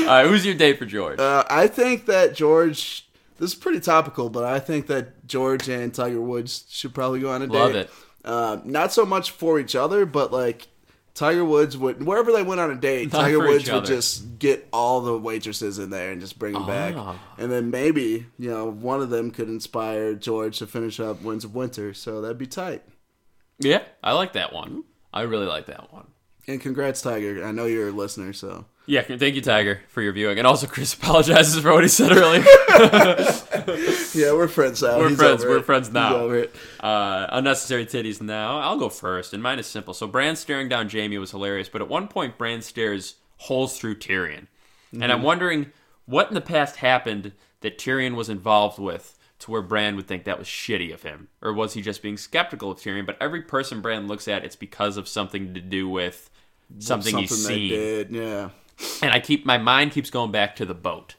All 0.04 0.08
right, 0.08 0.28
who's 0.28 0.46
your 0.46 0.56
date 0.56 0.78
for 0.80 0.86
George? 0.86 1.20
Uh, 1.20 1.44
I 1.50 1.68
think 1.68 2.06
that 2.08 2.36
George. 2.36 3.08
This 3.40 3.50
is 3.52 3.56
pretty 3.56 3.80
topical, 3.80 4.30
but 4.30 4.44
I 4.44 4.60
think 4.60 4.88
that 4.88 5.26
George 5.28 5.68
and 5.68 5.94
Tiger 5.94 6.22
Woods 6.22 6.66
should 6.70 6.94
probably 6.94 7.20
go 7.20 7.32
on 7.32 7.42
a 7.42 7.48
date. 7.48 7.54
Love 7.58 7.76
it. 7.76 7.90
Uh, 8.24 8.60
not 8.64 8.94
so 8.94 9.06
much 9.06 9.32
for 9.32 9.60
each 9.60 9.76
other, 9.76 10.06
but 10.06 10.32
like 10.32 10.68
Tiger 11.14 11.46
Woods 11.46 11.78
would 11.78 12.04
wherever 12.04 12.32
they 12.32 12.42
went 12.42 12.60
on 12.60 12.72
a 12.72 12.76
date, 12.76 13.14
Not 13.14 13.22
Tiger 13.22 13.40
Woods 13.40 13.70
would 13.72 13.86
just 13.86 14.40
get 14.40 14.68
all 14.74 15.02
the 15.02 15.18
waitresses 15.18 15.78
in 15.78 15.90
there 15.92 16.12
and 16.12 16.20
just 16.20 16.40
bring 16.40 16.54
them 16.54 16.66
back, 16.66 16.96
Ah. 16.98 17.20
and 17.38 17.52
then 17.52 17.70
maybe 17.70 18.26
you 18.40 18.50
know 18.50 18.66
one 18.70 19.02
of 19.02 19.10
them 19.12 19.30
could 19.30 19.48
inspire 19.48 20.16
George 20.16 20.58
to 20.60 20.68
finish 20.68 21.00
up 21.00 21.22
Winds 21.22 21.46
of 21.46 21.54
Winter. 21.54 21.94
So 21.94 22.22
that'd 22.22 22.38
be 22.40 22.48
tight. 22.48 22.84
Yeah, 23.60 23.84
I 24.04 24.14
like 24.14 24.34
that 24.34 24.54
one. 24.54 24.84
I 25.14 25.22
really 25.22 25.46
like 25.46 25.68
that 25.68 25.94
one. 25.94 26.08
And 26.48 26.60
congrats, 26.60 27.02
Tiger. 27.02 27.46
I 27.46 27.52
know 27.52 27.66
you're 27.66 27.90
a 27.90 27.92
listener, 27.92 28.34
so 28.34 28.66
Yeah, 28.86 29.02
thank 29.02 29.36
you, 29.36 29.42
Tiger, 29.42 29.80
for 29.88 30.02
your 30.02 30.12
viewing, 30.12 30.38
and 30.38 30.46
also 30.46 30.68
Chris 30.68 30.94
apologizes 31.02 31.62
for 31.62 31.72
what 31.72 31.84
he 31.84 31.88
said 31.88 32.12
earlier. 32.12 32.42
yeah, 34.14 34.34
we're 34.34 34.50
friends 34.50 34.82
now. 34.82 34.98
We're 35.00 35.10
He's 35.10 35.18
friends. 35.18 35.46
We're 35.46 35.58
it. 35.60 35.66
friends 35.66 35.88
He's 35.88 35.94
now. 35.94 36.28
Uh, 36.82 37.28
unnecessary 37.30 37.86
titties 37.86 38.22
now. 38.22 38.60
I'll 38.60 38.78
go 38.78 38.90
first, 38.90 39.34
and 39.34 39.42
mine 39.42 39.58
is 39.60 39.68
simple. 39.68 39.94
So 39.94 40.06
Bran 40.06 40.36
staring 40.36 40.68
down 40.68 40.90
Jaime 40.90 41.18
was 41.18 41.32
hilarious, 41.32 41.70
but 41.70 41.82
at 41.82 41.88
one 41.88 42.10
point 42.10 42.38
Bran 42.38 42.62
stares 42.62 43.16
holes 43.38 43.80
through 43.80 43.96
Tyrion, 44.00 44.48
and 44.92 45.12
I'm 45.12 45.24
wondering 45.24 45.72
what 46.06 46.28
in 46.28 46.34
the 46.34 46.42
past 46.42 46.78
happened 46.78 47.32
that 47.62 47.78
Tyrion 47.78 48.16
was 48.16 48.28
involved 48.28 48.80
with 48.80 49.18
to 49.40 49.52
where 49.52 49.62
Bran 49.62 49.96
would 49.96 50.08
think 50.08 50.26
that 50.26 50.38
was 50.38 50.48
shitty 50.48 50.94
of 50.94 51.04
him, 51.04 51.30
or 51.42 51.54
was 51.54 51.74
he 51.74 51.82
just 51.82 52.02
being 52.02 52.18
skeptical 52.18 52.72
of 52.72 52.80
Tyrion? 52.80 53.06
But 53.06 53.18
every 53.22 53.44
person 53.44 53.82
Bran 53.82 54.08
looks 54.08 54.28
at, 54.28 54.44
it's 54.44 54.58
because 54.58 54.98
of 54.98 55.08
something 55.08 55.54
to 55.54 55.62
do 55.62 55.88
with 55.88 56.30
something, 56.80 57.18
he's 57.18 57.30
Something 57.30 57.48
they 57.48 57.60
seen. 57.60 57.70
did, 57.70 58.12
yeah. 58.12 58.50
And 59.02 59.12
I 59.12 59.20
keep 59.20 59.46
my 59.46 59.58
mind 59.58 59.92
keeps 59.92 60.10
going 60.10 60.32
back 60.32 60.56
to 60.58 60.66
the 60.66 60.74
boat. 60.74 61.16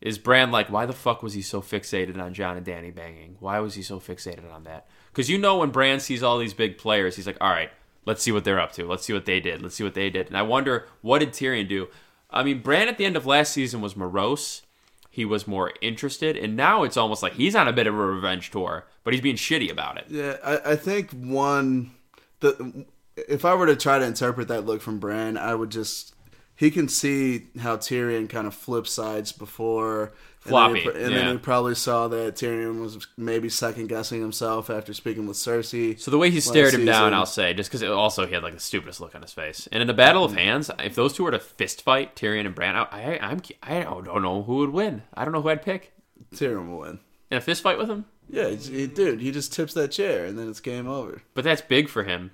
Is 0.00 0.18
Bran 0.18 0.50
like, 0.50 0.70
why 0.70 0.84
the 0.84 0.92
fuck 0.92 1.22
was 1.22 1.32
he 1.32 1.40
so 1.40 1.62
fixated 1.62 2.20
on 2.20 2.34
John 2.34 2.56
and 2.56 2.66
Danny 2.66 2.90
banging? 2.90 3.36
Why 3.40 3.58
was 3.60 3.74
he 3.74 3.82
so 3.82 3.98
fixated 3.98 4.52
on 4.52 4.64
that? 4.64 4.86
Because 5.10 5.30
you 5.30 5.38
know 5.38 5.58
when 5.58 5.70
Bran 5.70 6.00
sees 6.00 6.22
all 6.22 6.38
these 6.38 6.52
big 6.52 6.76
players, 6.76 7.16
he's 7.16 7.26
like, 7.26 7.38
all 7.40 7.50
right, 7.50 7.70
let's 8.04 8.22
see 8.22 8.32
what 8.32 8.44
they're 8.44 8.60
up 8.60 8.72
to. 8.72 8.86
Let's 8.86 9.04
see 9.04 9.14
what 9.14 9.24
they 9.24 9.40
did. 9.40 9.62
Let's 9.62 9.76
see 9.76 9.84
what 9.84 9.94
they 9.94 10.10
did. 10.10 10.26
And 10.26 10.36
I 10.36 10.42
wonder, 10.42 10.86
what 11.00 11.20
did 11.20 11.30
Tyrion 11.30 11.68
do? 11.68 11.88
I 12.30 12.42
mean, 12.42 12.60
Bran 12.60 12.88
at 12.88 12.98
the 12.98 13.06
end 13.06 13.16
of 13.16 13.24
last 13.24 13.52
season 13.52 13.80
was 13.80 13.96
morose. 13.96 14.62
He 15.08 15.24
was 15.24 15.46
more 15.46 15.72
interested, 15.80 16.36
and 16.36 16.56
now 16.56 16.82
it's 16.82 16.96
almost 16.96 17.22
like 17.22 17.34
he's 17.34 17.54
on 17.54 17.68
a 17.68 17.72
bit 17.72 17.86
of 17.86 17.94
a 17.94 17.96
revenge 17.96 18.50
tour, 18.50 18.84
but 19.04 19.14
he's 19.14 19.20
being 19.20 19.36
shitty 19.36 19.70
about 19.70 19.96
it. 19.96 20.06
Yeah, 20.08 20.36
I, 20.44 20.72
I 20.72 20.76
think 20.76 21.12
one 21.12 21.92
the 22.40 22.84
if 23.16 23.44
I 23.44 23.54
were 23.54 23.66
to 23.66 23.76
try 23.76 23.98
to 23.98 24.04
interpret 24.04 24.48
that 24.48 24.66
look 24.66 24.82
from 24.82 24.98
Bran, 24.98 25.38
I 25.38 25.54
would 25.54 25.70
just 25.70 26.13
he 26.56 26.70
can 26.70 26.88
see 26.88 27.48
how 27.60 27.76
Tyrion 27.76 28.28
kind 28.28 28.46
of 28.46 28.54
flips 28.54 28.92
sides 28.92 29.32
before 29.32 30.12
and 30.44 30.52
then 30.52 30.74
he- 30.74 30.82
Floppy, 30.82 31.00
and 31.00 31.12
yeah. 31.12 31.18
then 31.18 31.32
he 31.32 31.38
probably 31.38 31.74
saw 31.74 32.06
that 32.08 32.34
Tyrion 32.34 32.80
was 32.80 33.06
maybe 33.16 33.48
second 33.48 33.88
guessing 33.88 34.20
himself 34.20 34.68
after 34.68 34.92
speaking 34.92 35.26
with 35.26 35.36
Cersei. 35.36 35.98
So 35.98 36.10
the 36.10 36.18
way 36.18 36.30
he 36.30 36.40
stared 36.40 36.74
him 36.74 36.84
down. 36.84 37.14
I'll 37.14 37.24
say, 37.24 37.54
just 37.54 37.70
because 37.70 37.82
also 37.82 38.26
he 38.26 38.34
had 38.34 38.42
like 38.42 38.54
the 38.54 38.60
stupidest 38.60 39.00
look 39.00 39.14
on 39.14 39.22
his 39.22 39.32
face. 39.32 39.68
And 39.72 39.82
in 39.82 39.88
a 39.88 39.94
battle 39.94 40.24
of 40.24 40.34
hands, 40.34 40.70
if 40.80 40.94
those 40.94 41.14
two 41.14 41.24
were 41.24 41.30
to 41.30 41.38
fist 41.38 41.82
fight, 41.82 42.14
Tyrion 42.14 42.44
and 42.46 42.54
Bran, 42.54 42.76
I, 42.76 42.86
I, 42.92 43.18
I'm, 43.22 43.40
I 43.62 43.80
don't 43.80 44.22
know 44.22 44.42
who 44.42 44.56
would 44.56 44.70
win. 44.70 45.02
I 45.14 45.24
don't 45.24 45.32
know 45.32 45.40
who 45.40 45.48
I'd 45.48 45.62
pick 45.62 45.92
Tyrion 46.34 46.68
will 46.68 46.80
win. 46.80 47.00
in 47.30 47.38
a 47.38 47.40
fist 47.40 47.62
fight 47.62 47.78
with 47.78 47.88
him. 47.88 48.04
Yeah, 48.28 48.50
he, 48.50 48.86
dude, 48.86 49.20
he 49.20 49.30
just 49.30 49.52
tips 49.52 49.74
that 49.74 49.92
chair 49.92 50.24
and 50.24 50.38
then 50.38 50.48
it's 50.48 50.60
game 50.60 50.88
over. 50.88 51.22
But 51.34 51.44
that's 51.44 51.62
big 51.62 51.88
for 51.88 52.04
him. 52.04 52.32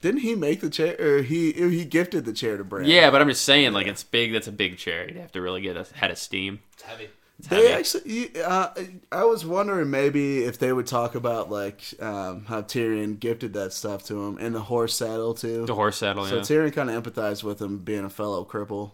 Didn't 0.00 0.20
he 0.20 0.34
make 0.34 0.60
the 0.60 0.70
chair, 0.70 0.96
or 0.98 1.22
he 1.22 1.52
he 1.52 1.84
gifted 1.84 2.24
the 2.24 2.32
chair 2.32 2.56
to 2.56 2.64
Bran? 2.64 2.86
Yeah, 2.86 3.10
but 3.10 3.20
I'm 3.20 3.28
just 3.28 3.44
saying, 3.44 3.72
like 3.72 3.86
it's 3.86 4.04
big. 4.04 4.32
That's 4.32 4.46
a 4.46 4.52
big 4.52 4.78
chair. 4.78 5.06
You'd 5.06 5.16
have 5.16 5.32
to 5.32 5.42
really 5.42 5.60
get 5.60 5.76
a 5.76 5.84
head 5.94 6.10
of 6.10 6.18
steam. 6.18 6.60
It's 6.74 6.82
heavy. 6.82 7.08
They 7.40 7.56
heavy. 7.56 7.68
actually, 7.72 8.42
uh, 8.42 8.70
I 9.12 9.24
was 9.24 9.46
wondering 9.46 9.90
maybe 9.90 10.42
if 10.42 10.58
they 10.58 10.72
would 10.72 10.86
talk 10.86 11.14
about 11.14 11.50
like 11.50 11.82
um, 12.00 12.44
how 12.46 12.62
Tyrion 12.62 13.20
gifted 13.20 13.52
that 13.52 13.72
stuff 13.72 14.04
to 14.06 14.24
him 14.24 14.38
and 14.38 14.54
the 14.54 14.60
horse 14.60 14.94
saddle 14.94 15.34
too. 15.34 15.64
The 15.64 15.74
horse 15.74 15.98
saddle. 15.98 16.26
so 16.26 16.36
yeah. 16.36 16.42
Tyrion 16.42 16.72
kind 16.72 16.90
of 16.90 17.02
empathized 17.02 17.44
with 17.44 17.62
him 17.62 17.78
being 17.78 18.04
a 18.04 18.10
fellow 18.10 18.44
cripple. 18.44 18.92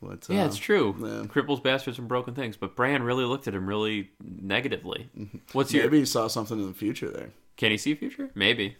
But, 0.00 0.26
yeah, 0.28 0.42
uh, 0.42 0.46
it's 0.46 0.58
true. 0.58 0.94
yeah. 0.98 1.26
Cripples, 1.26 1.62
bastards, 1.62 1.98
and 1.98 2.06
broken 2.06 2.34
things. 2.34 2.56
But 2.56 2.76
Bran 2.76 3.02
really 3.02 3.24
looked 3.24 3.48
at 3.48 3.54
him 3.54 3.66
really 3.66 4.10
negatively. 4.22 5.08
What's 5.52 5.72
your? 5.72 5.84
Maybe 5.84 6.00
he 6.00 6.04
saw 6.04 6.28
something 6.28 6.58
in 6.60 6.66
the 6.68 6.74
future 6.74 7.08
there. 7.08 7.30
Can 7.56 7.70
he 7.70 7.78
see 7.78 7.94
future? 7.94 8.30
Maybe. 8.34 8.76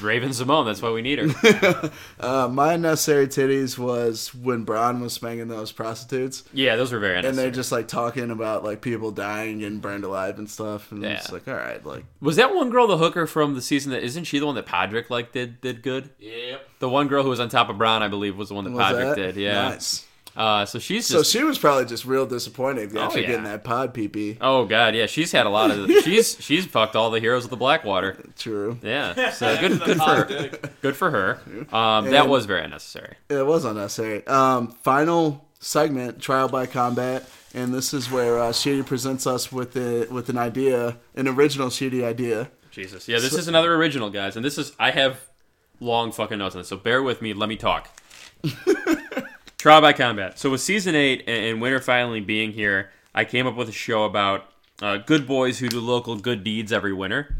Raven-Symoné. 0.00 0.66
That's 0.66 0.82
why 0.82 0.90
we 0.90 1.02
need 1.02 1.18
her. 1.18 1.90
Uh, 2.18 2.48
my 2.48 2.74
unnecessary 2.74 3.28
titties 3.28 3.78
was 3.78 4.34
when 4.34 4.64
Bronn 4.64 5.00
was 5.00 5.12
spanking 5.12 5.48
those 5.48 5.70
prostitutes, 5.70 6.44
yeah, 6.52 6.74
those 6.76 6.92
were 6.92 6.98
very 6.98 7.18
and 7.18 7.36
they're 7.36 7.50
just 7.50 7.70
like 7.70 7.88
talking 7.88 8.30
about 8.30 8.64
like 8.64 8.80
people 8.80 9.10
dying 9.10 9.62
and 9.62 9.82
burned 9.82 10.04
alive 10.04 10.38
and 10.38 10.48
stuff, 10.48 10.90
and 10.92 11.04
it's 11.04 11.30
like, 11.30 11.46
all 11.46 11.54
right, 11.54 11.84
like 11.84 12.04
Was 12.20 12.36
that 12.36 12.54
one 12.54 12.70
girl 12.70 12.86
the 12.86 12.96
hooker 12.96 13.26
from 13.26 13.54
the 13.54 13.62
season 13.62 13.92
that 13.92 14.02
isn't 14.02 14.24
she 14.24 14.38
the 14.38 14.46
one 14.46 14.54
that 14.54 14.66
Podrick 14.66 15.10
like 15.10 15.32
did 15.32 15.60
did 15.60 15.82
good? 15.82 16.10
Yep. 16.18 16.68
The 16.78 16.88
one 16.88 17.08
girl 17.08 17.22
who 17.22 17.28
was 17.30 17.40
on 17.40 17.48
top 17.48 17.68
of 17.68 17.76
Bronn, 17.76 18.00
I 18.02 18.08
believe, 18.08 18.36
was 18.36 18.48
the 18.48 18.54
one 18.54 18.64
that 18.64 18.70
was 18.70 18.80
Podrick 18.80 19.14
that 19.14 19.16
did. 19.16 19.36
Yeah. 19.36 19.68
nice. 19.70 20.05
Uh, 20.36 20.66
so 20.66 20.78
she's 20.78 21.06
So 21.06 21.22
she 21.22 21.42
was 21.42 21.58
probably 21.58 21.86
just 21.86 22.04
real 22.04 22.26
disappointed 22.26 22.94
after 22.96 23.20
yeah. 23.20 23.26
getting 23.26 23.44
that 23.44 23.64
pod 23.64 23.94
pee 23.94 24.36
oh 24.40 24.66
god, 24.66 24.94
yeah, 24.94 25.06
she's 25.06 25.32
had 25.32 25.46
a 25.46 25.50
lot 25.50 25.70
of. 25.70 25.90
she's 26.04 26.36
she's 26.40 26.66
fucked 26.66 26.94
all 26.94 27.10
the 27.10 27.20
heroes 27.20 27.44
of 27.44 27.50
the 27.50 27.56
Blackwater. 27.56 28.22
True. 28.36 28.78
Yeah, 28.82 29.30
so 29.32 29.58
good 29.58 29.80
good 29.80 29.96
for 29.96 30.24
her. 30.24 30.50
Good 30.82 30.96
for 30.96 31.10
her. 31.10 31.40
Um, 31.74 32.10
that 32.10 32.28
was 32.28 32.44
very 32.44 32.64
unnecessary. 32.64 33.16
It 33.28 33.46
was 33.46 33.64
unnecessary. 33.64 34.26
Um, 34.26 34.68
final 34.68 35.46
segment, 35.58 36.20
trial 36.20 36.48
by 36.48 36.66
combat, 36.66 37.28
and 37.54 37.72
this 37.72 37.94
is 37.94 38.10
where 38.10 38.38
uh, 38.38 38.52
Sheedy 38.52 38.82
presents 38.82 39.26
us 39.26 39.50
with 39.50 39.72
the 39.72 40.06
with 40.10 40.28
an 40.28 40.36
idea, 40.36 40.98
an 41.14 41.28
original 41.28 41.70
Sheedy 41.70 42.04
idea. 42.04 42.50
Jesus. 42.70 43.08
Yeah, 43.08 43.20
this 43.20 43.32
is 43.32 43.48
another 43.48 43.74
original, 43.74 44.10
guys, 44.10 44.36
and 44.36 44.44
this 44.44 44.58
is 44.58 44.72
I 44.78 44.90
have 44.90 45.18
long 45.80 46.12
fucking 46.12 46.38
notes 46.38 46.54
on 46.54 46.60
this, 46.60 46.68
so 46.68 46.76
bear 46.76 47.02
with 47.02 47.22
me. 47.22 47.32
Let 47.32 47.48
me 47.48 47.56
talk. 47.56 47.88
Trial 49.66 49.80
by 49.80 49.94
combat. 49.94 50.38
So 50.38 50.50
with 50.50 50.60
season 50.60 50.94
eight 50.94 51.24
and, 51.26 51.60
winter 51.60 51.80
finally 51.80 52.20
being 52.20 52.52
here, 52.52 52.90
I 53.12 53.24
came 53.24 53.48
up 53.48 53.56
with 53.56 53.68
a 53.68 53.72
show 53.72 54.04
about 54.04 54.44
uh, 54.80 54.98
good 54.98 55.26
boys 55.26 55.58
who 55.58 55.68
do 55.68 55.80
local 55.80 56.14
good 56.14 56.44
deeds 56.44 56.72
every 56.72 56.92
winter, 56.92 57.34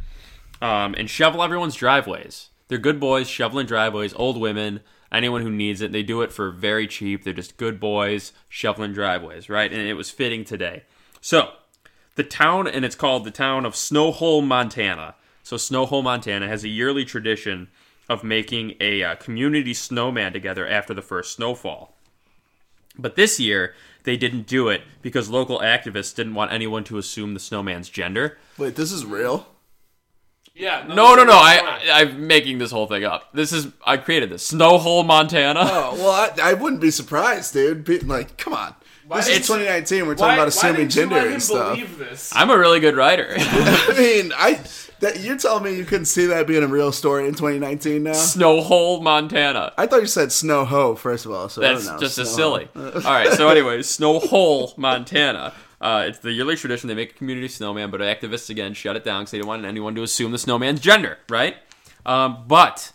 um, 0.60 0.96
and 0.98 1.08
shovel 1.08 1.40
everyone's 1.40 1.76
driveways. 1.76 2.48
They're 2.66 2.78
good 2.78 2.98
boys 2.98 3.28
shoveling 3.28 3.68
driveways. 3.68 4.12
Old 4.14 4.40
women, 4.40 4.80
anyone 5.12 5.42
who 5.42 5.50
needs 5.50 5.80
it, 5.80 5.92
they 5.92 6.02
do 6.02 6.20
it 6.22 6.32
for 6.32 6.50
very 6.50 6.88
cheap. 6.88 7.22
They're 7.22 7.32
just 7.32 7.58
good 7.58 7.78
boys 7.78 8.32
shoveling 8.48 8.92
driveways, 8.92 9.48
right? 9.48 9.72
And 9.72 9.82
it 9.82 9.94
was 9.94 10.10
fitting 10.10 10.42
today. 10.42 10.82
So 11.20 11.52
the 12.16 12.24
town, 12.24 12.66
and 12.66 12.84
it's 12.84 12.96
called 12.96 13.24
the 13.24 13.30
town 13.30 13.64
of 13.64 13.74
Snowhole, 13.74 14.44
Montana. 14.44 15.14
So 15.44 15.54
Snowhole, 15.54 16.02
Montana 16.02 16.48
has 16.48 16.64
a 16.64 16.68
yearly 16.68 17.04
tradition 17.04 17.68
of 18.08 18.24
making 18.24 18.74
a 18.80 19.04
uh, 19.04 19.14
community 19.14 19.74
snowman 19.74 20.32
together 20.32 20.66
after 20.66 20.92
the 20.92 21.02
first 21.02 21.32
snowfall. 21.32 21.95
But 22.98 23.16
this 23.16 23.38
year, 23.40 23.74
they 24.04 24.16
didn't 24.16 24.46
do 24.46 24.68
it 24.68 24.82
because 25.02 25.28
local 25.28 25.58
activists 25.60 26.14
didn't 26.14 26.34
want 26.34 26.52
anyone 26.52 26.84
to 26.84 26.98
assume 26.98 27.34
the 27.34 27.40
snowman's 27.40 27.88
gender. 27.88 28.38
Wait, 28.56 28.76
this 28.76 28.92
is 28.92 29.04
real? 29.04 29.46
Yeah. 30.54 30.84
No, 30.88 31.14
no, 31.14 31.16
this 31.16 31.26
no. 31.26 31.32
I, 31.32 31.80
I, 31.92 32.00
I'm 32.02 32.26
making 32.26 32.58
this 32.58 32.70
whole 32.70 32.86
thing 32.86 33.04
up. 33.04 33.32
This 33.34 33.52
is 33.52 33.68
I 33.84 33.98
created 33.98 34.30
this 34.30 34.50
Snowhole, 34.50 35.04
Montana. 35.04 35.60
Oh 35.62 35.94
well, 35.96 36.10
I, 36.10 36.50
I 36.50 36.54
wouldn't 36.54 36.80
be 36.80 36.90
surprised, 36.90 37.52
dude. 37.52 37.84
Be, 37.84 37.98
like, 37.98 38.38
come 38.38 38.54
on, 38.54 38.74
Why- 39.06 39.18
this 39.18 39.28
is 39.28 39.46
2019. 39.46 40.06
We're 40.06 40.14
talking 40.14 40.28
Why, 40.28 40.34
about 40.34 40.42
why 40.44 40.46
assuming 40.48 40.76
didn't 40.88 40.94
you 40.94 41.00
gender 41.02 41.14
let 41.16 41.26
him 41.26 41.32
and 41.34 41.42
stuff. 41.42 41.74
believe 41.74 41.98
this? 41.98 42.32
I'm 42.34 42.48
a 42.50 42.56
really 42.56 42.80
good 42.80 42.96
writer. 42.96 43.34
I 43.36 43.94
mean, 43.98 44.32
I 44.34 44.60
that 45.00 45.20
you're 45.20 45.36
telling 45.36 45.64
me 45.64 45.76
you 45.76 45.84
couldn't 45.84 46.06
see 46.06 46.26
that 46.26 46.46
being 46.46 46.62
a 46.62 46.66
real 46.66 46.92
story 46.92 47.26
in 47.26 47.34
2019 47.34 48.02
now? 48.02 48.12
Snowhole, 48.12 49.02
Montana. 49.02 49.72
I 49.76 49.86
thought 49.86 50.00
you 50.00 50.06
said 50.06 50.32
snow 50.32 50.64
ho 50.64 50.94
first 50.94 51.26
of 51.26 51.32
all. 51.32 51.48
So 51.48 51.62
I 51.62 51.72
That's 51.72 51.84
don't 51.86 51.94
know. 51.94 52.00
just 52.00 52.18
as 52.18 52.28
Snow 52.34 52.36
silly. 52.36 52.68
All 52.76 53.12
right. 53.12 53.32
So, 53.32 53.48
anyways, 53.48 53.86
Snowhole, 53.86 54.76
Montana. 54.78 55.52
Uh, 55.80 56.06
it's 56.08 56.18
the 56.20 56.32
yearly 56.32 56.56
tradition. 56.56 56.88
They 56.88 56.94
make 56.94 57.10
a 57.12 57.14
community 57.14 57.48
snowman, 57.48 57.90
but 57.90 58.00
activists 58.00 58.48
again 58.48 58.72
shut 58.72 58.96
it 58.96 59.04
down 59.04 59.22
because 59.22 59.32
they 59.32 59.38
didn't 59.38 59.48
want 59.48 59.64
anyone 59.66 59.94
to 59.96 60.02
assume 60.02 60.32
the 60.32 60.38
snowman's 60.38 60.80
gender, 60.80 61.18
right? 61.28 61.56
Um, 62.06 62.44
but 62.48 62.92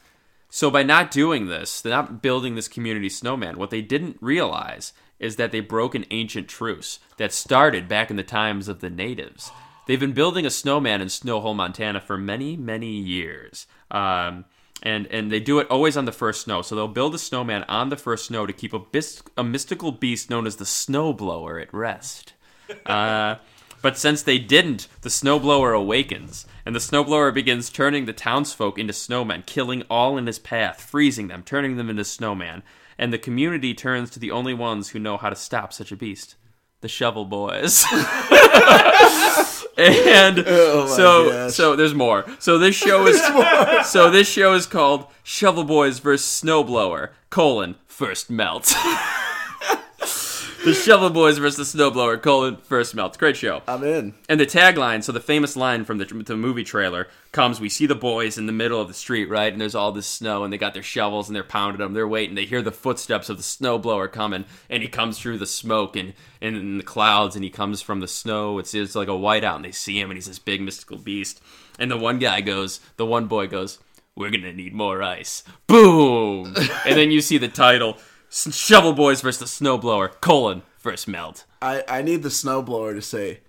so 0.50 0.72
by 0.72 0.82
not 0.82 1.12
doing 1.12 1.46
this, 1.48 1.80
they're 1.82 1.92
not 1.94 2.22
building 2.24 2.56
this 2.56 2.68
community 2.68 3.08
snowman. 3.10 3.58
What 3.60 3.70
they 3.70 3.82
didn't 3.84 4.18
realize 4.20 4.94
is 5.20 5.36
that 5.36 5.52
they 5.52 5.60
broke 5.60 5.94
an 5.94 6.06
ancient 6.10 6.48
truce 6.48 6.98
that 7.18 7.32
started 7.32 7.88
back 7.88 8.10
in 8.10 8.16
the 8.16 8.24
times 8.24 8.68
of 8.68 8.80
the 8.82 8.90
natives. 8.90 9.52
They've 9.92 10.00
been 10.00 10.14
building 10.14 10.46
a 10.46 10.50
snowman 10.50 11.02
in 11.02 11.10
Snowhole, 11.10 11.54
Montana 11.54 12.00
for 12.00 12.18
many, 12.18 12.56
many 12.56 12.92
years. 12.92 13.68
Um, 13.92 14.46
and, 14.82 15.06
and 15.08 15.30
they 15.30 15.42
do 15.42 15.60
it 15.60 15.70
always 15.70 15.98
on 15.98 16.06
the 16.06 16.14
first 16.14 16.44
snow. 16.44 16.62
So 16.62 16.76
they'll 16.76 16.88
build 16.88 17.14
a 17.14 17.20
snowman 17.20 17.64
on 17.64 17.90
the 17.90 17.98
first 17.98 18.28
snow 18.28 18.46
to 18.46 18.54
keep 18.54 18.72
a, 18.72 18.80
bis- 18.80 19.22
a 19.36 19.44
mystical 19.44 19.92
beast 19.92 20.30
known 20.30 20.48
as 20.48 20.56
the 20.56 20.64
snowblower 20.64 21.62
at 21.62 21.74
rest. 21.74 22.36
Uh, 22.86 23.36
but 23.82 23.98
since 23.98 24.24
they 24.24 24.38
didn't, 24.38 24.88
the 25.02 25.10
snowblower 25.10 25.78
awakens, 25.78 26.46
and 26.66 26.74
the 26.74 26.80
snowblower 26.80 27.34
begins 27.34 27.70
turning 27.70 28.06
the 28.06 28.14
townsfolk 28.14 28.80
into 28.80 28.94
snowmen, 28.94 29.46
killing 29.46 29.84
all 29.90 30.18
in 30.18 30.26
his 30.26 30.40
path, 30.40 30.80
freezing 30.82 31.28
them, 31.28 31.44
turning 31.44 31.76
them 31.76 31.90
into 31.90 32.04
snowmen. 32.04 32.62
And 32.98 33.12
the 33.12 33.18
community 33.18 33.74
turns 33.74 34.10
to 34.12 34.20
the 34.20 34.32
only 34.32 34.54
ones 34.54 34.92
who 34.92 35.00
know 35.00 35.18
how 35.18 35.30
to 35.30 35.36
stop 35.36 35.74
such 35.74 35.92
a 35.92 35.98
beast 35.98 36.38
the 36.82 36.88
shovel 36.88 37.26
boys. 37.26 37.86
and 39.78 40.44
Oh 40.46 40.88
so 40.88 41.30
gosh. 41.30 41.54
so 41.54 41.76
there's 41.76 41.94
more. 41.94 42.26
So 42.40 42.58
this 42.58 42.76
show 42.76 43.08
is 43.08 43.22
so 43.88 44.10
this 44.10 44.28
show 44.28 44.54
is 44.54 44.66
called 44.66 45.06
Shovel 45.24 45.64
Boys 45.64 46.00
vs 46.00 46.26
Snowblower: 46.44 47.10
colon 47.30 47.76
First 47.88 48.30
Melt. 48.30 48.66
the 50.66 50.74
Shovel 50.74 51.10
Boys 51.12 51.38
versus 51.38 51.72
the 51.72 51.78
Snowblower: 51.78 52.22
colon 52.22 52.58
First 52.58 52.96
Melt. 52.96 53.18
Great 53.18 53.38
show. 53.38 53.62
I'm 53.68 53.84
in. 53.84 54.16
And 54.28 54.40
the 54.40 54.46
tagline, 54.46 55.04
so 55.04 55.12
the 55.12 55.20
famous 55.20 55.56
line 55.56 55.86
from 55.86 56.00
the, 56.00 56.06
the 56.06 56.36
movie 56.36 56.64
trailer 56.64 57.08
comes: 57.32 57.60
"We 57.60 57.70
see 57.70 57.86
the 57.86 57.96
boys 57.96 58.38
in 58.38 58.46
the 58.46 58.52
middle 58.52 58.82
of 58.82 58.88
the 58.88 58.94
street, 58.94 59.30
right, 59.30 59.52
and 59.52 59.62
there's 59.62 59.76
all 59.76 59.92
this 59.92 60.08
snow, 60.08 60.44
and 60.44 60.52
they 60.52 60.58
got 60.58 60.74
their 60.74 60.84
shovels 60.84 61.30
and 61.30 61.36
they're 61.36 61.44
pounding 61.44 61.80
them. 61.80 61.94
They're 61.94 62.08
waiting. 62.08 62.36
They 62.36 62.46
hear 62.46 62.62
the 62.62 62.72
footsteps 62.72 63.30
of 63.30 63.38
the 63.38 63.44
snowblower 63.44 64.12
coming, 64.12 64.46
and 64.70 64.84
he 64.84 64.90
comes 64.90 65.20
through 65.20 65.38
the 65.38 65.46
smoke 65.46 65.96
and, 65.96 66.14
and 66.42 66.56
in 66.56 66.78
the 66.78 66.84
clouds, 66.84 67.36
and 67.36 67.44
he 67.44 67.50
comes 67.50 67.82
from 67.82 68.00
the 68.00 68.08
snow. 68.08 68.60
It's 68.60 68.74
it's 68.74 68.96
like 68.96 69.08
a 69.08 69.12
whiteout, 69.12 69.58
and 69.58 69.66
they 69.66 69.72
see 69.72 70.00
him, 70.00 70.10
and 70.10 70.18
he's 70.18 70.28
this 70.28 70.40
big 70.40 70.62
mystical 70.62 70.98
beast. 70.98 71.42
And 71.80 71.90
the 71.90 71.98
one 71.98 72.20
guy 72.20 72.42
goes, 72.42 72.80
the 72.98 73.06
one 73.06 73.28
boy 73.28 73.48
goes, 73.48 73.80
"We're 74.16 74.30
gonna 74.30 74.54
need 74.54 74.74
more 74.74 75.02
ice." 75.02 75.44
Boom! 75.68 76.56
and 76.86 76.98
then 76.98 77.12
you 77.12 77.22
see 77.22 77.38
the 77.38 77.48
title: 77.48 77.98
"Shovel 78.30 78.94
Boys 78.94 79.22
versus 79.22 79.40
the 79.40 79.66
Snowblower: 79.66 80.20
colon 80.22 80.64
First 80.78 81.08
Melt." 81.08 81.46
I, 81.62 81.84
I 81.88 82.02
need 82.02 82.24
the 82.24 82.30
snowblower 82.30 82.96
to 82.96 83.02
say, 83.02 83.42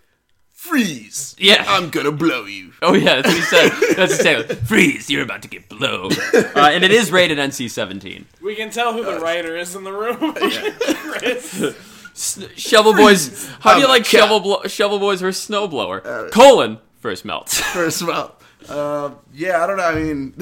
freeze. 0.68 1.34
Yeah. 1.38 1.64
I'm 1.66 1.90
gonna 1.90 2.12
blow 2.12 2.44
you. 2.44 2.72
Oh 2.82 2.94
yeah, 2.94 3.20
that's 3.20 3.28
what 3.28 3.36
he 3.36 3.42
said. 3.42 3.70
That's 3.96 4.16
the 4.16 4.22
same. 4.22 4.44
Freeze! 4.64 5.10
You're 5.10 5.22
about 5.22 5.42
to 5.42 5.48
get 5.48 5.68
blown. 5.68 6.12
Uh, 6.34 6.70
and 6.72 6.82
it 6.84 6.90
is 6.90 7.12
rated 7.12 7.38
NC-17. 7.38 8.24
we 8.40 8.54
can 8.54 8.70
tell 8.70 8.92
who 8.92 9.04
the 9.04 9.20
writer 9.20 9.56
is 9.56 9.74
in 9.76 9.84
the 9.84 9.92
room. 9.92 10.32
Chris. 10.96 11.74
S- 12.14 12.46
Shovel 12.56 12.94
Boys. 12.94 13.46
How 13.60 13.74
do 13.74 13.80
you 13.80 13.88
like. 13.88 14.04
Shovel 14.04 14.40
Blo- 14.40 14.62
Shovel 14.66 14.98
Boys 14.98 15.20
versus 15.20 15.46
Snowblower? 15.48 16.30
Colon 16.32 16.78
first 17.00 17.24
melt. 17.24 17.48
First 17.72 18.04
melt. 18.04 18.40
uh, 18.68 19.10
yeah, 19.34 19.62
I 19.62 19.66
don't 19.66 19.76
know. 19.76 19.84
I 19.84 19.94
mean, 19.94 20.34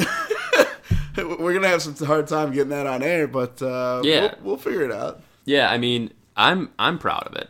we're 1.40 1.54
gonna 1.54 1.68
have 1.68 1.82
some 1.82 1.94
hard 2.06 2.26
time 2.28 2.52
getting 2.52 2.70
that 2.70 2.86
on 2.86 3.02
air, 3.02 3.26
but 3.26 3.60
uh, 3.62 4.02
Yeah. 4.04 4.20
we'll, 4.20 4.34
we'll 4.42 4.56
figure 4.58 4.82
it 4.84 4.92
out. 4.92 5.20
yeah, 5.44 5.70
I 5.70 5.78
mean, 5.78 6.12
I'm 6.36 6.70
I'm 6.78 6.98
proud 6.98 7.26
of 7.26 7.34
it. 7.36 7.48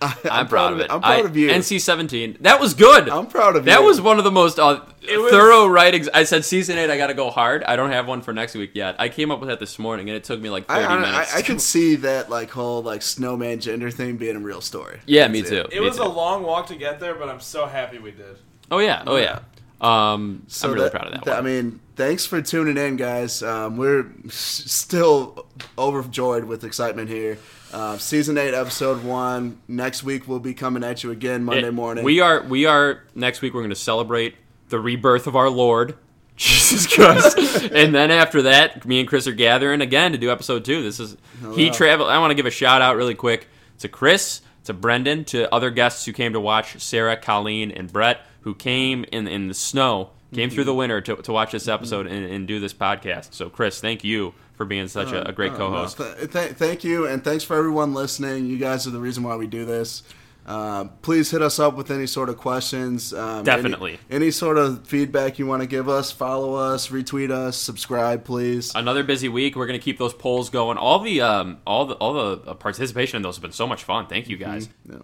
I'm, 0.00 0.46
proud, 0.46 0.74
of 0.74 0.80
it. 0.80 0.90
I'm 0.92 1.00
proud 1.00 1.24
I- 1.24 1.28
of 1.28 1.36
you. 1.36 1.48
NC-17. 1.48 2.38
That 2.42 2.60
was 2.60 2.74
good. 2.74 3.08
I'm 3.08 3.26
proud 3.26 3.56
of 3.56 3.64
that 3.64 3.70
you. 3.72 3.76
That 3.78 3.84
was 3.84 4.00
one 4.00 4.18
of 4.18 4.24
the 4.24 4.30
most 4.30 4.58
uh, 4.60 4.80
was- 5.02 5.30
thorough 5.32 5.66
writings. 5.66 6.08
I 6.14 6.22
said 6.24 6.44
season 6.44 6.78
eight. 6.78 6.88
I 6.90 6.96
got 6.96 7.08
to 7.08 7.14
go 7.14 7.30
hard. 7.30 7.64
I 7.64 7.74
don't 7.76 7.90
have 7.90 8.06
one 8.06 8.22
for 8.22 8.32
next 8.32 8.54
week 8.54 8.70
yet. 8.74 8.94
I 9.00 9.08
came 9.08 9.30
up 9.32 9.40
with 9.40 9.48
that 9.48 9.58
this 9.58 9.78
morning, 9.78 10.08
and 10.08 10.16
it 10.16 10.22
took 10.24 10.40
me 10.40 10.50
like 10.50 10.66
30 10.68 10.84
I, 10.84 10.94
minutes. 11.00 11.34
I, 11.34 11.38
I 11.38 11.42
can 11.42 11.58
see 11.58 11.96
that 11.96 12.30
like 12.30 12.50
whole 12.50 12.82
like 12.82 13.02
snowman 13.02 13.58
gender 13.60 13.90
thing 13.90 14.16
being 14.16 14.36
a 14.36 14.40
real 14.40 14.60
story. 14.60 15.00
yeah, 15.06 15.26
me 15.28 15.42
too. 15.42 15.66
It 15.72 15.80
me 15.80 15.80
was 15.80 15.96
too. 15.96 16.04
a 16.04 16.08
long 16.08 16.42
walk 16.44 16.68
to 16.68 16.76
get 16.76 17.00
there, 17.00 17.14
but 17.16 17.28
I'm 17.28 17.40
so 17.40 17.66
happy 17.66 17.98
we 17.98 18.12
did. 18.12 18.36
Oh 18.70 18.78
yeah. 18.78 19.02
Oh 19.06 19.16
yeah. 19.16 19.40
Um, 19.80 20.44
So 20.48 20.68
I'm 20.68 20.74
really 20.74 20.84
that- 20.86 20.92
proud 20.92 21.06
of 21.06 21.12
that. 21.12 21.24
th- 21.24 21.34
one. 21.34 21.38
I 21.38 21.40
mean, 21.46 21.80
thanks 21.96 22.24
for 22.24 22.40
tuning 22.40 22.76
in, 22.78 22.96
guys. 22.96 23.42
Um, 23.42 23.76
we're 23.76 24.06
still 24.28 25.46
overjoyed 25.76 26.44
with 26.44 26.64
excitement 26.64 27.08
here. 27.10 27.38
Uh, 27.72 27.98
season 27.98 28.38
eight, 28.38 28.54
episode 28.54 29.02
one. 29.04 29.60
Next 29.68 30.02
week 30.02 30.28
we'll 30.28 30.38
be 30.40 30.54
coming 30.54 30.84
at 30.84 31.02
you 31.02 31.10
again 31.10 31.44
Monday 31.44 31.68
It- 31.68 31.74
morning. 31.74 32.04
We 32.04 32.20
are 32.20 32.42
we 32.42 32.64
are 32.66 33.02
next 33.14 33.42
week. 33.42 33.54
We're 33.54 33.60
going 33.60 33.70
to 33.70 33.76
celebrate 33.76 34.36
the 34.68 34.78
rebirth 34.80 35.26
of 35.26 35.36
our 35.36 35.50
Lord, 35.50 35.96
Jesus 36.36 36.86
Christ, 36.86 37.36
and 37.72 37.94
then 37.94 38.10
after 38.10 38.42
that, 38.42 38.84
me 38.84 39.00
and 39.00 39.08
Chris 39.08 39.26
are 39.26 39.32
gathering 39.32 39.80
again 39.80 40.12
to 40.12 40.18
do 40.18 40.30
episode 40.30 40.64
two. 40.64 40.82
This 40.82 41.00
is 41.00 41.16
he 41.54 41.70
traveled. 41.70 42.08
I 42.08 42.18
want 42.18 42.30
to 42.30 42.34
give 42.34 42.46
a 42.46 42.50
shout 42.50 42.82
out 42.82 42.96
really 42.96 43.14
quick 43.14 43.48
to 43.80 43.88
Chris, 43.88 44.40
to 44.64 44.72
Brendan, 44.72 45.24
to 45.26 45.52
other 45.52 45.70
guests 45.70 46.04
who 46.04 46.12
came 46.12 46.32
to 46.34 46.40
watch, 46.40 46.80
Sarah, 46.80 47.16
Colleen, 47.16 47.70
and 47.70 47.92
Brett, 47.92 48.20
who 48.42 48.54
came 48.54 49.04
in 49.12 49.26
in 49.28 49.48
the 49.48 49.54
snow, 49.54 50.10
came 50.34 50.50
through 50.50 50.64
the 50.64 50.74
winter 50.74 51.00
to, 51.00 51.16
to 51.16 51.32
watch 51.32 51.52
this 51.52 51.68
episode 51.68 52.06
and, 52.06 52.24
and 52.26 52.46
do 52.48 52.60
this 52.60 52.74
podcast. 52.74 53.32
So, 53.34 53.48
Chris, 53.48 53.80
thank 53.80 54.04
you 54.04 54.34
for 54.54 54.64
being 54.64 54.88
such 54.88 55.12
a, 55.12 55.28
a 55.28 55.32
great 55.32 55.52
Oh, 55.52 55.56
co-host. 55.56 55.98
no, 55.98 56.14
th- 56.14 56.30
th- 56.32 56.52
thank 56.52 56.82
you, 56.84 57.06
and 57.06 57.22
thanks 57.22 57.44
for 57.44 57.56
everyone 57.56 57.94
listening. 57.94 58.46
You 58.46 58.58
guys 58.58 58.86
are 58.86 58.90
the 58.90 59.00
reason 59.00 59.22
why 59.22 59.36
we 59.36 59.46
do 59.46 59.64
this. 59.64 60.02
Uh, 60.46 60.84
please 61.02 61.28
hit 61.32 61.42
us 61.42 61.58
up 61.58 61.74
with 61.74 61.90
any 61.90 62.06
sort 62.06 62.28
of 62.28 62.36
questions. 62.36 63.12
Um, 63.12 63.42
Definitely. 63.42 63.98
Any, 64.08 64.24
any 64.26 64.30
sort 64.30 64.58
of 64.58 64.86
feedback 64.86 65.40
you 65.40 65.46
want 65.46 65.62
to 65.62 65.66
give 65.66 65.88
us, 65.88 66.12
follow 66.12 66.54
us, 66.54 66.86
retweet 66.88 67.32
us, 67.32 67.56
subscribe, 67.56 68.24
please. 68.24 68.72
Another 68.76 69.02
busy 69.02 69.28
week. 69.28 69.56
We're 69.56 69.66
gonna 69.66 69.80
keep 69.80 69.98
those 69.98 70.14
polls 70.14 70.48
going. 70.48 70.78
All 70.78 71.00
the 71.00 71.20
um, 71.20 71.58
all 71.66 71.86
the 71.86 71.94
all 71.96 72.12
the 72.14 72.50
uh, 72.50 72.54
participation 72.54 73.16
in 73.16 73.22
those 73.22 73.34
have 73.36 73.42
been 73.42 73.50
so 73.50 73.66
much 73.66 73.82
fun. 73.82 74.06
Thank 74.06 74.28
you 74.28 74.36
guys. 74.36 74.68
Yeah. 74.88 74.98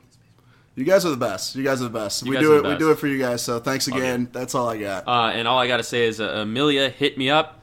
You 0.74 0.84
guys 0.84 1.04
are 1.04 1.10
the 1.10 1.16
best. 1.16 1.54
You 1.54 1.62
guys 1.62 1.80
are 1.80 1.84
the 1.84 1.90
best. 1.90 2.22
we 2.22 2.38
do 2.38 2.56
it. 2.56 2.64
We 2.66 2.76
do 2.76 2.90
it 2.90 2.98
for 2.98 3.06
you 3.06 3.18
guys. 3.18 3.42
So 3.42 3.58
thanks 3.60 3.88
again. 3.88 4.28
That's 4.32 4.54
all 4.54 4.68
I 4.68 4.78
got. 4.78 5.06
Uh, 5.06 5.30
and 5.34 5.46
all 5.46 5.58
I 5.58 5.66
gotta 5.66 5.82
say 5.82 6.04
is, 6.06 6.20
uh, 6.20 6.24
Amelia, 6.28 6.88
hit 6.88 7.18
me 7.18 7.28
up 7.28 7.60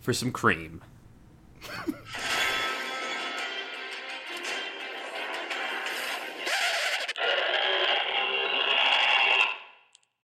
for 0.00 0.12
some 0.12 0.30
cream. 0.30 0.82